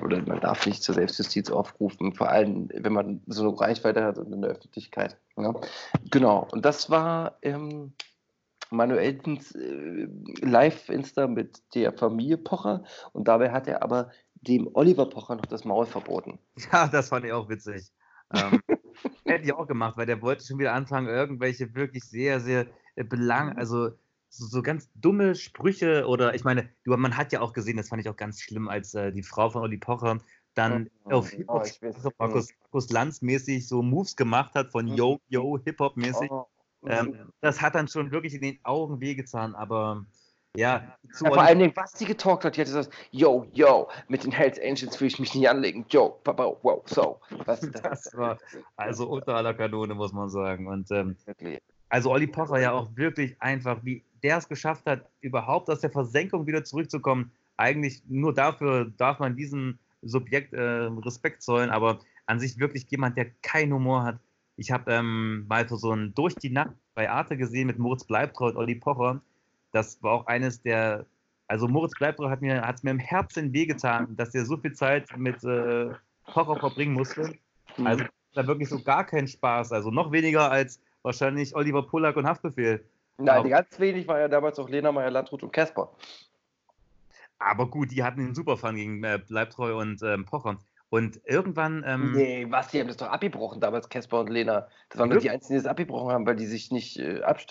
oder 0.02 0.22
man 0.26 0.40
darf 0.40 0.66
nicht 0.66 0.84
zur 0.84 0.96
Selbstjustiz 0.96 1.50
aufrufen, 1.50 2.14
vor 2.14 2.30
allem 2.30 2.70
wenn 2.74 2.94
man 2.94 3.22
so 3.28 3.48
eine 3.48 3.60
Reichweite 3.60 4.04
hat 4.04 4.18
und 4.18 4.32
in 4.34 4.42
der 4.42 4.52
Öffentlichkeit. 4.52 5.18
Ja. 5.38 5.54
Genau, 6.12 6.48
und 6.52 6.66
das 6.66 6.90
war 6.90 7.38
ähm, 7.42 7.94
Manuelsens 8.70 9.54
äh, 9.56 10.08
Live-Insta 10.42 11.28
mit 11.28 11.62
der 11.74 11.94
Familie 11.94 12.38
Pocher 12.38 12.84
und 13.14 13.28
dabei 13.28 13.52
hat 13.52 13.68
er 13.68 13.84
aber 13.84 14.12
dem 14.36 14.70
Oliver 14.74 15.08
Pocher 15.08 15.36
noch 15.36 15.46
das 15.46 15.66
Maul 15.66 15.86
verboten. 15.86 16.40
Ja, 16.72 16.88
das 16.88 17.10
fand 17.10 17.26
ich 17.26 17.32
auch 17.32 17.50
witzig. 17.50 17.92
Ähm, 18.34 18.62
hätte 19.26 19.46
ich 19.46 19.54
auch 19.54 19.68
gemacht, 19.68 19.98
weil 19.98 20.06
der 20.06 20.22
wollte 20.22 20.46
schon 20.46 20.60
wieder 20.60 20.74
anfangen, 20.74 21.08
irgendwelche 21.08 21.74
wirklich 21.76 22.04
sehr, 22.04 22.40
sehr 22.40 22.68
äh, 22.96 23.04
belang, 23.04 23.58
also 23.58 23.92
so, 24.30 24.46
so 24.46 24.62
ganz 24.62 24.90
dumme 24.96 25.36
Sprüche 25.36 26.08
oder 26.08 26.36
ich 26.36 26.44
meine, 26.44 26.70
man 26.86 27.18
hat 27.18 27.32
ja 27.32 27.42
auch 27.42 27.54
gesehen, 27.54 27.78
das 27.78 27.90
fand 27.90 28.02
ich 28.02 28.10
auch 28.10 28.16
ganz 28.16 28.42
schlimm, 28.42 28.68
als 28.68 28.94
äh, 28.94 29.12
die 29.12 29.24
Frau 29.24 29.50
von 29.50 29.62
Olli 29.62 29.78
Pocher 29.78 30.20
dann 30.54 30.90
Oh, 31.04 31.12
auf 31.12 31.34
oh, 31.34 31.38
Hip-Hop, 31.38 31.68
also 31.82 32.12
Markus, 32.18 32.50
Markus 32.62 32.90
Lanz 32.90 33.22
mäßig 33.22 33.68
so 33.68 33.82
Moves 33.82 34.16
gemacht 34.16 34.54
hat 34.56 34.72
von 34.72 34.88
Yo, 34.88 35.20
Yo, 35.28 35.60
Hip-Hop 35.64 35.98
mäßig. 35.98 36.30
Oh, 36.32 36.46
Ähm, 36.86 37.32
das 37.42 37.62
hat 37.62 37.76
dann 37.76 37.88
schon 37.88 38.12
wirklich 38.12 38.34
in 38.34 38.42
den 38.42 38.60
Augen 38.64 39.02
wehgetan, 39.02 39.56
aber 39.56 40.06
ja, 40.56 40.98
zu 41.14 41.26
ja, 41.26 41.32
vor 41.32 41.44
allen 41.44 41.60
Dingen, 41.60 41.74
was 41.76 41.94
die 41.94 42.06
getalkt 42.06 42.44
hat, 42.44 42.56
die 42.56 42.62
hat 42.62 42.68
gesagt, 42.68 42.90
yo, 43.12 43.46
yo, 43.54 43.90
mit 44.08 44.24
den 44.24 44.32
Hells 44.32 44.60
Angels 44.60 45.00
will 45.00 45.08
ich 45.08 45.20
mich 45.20 45.36
nicht 45.36 45.48
anlegen, 45.48 45.86
yo, 45.90 46.20
papa, 46.24 46.58
wow, 46.64 46.82
so. 46.88 47.20
Was, 47.46 47.60
Das 47.84 48.18
war 48.18 48.40
also 48.76 49.08
unter 49.08 49.36
aller 49.36 49.54
Kanone, 49.54 49.94
muss 49.94 50.14
man 50.14 50.30
sagen. 50.30 50.68
Und 50.68 50.90
ähm. 50.92 51.16
Also 51.90 52.12
Olli 52.12 52.28
Pocher 52.28 52.60
ja 52.60 52.72
auch 52.72 52.90
wirklich 52.96 53.42
einfach, 53.42 53.84
wie 53.84 54.04
der 54.24 54.38
es 54.38 54.48
geschafft 54.48 54.86
hat, 54.86 55.10
überhaupt 55.22 55.70
aus 55.70 55.82
der 55.82 55.92
Versenkung 55.92 56.48
wieder 56.48 56.64
zurückzukommen. 56.64 57.32
Eigentlich 57.56 58.02
nur 58.08 58.34
dafür 58.34 58.92
darf 58.98 59.20
man 59.20 59.36
diesem 59.36 59.78
Subjekt 60.02 60.54
äh, 60.54 60.62
Respekt 60.62 61.42
zollen, 61.42 61.70
aber 61.70 62.00
an 62.26 62.40
sich 62.40 62.60
wirklich 62.60 62.86
jemand, 62.90 63.18
der 63.18 63.32
keinen 63.42 63.74
Humor 63.74 64.04
hat. 64.04 64.20
Ich 64.58 64.72
habe 64.72 64.92
ähm, 64.92 65.46
mal 65.48 65.68
so 65.70 65.92
ein 65.92 66.14
Durch 66.14 66.36
die 66.36 66.50
Nacht 66.50 66.74
bei 66.96 67.10
Arte 67.10 67.38
gesehen 67.38 67.68
mit 67.68 67.78
Moritz 67.78 68.04
Bleibtreu 68.04 68.50
und 68.50 68.58
Olli 68.58 68.76
Pocher. 68.76 69.22
Das 69.72 70.02
war 70.02 70.14
auch 70.14 70.28
eines 70.28 70.62
der, 70.62 71.06
also 71.48 71.68
Moritz 71.68 71.94
Bleibtreu 71.98 72.30
hat 72.30 72.42
mir, 72.42 72.62
hat's 72.62 72.84
mir 72.84 72.92
im 72.92 73.00
Herzen 73.00 73.54
wehgetan, 73.54 74.16
dass 74.18 74.34
er 74.34 74.46
so 74.46 74.58
viel 74.58 74.74
Zeit 74.74 75.16
mit 75.16 75.44
äh, 75.44 75.90
Pocher 76.26 76.60
verbringen 76.60 76.94
musste. 76.94 77.36
Also 77.84 78.04
da 78.34 78.48
wirklich 78.48 78.70
so 78.70 78.82
gar 78.82 79.06
keinen 79.06 79.28
Spaß. 79.28 79.72
Also 79.72 79.92
noch 79.92 80.12
weniger 80.12 80.52
als 80.52 80.80
wahrscheinlich 81.04 81.56
Oliver 81.56 81.84
Pollack 81.84 82.18
und 82.18 82.28
Haftbefehl. 82.28 82.84
Nein, 83.18 83.50
ganz 83.50 83.80
wenig 83.80 84.08
war 84.08 84.20
ja 84.20 84.28
damals 84.28 84.60
auch 84.60 84.70
Lena 84.70 84.91
Meyer-Landrut 84.91 85.43
und 85.43 85.52
Casper. 85.52 85.91
Aber 87.39 87.70
gut, 87.70 87.91
die 87.91 88.04
hatten 88.04 88.20
den 88.20 88.36
Superfan 88.36 88.76
gegen 88.76 89.04
äh, 89.04 89.20
Bleibtreu 89.26 89.80
und 89.80 90.02
ähm, 90.04 90.26
Pocher. 90.26 90.58
Und 90.89 91.20
irgendwann, 91.26 91.84
ähm, 91.86 92.14
Nee, 92.14 92.45
was, 92.50 92.70
die 92.70 92.80
haben 92.80 92.88
das 92.88 92.98
doch 92.98 93.10
abgebrochen 93.10 93.60
damals, 93.60 93.89
Casper 93.89 94.22
und 94.22 94.30
Lena. 94.30 94.68
Das 94.89 95.00
waren 95.00 95.10
doch 95.10 95.20
die? 95.20 95.30
Einzigen, 95.30 95.56
die 95.56 95.64
das 95.64 95.70
abgebrochen 95.70 96.12
haben, 96.12 96.26
weil 96.26 96.38
die 96.38 96.45
sich 96.45 96.72
nicht 96.72 96.98
äh, 96.98 97.22
ab 97.22 97.41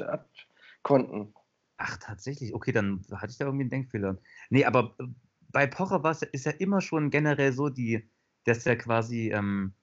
konnten. 0.83 1.35
ach 1.77 1.99
tatsächlich, 1.99 2.55
okay, 2.55 2.73
dann 2.73 3.05
hatte 3.13 3.33
ich 3.33 3.39
da 3.39 3.45
irgendwie 3.45 3.65
einen 3.65 3.71
Denkfehler. 3.71 4.19
Nee, 4.51 4.65
aber 4.65 4.95
äh, 4.99 5.05
bei 5.51 5.67
Pocher 5.67 6.03
war 6.03 6.13
es 6.13 6.23
ist 6.23 6.47
ja 6.47 6.53
immer 6.53 6.81
schon 6.81 7.11
generell 7.11 7.53
so, 7.53 7.69
die, 7.69 8.09
dass 8.45 8.65
er 8.67 8.77
quasi, 8.77 9.31
ähm, 9.33 9.75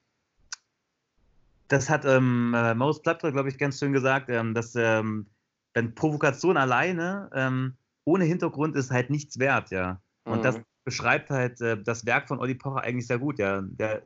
das 1.68 1.90
hat 1.90 2.06
ähm, 2.06 2.54
äh, 2.56 2.76
Maurice 2.76 3.02
Bleibtreu, 3.02 3.32
glaube 3.32 3.50
ich, 3.50 3.58
ganz 3.58 3.80
schön 3.80 3.94
gesagt, 3.94 4.30
ähm, 4.30 4.54
dass 4.54 4.76
ähm, 4.76 5.28
dann 5.74 5.96
Provokation 5.96 6.58
alleine 6.58 7.30
ähm, 7.34 7.76
ohne 8.06 8.26
Hintergrund 8.26 8.76
ist 8.76 8.92
halt 8.92 9.10
nichts 9.10 9.40
wert, 9.40 9.72
ja. 9.72 10.02
Und 10.26 10.40
Mhm. 10.40 10.44
das 10.44 10.60
beschreibt 10.84 11.30
halt 11.30 11.62
äh, 11.62 11.82
das 11.82 12.06
Werk 12.06 12.28
von 12.28 12.40
Olli 12.40 12.56
Pocher 12.56 12.82
eigentlich 12.82 13.08
sehr 13.08 13.20
gut, 13.20 13.40
ja. 13.40 13.62
Der, 13.62 14.04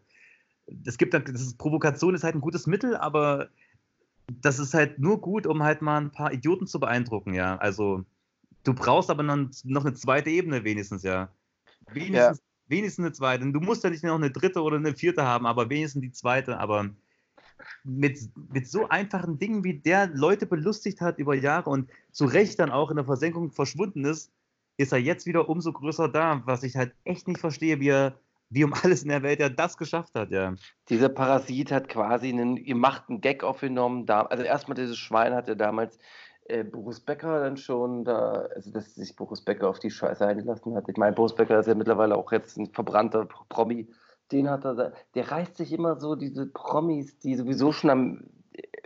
es 0.85 0.97
gibt 0.97 1.13
dann, 1.13 1.25
das 1.25 1.41
ist, 1.41 1.57
Provokation 1.57 2.15
ist 2.15 2.23
halt 2.23 2.35
ein 2.35 2.41
gutes 2.41 2.67
Mittel, 2.67 2.95
aber 2.95 3.49
das 4.41 4.59
ist 4.59 4.73
halt 4.73 4.99
nur 4.99 5.21
gut, 5.21 5.47
um 5.47 5.63
halt 5.63 5.81
mal 5.81 5.97
ein 6.01 6.11
paar 6.11 6.31
Idioten 6.33 6.67
zu 6.67 6.79
beeindrucken, 6.79 7.33
ja. 7.33 7.57
Also 7.57 8.05
du 8.63 8.73
brauchst 8.73 9.09
aber 9.09 9.23
noch, 9.23 9.49
noch 9.63 9.85
eine 9.85 9.93
zweite 9.95 10.29
Ebene 10.29 10.63
wenigstens, 10.63 11.03
ja. 11.03 11.29
Wenigstens, 11.91 12.41
wenigstens 12.67 13.05
eine 13.05 13.13
zweite. 13.13 13.51
Du 13.51 13.61
musst 13.61 13.83
ja 13.83 13.89
nicht 13.89 14.03
noch 14.03 14.15
eine 14.15 14.31
dritte 14.31 14.61
oder 14.61 14.77
eine 14.77 14.93
vierte 14.93 15.23
haben, 15.23 15.45
aber 15.45 15.69
wenigstens 15.69 16.01
die 16.01 16.11
zweite. 16.11 16.59
Aber 16.59 16.89
mit, 17.83 18.19
mit 18.51 18.67
so 18.67 18.87
einfachen 18.89 19.39
Dingen, 19.39 19.63
wie 19.63 19.79
der 19.79 20.07
Leute 20.07 20.45
belustigt 20.45 21.01
hat 21.01 21.19
über 21.19 21.35
Jahre 21.35 21.69
und 21.69 21.89
zu 22.11 22.25
Recht 22.25 22.59
dann 22.59 22.71
auch 22.71 22.89
in 22.89 22.97
der 22.97 23.05
Versenkung 23.05 23.51
verschwunden 23.51 24.05
ist, 24.05 24.31
ist 24.77 24.91
er 24.91 24.99
jetzt 24.99 25.25
wieder 25.25 25.49
umso 25.49 25.73
größer 25.73 26.07
da, 26.07 26.41
was 26.45 26.63
ich 26.63 26.75
halt 26.75 26.93
echt 27.03 27.27
nicht 27.27 27.39
verstehe, 27.39 27.79
wie 27.79 27.89
er, 27.89 28.19
wie 28.49 28.63
um 28.63 28.73
alles 28.73 29.03
in 29.03 29.09
der 29.09 29.23
Welt 29.23 29.39
er 29.39 29.49
das 29.49 29.77
geschafft 29.77 30.13
hat, 30.15 30.31
ja. 30.31 30.55
Dieser 30.89 31.09
Parasit 31.09 31.71
hat 31.71 31.89
quasi 31.89 32.29
einen 32.29 32.63
gemachten 32.63 33.19
Gag 33.21 33.43
aufgenommen. 33.43 34.05
Da, 34.05 34.21
also 34.21 34.43
erstmal 34.43 34.75
dieses 34.75 34.97
Schwein 34.97 35.33
hatte 35.33 35.57
damals 35.57 35.97
äh, 36.45 36.63
Boris 36.63 36.99
Becker 36.99 37.41
dann 37.41 37.57
schon 37.57 38.05
da, 38.05 38.47
also 38.55 38.71
dass 38.71 38.95
sich 38.95 39.15
Boris 39.15 39.41
Becker 39.41 39.67
auf 39.67 39.79
die 39.79 39.91
Scheiße 39.91 40.25
eingelassen 40.25 40.75
hat. 40.75 40.85
Ich 40.87 40.97
meine, 40.97 41.15
Boris 41.15 41.35
Becker 41.35 41.59
ist 41.59 41.67
ja 41.67 41.75
mittlerweile 41.75 42.15
auch 42.15 42.31
jetzt 42.31 42.57
ein 42.57 42.67
verbrannter 42.67 43.25
Promi. 43.49 43.87
Den 44.31 44.49
hat 44.49 44.65
er, 44.65 44.93
der 45.15 45.31
reißt 45.31 45.55
sich 45.57 45.71
immer 45.71 45.99
so 45.99 46.15
diese 46.15 46.47
Promis, 46.47 47.17
die 47.19 47.35
sowieso 47.35 47.71
schon 47.71 47.89
am, 47.89 48.23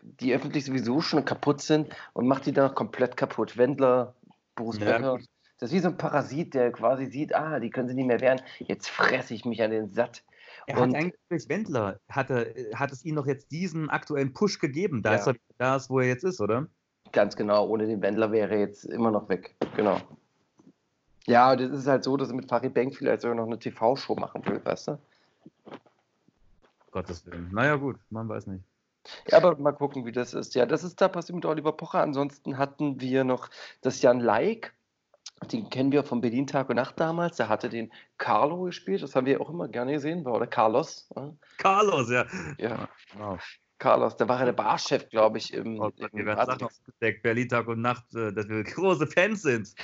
die 0.02 0.34
öffentlich 0.34 0.66
sowieso 0.66 1.02
schon 1.02 1.26
kaputt 1.26 1.62
sind 1.62 1.90
und 2.14 2.28
macht 2.28 2.46
die 2.46 2.52
dann 2.52 2.76
komplett 2.76 3.18
kaputt. 3.18 3.58
Wendler, 3.58 4.14
Boris 4.56 4.80
Ja, 4.80 4.86
Becker. 4.98 5.20
Das 5.60 5.70
ist 5.70 5.76
wie 5.76 5.80
so 5.80 5.90
ein 5.90 5.98
Parasit, 5.98 6.54
der 6.56 6.72
quasi 6.72 7.06
sieht, 7.06 7.36
ah, 7.36 7.60
die 7.60 7.70
können 7.70 7.88
sie 7.88 7.94
nicht 7.94 8.08
mehr 8.08 8.20
wehren. 8.22 8.42
Jetzt 8.60 8.90
fresse 8.90 9.34
ich 9.34 9.46
mich 9.46 9.62
an 9.62 9.72
den 9.72 9.90
satt. 9.90 10.24
Er 10.68 10.80
Und- 10.80 10.96
hat 10.96 11.02
eigentlich 11.04 11.20
durch 11.30 11.50
Wendler, 11.50 12.00
hat, 12.10 12.30
er, 12.30 12.46
hat 12.76 12.92
es 12.92 13.04
ihm 13.06 13.16
doch 13.16 13.26
jetzt 13.28 13.52
diesen 13.52 13.90
aktuellen 13.90 14.34
Push 14.34 14.60
gegeben, 14.60 15.02
da 15.04 15.12
Ja. 15.12 15.18
ist 15.18 15.28
er 15.28 15.36
da, 15.58 15.76
ist, 15.76 15.90
wo 15.90 16.00
er 16.00 16.08
jetzt 16.08 16.24
ist, 16.24 16.40
oder? 16.42 16.68
Ganz 17.12 17.36
genau, 17.36 17.68
ohne 17.68 17.88
den 17.88 18.02
Wendler 18.02 18.32
wäre 18.32 18.52
er 18.54 18.60
jetzt 18.60 18.86
immer 18.86 19.12
noch 19.12 19.28
weg. 19.30 19.56
Genau. 19.76 19.98
Ja, 21.28 21.56
das 21.56 21.72
ist 21.72 21.88
halt 21.88 22.04
so, 22.04 22.18
dass 22.18 22.30
er 22.30 22.36
mit 22.36 22.48
Farid 22.50 22.74
Bank 22.74 22.96
vielleicht 22.96 23.22
sogar 23.22 23.36
noch 23.36 23.46
eine 23.46 23.60
TV-Show 23.60 24.16
machen 24.16 24.44
will, 24.46 24.62
weißt 24.64 24.88
du? 24.90 24.98
Gottes 26.92 27.26
Willen. 27.26 27.50
Naja, 27.52 27.76
gut, 27.76 27.98
man 28.10 28.28
weiß 28.28 28.48
nicht. 28.48 28.64
Ja, 29.28 29.38
aber 29.38 29.58
mal 29.58 29.72
gucken, 29.72 30.06
wie 30.06 30.12
das 30.12 30.34
ist. 30.34 30.54
Ja, 30.56 30.66
das 30.66 30.84
ist 30.84 31.02
da 31.02 31.08
passiert 31.08 31.36
mit 31.36 31.46
Oliver 31.46 31.72
Pocher. 31.72 32.02
Ansonsten 32.02 32.58
hatten 32.58 33.02
wir 33.02 33.24
noch 33.24 33.50
das 33.82 34.02
Jan 34.02 34.20
Leik. 34.20 34.74
Den 35.52 35.70
kennen 35.72 35.92
wir 35.92 36.04
von 36.04 36.22
Berlin 36.22 36.46
Tag 36.46 36.70
und 36.70 36.76
Nacht 36.76 37.00
damals. 37.00 37.38
Der 37.38 37.50
hatte 37.50 37.70
den 37.70 37.92
Carlo 38.20 38.64
gespielt. 38.64 39.02
Das 39.02 39.16
haben 39.16 39.26
wir 39.26 39.42
auch 39.42 39.50
immer 39.50 39.68
gerne 39.68 39.94
gesehen. 39.94 40.28
Oder 40.28 40.46
Carlos. 40.46 41.10
ja. 41.16 41.34
Carlos, 41.58 42.12
ja. 42.12 42.26
Ja, 42.60 42.88
Wow. 43.18 43.40
Carlos. 43.82 44.16
Der 44.16 44.30
war 44.30 44.38
ja 44.40 44.46
der 44.46 44.54
Barchef, 44.54 45.10
glaube 45.10 45.40
ich, 45.40 45.54
im, 45.54 45.80
Oh 45.80 45.92
im 45.98 46.10
wir 46.14 46.26
werden 46.28 46.46
Sachen 46.46 46.64
aufgedeckt, 46.68 47.24
Berlin 47.24 47.50
Tag 47.50 47.68
und 47.68 47.82
Nacht, 47.82 48.14
äh, 48.14 48.32
dass 48.32 48.48
wir 48.48 48.64
große 48.64 49.08
Fans 49.08 49.42
sind. 49.42 49.74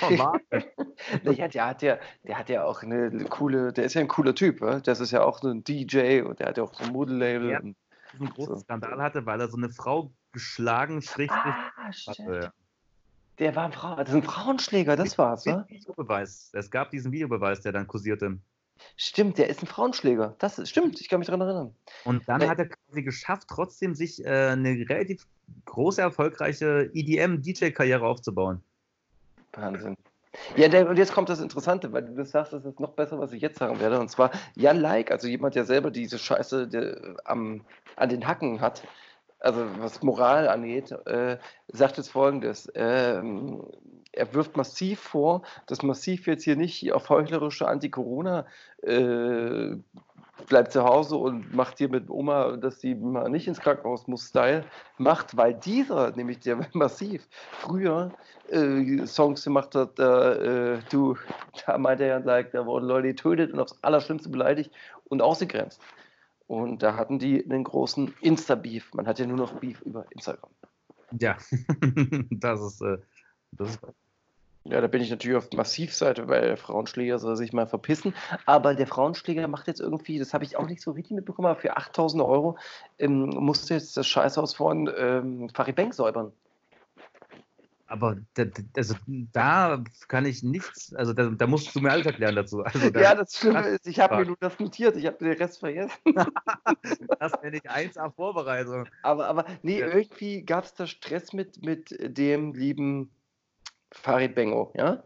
Oh, 1.24 1.32
der 1.32 1.44
hat 1.44 1.54
ja, 1.82 1.98
der 2.24 2.38
hat 2.38 2.48
ja 2.48 2.64
auch 2.64 2.82
eine 2.82 3.10
coole, 3.28 3.72
der 3.72 3.84
ist 3.84 3.94
ja 3.94 4.00
ein 4.00 4.08
cooler 4.08 4.34
Typ, 4.34 4.60
wa? 4.60 4.80
das 4.80 4.98
ist 4.98 5.12
ja 5.12 5.22
auch 5.22 5.38
so 5.40 5.48
ein 5.48 5.62
DJ 5.62 6.22
und 6.22 6.40
der 6.40 6.48
hat 6.48 6.56
ja 6.58 6.64
auch 6.64 6.74
so 6.74 6.82
ein 6.84 6.92
Modelabel. 6.92 7.50
Ja. 7.50 7.60
und- 7.60 7.76
einen 8.18 8.30
großen 8.30 8.54
So. 8.56 8.60
Skandal 8.62 9.00
hatte, 9.02 9.26
weil 9.26 9.40
er 9.40 9.48
so 9.48 9.56
eine 9.56 9.68
Frau 9.68 10.10
geschlagen, 10.32 11.02
schrägstrich 11.02 11.54
Ah, 11.54 11.90
hatte. 12.08 12.52
Der 13.38 13.54
war 13.54 13.64
ein 13.66 13.72
Frau, 13.72 13.94
das 13.96 14.08
ist 14.08 14.14
ein 14.16 14.22
Frauenschläger, 14.24 14.96
das 14.96 15.16
war's, 15.18 15.44
ne? 15.46 15.64
Videobeweis. 15.68 16.50
Es 16.54 16.70
gab 16.70 16.90
diesen 16.90 17.12
Videobeweis, 17.12 17.60
der 17.60 17.72
dann 17.72 17.86
kursierte. 17.86 18.38
Stimmt, 18.96 19.38
der 19.38 19.48
ist 19.48 19.62
ein 19.62 19.66
Frauenschläger. 19.66 20.34
Das 20.38 20.58
ist, 20.58 20.70
stimmt, 20.70 21.00
ich 21.00 21.08
kann 21.08 21.18
mich 21.20 21.26
daran 21.26 21.40
erinnern. 21.40 21.74
Und 22.04 22.28
dann 22.28 22.40
Nee. 22.40 22.48
hat 22.48 22.58
er 22.58 22.68
quasi 22.68 23.02
geschafft, 23.02 23.48
trotzdem 23.48 23.94
sich 23.94 24.24
äh, 24.24 24.28
eine 24.50 24.70
relativ 24.88 25.26
große, 25.64 26.00
erfolgreiche 26.00 26.90
EDM-DJ-Karriere 26.92 28.06
aufzubauen. 28.06 28.62
Wahnsinn. 29.52 29.96
Ja, 30.56 30.68
der, 30.68 30.88
und 30.88 30.96
jetzt 30.98 31.12
kommt 31.12 31.28
das 31.30 31.40
Interessante, 31.40 31.92
weil 31.92 32.02
du 32.04 32.24
sagst, 32.24 32.52
das 32.52 32.64
ist 32.64 32.78
noch 32.78 32.92
besser, 32.92 33.18
was 33.18 33.32
ich 33.32 33.42
jetzt 33.42 33.58
sagen 33.58 33.80
werde. 33.80 33.98
Und 33.98 34.08
zwar 34.10 34.30
Jan 34.54 34.78
Like, 34.78 35.10
also 35.10 35.26
jemand, 35.26 35.54
der 35.54 35.64
selber 35.64 35.90
diese 35.90 36.18
Scheiße 36.18 36.68
der, 36.68 37.16
am, 37.24 37.64
an 37.96 38.08
den 38.08 38.26
Hacken 38.26 38.60
hat, 38.60 38.82
also 39.40 39.66
was 39.78 40.02
Moral 40.02 40.48
angeht, 40.48 40.92
äh, 41.06 41.38
sagt 41.68 41.96
jetzt 41.96 42.10
folgendes. 42.10 42.70
Ähm, 42.74 43.64
er 44.12 44.34
wirft 44.34 44.56
massiv 44.56 45.00
vor, 45.00 45.42
dass 45.66 45.82
massiv 45.82 46.26
jetzt 46.26 46.44
hier 46.44 46.56
nicht 46.56 46.92
auf 46.92 47.08
heuchlerische 47.08 47.68
Anti-Corona 47.68 48.46
äh, 48.82 49.76
bleibt 50.46 50.72
zu 50.72 50.84
Hause 50.84 51.16
und 51.16 51.54
macht 51.54 51.78
hier 51.78 51.88
mit 51.88 52.08
Oma, 52.10 52.56
dass 52.56 52.80
sie 52.80 52.94
mal 52.94 53.28
nicht 53.28 53.48
ins 53.48 53.60
Krankenhaus 53.60 54.06
muss, 54.06 54.28
Style 54.28 54.64
macht, 54.96 55.36
weil 55.36 55.54
dieser, 55.54 56.12
nämlich 56.16 56.40
der 56.40 56.66
massiv, 56.72 57.26
früher 57.52 58.12
äh, 58.50 59.06
Songs 59.06 59.44
gemacht 59.44 59.74
hat, 59.74 59.98
da, 59.98 60.34
äh, 60.34 60.78
du, 60.90 61.16
da 61.66 61.78
meinte 61.78 62.04
er 62.04 62.20
like, 62.20 62.52
da 62.52 62.66
wurden 62.66 62.86
Leute 62.86 63.08
getötet 63.08 63.52
und 63.52 63.60
aufs 63.60 63.76
Allerschlimmste 63.82 64.28
beleidigt 64.28 64.70
und 65.04 65.22
ausgegrenzt. 65.22 65.80
Und 66.46 66.82
da 66.82 66.96
hatten 66.96 67.18
die 67.18 67.44
einen 67.44 67.64
großen 67.64 68.14
Insta-Beef. 68.22 68.94
Man 68.94 69.06
hat 69.06 69.18
ja 69.18 69.26
nur 69.26 69.36
noch 69.36 69.52
Beef 69.54 69.82
über 69.82 70.06
Instagram. 70.10 70.50
Ja, 71.18 71.36
das 72.30 72.60
ist, 72.62 72.80
äh, 72.80 72.96
das 72.96 73.00
ist 73.00 73.17
Ja, 74.64 74.82
da 74.82 74.86
bin 74.86 75.00
ich 75.00 75.10
natürlich 75.10 75.36
auf 75.36 75.50
Massivseite, 75.52 76.28
weil 76.28 76.42
der 76.42 76.56
Frauenschläger 76.58 77.18
soll 77.18 77.36
sich 77.36 77.54
mal 77.54 77.66
verpissen. 77.66 78.14
Aber 78.44 78.74
der 78.74 78.86
Frauenschläger 78.86 79.48
macht 79.48 79.66
jetzt 79.66 79.80
irgendwie, 79.80 80.18
das 80.18 80.34
habe 80.34 80.44
ich 80.44 80.56
auch 80.56 80.66
nicht 80.66 80.82
so 80.82 80.90
richtig 80.90 81.16
mitbekommen, 81.16 81.48
aber 81.48 81.60
für 81.60 81.76
8000 81.76 82.22
Euro 82.22 82.58
ähm, 82.98 83.30
musste 83.30 83.74
jetzt 83.74 83.96
das 83.96 84.06
Scheißhaus 84.06 84.54
von 84.54 84.90
ähm, 84.94 85.48
Farid 85.54 85.76
Bank 85.76 85.94
säubern. 85.94 86.32
Aber 87.86 88.18
da, 88.34 88.44
also, 88.76 88.94
da 89.32 89.82
kann 90.08 90.26
ich 90.26 90.42
nichts, 90.42 90.94
also 90.94 91.14
da, 91.14 91.30
da 91.30 91.46
musst 91.46 91.74
du 91.74 91.80
mir 91.80 91.90
alles 91.90 92.04
erklären 92.04 92.36
dazu. 92.36 92.62
Also 92.62 92.90
da, 92.90 93.00
Ja, 93.00 93.14
das 93.14 93.38
Schlimme 93.38 93.66
ist, 93.68 93.86
ich 93.86 93.98
habe 93.98 94.16
mir 94.16 94.26
nur 94.26 94.36
das 94.38 94.60
notiert, 94.60 94.96
ich 94.96 95.06
habe 95.06 95.16
den 95.16 95.32
Rest 95.32 95.60
vergessen. 95.60 95.98
das 97.18 97.32
nenne 97.42 97.56
ich 97.56 97.70
1A 97.70 98.10
Vorbereitung. 98.10 98.86
Aber, 99.02 99.26
aber 99.26 99.46
nee, 99.62 99.80
Ja. 99.80 99.86
irgendwie 99.86 100.42
gab 100.42 100.64
es 100.64 100.74
da 100.74 100.86
Stress 100.86 101.32
mit, 101.32 101.64
mit 101.64 101.96
dem 101.98 102.52
lieben 102.52 103.10
Farid 103.92 104.34
Bengo, 104.34 104.72
ja? 104.74 105.02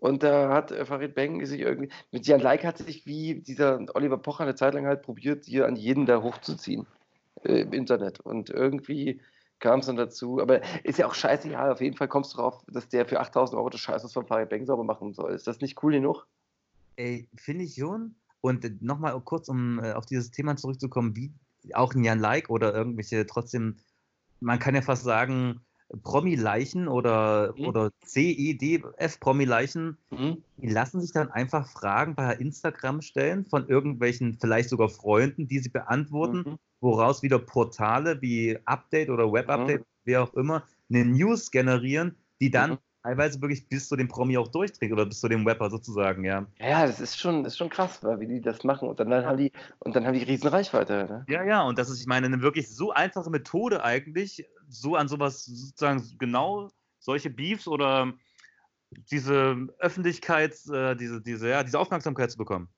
Und 0.00 0.22
da 0.22 0.48
hat 0.52 0.72
äh, 0.72 0.84
Farid 0.84 1.14
Beng 1.14 1.44
sich 1.44 1.60
irgendwie, 1.60 1.90
mit 2.10 2.26
Jan 2.26 2.40
Like 2.40 2.64
hat 2.64 2.78
sich 2.78 3.04
wie 3.06 3.34
dieser 3.34 3.84
Oliver 3.94 4.16
Pocher 4.16 4.44
eine 4.44 4.54
Zeit 4.54 4.74
lang 4.74 4.86
halt 4.86 5.02
probiert, 5.02 5.44
hier 5.44 5.66
an 5.66 5.76
jeden 5.76 6.06
da 6.06 6.22
hochzuziehen 6.22 6.86
äh, 7.44 7.60
im 7.60 7.72
Internet. 7.72 8.20
Und 8.20 8.48
irgendwie 8.48 9.20
kam 9.58 9.80
es 9.80 9.86
dann 9.86 9.96
dazu, 9.96 10.40
aber 10.40 10.62
ist 10.84 10.98
ja 10.98 11.06
auch 11.06 11.14
scheißegal, 11.14 11.70
auf 11.70 11.82
jeden 11.82 11.96
Fall 11.96 12.08
kommst 12.08 12.32
du 12.32 12.38
drauf, 12.38 12.64
dass 12.68 12.88
der 12.88 13.04
für 13.04 13.20
8000 13.20 13.58
Euro 13.58 13.68
das 13.68 13.80
Scheißes 13.80 14.12
von 14.12 14.26
Farid 14.26 14.48
Beng 14.48 14.64
sauber 14.64 14.84
machen 14.84 15.12
soll. 15.12 15.32
Ist 15.32 15.46
das 15.46 15.60
nicht 15.60 15.82
cool 15.82 15.92
genug? 15.92 16.26
Ey, 16.96 17.28
finde 17.36 17.64
ich 17.64 17.74
schon. 17.74 18.14
Und 18.40 18.82
nochmal 18.82 19.20
kurz, 19.20 19.50
um 19.50 19.84
äh, 19.84 19.92
auf 19.92 20.06
dieses 20.06 20.30
Thema 20.30 20.56
zurückzukommen, 20.56 21.14
wie 21.14 21.30
auch 21.74 21.94
ein 21.94 22.04
Jan 22.04 22.20
Like 22.20 22.48
oder 22.48 22.74
irgendwelche 22.74 23.26
trotzdem, 23.26 23.76
man 24.40 24.58
kann 24.58 24.74
ja 24.74 24.80
fast 24.80 25.04
sagen, 25.04 25.60
Promi-Leichen 26.02 26.88
oder, 26.88 27.54
Mhm. 27.56 27.66
oder 27.66 27.90
CEDF-Promi-Leichen, 28.04 29.96
Hm? 30.10 30.42
die 30.56 30.68
lassen 30.68 31.00
sich 31.00 31.12
dann 31.12 31.30
einfach 31.30 31.66
Fragen 31.68 32.14
bei 32.14 32.34
Instagram 32.34 33.00
stellen 33.02 33.44
von 33.44 33.68
irgendwelchen, 33.68 34.38
vielleicht 34.40 34.68
sogar 34.68 34.88
Freunden, 34.88 35.46
die 35.48 35.58
sie 35.58 35.70
beantworten, 35.70 36.38
Mhm. 36.46 36.56
woraus 36.80 37.22
wieder 37.22 37.38
Portale 37.38 38.20
wie 38.22 38.58
Update 38.64 39.10
oder 39.10 39.32
Web-Update, 39.32 39.84
wer 40.04 40.22
auch 40.22 40.34
immer, 40.34 40.64
eine 40.88 41.04
News 41.04 41.50
generieren, 41.50 42.16
die 42.40 42.50
dann 42.50 42.72
Mhm. 42.72 42.78
teilweise 43.02 43.40
wirklich 43.40 43.66
bis 43.68 43.88
zu 43.88 43.96
dem 43.96 44.08
Promi 44.08 44.36
auch 44.36 44.48
durchdringt 44.48 44.92
oder 44.92 45.06
bis 45.06 45.20
zu 45.20 45.28
dem 45.28 45.46
Rapper 45.46 45.70
sozusagen, 45.70 46.24
ja. 46.24 46.46
Ja, 46.58 46.86
das 46.86 47.00
ist 47.00 47.18
schon, 47.18 47.44
das 47.44 47.54
ist 47.54 47.58
schon 47.58 47.70
krass, 47.70 48.00
wie 48.18 48.26
die 48.26 48.40
das 48.40 48.62
machen. 48.64 48.88
Und 48.88 49.00
dann, 49.00 49.12
haben 49.12 49.38
die, 49.38 49.52
und 49.78 49.96
dann 49.96 50.06
haben 50.06 50.14
die 50.14 50.22
riesen 50.22 50.48
Reichweite. 50.48 51.06
Ne? 51.08 51.24
Ja, 51.28 51.42
ja, 51.44 51.62
und 51.62 51.78
das 51.78 51.88
ist, 51.88 52.00
ich 52.00 52.06
meine, 52.06 52.26
eine 52.26 52.42
wirklich 52.42 52.68
so 52.74 52.92
einfache 52.92 53.30
Methode 53.30 53.82
eigentlich, 53.84 54.46
so 54.70 54.96
an 54.96 55.08
sowas 55.08 55.44
sozusagen 55.44 56.02
genau 56.18 56.70
solche 56.98 57.30
Beefs 57.30 57.66
oder 57.66 58.12
diese 59.10 59.68
Öffentlichkeits, 59.78 60.68
äh, 60.68 60.96
diese, 60.96 61.20
diese, 61.20 61.48
ja, 61.48 61.62
diese 61.62 61.78
Aufmerksamkeit 61.78 62.30
zu 62.30 62.38
bekommen. 62.38 62.68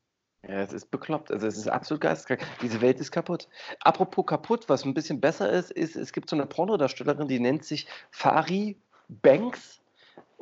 Ja, 0.43 0.61
es 0.61 0.73
ist 0.73 0.91
bekloppt. 0.91 1.31
Also 1.31 1.47
es 1.47 1.57
ist 1.57 1.69
absolut 1.69 2.01
geisteskrank. 2.01 2.45
Diese 2.61 2.81
Welt 2.81 2.99
ist 2.99 3.13
kaputt. 3.13 3.49
Apropos 3.81 4.27
kaputt, 4.27 4.69
was 4.69 4.85
ein 4.85 4.95
bisschen 4.95 5.21
besser 5.21 5.51
ist, 5.51 5.71
ist, 5.71 5.95
es 5.95 6.13
gibt 6.13 6.29
so 6.29 6.37
eine 6.37 6.47
Pornodarstellerin, 6.47 7.29
die 7.29 7.39
nennt 7.39 7.65
sich 7.65 7.87
Fari 8.11 8.77
Banks. 9.09 9.82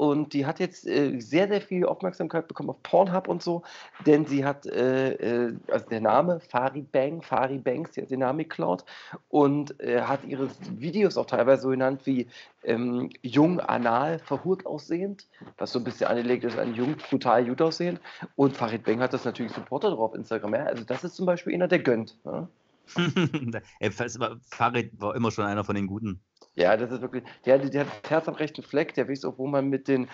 Und 0.01 0.33
die 0.33 0.47
hat 0.47 0.61
jetzt 0.61 0.87
äh, 0.87 1.21
sehr, 1.21 1.47
sehr 1.47 1.61
viel 1.61 1.85
Aufmerksamkeit 1.85 2.49
bekommen 2.49 2.71
auf 2.71 2.83
Pornhub 2.83 3.29
und 3.29 3.43
so, 3.43 3.65
denn 4.07 4.25
sie 4.25 4.47
hat, 4.47 4.65
äh, 4.65 5.13
äh, 5.49 5.55
also 5.71 5.91
der 5.91 6.01
Name 6.01 6.41
Fari 6.41 6.81
Bang, 6.81 7.21
Fari 7.21 7.59
Banks, 7.59 7.91
die 7.91 8.01
hat 8.01 8.11
den 8.11 8.21
Namen 8.21 8.39
geklaut 8.39 8.87
und 9.29 9.79
äh, 9.79 10.01
hat 10.01 10.25
ihre 10.25 10.49
Videos 10.71 11.19
auch 11.19 11.27
teilweise 11.27 11.65
so 11.65 11.69
genannt 11.69 12.01
wie 12.07 12.29
ähm, 12.65 13.11
jung, 13.21 13.61
anal, 13.61 14.21
verhurt 14.21 14.65
aussehend, 14.65 15.29
was 15.59 15.73
so 15.73 15.79
ein 15.79 15.85
bisschen 15.85 16.07
angelegt 16.07 16.45
ist 16.45 16.59
an 16.59 16.75
jung, 16.75 16.97
brutal 16.97 17.45
gut 17.45 17.61
aussehend. 17.61 18.01
Und 18.37 18.57
Farid 18.57 18.85
Bang 18.85 19.01
hat 19.01 19.13
das 19.13 19.27
natürlich 19.27 19.53
supportet 19.53 19.91
drauf 19.91 20.01
auf 20.01 20.15
Instagram. 20.15 20.55
Ja? 20.55 20.65
Also 20.65 20.83
das 20.83 21.05
ist 21.05 21.15
zum 21.15 21.27
Beispiel 21.27 21.53
einer, 21.53 21.69
der 21.69 21.81
gönnt. 21.81 22.17
Ja? 22.25 22.49
Ey, 23.81 23.91
Farid 23.91 24.93
war 24.99 25.15
immer 25.15 25.31
schon 25.31 25.45
einer 25.45 25.63
von 25.63 25.75
den 25.75 25.87
Guten. 25.87 26.23
Ja, 26.55 26.77
das 26.77 26.91
ist 26.91 27.01
wirklich, 27.01 27.25
der, 27.47 27.59
der 27.59 27.87
hat 27.87 28.03
das 28.03 28.11
Herz 28.11 28.29
am 28.29 28.35
rechten 28.35 28.63
Fleck, 28.63 28.95
der 28.95 29.09
weiß 29.09 29.25
auch, 29.25 29.39
wo 29.39 29.47
man 29.47 29.69
mit 29.69 29.89
den 29.89 30.09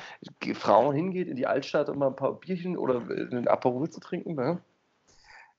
Frauen 0.55 0.95
hingeht, 0.95 1.29
in 1.29 1.37
die 1.37 1.47
Altstadt, 1.47 1.89
um 1.89 1.99
mal 1.99 2.09
ein 2.09 2.17
paar 2.17 2.35
Bierchen 2.39 2.77
oder 2.77 2.97
äh, 3.11 3.29
einen 3.31 3.49
Aperol 3.49 3.89
zu 3.91 4.01
trinken. 4.01 4.35
Ne? 4.35 4.61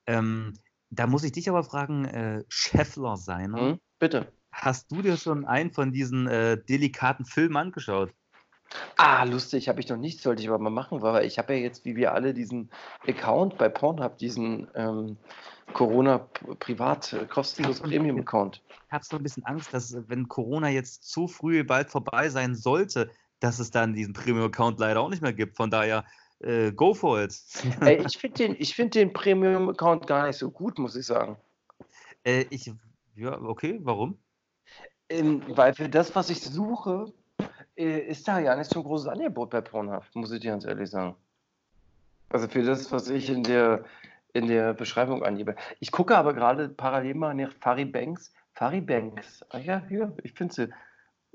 Ähm, 0.05 0.53
da 0.89 1.07
muss 1.07 1.23
ich 1.23 1.31
dich 1.31 1.49
aber 1.49 1.63
fragen, 1.63 2.05
äh, 2.05 2.43
Scheffler 2.47 3.17
Seiner, 3.17 3.59
Hm? 3.59 3.79
Bitte. 3.99 4.31
hast 4.51 4.91
du 4.91 5.01
dir 5.01 5.17
schon 5.17 5.45
einen 5.45 5.71
von 5.71 5.91
diesen 5.91 6.27
äh, 6.27 6.57
delikaten 6.63 7.25
Filmen 7.25 7.57
angeschaut? 7.57 8.13
Ah, 8.97 9.23
lustig, 9.23 9.69
habe 9.69 9.79
ich 9.79 9.87
noch 9.89 9.97
nicht, 9.97 10.21
sollte 10.21 10.41
ich 10.41 10.49
aber 10.49 10.59
mal 10.59 10.69
machen, 10.69 11.01
weil 11.01 11.25
ich 11.25 11.37
habe 11.37 11.53
ja 11.55 11.59
jetzt, 11.59 11.85
wie 11.85 11.95
wir 11.95 12.13
alle, 12.13 12.33
diesen 12.33 12.69
Account 13.07 13.57
bei 13.57 13.69
Pornhub, 13.69 14.17
diesen 14.17 14.67
ähm, 14.75 15.17
Corona-Privat, 15.73 17.13
äh, 17.13 17.25
kostenlos 17.25 17.79
Premium-Account. 17.81 18.61
Ich 18.87 18.91
habe 18.91 19.03
so 19.03 19.17
ein 19.17 19.23
bisschen 19.23 19.45
Angst, 19.45 19.73
dass 19.73 19.93
äh, 19.93 20.01
wenn 20.07 20.27
Corona 20.27 20.69
jetzt 20.69 21.09
zu 21.09 21.27
früh 21.27 21.63
bald 21.63 21.89
vorbei 21.89 22.29
sein 22.29 22.55
sollte, 22.55 23.09
dass 23.39 23.59
es 23.59 23.71
dann 23.71 23.93
diesen 23.93 24.13
Premium-Account 24.13 24.79
leider 24.79 25.01
auch 25.01 25.09
nicht 25.09 25.21
mehr 25.21 25.33
gibt. 25.33 25.57
Von 25.57 25.69
daher, 25.69 26.05
äh, 26.39 26.71
go 26.71 26.93
for 26.93 27.21
it. 27.21 27.39
Ey, 27.81 28.03
ich 28.05 28.17
finde 28.17 28.37
den, 28.37 28.55
ich 28.59 28.75
find 28.75 28.95
den 28.95 29.13
Premium-Account 29.13 30.07
gar 30.07 30.27
nicht 30.27 30.37
so 30.37 30.49
gut, 30.49 30.79
muss 30.79 30.95
ich 30.95 31.05
sagen. 31.05 31.37
äh, 32.23 32.45
ich, 32.49 32.71
ja, 33.15 33.39
okay, 33.41 33.79
warum? 33.83 34.17
Ähm, 35.09 35.41
weil 35.47 35.73
für 35.73 35.89
das, 35.89 36.15
was 36.15 36.29
ich 36.29 36.41
suche, 36.41 37.11
äh, 37.75 37.99
ist 37.99 38.27
da 38.27 38.39
ja 38.39 38.55
nicht 38.55 38.69
so 38.69 38.79
ein 38.79 38.85
großes 38.85 39.07
Angebot 39.07 39.49
bei 39.49 39.61
Pornhub, 39.61 40.03
muss 40.13 40.31
ich 40.31 40.41
dir 40.41 40.51
ganz 40.51 40.65
ehrlich 40.65 40.89
sagen. 40.89 41.15
Also 42.29 42.47
für 42.47 42.63
das, 42.63 42.91
was 42.91 43.09
ich 43.09 43.29
in 43.29 43.43
der, 43.43 43.85
in 44.37 44.47
der 44.47 44.73
Beschreibung 44.73 45.23
angebe. 45.23 45.55
Ich 45.79 45.91
gucke 45.91 46.15
aber 46.15 46.33
gerade 46.33 46.69
parallel 46.69 47.15
mal 47.15 47.33
nach 47.33 47.53
Fari 47.59 47.85
Banks. 47.85 48.31
Fari 48.53 48.81
Banks. 48.81 49.43
Ah 49.49 49.57
ja, 49.57 49.81
hier, 49.89 50.15
ich 50.23 50.33
finde 50.33 50.53
sie. 50.53 50.69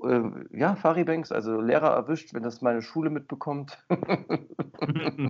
Äh, 0.01 0.21
ja, 0.57 0.75
Fari 0.75 1.03
Banks, 1.03 1.31
also 1.31 1.59
Lehrer 1.59 1.91
erwischt, 1.91 2.33
wenn 2.33 2.43
das 2.43 2.61
meine 2.61 2.81
Schule 2.81 3.09
mitbekommt. 3.09 3.77
äh, 3.89 5.29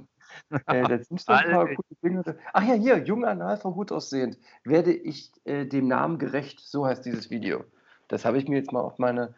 da 0.50 1.00
sind 1.00 1.20
so 1.20 1.34
ein 1.34 1.52
paar 1.52 1.62
Alter. 1.62 1.76
gute 1.76 1.96
Dinge. 2.04 2.24
Ach 2.54 2.64
ja, 2.64 2.76
hier, 2.76 3.04
jung 3.04 3.26
anal 3.26 3.58
gut 3.60 3.92
aussehend. 3.92 4.38
Werde 4.64 4.94
ich 4.94 5.32
äh, 5.46 5.66
dem 5.66 5.88
Namen 5.88 6.20
gerecht? 6.20 6.60
So 6.60 6.86
heißt 6.86 7.06
dieses 7.06 7.32
Video. 7.32 7.64
Das 8.08 8.24
habe 8.24 8.38
ich 8.38 8.48
mir 8.48 8.58
jetzt 8.58 8.72
mal 8.72 8.82
auf 8.82 9.00
meine 9.00 9.34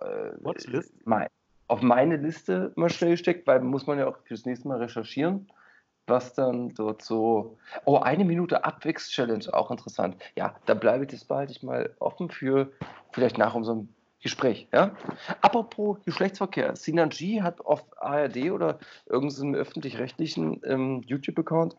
äh, 0.00 0.32
Watchlist? 0.40 0.92
mein, 1.04 1.28
auf 1.68 1.82
meine 1.82 2.16
Liste 2.16 2.72
mal 2.74 2.90
schnell 2.90 3.12
gesteckt, 3.12 3.46
weil 3.46 3.60
muss 3.60 3.86
man 3.86 3.98
ja 3.98 4.08
auch 4.08 4.18
fürs 4.24 4.46
nächste 4.46 4.66
Mal 4.66 4.78
recherchieren, 4.78 5.48
was 6.08 6.34
dann 6.34 6.74
dort 6.74 7.02
so. 7.02 7.58
Oh, 7.84 7.98
eine 7.98 8.24
Minute 8.24 8.64
Abwächs-Challenge, 8.64 9.44
auch 9.52 9.70
interessant. 9.70 10.16
Ja, 10.36 10.54
da 10.66 10.74
bleibe 10.74 11.04
ich, 11.04 11.10
das 11.10 11.24
behalte 11.24 11.52
ich 11.52 11.62
mal 11.62 11.94
offen 11.98 12.30
für 12.30 12.72
vielleicht 13.12 13.38
nach 13.38 13.54
unserem 13.54 13.88
Gespräch. 14.20 14.68
Ja? 14.72 14.96
Apropos 15.40 15.98
Geschlechtsverkehr, 16.04 16.74
Sinan 16.76 17.10
G 17.10 17.42
hat 17.42 17.60
auf 17.64 17.84
ARD 18.00 18.50
oder 18.50 18.78
irgendeinem 19.06 19.54
öffentlich-rechtlichen 19.54 20.60
ähm, 20.64 21.02
YouTube-Account 21.06 21.76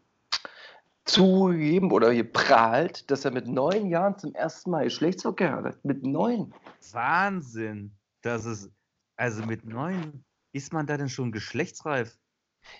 zugegeben 1.06 1.92
oder 1.92 2.12
hier 2.12 2.32
prahlt, 2.32 3.10
dass 3.10 3.26
er 3.26 3.32
mit 3.32 3.48
neun 3.48 3.88
Jahren 3.90 4.18
zum 4.18 4.34
ersten 4.36 4.72
Mal 4.72 4.84
Geschlechtsverkehr 4.86 5.52
hatte. 5.52 5.78
Mit 5.84 6.04
neun. 6.04 6.54
Wahnsinn. 6.92 7.92
Das 8.22 8.46
ist, 8.46 8.72
Also 9.18 9.46
mit 9.46 9.66
neun, 9.66 10.24
ist 10.54 10.72
man 10.72 10.86
da 10.86 10.98
denn 10.98 11.10
schon 11.10 11.32
geschlechtsreif? 11.32 12.18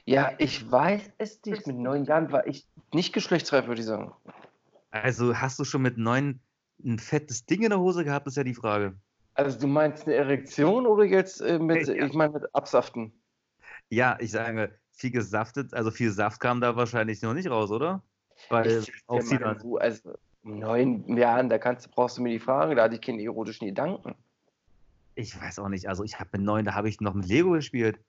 Ja, 0.06 0.32
ich 0.38 0.70
weiß 0.72 1.12
es 1.18 1.44
nicht. 1.46 1.68
Mit 1.68 1.78
neun 1.78 2.06
Jahren 2.06 2.32
war 2.32 2.48
ich 2.48 2.68
nicht 2.94 3.14
geschlechtsreif, 3.14 3.68
würde 3.68 3.82
ich 3.82 3.88
sagen. 3.88 4.12
Also 4.92 5.36
hast 5.38 5.60
du 5.60 5.64
schon 5.64 5.82
mit 5.82 5.98
neun 5.98 6.40
ein 6.84 7.00
fettes 7.00 7.46
Ding 7.46 7.64
in 7.64 7.70
der 7.70 7.80
Hose 7.80 8.04
gehabt, 8.04 8.28
ist 8.28 8.38
ja 8.38 8.44
die 8.44 8.54
Frage. 8.54 8.96
Also 9.36 9.60
du 9.60 9.68
meinst 9.68 10.06
eine 10.06 10.16
Erektion 10.16 10.86
oder 10.86 11.04
jetzt 11.04 11.42
äh, 11.42 11.60
mit, 11.60 11.88
Ja. 11.88 12.06
ich 12.06 12.14
meine 12.14 12.34
mit 12.34 12.56
Absaften? 12.56 13.14
Ja, 13.90 14.18
ich 14.20 14.32
sage, 14.32 14.80
viel 14.92 15.12
gesaftet, 15.12 15.74
also 15.74 15.92
viel 15.92 16.12
Saft 16.12 16.40
kam 16.40 16.62
da 16.62 16.76
wahrscheinlich 16.76 17.22
noch 17.22 17.34
nicht 17.34 17.50
raus, 17.50 17.72
oder? 17.72 18.04
Weil 18.50 18.64
dir 18.64 18.82
sie 18.82 19.36
mal, 19.36 19.40
dann. 19.40 19.60
du, 19.60 19.78
also 19.78 20.14
mit 20.44 20.60
neun 20.60 21.18
Jahren, 21.18 21.50
da 21.50 21.58
kannst, 21.58 21.86
du- 21.88 21.92
brauchst 21.92 22.18
du 22.18 22.22
mir 22.22 22.30
die 22.30 22.40
fragen, 22.40 22.76
da 22.76 22.84
hatte 22.84 22.96
ich 22.96 23.02
keine 23.02 23.22
erotischen 23.22 23.68
Gedanken. 23.68 24.16
Ich 25.16 25.40
weiß 25.40 25.60
auch 25.60 25.70
nicht, 25.70 25.88
also 25.88 26.04
ich 26.04 26.20
habe 26.20 26.30
mit 26.34 26.42
neun, 26.42 26.66
da 26.66 26.74
habe 26.76 26.88
ich 26.90 27.02
noch 27.02 27.14
mit 27.14 27.28
Lego 27.28 27.52
gespielt. 27.52 28.00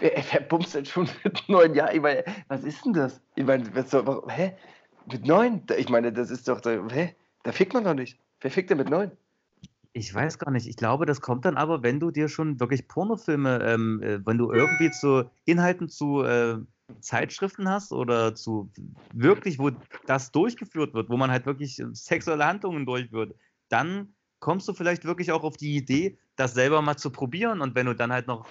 Wer, 0.00 0.24
wer 0.30 0.40
bumst 0.40 0.74
denn 0.74 0.84
schon 0.86 1.08
mit 1.24 1.48
neun 1.48 1.74
Jahren? 1.74 1.94
Ich 1.94 2.02
meine, 2.02 2.24
was 2.48 2.64
ist 2.64 2.84
denn 2.84 2.92
das? 2.92 3.20
Ich 3.34 3.44
meine, 3.44 3.64
was 3.74 3.90
soll, 3.90 4.22
hä? 4.28 4.52
Mit 5.10 5.26
neun? 5.26 5.62
Ich 5.76 5.88
meine, 5.88 6.12
das 6.12 6.30
ist 6.30 6.48
doch, 6.48 6.60
hä? 6.64 7.14
Da 7.42 7.52
fickt 7.52 7.74
man 7.74 7.84
doch 7.84 7.94
nicht. 7.94 8.18
Wer 8.40 8.50
fickt 8.50 8.70
denn 8.70 8.78
mit 8.78 8.90
neun? 8.90 9.10
Ich 9.92 10.14
weiß 10.14 10.38
gar 10.38 10.50
nicht. 10.50 10.66
Ich 10.68 10.76
glaube, 10.76 11.06
das 11.06 11.20
kommt 11.20 11.44
dann 11.44 11.56
aber, 11.56 11.82
wenn 11.82 11.98
du 11.98 12.10
dir 12.10 12.28
schon 12.28 12.60
wirklich 12.60 12.86
Pornofilme, 12.88 13.60
ähm, 13.64 14.02
äh, 14.02 14.24
wenn 14.24 14.38
du 14.38 14.52
irgendwie 14.52 14.90
zu 14.90 15.30
Inhalten 15.44 15.88
zu 15.88 16.22
äh, 16.22 16.58
Zeitschriften 17.00 17.68
hast 17.68 17.92
oder 17.92 18.34
zu 18.34 18.70
wirklich, 19.12 19.58
wo 19.58 19.70
das 20.06 20.30
durchgeführt 20.30 20.94
wird, 20.94 21.08
wo 21.08 21.16
man 21.16 21.30
halt 21.30 21.46
wirklich 21.46 21.78
äh, 21.80 21.86
sexuelle 21.92 22.46
Handlungen 22.46 22.86
durchführt, 22.86 23.34
dann 23.68 24.14
kommst 24.40 24.68
du 24.68 24.72
vielleicht 24.72 25.04
wirklich 25.04 25.32
auch 25.32 25.42
auf 25.42 25.56
die 25.56 25.76
Idee, 25.76 26.18
das 26.36 26.54
selber 26.54 26.82
mal 26.82 26.96
zu 26.96 27.10
probieren. 27.10 27.60
Und 27.60 27.74
wenn 27.74 27.86
du 27.86 27.94
dann 27.94 28.12
halt 28.12 28.26
noch, 28.26 28.46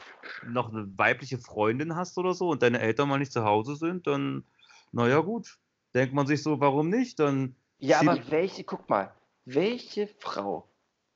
noch 0.45 0.71
eine 0.71 0.87
weibliche 0.97 1.37
Freundin 1.37 1.95
hast 1.95 2.17
oder 2.17 2.33
so 2.33 2.49
und 2.49 2.61
deine 2.61 2.79
Eltern 2.79 3.09
mal 3.09 3.19
nicht 3.19 3.31
zu 3.31 3.43
Hause 3.43 3.75
sind, 3.75 4.07
dann, 4.07 4.43
naja, 4.91 5.19
gut. 5.19 5.57
Denkt 5.93 6.13
man 6.13 6.27
sich 6.27 6.43
so, 6.43 6.59
warum 6.59 6.89
nicht? 6.89 7.19
Dann 7.19 7.55
Ja, 7.79 8.01
aber 8.01 8.19
welche, 8.29 8.63
guck 8.63 8.89
mal, 8.89 9.13
welche 9.45 10.07
Frau, 10.19 10.67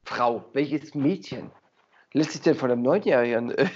Frau, 0.06 0.46
welches 0.54 0.96
Mädchen 0.96 1.52
lässt 2.14 2.32
sich 2.32 2.42
denn 2.42 2.56
von 2.56 2.72
einem 2.72 2.82
Neunjährigen 2.82 3.52
äh, 3.52 3.68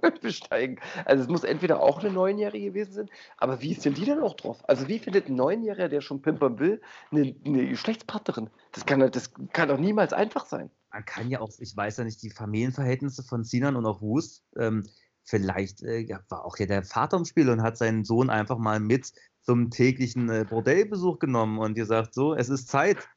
besteigen? 0.22 0.78
Also 1.04 1.22
es 1.24 1.28
muss 1.28 1.44
entweder 1.44 1.80
auch 1.82 2.00
eine 2.00 2.10
Neunjährige 2.10 2.66
gewesen 2.66 2.92
sein, 2.92 3.10
aber 3.36 3.60
wie 3.62 3.72
ist 3.72 3.84
denn 3.84 3.94
die 3.94 4.04
denn 4.04 4.20
auch 4.20 4.34
drauf? 4.34 4.58
Also 4.68 4.88
wie 4.88 4.98
findet 4.98 5.28
ein 5.28 5.34
Neunjähriger, 5.36 5.88
der 5.88 6.00
schon 6.00 6.22
pimpern 6.22 6.58
will, 6.58 6.80
eine, 7.10 7.34
eine 7.44 7.66
Geschlechtspartnerin? 7.68 8.50
Das 8.72 8.86
kann, 8.86 9.00
doch- 9.00 9.10
das 9.10 9.32
kann 9.52 9.68
doch 9.68 9.78
niemals 9.78 10.12
einfach 10.12 10.46
sein. 10.46 10.70
man 10.92 11.04
kann 11.04 11.30
ja 11.30 11.40
auch, 11.40 11.50
ich 11.58 11.76
weiß 11.76 11.98
ja 11.98 12.04
nicht, 12.04 12.22
die 12.22 12.30
Familienverhältnisse 12.30 13.22
von 13.22 13.44
Sinan 13.44 13.76
und 13.76 13.86
auch 13.86 14.00
Wust, 14.02 14.44
ähm, 14.56 14.84
vielleicht 15.22 15.82
äh, 15.82 16.08
war 16.28 16.44
auch 16.44 16.58
ja 16.58 16.66
der 16.66 16.82
Vater 16.82 17.16
im 17.16 17.24
Spiel 17.24 17.48
und 17.50 17.62
hat 17.62 17.76
seinen 17.76 18.04
Sohn 18.04 18.30
einfach 18.30 18.58
mal 18.58 18.80
mit 18.80 19.12
zum 19.42 19.70
täglichen 19.70 20.28
äh, 20.28 20.44
Bordellbesuch 20.48 21.18
genommen 21.18 21.58
und 21.58 21.74
gesagt, 21.74 22.14
so, 22.14 22.34
es 22.34 22.48
ist 22.48 22.68
Zeit. 22.68 23.08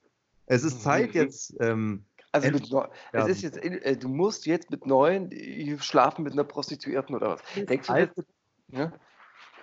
Es 0.45 0.63
ist 0.63 0.81
Zeit 0.81 1.09
Mhm. 1.09 1.21
jetzt. 1.21 1.55
Ähm, 1.59 2.05
Also 2.33 2.49
neun, 2.49 2.87
ja. 3.13 3.19
es 3.21 3.27
ist 3.27 3.41
jetzt, 3.43 3.63
äh, 3.63 3.95
du 3.95 4.09
musst 4.09 4.45
jetzt 4.47 4.71
mit 4.71 4.85
neun 4.87 5.31
äh, 5.31 5.77
schlafen 5.79 6.23
mit 6.23 6.33
einer 6.33 6.43
Prostituierten 6.43 7.15
oder 7.15 7.29
was? 7.29 7.41
Denkst 7.55 7.87
du, 7.87 7.93
das, 7.93 8.25
ja? 8.69 8.93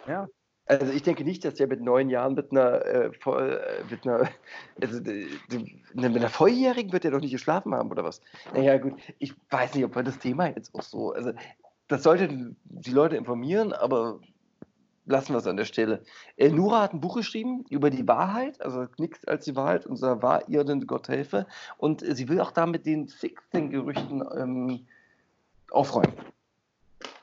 Ja. 0.07 0.29
Also 0.67 0.93
ich 0.93 1.03
denke 1.03 1.25
nicht, 1.25 1.45
dass 1.45 1.55
der 1.55 1.67
mit 1.67 1.81
neun 1.81 2.09
Jahren 2.11 2.35
mit 2.35 2.53
einer, 2.53 2.85
äh, 2.87 3.13
voll, 3.13 3.61
äh, 3.61 3.83
mit 3.91 4.07
einer, 4.07 4.31
also 4.81 4.99
äh, 4.99 5.27
die- 5.51 5.83
mit 5.95 6.05
einer 6.17 6.29
Volljährigen 6.29 6.93
wird 6.93 7.05
er 7.05 7.11
doch 7.11 7.21
nicht 7.21 7.33
geschlafen 7.33 7.75
haben 7.75 7.91
oder 7.91 8.05
was? 8.05 8.21
Naja 8.55 8.79
gut, 8.79 8.95
ich 9.19 9.35
weiß 9.51 9.75
nicht, 9.75 9.85
ob 9.85 9.97
wir 9.97 10.05
das 10.05 10.21
Thema 10.21 10.47
jetzt 10.47 10.73
auch 10.77 10.83
so, 10.83 11.13
also 11.13 11.33
das 11.89 12.05
sollten 12.05 12.57
die 12.63 12.93
Leute 12.93 13.17
informieren, 13.17 13.73
aber 13.73 14.21
lassen 15.11 15.35
wir 15.35 15.39
es 15.39 15.47
an 15.47 15.57
der 15.57 15.65
Stelle. 15.65 16.03
Äh, 16.37 16.51
Nura 16.51 16.83
hat 16.83 16.95
ein 16.95 17.01
Buch 17.01 17.17
geschrieben 17.17 17.65
über 17.69 17.91
die 17.91 18.07
Wahrheit, 18.09 18.61
also 18.63 18.87
nichts 18.99 19.27
als 19.27 19.45
die 19.45 19.57
Wahrheit, 19.57 19.87
unser 19.87 20.23
war 20.23 20.49
ihr 20.49 20.65
denn 20.65 20.87
Gott 20.87 21.09
helfe 21.09 21.47
und 21.77 22.03
äh, 22.03 22.15
sie 22.15 22.29
will 22.29 22.41
auch 22.41 22.53
da 22.53 22.67
mit 22.67 22.87
den 22.87 23.09
Sixten-Gerüchten 23.09 24.25
ähm, 24.37 24.87
aufräumen. 25.71 26.15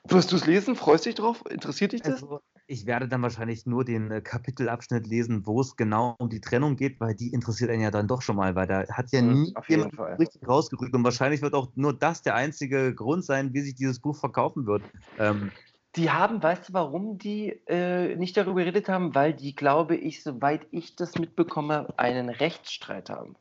Wirst 0.10 0.32
du 0.32 0.38
es 0.38 0.46
lesen? 0.46 0.76
Freust 0.76 1.06
dich 1.06 1.16
drauf? 1.16 1.44
Interessiert 1.50 1.92
dich 1.92 2.02
das? 2.02 2.24
also, 2.24 2.40
ich 2.68 2.86
werde 2.86 3.08
dann 3.08 3.22
wahrscheinlich 3.22 3.66
nur 3.66 3.84
den 3.84 4.12
äh, 4.12 4.22
Kapitelabschnitt 4.22 5.08
lesen, 5.08 5.46
wo 5.46 5.62
es 5.62 5.76
genau 5.76 6.16
um 6.20 6.30
die 6.30 6.42
Trennung 6.42 6.76
geht, 6.76 7.00
weil 7.00 7.14
die 7.16 7.34
interessiert 7.34 7.70
einen 7.70 7.82
ja 7.82 7.92
dann 7.92 8.08
doch 8.08 8.22
schon 8.22 8.36
mal, 8.36 8.56
weil 8.56 8.68
da 8.68 8.86
hat 8.90 9.12
ja 9.12 9.22
nie 9.22 9.54
jemand 9.68 9.96
Fall. 9.96 10.16
richtig 10.16 10.48
rausgerückt 10.48 10.94
und 10.94 11.04
wahrscheinlich 11.04 11.42
wird 11.42 11.54
auch 11.54 11.70
nur 11.76 11.94
das 11.94 12.22
der 12.22 12.36
einzige 12.36 12.94
Grund 12.94 13.26
sein, 13.26 13.54
wie 13.54 13.62
sich 13.62 13.76
dieses 13.76 14.00
Buch 14.00 14.16
verkaufen 14.16 14.66
wird. 14.66 14.84
Ähm, 15.18 15.52
Die 15.96 16.12
haben, 16.12 16.44
weißt 16.44 16.70
du, 16.70 16.74
warum 16.74 17.18
die 17.18 17.50
äh, 17.68 18.16
nicht 18.16 18.38
darüber 18.38 18.60
geredet 18.60 18.90
haben? 18.90 19.16
Weil 19.16 19.34
die, 19.34 19.56
glaube 19.56 19.96
ich, 19.96 20.22
soweit 20.22 20.68
ich 20.72 20.96
das 20.96 21.18
mitbekomme, 21.18 21.94
einen 21.98 22.30
Rechtsstreit 22.30 23.10
haben. 23.10 23.36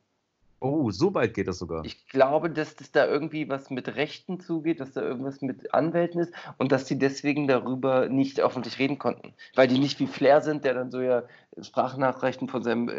oh, 0.60 0.90
so 0.90 1.12
weit 1.14 1.34
geht 1.34 1.48
das 1.48 1.58
sogar. 1.58 1.84
Ich 1.84 2.08
glaube, 2.08 2.48
dass 2.50 2.76
das 2.76 2.92
da 2.92 3.06
irgendwie 3.06 3.48
was 3.48 3.68
mit 3.70 3.94
Rechten 3.96 4.40
zugeht, 4.40 4.80
dass 4.80 4.92
da 4.92 5.02
irgendwas 5.02 5.42
mit 5.42 5.74
Anwälten 5.74 6.20
ist 6.20 6.32
und 6.56 6.72
dass 6.72 6.84
die 6.86 6.98
deswegen 6.98 7.46
darüber 7.46 8.08
nicht 8.08 8.40
öffentlich 8.40 8.78
reden 8.78 8.98
konnten. 8.98 9.34
Weil 9.54 9.68
die 9.68 9.78
nicht 9.78 10.00
wie 10.00 10.06
Flair 10.06 10.40
sind, 10.40 10.64
der 10.64 10.74
dann 10.74 10.90
so 10.90 11.00
ja 11.02 11.24
Sprachnachrichten 11.60 12.48
von 12.48 12.62
seinem 12.62 12.88
äh, 12.88 12.92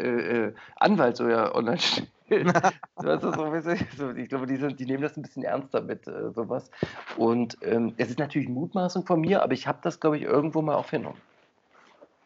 äh, 0.46 0.54
Anwalt 0.76 1.16
so 1.16 1.28
ja 1.28 1.54
online 1.54 1.78
stellt. 1.78 2.08
Ich 4.16 4.28
glaube, 4.28 4.46
die, 4.46 4.56
sind, 4.56 4.78
die 4.78 4.86
nehmen 4.86 5.02
das 5.02 5.16
ein 5.16 5.22
bisschen 5.22 5.44
ernster 5.44 5.80
mit 5.80 6.06
äh, 6.06 6.30
sowas. 6.32 6.70
Und 7.16 7.56
ähm, 7.62 7.94
es 7.96 8.10
ist 8.10 8.18
natürlich 8.18 8.48
Mutmaßung 8.48 9.06
von 9.06 9.20
mir, 9.20 9.42
aber 9.42 9.54
ich 9.54 9.66
habe 9.66 9.78
das, 9.82 9.98
glaube 10.00 10.18
ich, 10.18 10.24
irgendwo 10.24 10.60
mal 10.60 10.74
aufgenommen. 10.74 11.18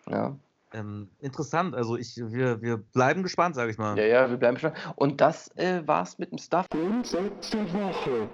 Ja. 0.08 0.34
Ähm, 0.74 1.08
interessant, 1.20 1.74
also 1.74 1.96
ich, 1.96 2.16
wir, 2.16 2.62
wir 2.62 2.78
bleiben 2.78 3.22
gespannt, 3.22 3.54
sage 3.54 3.70
ich 3.70 3.78
mal. 3.78 3.98
ja, 3.98 4.04
ja, 4.04 4.30
wir 4.30 4.38
bleiben 4.38 4.58
schon. 4.58 4.72
Und 4.96 5.20
das 5.20 5.54
äh, 5.56 5.86
war's 5.86 6.18
mit 6.18 6.32
dem 6.32 6.38
Stuff. 6.38 6.66
Grundsatz 6.70 7.50
der 7.50 7.72
Woche. 7.74 8.28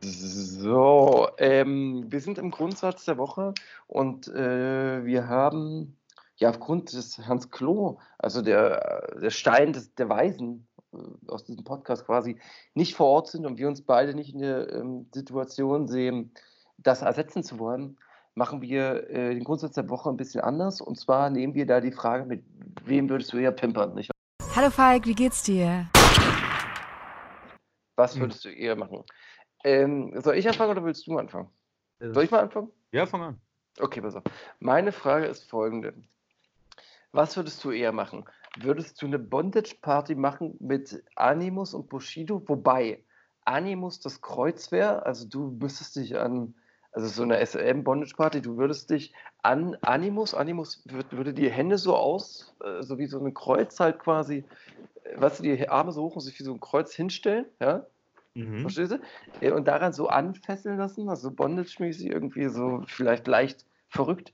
So, 0.00 1.28
ähm, 1.38 2.06
wir 2.08 2.20
sind 2.20 2.38
im 2.38 2.50
Grundsatz 2.50 3.04
der 3.04 3.18
Woche 3.18 3.52
und 3.86 4.28
äh, 4.28 5.04
wir 5.04 5.28
haben 5.28 5.96
ja 6.36 6.50
aufgrund 6.50 6.92
des 6.92 7.18
Hans 7.26 7.50
Klo, 7.50 7.98
also 8.18 8.42
der, 8.42 9.16
der 9.20 9.30
Stein 9.30 9.72
des, 9.72 9.94
der 9.94 10.08
Weisen 10.08 10.66
äh, 10.92 10.98
aus 11.28 11.44
diesem 11.44 11.64
Podcast 11.64 12.06
quasi, 12.06 12.38
nicht 12.74 12.94
vor 12.94 13.06
Ort 13.06 13.28
sind 13.28 13.46
und 13.46 13.58
wir 13.58 13.68
uns 13.68 13.82
beide 13.82 14.14
nicht 14.14 14.34
in 14.34 14.40
der 14.40 14.72
ähm, 14.72 15.08
Situation 15.14 15.88
sehen, 15.88 16.32
das 16.78 17.02
ersetzen 17.02 17.42
zu 17.42 17.58
wollen, 17.58 17.98
machen 18.34 18.60
wir 18.60 19.08
äh, 19.08 19.34
den 19.34 19.44
Grundsatz 19.44 19.74
der 19.74 19.88
Woche 19.88 20.10
ein 20.10 20.18
bisschen 20.18 20.42
anders. 20.42 20.80
Und 20.82 20.98
zwar 20.98 21.30
nehmen 21.30 21.54
wir 21.54 21.66
da 21.66 21.80
die 21.80 21.92
Frage, 21.92 22.26
mit 22.26 22.44
wem 22.84 23.08
würdest 23.08 23.32
du 23.32 23.38
eher 23.38 23.52
pimpern? 23.52 23.94
Nicht? 23.94 24.10
Hallo 24.54 24.70
Falk, 24.70 25.06
wie 25.06 25.14
geht's 25.14 25.42
dir? 25.42 25.88
Was 27.96 28.14
Hm. 28.14 28.20
würdest 28.20 28.44
du 28.44 28.50
eher 28.50 28.76
machen? 28.76 29.04
Ähm, 29.64 30.12
soll 30.22 30.36
ich 30.36 30.46
anfangen 30.46 30.72
oder 30.72 30.84
willst 30.84 31.06
du 31.06 31.16
anfangen? 31.16 31.48
Äh, 31.98 32.12
Soll 32.12 32.24
ich 32.24 32.30
mal 32.30 32.40
anfangen? 32.40 32.70
Ja, 32.92 33.06
fang 33.06 33.22
an. 33.22 33.40
Okay, 33.80 34.02
pass 34.02 34.14
auf. 34.16 34.22
Meine 34.60 34.92
Frage 34.92 35.26
ist 35.26 35.48
folgende. 35.48 35.94
Was 37.12 37.36
würdest 37.36 37.62
du 37.64 37.70
eher 37.70 37.92
machen? 37.92 38.24
Würdest 38.58 39.00
du 39.00 39.06
eine 39.06 39.18
Bondage-Party 39.18 40.14
machen 40.14 40.56
mit 40.60 41.02
Animus 41.14 41.74
und 41.74 41.88
Bushido? 41.88 42.42
Wobei 42.46 43.04
Animus 43.44 44.00
das 44.00 44.20
Kreuz 44.20 44.72
wäre, 44.72 45.06
also 45.06 45.26
du 45.26 45.56
müsstest 45.60 45.96
dich 45.96 46.18
an, 46.18 46.54
also 46.92 47.08
so 47.08 47.22
eine 47.22 47.38
SM-Bondage-Party, 47.38 48.42
du 48.42 48.56
würdest 48.56 48.90
dich 48.90 49.14
an 49.42 49.76
Animus, 49.82 50.34
Animus 50.34 50.82
würd, 50.86 51.12
würde 51.12 51.32
die 51.32 51.50
Hände 51.50 51.78
so 51.78 51.94
aus, 51.94 52.54
äh, 52.64 52.82
so 52.82 52.98
wie 52.98 53.06
so 53.06 53.18
ein 53.18 53.34
Kreuz 53.34 53.78
halt 53.78 53.98
quasi, 53.98 54.44
äh, 55.04 55.20
weißt 55.20 55.40
du, 55.40 55.42
die 55.44 55.68
Arme 55.68 55.92
so 55.92 56.02
hoch 56.02 56.16
und 56.16 56.22
sich 56.22 56.38
wie 56.38 56.44
so 56.44 56.52
ein 56.52 56.60
Kreuz 56.60 56.94
hinstellen, 56.94 57.46
ja? 57.60 57.86
Mhm. 58.34 58.60
Verstehst 58.60 58.92
du? 58.92 59.00
Ja, 59.40 59.54
Und 59.54 59.68
daran 59.68 59.92
so 59.92 60.08
anfesseln 60.08 60.78
lassen, 60.78 61.08
also 61.08 61.30
bondage-mäßig 61.30 62.10
irgendwie 62.10 62.48
so 62.48 62.82
vielleicht 62.86 63.26
leicht 63.26 63.64
verrückt. 63.88 64.32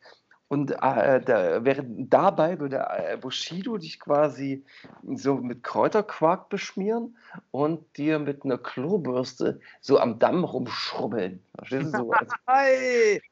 Und 0.53 0.71
äh, 0.71 1.21
da, 1.23 1.65
während 1.65 2.13
dabei 2.13 2.61
würde 2.61 2.87
äh, 2.91 3.17
Bushido 3.17 3.79
dich 3.79 3.99
quasi 3.99 4.63
so 5.15 5.37
mit 5.37 5.63
Kräuterquark 5.63 6.51
beschmieren 6.51 7.17
und 7.53 7.97
dir 7.97 8.19
mit 8.19 8.45
einer 8.45 8.59
Klobürste 8.59 9.63
so 9.81 9.99
am 9.99 10.19
Damm 10.19 10.45
rumschrubbeln. 10.45 11.43
Verstehst 11.57 11.95
du? 11.95 11.99
So, 12.01 12.13
als, 12.13 12.35
Hi! 12.47 13.23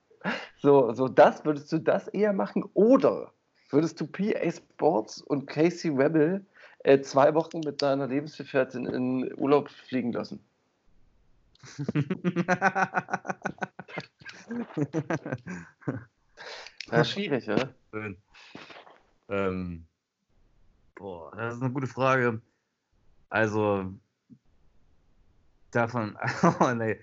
so, 0.63 0.95
so 0.95 1.09
das, 1.09 1.45
würdest 1.45 1.71
du 1.71 1.77
das 1.77 2.09
eher 2.09 2.33
machen? 2.33 2.65
Oder 2.73 3.31
würdest 3.69 4.01
du 4.01 4.07
PA 4.07 4.51
Sports 4.51 5.21
und 5.21 5.47
Casey 5.47 5.91
Rebel 5.91 6.43
äh, 6.85 7.03
zwei 7.03 7.35
Wochen 7.35 7.61
mit 7.61 7.83
deiner 7.83 8.07
Lebensgefährtin 8.07 8.87
in 8.87 9.35
Urlaub 9.37 9.69
fliegen 9.69 10.15
lassen? 10.15 10.43
Ja, 16.91 17.05
schwierig, 17.05 17.49
oder? 17.49 17.75
Schön. 17.93 18.21
Ähm, 19.29 19.87
boah, 20.97 21.35
das 21.37 21.55
ist 21.55 21.63
eine 21.63 21.73
gute 21.73 21.87
Frage. 21.87 22.43
Also, 23.29 23.95
davon, 25.71 26.19
oh 26.61 26.75
nee, 26.75 27.01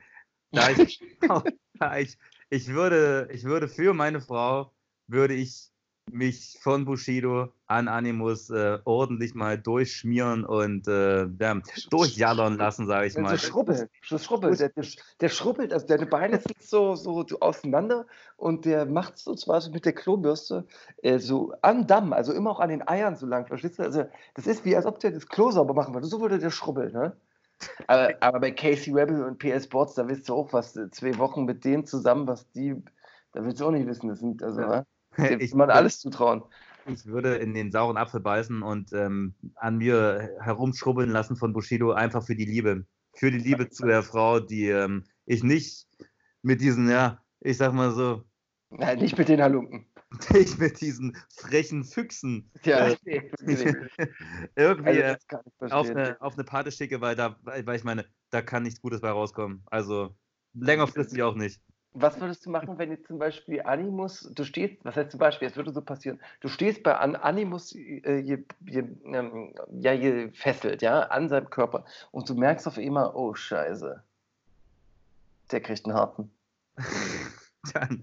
da 0.51 0.69
ich, 0.69 1.01
da 1.79 1.97
ich, 1.97 2.17
ich, 2.49 2.67
würde, 2.67 3.29
ich 3.31 3.43
würde 3.43 3.67
für 3.67 3.93
meine 3.93 4.19
Frau, 4.19 4.73
würde 5.07 5.35
ich 5.35 5.71
mich 6.11 6.57
von 6.61 6.85
Bushido 6.85 7.49
an 7.67 7.87
Animus 7.87 8.49
äh, 8.49 8.79
ordentlich 8.85 9.35
mal 9.35 9.57
durchschmieren 9.57 10.45
und 10.45 10.87
äh, 10.87 11.25
ja, 11.25 11.61
durchjallern 11.89 12.57
lassen, 12.57 12.87
sage 12.87 13.07
ich 13.07 13.17
mal. 13.17 13.37
schrubbelt, 13.37 13.89
so 14.03 14.17
schrubbelt. 14.17 14.59
Der, 14.59 14.69
der, 14.69 14.85
der 15.19 15.29
schrubbelt, 15.29 15.73
also 15.73 15.85
deine 15.85 16.05
Beine 16.05 16.39
sind 16.39 16.61
so, 16.61 16.95
so, 16.95 17.25
auseinander 17.39 18.05
und 18.37 18.65
der 18.65 18.85
macht 18.85 19.17
so 19.17 19.35
so 19.35 19.71
mit 19.71 19.85
der 19.85 19.93
Klobürste 19.93 20.65
äh, 21.03 21.19
so 21.19 21.53
am 21.61 21.87
Damm, 21.87 22.13
also 22.13 22.33
immer 22.33 22.51
auch 22.51 22.59
an 22.59 22.69
den 22.69 22.87
Eiern 22.87 23.15
so 23.15 23.25
lang, 23.25 23.47
verstehst 23.47 23.79
du? 23.79 23.83
Also 23.83 24.05
das 24.35 24.47
ist 24.47 24.65
wie, 24.65 24.75
als 24.75 24.85
ob 24.85 24.99
der 24.99 25.11
das 25.11 25.27
Klo 25.27 25.51
sauber 25.51 25.73
machen 25.73 25.93
würde. 25.93 26.07
So 26.07 26.21
würde 26.21 26.39
der 26.39 26.51
schrubbeln, 26.51 26.93
ne? 26.93 27.15
Aber, 27.87 28.13
aber 28.19 28.39
bei 28.39 28.51
Casey 28.51 28.93
Rebel 28.93 29.23
und 29.23 29.39
PS 29.39 29.65
Sports, 29.65 29.95
da 29.95 30.07
weißt 30.07 30.29
du 30.29 30.35
auch, 30.35 30.53
was 30.53 30.75
äh, 30.75 30.89
zwei 30.91 31.17
Wochen 31.17 31.45
mit 31.45 31.65
denen 31.65 31.85
zusammen, 31.85 32.27
was 32.27 32.49
die, 32.51 32.75
da 33.33 33.43
willst 33.43 33.59
du 33.59 33.65
auch 33.65 33.71
nicht 33.71 33.87
wissen. 33.87 34.09
Das 34.09 34.19
sind, 34.19 34.43
also, 34.43 34.61
Ja. 34.61 34.83
Dem 35.17 35.39
Ich- 35.39 35.53
man 35.53 35.69
alles 35.69 35.99
zutrauen. 35.99 36.43
Ich 36.89 37.05
würde 37.05 37.35
in 37.35 37.53
den 37.53 37.71
sauren 37.71 37.97
Apfel 37.97 38.21
beißen 38.21 38.61
und 38.63 38.93
ähm, 38.93 39.35
an 39.55 39.77
mir 39.77 40.37
herumschrubbeln 40.39 41.09
lassen 41.09 41.35
von 41.35 41.51
Bushido, 41.51 41.91
einfach 41.91 42.23
für 42.25 42.35
die 42.35 42.45
Liebe. 42.45 42.85
Für 43.13 43.29
die 43.29 43.39
Liebe 43.39 43.69
zu 43.69 43.85
der 43.85 44.03
Frau, 44.03 44.39
die 44.39 44.67
ähm, 44.69 45.03
ich 45.25 45.43
nicht 45.43 45.85
mit 46.43 46.61
diesen, 46.61 46.89
ja, 46.89 47.21
ich 47.41 47.57
sag 47.57 47.73
mal 47.73 47.91
so, 47.91 48.23
Nein, 48.69 48.99
nicht 48.99 49.17
mit 49.17 49.27
den 49.27 49.41
Halunken. 49.41 49.85
nicht 50.33 50.59
mit 50.59 50.79
diesen 50.79 51.17
frechen 51.29 51.83
Füchsen 51.83 52.49
Ja, 52.63 52.87
Äh, 52.87 52.97
nee, 53.03 53.31
nee. 53.41 53.75
irgendwie 54.55 54.89
Also, 54.89 55.01
äh, 55.01 55.17
ich 55.65 55.71
auf, 55.73 55.89
eine, 55.89 56.21
auf 56.21 56.33
eine 56.35 56.43
Party 56.45 56.71
schicke, 56.71 57.01
weil, 57.01 57.15
da, 57.15 57.37
weil 57.43 57.75
ich 57.75 57.83
meine, 57.83 58.05
da 58.29 58.41
kann 58.41 58.63
nichts 58.63 58.79
Gutes 58.81 59.01
bei 59.01 59.09
rauskommen. 59.09 59.63
Also 59.65 60.15
längerfristig 60.53 61.21
auch 61.23 61.35
nicht. 61.35 61.61
Was 61.93 62.19
würdest 62.19 62.45
du 62.45 62.51
machen, 62.51 62.77
wenn 62.77 62.91
jetzt 62.91 63.07
zum 63.07 63.17
Beispiel 63.17 63.61
Animus, 63.63 64.29
du 64.33 64.43
stehst, 64.43 64.83
was 64.85 64.95
heißt 64.95 65.11
zum 65.11 65.19
Beispiel, 65.19 65.47
es 65.47 65.55
würde 65.55 65.73
so 65.73 65.81
passieren, 65.81 66.19
du 66.41 66.47
stehst 66.47 66.83
bei 66.83 66.95
An 66.95 67.15
Animus 67.15 67.73
äh, 67.73 68.19
je, 68.19 68.43
je, 68.65 68.83
ähm, 69.05 69.55
ja, 69.71 69.95
gefesselt, 69.95 70.81
ja, 70.81 71.01
an 71.03 71.29
seinem 71.29 71.49
Körper 71.49 71.85
und 72.11 72.29
du 72.29 72.35
merkst 72.35 72.67
auf 72.67 72.77
einmal, 72.77 73.11
oh 73.15 73.33
Scheiße, 73.33 74.03
der 75.51 75.61
kriegt 75.61 75.85
einen 75.85 75.95
harten. 75.95 76.31
Dann, 77.73 78.01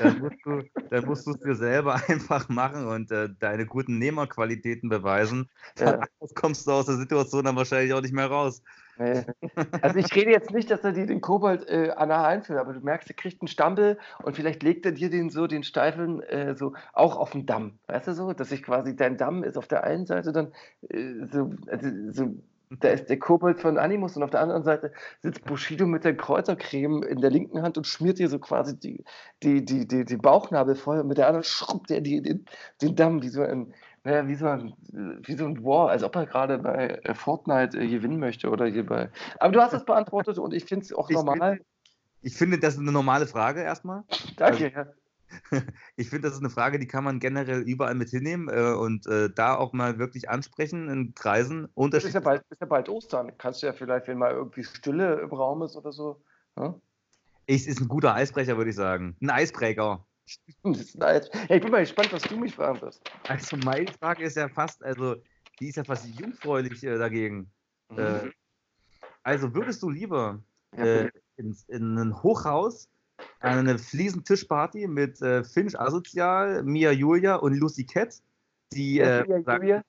dann 0.00 0.18
musst 0.18 0.38
du 0.44 0.62
dann 0.90 1.04
musst 1.06 1.26
du 1.26 1.32
es 1.32 1.40
dir 1.40 1.54
selber 1.54 1.94
einfach 2.08 2.48
machen 2.48 2.86
und 2.86 3.10
äh, 3.10 3.28
deine 3.38 3.66
guten 3.66 3.98
Nehmerqualitäten 3.98 4.88
beweisen. 4.88 5.48
Ja. 5.78 5.92
Anders 6.20 6.34
kommst 6.34 6.66
du 6.66 6.72
aus 6.72 6.86
der 6.86 6.96
Situation 6.96 7.44
dann 7.44 7.56
wahrscheinlich 7.56 7.92
auch 7.92 8.00
nicht 8.00 8.14
mehr 8.14 8.26
raus. 8.26 8.62
Nee. 8.98 9.24
Also 9.82 9.98
ich 9.98 10.14
rede 10.14 10.30
jetzt 10.30 10.50
nicht, 10.50 10.70
dass 10.70 10.84
er 10.84 10.92
dir 10.92 11.06
den 11.06 11.20
Kobold 11.20 11.68
äh, 11.68 11.90
anal 11.96 12.24
einführt, 12.24 12.58
aber 12.58 12.72
du 12.72 12.80
merkst, 12.80 13.08
er 13.08 13.16
kriegt 13.16 13.40
einen 13.42 13.48
Stampel 13.48 13.98
und 14.22 14.36
vielleicht 14.36 14.62
legt 14.62 14.86
er 14.86 14.92
dir 14.92 15.10
den 15.10 15.30
so, 15.30 15.46
den 15.46 15.62
Steifeln 15.62 16.20
äh, 16.22 16.54
so 16.56 16.74
auch 16.92 17.16
auf 17.16 17.30
den 17.30 17.46
Damm. 17.46 17.78
Weißt 17.86 18.08
du 18.08 18.14
so? 18.14 18.32
Dass 18.32 18.50
sich 18.50 18.62
quasi 18.62 18.96
dein 18.96 19.16
Damm 19.16 19.44
ist 19.44 19.58
auf 19.58 19.68
der 19.68 19.84
einen 19.84 20.06
Seite 20.06 20.32
dann 20.32 20.52
äh, 20.88 21.26
so, 21.30 21.52
also, 21.66 21.88
so, 22.10 22.34
da 22.80 22.88
ist 22.88 23.06
der 23.08 23.18
Kobold 23.18 23.60
von 23.60 23.78
Animus 23.78 24.16
und 24.16 24.22
auf 24.22 24.30
der 24.30 24.40
anderen 24.40 24.62
Seite 24.62 24.92
sitzt 25.20 25.44
Bushido 25.44 25.86
mit 25.86 26.04
der 26.04 26.16
Kräutercreme 26.16 27.02
in 27.02 27.20
der 27.20 27.30
linken 27.30 27.62
Hand 27.62 27.76
und 27.76 27.86
schmiert 27.86 28.18
dir 28.18 28.28
so 28.28 28.38
quasi 28.38 28.78
die, 28.78 29.04
die, 29.42 29.64
die, 29.64 29.86
die, 29.86 30.04
die 30.04 30.16
Bauchnabel 30.16 30.74
voll 30.74 31.00
und 31.00 31.08
mit 31.08 31.18
der 31.18 31.26
anderen 31.26 31.44
schrubbt 31.44 31.90
er 31.90 32.00
dir 32.00 32.22
den, 32.22 32.46
den 32.80 32.96
Damm 32.96 33.22
wie 33.22 33.28
so 33.28 33.42
ein, 33.42 33.74
naja, 34.04 34.28
wie 34.28 34.34
so 34.34 34.46
ein, 34.46 34.74
wie 35.22 35.34
so 35.34 35.46
ein 35.46 35.64
War, 35.64 35.90
als 35.90 36.02
ob 36.02 36.14
er 36.14 36.26
gerade 36.26 36.58
bei 36.58 37.00
äh, 37.02 37.14
Fortnite 37.14 37.78
äh, 37.78 37.88
gewinnen 37.88 38.18
möchte 38.18 38.50
oder 38.50 38.66
hier 38.66 38.84
bei. 38.84 39.10
Aber 39.40 39.52
du 39.52 39.60
hast 39.60 39.72
es 39.72 39.84
beantwortet 39.84 40.38
und 40.38 40.52
ich 40.52 40.64
finde 40.66 40.84
es 40.84 40.92
auch 40.92 41.08
Ich 41.08 41.16
normal. 41.16 41.60
Ich 42.20 42.36
finde, 42.36 42.58
das 42.58 42.74
ist 42.74 42.80
eine 42.80 42.92
normale 42.92 43.26
Frage 43.26 43.62
erstmal. 43.62 44.04
Danke. 44.36 44.72
Ja. 44.72 44.86
Ich 45.96 46.10
finde, 46.10 46.28
das 46.28 46.34
ist 46.34 46.40
eine 46.40 46.50
Frage, 46.50 46.78
die 46.78 46.86
kann 46.86 47.02
man 47.02 47.18
generell 47.18 47.62
überall 47.62 47.96
mit 47.96 48.10
hinnehmen 48.10 48.48
äh, 48.48 48.72
und 48.72 49.06
äh, 49.08 49.30
da 49.34 49.56
auch 49.56 49.72
mal 49.72 49.98
wirklich 49.98 50.28
ansprechen 50.30 50.88
in 50.88 51.14
Kreisen. 51.14 51.68
Das 51.74 52.04
ist 52.04 52.14
ja, 52.14 52.20
bald, 52.20 52.42
ist 52.50 52.60
ja 52.60 52.68
bald 52.68 52.88
Ostern. 52.88 53.32
Kannst 53.36 53.62
du 53.62 53.66
ja 53.66 53.72
vielleicht, 53.72 54.06
wenn 54.06 54.18
mal 54.18 54.30
irgendwie 54.30 54.62
Stille 54.62 55.20
im 55.20 55.30
Raum 55.30 55.62
ist 55.62 55.74
oder 55.74 55.90
so. 55.90 56.22
Ja? 56.56 56.76
es 57.46 57.66
ist 57.66 57.80
ein 57.80 57.88
guter 57.88 58.14
Eisbrecher, 58.14 58.56
würde 58.56 58.70
ich 58.70 58.76
sagen. 58.76 59.16
Ein 59.20 59.30
Eisbreaker. 59.30 60.06
Nice. 60.62 61.28
Hey, 61.32 61.56
ich 61.56 61.62
bin 61.62 61.70
mal 61.70 61.80
gespannt, 61.80 62.12
was 62.12 62.22
du 62.22 62.36
mich 62.36 62.54
fragen 62.54 62.80
wirst. 62.80 63.02
Also 63.28 63.56
meine 63.58 63.92
Frage 63.92 64.24
ist 64.24 64.36
ja 64.36 64.48
fast, 64.48 64.82
also 64.82 65.16
die 65.60 65.68
ist 65.68 65.76
ja 65.76 65.84
fast 65.84 66.06
jungfräulich 66.18 66.82
äh, 66.84 66.98
dagegen. 66.98 67.50
Äh, 67.96 68.30
also 69.22 69.54
würdest 69.54 69.82
du 69.82 69.90
lieber 69.90 70.42
äh, 70.76 71.08
ins, 71.36 71.64
in 71.68 71.98
ein 71.98 72.22
Hochhaus 72.22 72.88
eine 73.40 73.78
Fliesentischparty 73.78 74.86
mit 74.86 75.20
äh, 75.20 75.44
Finch 75.44 75.78
Asozial, 75.78 76.62
Mia 76.62 76.90
Julia 76.92 77.36
und 77.36 77.54
Lucy 77.54 77.84
Cat, 77.84 78.20
die 78.72 79.00
äh, 79.00 79.24
Mia 79.26 79.56
Julia? 79.56 79.84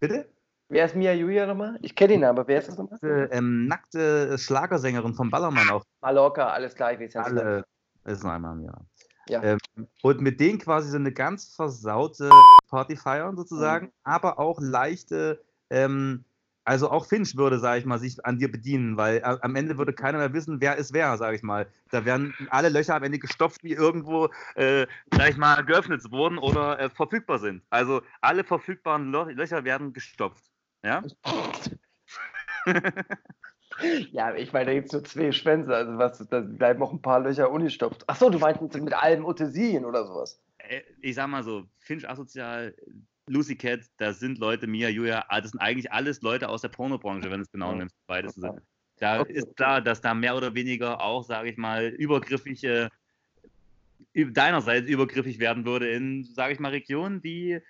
bitte 0.00 0.28
wer 0.68 0.86
ist 0.86 0.96
Mia 0.96 1.14
Julia 1.14 1.46
nochmal? 1.46 1.78
Ich 1.82 1.94
kenne 1.94 2.14
ihn, 2.14 2.24
aber 2.24 2.46
wer 2.46 2.58
ist 2.58 2.68
das 2.68 2.78
nochmal? 2.78 2.98
äh, 3.02 3.36
ähm, 3.36 3.66
nackte 3.66 4.36
Schlagersängerin 4.38 5.14
vom 5.14 5.30
Ballermann 5.30 5.70
auch 5.70 5.84
Mallorca, 6.02 6.48
alles 6.48 6.74
klar, 6.74 6.92
ich 6.92 7.00
weiß 7.00 7.14
ja 7.14 7.22
alle 7.22 7.64
ist 8.04 8.22
noch 8.22 8.32
einmal 8.32 8.56
im 8.56 8.64
Jahr. 8.64 8.86
Ja. 9.28 9.42
Ähm, 9.42 9.58
und 10.02 10.20
mit 10.20 10.40
denen 10.40 10.58
quasi 10.58 10.90
so 10.90 10.96
eine 10.96 11.12
ganz 11.12 11.54
versaute 11.54 12.30
Party 12.68 12.96
feiern 12.96 13.36
sozusagen, 13.36 13.86
Mhm. 13.86 13.92
aber 14.04 14.38
auch 14.38 14.60
leichte, 14.60 15.42
ähm, 15.70 16.24
also 16.66 16.90
auch 16.90 17.06
Finch 17.06 17.36
würde, 17.36 17.58
sage 17.58 17.80
ich 17.80 17.84
mal, 17.84 17.98
sich 17.98 18.24
an 18.24 18.38
dir 18.38 18.50
bedienen, 18.50 18.96
weil 18.96 19.18
äh, 19.18 19.36
am 19.42 19.54
Ende 19.54 19.76
würde 19.76 19.92
keiner 19.92 20.18
mehr 20.18 20.32
wissen, 20.32 20.60
wer 20.60 20.76
ist 20.76 20.94
wer, 20.94 21.16
sage 21.18 21.36
ich 21.36 21.42
mal. 21.42 21.66
Da 21.90 22.04
werden 22.04 22.34
alle 22.50 22.70
Löcher 22.70 22.94
am 22.94 23.02
Ende 23.02 23.18
gestopft, 23.18 23.62
die 23.62 23.72
irgendwo, 23.72 24.30
äh, 24.54 24.86
sag 25.14 25.30
ich 25.30 25.36
mal, 25.36 25.62
geöffnet 25.64 26.10
wurden 26.10 26.38
oder 26.38 26.78
äh, 26.80 26.90
verfügbar 26.90 27.38
sind. 27.38 27.62
Also 27.70 28.02
alle 28.22 28.44
verfügbaren 28.44 29.10
Lo 29.10 29.24
Löcher 29.24 29.64
werden 29.64 29.92
gestopft. 29.92 30.44
Ja? 30.82 31.02
Ja, 34.12 34.34
ich 34.34 34.52
meine, 34.52 34.66
da 34.66 34.74
gibt 34.74 34.86
es 34.86 34.92
nur 34.92 35.04
zwei 35.04 35.32
Schwänze, 35.32 35.74
also 35.74 35.98
was, 35.98 36.18
da 36.28 36.40
bleiben 36.40 36.82
auch 36.82 36.92
ein 36.92 37.02
paar 37.02 37.20
Löcher 37.20 37.50
ungestopft. 37.50 38.08
Achso, 38.08 38.30
du 38.30 38.38
meinst 38.38 38.60
mit 38.60 38.94
allem 38.94 39.24
Utensilien 39.24 39.84
oder 39.84 40.06
sowas. 40.06 40.40
Äh, 40.58 40.82
ich 41.00 41.14
sag 41.14 41.28
mal 41.28 41.42
so, 41.42 41.64
Finch 41.78 42.08
asozial, 42.08 42.74
Lucy 43.26 43.56
Cat, 43.56 43.80
das 43.96 44.20
sind 44.20 44.38
Leute, 44.38 44.66
Mia, 44.66 44.88
Julia, 44.88 45.24
ah, 45.28 45.40
das 45.40 45.50
sind 45.50 45.60
eigentlich 45.60 45.90
alles 45.90 46.20
Leute 46.22 46.48
aus 46.48 46.60
der 46.60 46.68
Pornobranche, 46.68 47.30
wenn 47.30 47.38
du 47.38 47.44
es 47.44 47.50
genau 47.50 47.72
Ja. 47.72 47.78
nimmst, 47.78 47.96
beides 48.06 48.32
Okay. 48.32 48.40
zusammen. 48.40 48.60
Da 49.00 49.20
Okay, 49.20 49.32
ist 49.32 49.44
okay. 49.44 49.54
klar, 49.56 49.80
dass 49.80 50.00
da 50.00 50.14
mehr 50.14 50.36
oder 50.36 50.54
weniger 50.54 51.00
auch, 51.00 51.24
sage 51.24 51.50
ich 51.50 51.56
mal, 51.56 51.86
übergriffige, 51.88 52.90
deinerseits 54.14 54.88
übergriffig 54.88 55.38
werden 55.38 55.64
würde 55.64 55.88
in, 55.88 56.24
sage 56.24 56.52
ich 56.52 56.60
mal, 56.60 56.70
Regionen, 56.70 57.20
die 57.22 57.60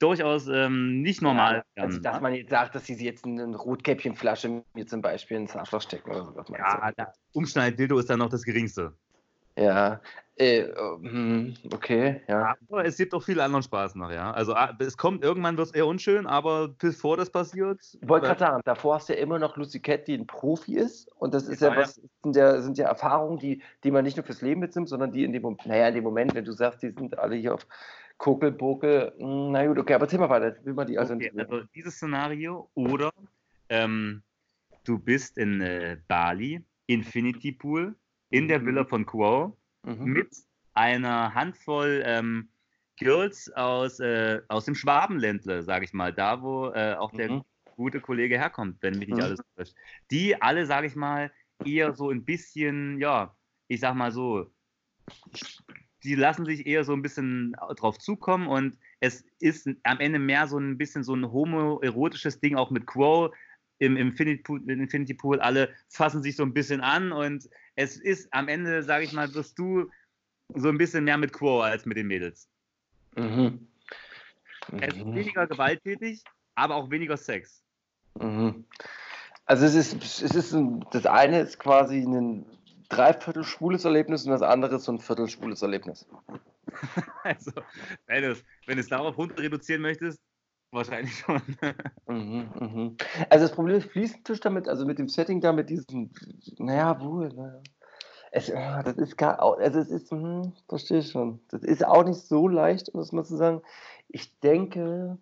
durchaus 0.00 0.48
ähm, 0.48 1.02
nicht 1.02 1.22
normal 1.22 1.64
Ja, 1.76 1.84
also, 1.84 2.00
dass 2.00 2.20
man 2.20 2.34
jetzt 2.34 2.50
sagt, 2.50 2.74
dass 2.74 2.86
sie 2.86 2.94
jetzt 2.94 3.24
eine 3.24 3.56
Rotkäppchenflasche 3.56 4.62
mir 4.74 4.86
zum 4.86 5.02
Beispiel 5.02 5.36
ins 5.36 5.54
Arschloch 5.54 5.82
stecken 5.82 6.10
oder 6.10 6.24
sowas. 6.24 6.46
ja, 6.50 6.92
der 6.92 7.12
Umschneid-Dildo 7.32 7.98
ist 7.98 8.10
dann 8.10 8.18
noch 8.18 8.30
das 8.30 8.42
Geringste. 8.42 8.92
Ja. 9.56 10.00
Äh, 10.36 10.68
hm, 11.02 11.54
okay, 11.70 12.22
ja. 12.26 12.54
Aber 12.70 12.86
es 12.86 12.96
gibt 12.96 13.12
auch 13.12 13.22
viel 13.22 13.38
anderen 13.40 13.62
Spaß 13.62 13.94
noch, 13.96 14.10
ja. 14.10 14.30
Also 14.30 14.54
ah, 14.54 14.74
es 14.78 14.96
kommt, 14.96 15.22
irgendwann 15.22 15.58
wird 15.58 15.68
es 15.68 15.74
eher 15.74 15.86
unschön, 15.86 16.26
aber 16.26 16.68
bevor 16.68 17.18
das 17.18 17.28
passiert. 17.28 17.78
Ich 18.00 18.08
wollte 18.08 18.26
gerade 18.26 18.40
sagen, 18.40 18.62
davor 18.64 18.94
hast 18.94 19.10
du 19.10 19.12
ja 19.12 19.18
immer 19.18 19.38
noch 19.38 19.58
Lucy 19.58 19.80
Cat, 19.80 20.08
die 20.08 20.14
ein 20.14 20.26
Profi 20.26 20.76
ist. 20.76 21.12
Und 21.16 21.34
das 21.34 21.46
ist 21.46 21.60
ja, 21.60 21.68
Ja, 21.68 21.74
ja. 21.74 21.80
was, 21.82 22.00
sind 22.22 22.36
ja, 22.36 22.62
sind 22.62 22.78
ja 22.78 22.88
Erfahrungen, 22.88 23.38
die, 23.38 23.62
die 23.84 23.90
man 23.90 24.02
nicht 24.02 24.16
nur 24.16 24.24
fürs 24.24 24.40
Leben 24.40 24.60
mitnimmt, 24.60 24.88
sondern 24.88 25.12
die 25.12 25.24
in 25.24 25.32
dem 25.32 25.42
Moment, 25.42 25.66
naja, 25.66 25.88
in 25.88 25.94
dem 25.94 26.04
Moment, 26.04 26.34
wenn 26.34 26.46
du 26.46 26.52
sagst, 26.52 26.82
die 26.82 26.90
sind 26.90 27.18
alle 27.18 27.36
hier 27.36 27.52
auf 27.52 27.66
Kokel, 28.20 28.52
Bokel, 28.52 29.12
hm, 29.18 29.50
na 29.52 29.66
gut, 29.66 29.78
okay, 29.78 29.94
aber 29.94 30.04
erzähl 30.04 30.18
mal 30.18 30.28
weiter, 30.28 30.54
will 30.64 30.74
mal 30.74 30.84
die 30.84 30.98
Okay, 30.98 31.30
Alternative. 31.30 31.40
also 31.40 31.66
dieses 31.74 31.94
Szenario 31.94 32.70
oder 32.74 33.10
ähm, 33.70 34.22
du 34.84 34.98
bist 34.98 35.38
in 35.38 35.62
äh, 35.62 35.96
Bali, 36.06 36.62
Infinity 36.86 37.52
Pool, 37.52 37.96
in 38.30 38.46
der 38.46 38.60
Mhm. 38.60 38.66
Villa 38.66 38.84
von 38.84 39.06
Quo 39.06 39.56
Mhm. 39.84 40.04
mit 40.04 40.28
einer 40.74 41.34
Handvoll 41.34 42.02
ähm, 42.04 42.50
Girls 42.96 43.50
aus, 43.54 44.00
äh, 44.00 44.42
aus 44.48 44.66
dem 44.66 44.74
Schwabenländle, 44.74 45.62
sage 45.62 45.86
ich 45.86 45.94
mal, 45.94 46.12
da 46.12 46.42
wo 46.42 46.68
äh, 46.72 46.94
auch 46.98 47.12
der 47.12 47.28
Mhm. 47.30 47.42
gute 47.76 48.00
Kollege 48.02 48.36
herkommt, 48.38 48.82
wenn 48.82 48.98
mich 48.98 49.08
nicht 49.08 49.16
Mhm. 49.16 49.22
alles 49.22 49.40
täuscht. 49.56 49.74
Die 50.10 50.40
alle, 50.42 50.66
sage 50.66 50.86
ich 50.86 50.94
mal, 50.94 51.32
eher 51.64 51.94
so 51.94 52.10
ein 52.10 52.26
bisschen, 52.26 53.00
ja, 53.00 53.34
ich 53.68 53.80
sag 53.80 53.94
mal 53.94 54.12
so, 54.12 54.52
die 56.02 56.14
lassen 56.14 56.44
sich 56.46 56.66
eher 56.66 56.84
so 56.84 56.92
ein 56.92 57.02
bisschen 57.02 57.56
drauf 57.76 57.98
zukommen 57.98 58.46
und 58.48 58.78
es 59.00 59.24
ist 59.38 59.68
am 59.82 60.00
Ende 60.00 60.18
mehr 60.18 60.46
so 60.46 60.58
ein 60.58 60.78
bisschen 60.78 61.04
so 61.04 61.14
ein 61.14 61.30
homoerotisches 61.30 62.40
Ding, 62.40 62.56
auch 62.56 62.70
mit 62.70 62.86
Quo 62.86 63.32
im 63.78 63.96
Infinity 63.96 64.42
Pool, 64.42 64.70
Infinity 64.70 65.14
Pool. 65.14 65.40
Alle 65.40 65.74
fassen 65.88 66.22
sich 66.22 66.36
so 66.36 66.42
ein 66.42 66.52
bisschen 66.54 66.80
an 66.80 67.12
und 67.12 67.48
es 67.76 67.96
ist 67.96 68.32
am 68.32 68.48
Ende, 68.48 68.82
sage 68.82 69.04
ich 69.04 69.12
mal, 69.12 69.32
wirst 69.34 69.58
du 69.58 69.90
so 70.54 70.68
ein 70.68 70.78
bisschen 70.78 71.04
mehr 71.04 71.16
mit 71.18 71.32
Quo 71.32 71.60
als 71.60 71.86
mit 71.86 71.96
den 71.96 72.06
Mädels. 72.06 72.48
Mhm. 73.16 73.66
Es 74.80 74.94
ist 74.94 75.04
Mhm. 75.04 75.14
weniger 75.14 75.46
gewalttätig, 75.46 76.22
aber 76.54 76.76
auch 76.76 76.90
weniger 76.90 77.16
Sex. 77.16 77.62
Mhm. 78.20 78.64
Also 79.46 79.66
es 79.66 79.74
ist, 79.74 80.22
es 80.22 80.34
ist 80.34 80.52
ein, 80.52 80.84
das 80.92 81.06
eine 81.06 81.40
ist 81.40 81.58
quasi 81.58 82.00
ein 82.00 82.44
dreiviertel 82.90 83.44
schwules 83.44 83.84
Erlebnis 83.86 84.24
und 84.26 84.32
das 84.32 84.42
andere 84.42 84.76
ist 84.76 84.84
so 84.84 84.92
ein 84.92 84.98
Viertel 84.98 85.28
schwules 85.28 85.62
Erlebnis. 85.62 86.06
Also, 87.24 87.50
wenn 88.06 88.22
du 88.22 88.36
es 88.68 88.88
darauf 88.88 89.18
runter 89.18 89.42
reduzieren 89.42 89.82
möchtest, 89.82 90.20
wahrscheinlich 90.70 91.16
schon. 91.18 91.40
Mhm, 92.06 92.50
mhm. 92.58 92.96
Also 93.28 93.46
das 93.46 93.54
Problem 93.54 93.76
ist 93.76 93.90
Fliesentisch 93.90 94.40
damit, 94.40 94.68
also 94.68 94.84
mit 94.84 94.98
dem 94.98 95.08
Setting 95.08 95.40
da, 95.40 95.52
mit 95.52 95.70
diesem, 95.70 96.10
naja, 96.58 97.00
wohl, 97.00 97.28
naja. 97.28 97.62
Es, 98.32 98.48
ja, 98.48 98.82
das 98.82 98.96
ist 98.96 99.16
gar, 99.16 99.40
also 99.40 99.78
es 99.78 99.90
ist, 99.90 100.10
hm, 100.10 100.52
verstehe 100.68 100.98
ich 100.98 101.10
schon. 101.10 101.40
Das 101.48 101.62
ist 101.62 101.84
auch 101.84 102.04
nicht 102.04 102.20
so 102.20 102.48
leicht, 102.48 102.88
um 102.88 103.00
das 103.00 103.12
mal 103.12 103.24
zu 103.24 103.36
sagen. 103.36 103.62
Ich 104.08 104.38
denke, 104.40 105.18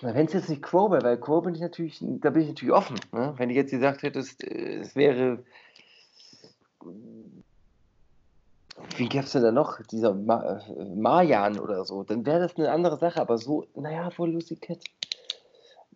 wenn 0.00 0.26
es 0.26 0.32
jetzt 0.32 0.48
nicht 0.48 0.62
Quo 0.62 0.90
wäre, 0.90 1.02
weil 1.02 1.20
Quo 1.20 1.40
bin 1.40 1.54
ich 1.54 1.60
natürlich, 1.60 1.98
da 2.00 2.30
bin 2.30 2.42
ich 2.42 2.48
natürlich 2.48 2.74
offen. 2.74 2.98
Ne? 3.12 3.34
Wenn 3.36 3.48
du 3.48 3.54
jetzt 3.54 3.70
gesagt 3.70 4.02
hättest, 4.02 4.42
äh, 4.42 4.80
es 4.80 4.96
wäre, 4.96 5.44
wie 8.96 9.08
gäbe 9.08 9.24
es 9.24 9.32
denn 9.32 9.42
da 9.42 9.52
noch? 9.52 9.80
Dieser 9.86 10.14
Ma 10.14 10.60
äh, 10.66 10.94
Marjan 10.94 11.58
oder 11.58 11.84
so, 11.84 12.02
dann 12.04 12.24
wäre 12.26 12.40
das 12.40 12.56
eine 12.56 12.70
andere 12.70 12.98
Sache, 12.98 13.20
aber 13.20 13.38
so, 13.38 13.66
naja, 13.74 14.10
wohl 14.16 14.32
Lucy 14.32 14.56
Cat. 14.56 14.82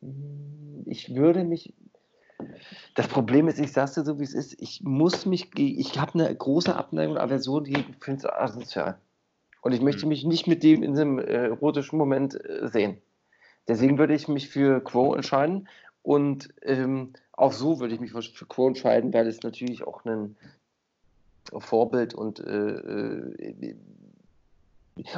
Hm, 0.00 0.84
Ich 0.86 1.14
würde 1.14 1.44
mich. 1.44 1.74
Das 2.94 3.08
Problem 3.08 3.48
ist, 3.48 3.58
ich 3.58 3.72
sag's 3.72 3.94
dir 3.94 4.04
so, 4.04 4.18
wie 4.18 4.24
es 4.24 4.34
ist, 4.34 4.60
ich 4.60 4.82
muss 4.82 5.26
mich, 5.26 5.50
ich 5.58 5.98
habe 5.98 6.14
eine 6.14 6.34
große 6.34 6.74
Abneigung 6.74 7.16
und 7.16 7.20
Aversion 7.20 7.64
gegen 7.64 7.98
Prince 7.98 8.30
Asozial. 8.38 8.98
Und 9.62 9.72
ich 9.72 9.80
möchte 9.80 10.02
Hm. 10.02 10.10
mich 10.10 10.24
nicht 10.24 10.46
mit 10.46 10.62
dem 10.62 10.82
in 10.82 10.92
diesem 10.92 11.18
äh, 11.18 11.48
erotischen 11.48 11.98
Moment 11.98 12.34
äh, 12.44 12.68
sehen. 12.68 12.98
Deswegen 13.68 13.98
würde 13.98 14.14
ich 14.14 14.28
mich 14.28 14.48
für 14.48 14.80
Quo 14.80 15.14
entscheiden. 15.14 15.68
Und 16.02 16.54
ähm, 16.62 17.14
auch 17.32 17.52
so 17.52 17.80
würde 17.80 17.94
ich 17.94 18.00
mich 18.00 18.12
für, 18.12 18.22
für 18.22 18.46
Quo 18.46 18.68
entscheiden, 18.68 19.12
weil 19.12 19.26
es 19.26 19.42
natürlich 19.42 19.84
auch 19.86 20.04
ein 20.04 20.36
Vorbild 21.58 22.14
und 22.14 22.40
äh, 22.40 22.70
äh, 22.70 23.76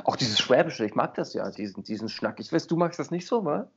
auch 0.05 0.17
dieses 0.17 0.39
Schwäbische, 0.41 0.85
ich 0.85 0.95
mag 0.95 1.15
das 1.15 1.35
ja, 1.35 1.51
diesen, 1.51 1.85
diesen 1.85 2.09
Schnack. 2.09 2.41
Ich 2.41 2.53
weiß, 2.53 2.67
du 2.67 2.77
magst 2.77 2.99
das 2.99 3.11
nicht 3.11 3.27
so, 3.27 3.45
wa? 3.45 3.71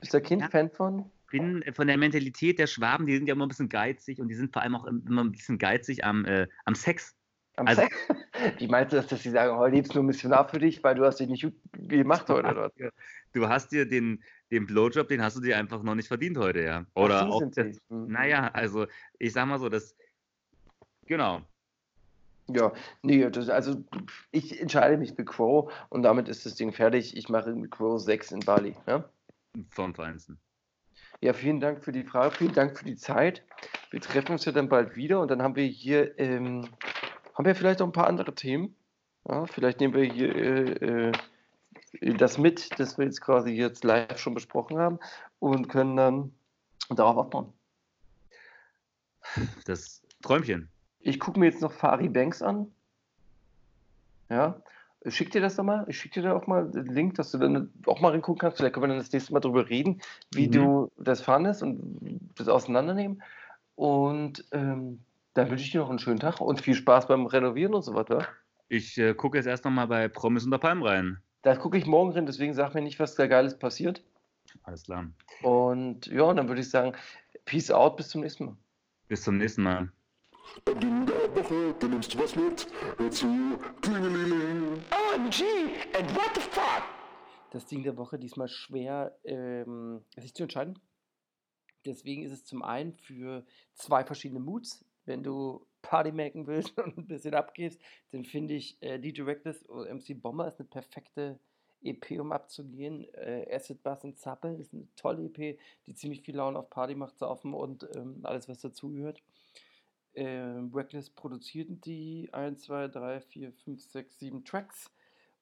Bist 0.00 0.12
du 0.12 0.20
Kind 0.20 0.42
Ja. 0.42 0.48
Fan 0.48 0.70
von? 0.70 1.10
bin 1.30 1.64
von 1.72 1.88
der 1.88 1.96
Mentalität 1.96 2.60
der 2.60 2.68
Schwaben, 2.68 3.06
die 3.06 3.16
sind 3.16 3.26
ja 3.26 3.34
immer 3.34 3.46
ein 3.46 3.48
bisschen 3.48 3.68
geizig 3.68 4.20
und 4.20 4.28
die 4.28 4.34
sind 4.36 4.52
vor 4.52 4.62
allem 4.62 4.76
auch 4.76 4.84
immer 4.84 5.24
ein 5.24 5.32
bisschen 5.32 5.58
geizig 5.58 6.04
am, 6.04 6.24
äh, 6.26 6.46
am 6.64 6.76
Sex. 6.76 7.16
Am 7.56 7.66
Also- 7.66 7.82
Sex? 7.82 7.96
Wie 8.58 8.68
meinst 8.68 8.92
du 8.92 8.96
das, 8.96 9.08
dass 9.08 9.22
sie 9.22 9.30
sagen, 9.30 9.56
heute 9.56 9.74
lebst 9.74 9.94
nur 9.94 10.04
missionar 10.04 10.48
für 10.48 10.58
dich, 10.60 10.84
weil 10.84 10.94
du 10.94 11.04
hast 11.04 11.18
dich 11.18 11.28
nicht 11.28 11.42
gut 11.42 11.54
gemacht 11.72 12.28
heute, 12.28 12.48
oder? 12.48 12.70
Du 13.32 13.48
hast 13.48 13.72
dir 13.72 13.88
den, 13.88 14.22
den 14.52 14.66
Blowjob, 14.66 15.08
den 15.08 15.22
hast 15.22 15.36
du 15.36 15.40
dir 15.40 15.56
einfach 15.58 15.82
noch 15.82 15.94
nicht 15.96 16.08
verdient 16.08 16.36
heute, 16.38 16.62
ja. 16.62 16.86
Oder 16.94 17.22
Ach, 17.22 17.30
auch 17.30 17.42
das. 17.52 17.78
Mhm. 17.88 18.12
naja, 18.12 18.50
also 18.52 18.86
ich 19.18 19.32
sag 19.32 19.46
mal 19.46 19.58
so, 19.58 19.68
das, 19.68 19.96
genau. 21.06 21.42
Ja, 22.48 22.72
nee, 23.02 23.28
das, 23.30 23.48
also 23.48 23.82
ich 24.30 24.60
entscheide 24.60 24.98
mich 24.98 25.14
für 25.14 25.24
Quo 25.24 25.70
und 25.88 26.02
damit 26.02 26.28
ist 26.28 26.44
das 26.44 26.54
Ding 26.54 26.72
fertig. 26.72 27.16
Ich 27.16 27.28
mache 27.28 27.52
mit 27.52 27.70
Quo 27.70 27.96
6 27.96 28.32
in 28.32 28.40
Bali. 28.40 28.76
Ja? 28.86 29.08
Vom 29.70 29.94
Feinsten. 29.94 30.38
ja, 31.20 31.32
vielen 31.32 31.60
Dank 31.60 31.84
für 31.84 31.92
die 31.92 32.04
Frage, 32.04 32.34
vielen 32.34 32.52
Dank 32.52 32.78
für 32.78 32.84
die 32.84 32.96
Zeit. 32.96 33.42
Wir 33.90 34.00
treffen 34.00 34.32
uns 34.32 34.44
ja 34.44 34.52
dann 34.52 34.68
bald 34.68 34.94
wieder 34.94 35.20
und 35.20 35.30
dann 35.30 35.42
haben 35.42 35.56
wir 35.56 35.64
hier, 35.64 36.18
ähm, 36.18 36.68
haben 37.34 37.46
wir 37.46 37.54
vielleicht 37.54 37.80
auch 37.80 37.86
ein 37.86 37.92
paar 37.92 38.08
andere 38.08 38.34
Themen. 38.34 38.76
Ja, 39.26 39.46
vielleicht 39.46 39.80
nehmen 39.80 39.94
wir 39.94 40.04
hier 40.04 40.36
äh, 40.36 41.12
äh, 42.02 42.14
das 42.18 42.36
mit, 42.36 42.78
das 42.78 42.98
wir 42.98 43.06
jetzt 43.06 43.22
quasi 43.22 43.52
jetzt 43.52 43.84
live 43.84 44.18
schon 44.18 44.34
besprochen 44.34 44.78
haben 44.78 44.98
und 45.38 45.68
können 45.68 45.96
dann 45.96 46.34
darauf 46.90 47.16
aufbauen. 47.16 47.52
Das 49.64 50.02
Träumchen. 50.22 50.70
Ich 51.04 51.20
gucke 51.20 51.38
mir 51.38 51.46
jetzt 51.46 51.60
noch 51.60 51.72
Fari 51.72 52.08
Banks 52.08 52.40
an. 52.42 52.72
Ja. 54.30 54.60
Ich 55.06 55.14
schick 55.14 55.30
dir 55.30 55.42
das 55.42 55.56
doch 55.56 55.64
mal. 55.64 55.84
Ich 55.86 55.98
schicke 55.98 56.22
dir 56.22 56.28
da 56.28 56.34
auch 56.34 56.46
mal 56.46 56.70
den 56.70 56.86
Link, 56.86 57.14
dass 57.16 57.30
du 57.30 57.36
dann 57.36 57.70
auch 57.84 58.00
mal 58.00 58.12
reingucken 58.12 58.40
kannst. 58.40 58.56
Vielleicht 58.56 58.72
können 58.72 58.84
wir 58.84 58.88
dann 58.88 58.96
das 58.98 59.12
nächste 59.12 59.34
Mal 59.34 59.40
drüber 59.40 59.68
reden, 59.68 60.00
wie 60.32 60.48
Mhm. 60.48 60.52
du 60.52 60.92
das 60.96 61.20
fandest 61.20 61.62
und 61.62 62.30
das 62.36 62.48
auseinandernehmen. 62.48 63.22
Und 63.74 64.46
ähm, 64.52 65.00
dann 65.34 65.50
wünsche 65.50 65.64
ich 65.64 65.72
dir 65.72 65.80
noch 65.82 65.90
einen 65.90 65.98
schönen 65.98 66.20
Tag 66.20 66.40
und 66.40 66.62
viel 66.62 66.74
Spaß 66.74 67.06
beim 67.06 67.26
Renovieren 67.26 67.74
und 67.74 67.82
so 67.82 67.94
weiter. 67.94 68.26
Ich 68.68 68.96
äh, 68.96 69.12
gucke 69.12 69.36
jetzt 69.36 69.46
erst 69.46 69.66
noch 69.66 69.72
mal 69.72 69.86
bei 69.86 70.08
Promis 70.08 70.44
unter 70.46 70.58
Palmen 70.58 70.82
rein. 70.82 71.18
Da 71.42 71.54
gucke 71.54 71.76
ich 71.76 71.84
morgen 71.84 72.12
rein, 72.12 72.24
deswegen 72.24 72.54
sag 72.54 72.72
mir 72.72 72.80
nicht, 72.80 72.98
was 72.98 73.14
da 73.14 73.26
Geiles 73.26 73.58
passiert. 73.58 74.02
Alles 74.62 74.84
klar. 74.84 75.06
Und 75.42 76.06
ja, 76.06 76.32
dann 76.32 76.48
würde 76.48 76.62
ich 76.62 76.70
sagen, 76.70 76.94
Peace 77.44 77.70
out, 77.70 77.98
bis 77.98 78.08
zum 78.08 78.22
nächsten 78.22 78.46
Mal. 78.46 78.56
Bis 79.08 79.22
zum 79.22 79.36
nächsten 79.36 79.62
Mal. 79.62 79.92
Am 80.66 80.80
Ding 80.80 81.06
der 81.06 81.36
Woche, 81.36 81.74
da 81.78 81.86
nimmst 81.86 82.14
du 82.14 82.18
was 82.18 82.36
mit. 82.36 82.66
Hör 82.98 83.10
zu, 83.10 83.58
Klingelingeling. 83.80 84.82
OMG, 84.90 85.42
and 85.96 86.14
what 86.14 86.30
the 86.34 86.40
fuck? 86.40 86.82
Das 87.50 87.66
Ding 87.66 87.82
der 87.82 87.96
Woche 87.96 88.18
diesmal 88.18 88.48
schwer, 88.48 89.16
ähm, 89.24 90.04
sich 90.16 90.34
zu 90.34 90.42
entscheiden. 90.42 90.78
Deswegen 91.84 92.22
ist 92.22 92.32
es 92.32 92.44
zum 92.44 92.62
einen 92.62 92.94
für 92.94 93.44
zwei 93.74 94.04
verschiedene 94.04 94.40
Moods. 94.40 94.84
Wenn 95.04 95.22
du 95.22 95.66
Party 95.82 96.12
machen 96.12 96.46
willst 96.46 96.76
und 96.78 96.96
ein 96.98 97.06
bisschen 97.06 97.34
abgehst, 97.34 97.80
dann 98.10 98.24
finde 98.24 98.54
ich 98.54 98.76
äh, 98.82 98.98
DJ 98.98 99.22
Reckless 99.22 99.68
oder 99.68 99.94
MC 99.94 100.20
Bomber 100.20 100.48
ist 100.48 100.58
eine 100.58 100.68
perfekte 100.68 101.38
EP, 101.82 102.18
um 102.18 102.32
abzugehen. 102.32 103.06
Äh, 103.14 103.46
Acid 103.54 103.82
Bass 103.82 104.04
und 104.04 104.18
Zappel 104.18 104.58
ist 104.58 104.72
eine 104.72 104.88
tolle 104.96 105.24
EP, 105.26 105.58
die 105.86 105.94
ziemlich 105.94 106.22
viel 106.22 106.36
Laune 106.36 106.58
auf 106.58 106.70
Party 106.70 106.94
macht, 106.94 107.18
saufen 107.18 107.54
und 107.54 107.86
ähm, 107.94 108.20
alles, 108.22 108.48
was 108.48 108.60
dazugehört. 108.60 109.22
Ähm, 110.14 110.70
Reckless 110.72 111.10
produzierten 111.10 111.80
die 111.80 112.28
1, 112.32 112.62
2, 112.62 112.88
3, 112.88 113.20
4, 113.20 113.52
5, 113.52 113.82
6, 113.82 114.18
7 114.18 114.44
Tracks 114.44 114.90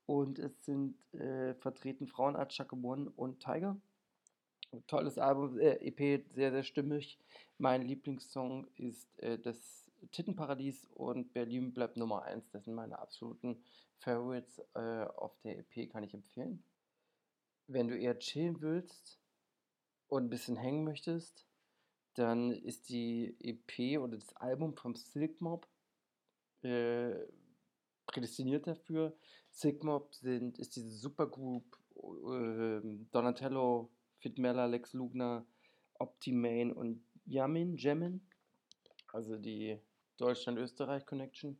und 0.07 0.39
es 0.39 0.65
sind 0.65 0.97
äh, 1.15 1.55
vertreten 1.55 2.07
Frauenart 2.07 2.53
Chaka 2.53 2.77
One 2.77 3.11
und 3.16 3.40
Tiger. 3.40 3.77
Tolles 4.86 5.19
Album, 5.19 5.59
äh, 5.59 5.74
EP, 5.86 6.24
sehr, 6.35 6.51
sehr 6.51 6.62
stimmig. 6.62 7.19
Mein 7.59 7.82
Lieblingssong 7.82 8.66
ist 8.77 9.19
äh, 9.19 9.39
das 9.39 9.90
Tittenparadies 10.11 10.89
und 10.94 11.32
Berlin 11.35 11.73
bleibt 11.74 11.97
Nummer 11.97 12.23
1. 12.23 12.51
Das 12.51 12.65
sind 12.65 12.74
meine 12.74 12.99
absoluten 12.99 13.62
Favorites 13.99 14.61
äh, 14.74 15.05
auf 15.05 15.39
der 15.44 15.59
EP, 15.59 15.90
kann 15.90 16.03
ich 16.03 16.15
empfehlen. 16.15 16.65
Wenn 17.66 17.89
du 17.89 17.97
eher 17.97 18.19
chillen 18.19 18.61
willst 18.61 19.20
und 20.09 20.24
ein 20.24 20.31
bisschen 20.31 20.57
hängen 20.57 20.85
möchtest, 20.85 21.47
dann 22.15 22.53
ist 22.53 22.89
die 22.89 23.37
EP 23.41 23.99
oder 24.01 24.17
das 24.19 24.35
Album 24.37 24.75
vom 24.75 24.95
Silk 24.95 25.41
Mob 25.41 25.67
äh, 26.63 27.15
prädestiniert 28.07 28.67
dafür. 28.67 29.17
Silk 29.51 29.83
Mob 29.83 30.15
sind, 30.15 30.59
ist 30.59 30.77
diese 30.77 30.91
Supergroup 30.91 31.79
äh, 31.97 32.81
Donatello, 33.11 33.91
Fitmella, 34.19 34.67
Lex 34.67 34.93
Lugner, 34.93 35.47
Optimane 35.99 36.75
und 36.75 37.03
Yamin, 37.25 37.77
Jemin, 37.77 38.21
also 39.13 39.37
die 39.37 39.79
Deutschland-Österreich-Connection. 40.17 41.59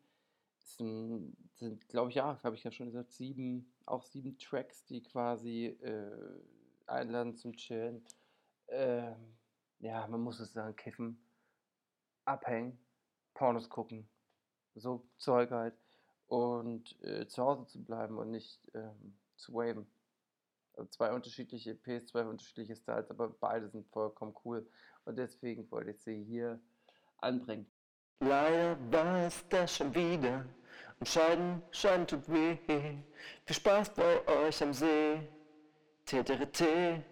Sind, 0.59 1.37
sind 1.55 1.89
glaube 1.89 2.11
ich, 2.11 2.17
ja, 2.17 2.41
habe 2.43 2.57
ich 2.57 2.65
ja 2.65 2.71
schon 2.71 2.87
gesagt, 2.87 3.13
sieben, 3.13 3.73
auch 3.85 4.05
sieben 4.05 4.39
Tracks, 4.39 4.85
die 4.85 5.03
quasi 5.03 5.67
äh, 5.67 6.41
einladen 6.87 7.35
zum 7.37 7.57
Chillen. 7.57 8.05
Ähm, 8.69 9.17
ja, 9.83 10.07
man 10.07 10.21
muss 10.21 10.41
es 10.41 10.53
sagen, 10.53 10.75
kiffen, 10.77 11.19
abhängen, 12.25 12.79
Pornos 13.35 13.69
gucken, 13.69 14.09
so 14.75 15.05
Zeug 15.19 15.51
halt. 15.51 15.75
Und 16.29 16.99
äh, 17.03 17.27
zu 17.27 17.43
Hause 17.43 17.67
zu 17.67 17.85
bleiben 17.85 18.17
und 18.17 18.31
nicht 18.31 18.59
ähm, 18.73 19.19
zu 19.37 19.53
waven. 19.53 19.87
Also 20.75 20.89
zwei 20.89 21.13
unterschiedliche 21.13 21.73
EPs, 21.73 22.07
zwei 22.07 22.25
unterschiedliche 22.25 22.75
Styles, 22.75 23.11
aber 23.11 23.29
beide 23.29 23.69
sind 23.69 23.87
vollkommen 23.89 24.35
cool. 24.45 24.67
Und 25.05 25.19
deswegen 25.19 25.71
wollte 25.71 25.91
ich 25.91 26.01
sie 26.01 26.25
hier 26.25 26.59
anbringen. 27.19 27.71
Leider 28.21 28.79
war 28.91 29.27
es 29.27 29.47
das 29.49 29.77
schon 29.77 29.95
wieder. 29.95 30.47
Und 31.01 31.09
Scheiden, 31.09 31.63
Scheiden 31.73 32.07
tut 32.07 32.27
weh. 32.31 32.57
Viel 33.45 33.57
Spaß 33.57 33.93
bei 33.93 34.27
euch 34.29 34.63
am 34.63 34.73
See. 34.73 35.29
T-T-T. 36.07 37.12